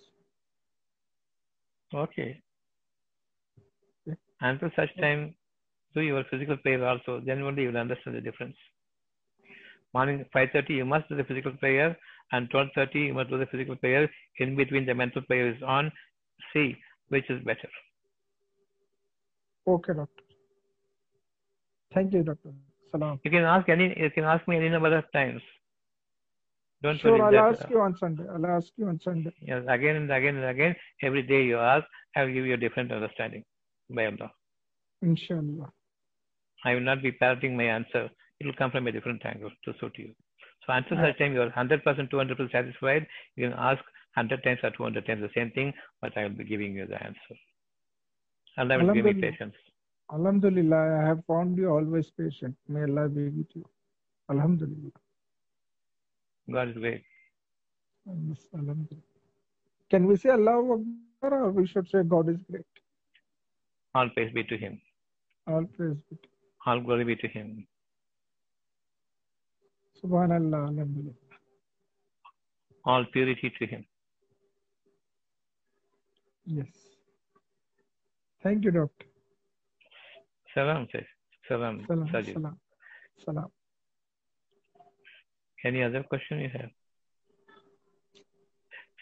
Okay. 1.95 2.43
Until 4.45 4.71
such 4.77 4.91
time, 5.01 5.35
do 5.95 6.03
your 6.03 6.23
physical 6.31 6.59
prayer 6.59 6.87
also. 6.87 7.21
Then 7.25 7.41
only 7.41 7.63
you 7.63 7.69
will 7.69 7.79
understand 7.79 8.15
the 8.15 8.21
difference. 8.21 8.57
Morning 9.95 10.23
5.30, 10.37 10.69
you 10.81 10.85
must 10.85 11.09
do 11.09 11.17
the 11.17 11.25
physical 11.25 11.53
prayer. 11.53 11.97
And 12.33 12.51
12.30, 12.51 13.07
you 13.07 13.15
must 13.15 13.31
do 13.31 13.39
the 13.39 13.47
physical 13.47 13.77
prayer. 13.77 14.11
In 14.39 14.55
between, 14.55 14.85
the 14.85 14.95
mental 14.95 15.23
prayer 15.23 15.49
is 15.49 15.63
on. 15.67 15.91
See 16.53 16.77
which 17.09 17.31
is 17.31 17.43
better. 17.45 17.71
Okay, 19.67 19.95
doctor. 19.95 20.23
Thank 21.95 22.13
you, 22.13 22.23
doctor. 22.23 22.53
Salam. 22.91 23.21
You 23.25 23.31
can 23.31 23.45
ask 23.45 23.67
any. 23.69 23.95
You 23.97 24.11
can 24.11 24.25
ask 24.25 24.47
me 24.47 24.57
any 24.57 24.69
number 24.69 24.95
of 24.95 25.05
times. 25.13 25.41
Don't 26.83 26.99
Sure, 26.99 27.13
worry. 27.13 27.39
I'll 27.39 27.53
that, 27.53 27.63
ask 27.63 27.71
you 27.71 27.81
on 27.81 27.97
Sunday. 27.97 28.25
I'll 28.31 28.47
ask 28.47 28.69
you 28.77 28.89
on 28.89 29.01
Sunday. 29.01 29.33
Yes, 29.41 29.63
again 29.69 29.97
and 29.97 30.13
again 30.13 30.37
and 30.37 30.45
again. 30.45 30.77
Every 31.03 31.23
day 31.23 31.45
you 31.45 31.59
ask, 31.59 31.87
I 32.15 32.25
will 32.25 32.35
give 32.35 32.45
you 32.45 32.55
a 32.55 32.59
different 32.59 32.93
understanding 32.93 33.45
by 33.91 34.07
Allah. 34.07 34.31
Inshallah. 35.03 35.71
I 36.65 36.75
will 36.75 36.81
not 36.81 37.03
be 37.03 37.13
parroting 37.13 37.57
my 37.57 37.65
answer. 37.65 38.11
It 38.41 38.47
will 38.47 38.55
come 38.55 38.71
from 38.71 38.87
a 38.87 38.93
different 38.93 39.25
angle 39.25 39.51
to 39.65 39.75
suit 39.81 39.93
you. 39.99 40.15
So 40.67 40.73
answer 40.73 40.97
such 40.97 41.19
time 41.19 41.35
you 41.35 41.43
are 41.43 41.51
100%, 41.51 41.83
200% 41.85 42.53
satisfied, 42.53 43.07
you 43.37 43.49
can 43.49 43.59
ask 43.59 43.83
100 44.15 44.43
times 44.43 44.61
or 44.63 44.71
200 44.71 45.07
times 45.07 45.21
the 45.21 45.31
same 45.35 45.51
thing, 45.51 45.73
but 46.01 46.17
I 46.17 46.25
will 46.25 46.31
be 46.31 46.45
giving 46.45 46.75
you 46.75 46.87
the 46.87 47.03
answer. 47.03 47.37
Allah 48.57 48.79
will 48.83 48.95
give 48.95 49.05
me 49.05 49.15
patience. 49.15 49.55
Alhamdulillah, 50.13 51.01
I 51.03 51.07
have 51.09 51.25
found 51.27 51.59
you 51.59 51.71
always 51.71 52.11
patient. 52.11 52.57
May 52.69 52.83
Allah 52.83 53.09
be 53.09 53.29
with 53.29 53.47
you. 53.55 53.65
Alhamdulillah. 54.31 54.93
God 56.51 56.69
is 56.69 56.75
great. 56.77 57.03
Can 59.91 60.07
we 60.07 60.17
say 60.17 60.31
Allah 60.31 60.61
Akbar 60.61 61.45
or 61.45 61.51
we 61.51 61.67
should 61.67 61.89
say 61.89 62.03
God 62.03 62.29
is 62.29 62.37
great? 62.51 62.67
All 63.95 64.09
praise 64.11 64.33
be 64.33 64.45
to 64.45 64.57
Him. 64.57 64.81
All 65.47 65.65
praise 65.77 65.97
be 66.11 66.17
to 66.17 66.23
Him. 66.23 66.41
All 66.67 66.81
glory 66.81 67.05
be 67.05 67.17
to 67.17 67.29
Him. 67.29 67.67
Subhanallah, 70.03 70.69
Alhamdulillah. 70.69 71.15
All 72.85 73.05
purity 73.13 73.53
to 73.59 73.67
Him. 73.67 73.85
Yes. 76.47 76.67
Thank 78.43 78.65
you, 78.65 78.71
Doctor. 78.71 79.07
Salam, 80.55 80.87
says. 80.93 81.05
Salam, 81.49 81.85
Salam, 81.87 82.09
Sajid. 82.09 82.35
salam, 82.35 82.59
salam. 83.25 83.51
Any 85.65 85.83
other 85.83 86.03
question 86.03 86.41
you 86.41 86.51
have? 86.51 86.71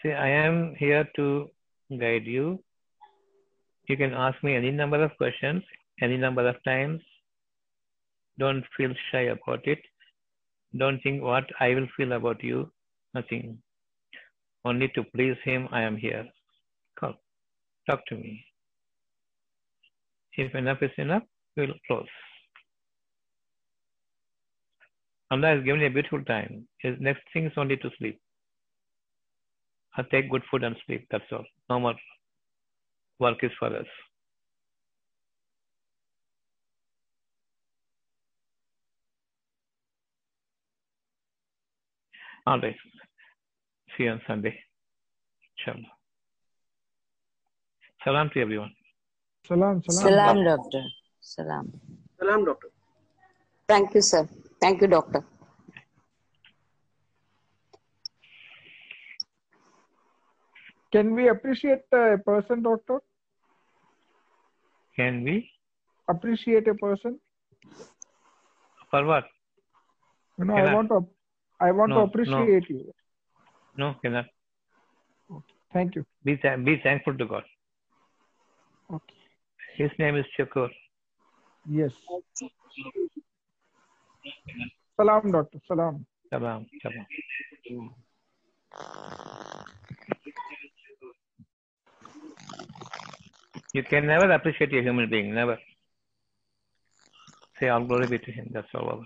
See, 0.01 0.11
I 0.11 0.29
am 0.29 0.75
here 0.75 1.07
to 1.15 1.49
guide 1.89 2.25
you. 2.25 2.63
You 3.87 3.97
can 3.97 4.13
ask 4.13 4.41
me 4.43 4.55
any 4.55 4.71
number 4.71 5.03
of 5.03 5.15
questions, 5.17 5.63
any 6.01 6.17
number 6.17 6.47
of 6.47 6.55
times. 6.63 7.01
Don't 8.39 8.63
feel 8.77 8.93
shy 9.11 9.23
about 9.23 9.67
it. 9.67 9.79
Don't 10.77 11.01
think 11.03 11.21
what 11.21 11.45
I 11.59 11.69
will 11.75 11.87
feel 11.95 12.13
about 12.13 12.43
you. 12.43 12.71
Nothing. 13.13 13.59
Only 14.65 14.87
to 14.95 15.03
please 15.03 15.35
Him, 15.43 15.67
I 15.71 15.81
am 15.81 15.97
here. 15.97 16.25
Come, 16.99 17.15
talk 17.89 18.05
to 18.07 18.15
me. 18.15 18.45
If 20.35 20.55
enough 20.55 20.81
is 20.81 20.91
enough, 20.97 21.23
we'll 21.55 21.73
close. 21.85 22.07
Allah 25.29 25.55
has 25.55 25.63
given 25.63 25.81
you 25.81 25.87
a 25.87 25.89
beautiful 25.89 26.23
time. 26.23 26.67
His 26.79 26.95
next 26.99 27.23
thing 27.33 27.45
is 27.45 27.53
only 27.57 27.77
to 27.77 27.89
sleep. 27.97 28.19
I'll 29.97 30.05
take 30.05 30.31
good 30.31 30.43
food 30.49 30.63
and 30.63 30.75
sleep. 30.85 31.07
That's 31.11 31.23
all. 31.31 31.45
No 31.69 31.79
more 31.79 31.95
work 33.23 33.43
is 33.43 33.51
for 33.59 33.71
us. 33.81 33.91
All 42.45 42.59
right. 42.59 42.75
See 43.95 44.03
you 44.03 44.11
on 44.11 44.21
Sunday. 44.27 44.55
Inshallah. 45.57 45.91
Salam 48.03 48.29
to 48.33 48.41
everyone. 48.41 48.73
Salam, 49.47 49.81
salam. 49.89 50.03
Salam, 50.07 50.43
doctor. 50.51 50.83
Salam. 51.21 51.65
Salam, 52.19 52.45
doctor. 52.45 52.69
Thank 53.67 53.93
you, 53.95 54.01
sir. 54.01 54.27
Thank 54.59 54.81
you, 54.81 54.87
doctor. 54.87 55.23
Can 60.93 61.15
we 61.15 61.27
appreciate 61.29 61.79
a 61.91 62.17
person, 62.23 62.61
Doctor? 62.61 62.99
Can 64.95 65.23
we? 65.23 65.49
Appreciate 66.07 66.67
a 66.67 66.75
person? 66.75 67.19
For 68.91 69.05
what? 69.05 69.25
You 70.37 70.45
know, 70.45 70.55
Can 70.55 70.67
I 70.67 70.71
I- 70.71 70.73
want 70.75 70.89
to, 70.89 71.07
I 71.59 71.71
want 71.71 71.89
No, 71.89 71.95
to 71.95 72.01
no. 72.01 72.05
appreciate 72.07 72.69
you. 72.69 72.93
No, 73.77 73.95
cannot. 74.01 74.25
Thank 75.73 75.95
you. 75.95 76.05
Be, 76.23 76.35
thank 76.41 76.63
be 76.65 76.79
thankful 76.83 77.17
to 77.17 77.25
God. 77.25 77.43
Okay. 78.93 79.15
His 79.75 79.89
name 79.97 80.15
is 80.17 80.25
Shakur. 80.37 80.69
Yes. 81.67 81.91
Salam, 84.95 85.31
Doctor. 85.31 85.59
Salam. 85.67 86.05
Salam. 86.31 86.67
Salam. 86.83 87.05
Mm. 87.71 87.89
You 93.73 93.83
can 93.83 94.07
never 94.07 94.31
appreciate 94.31 94.73
a 94.73 94.81
human 94.81 95.09
being, 95.09 95.33
never. 95.33 95.57
Say 97.59 97.69
all 97.69 97.85
glory 97.85 98.07
be 98.07 98.19
to 98.19 98.31
him, 98.31 98.49
that's 98.53 98.67
all 98.75 98.89
over. 98.91 99.03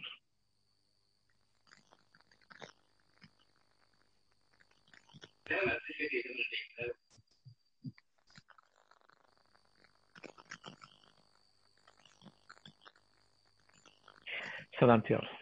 Salam 14.80 15.02
to 15.04 15.10
you 15.10 15.16
all. 15.18 15.37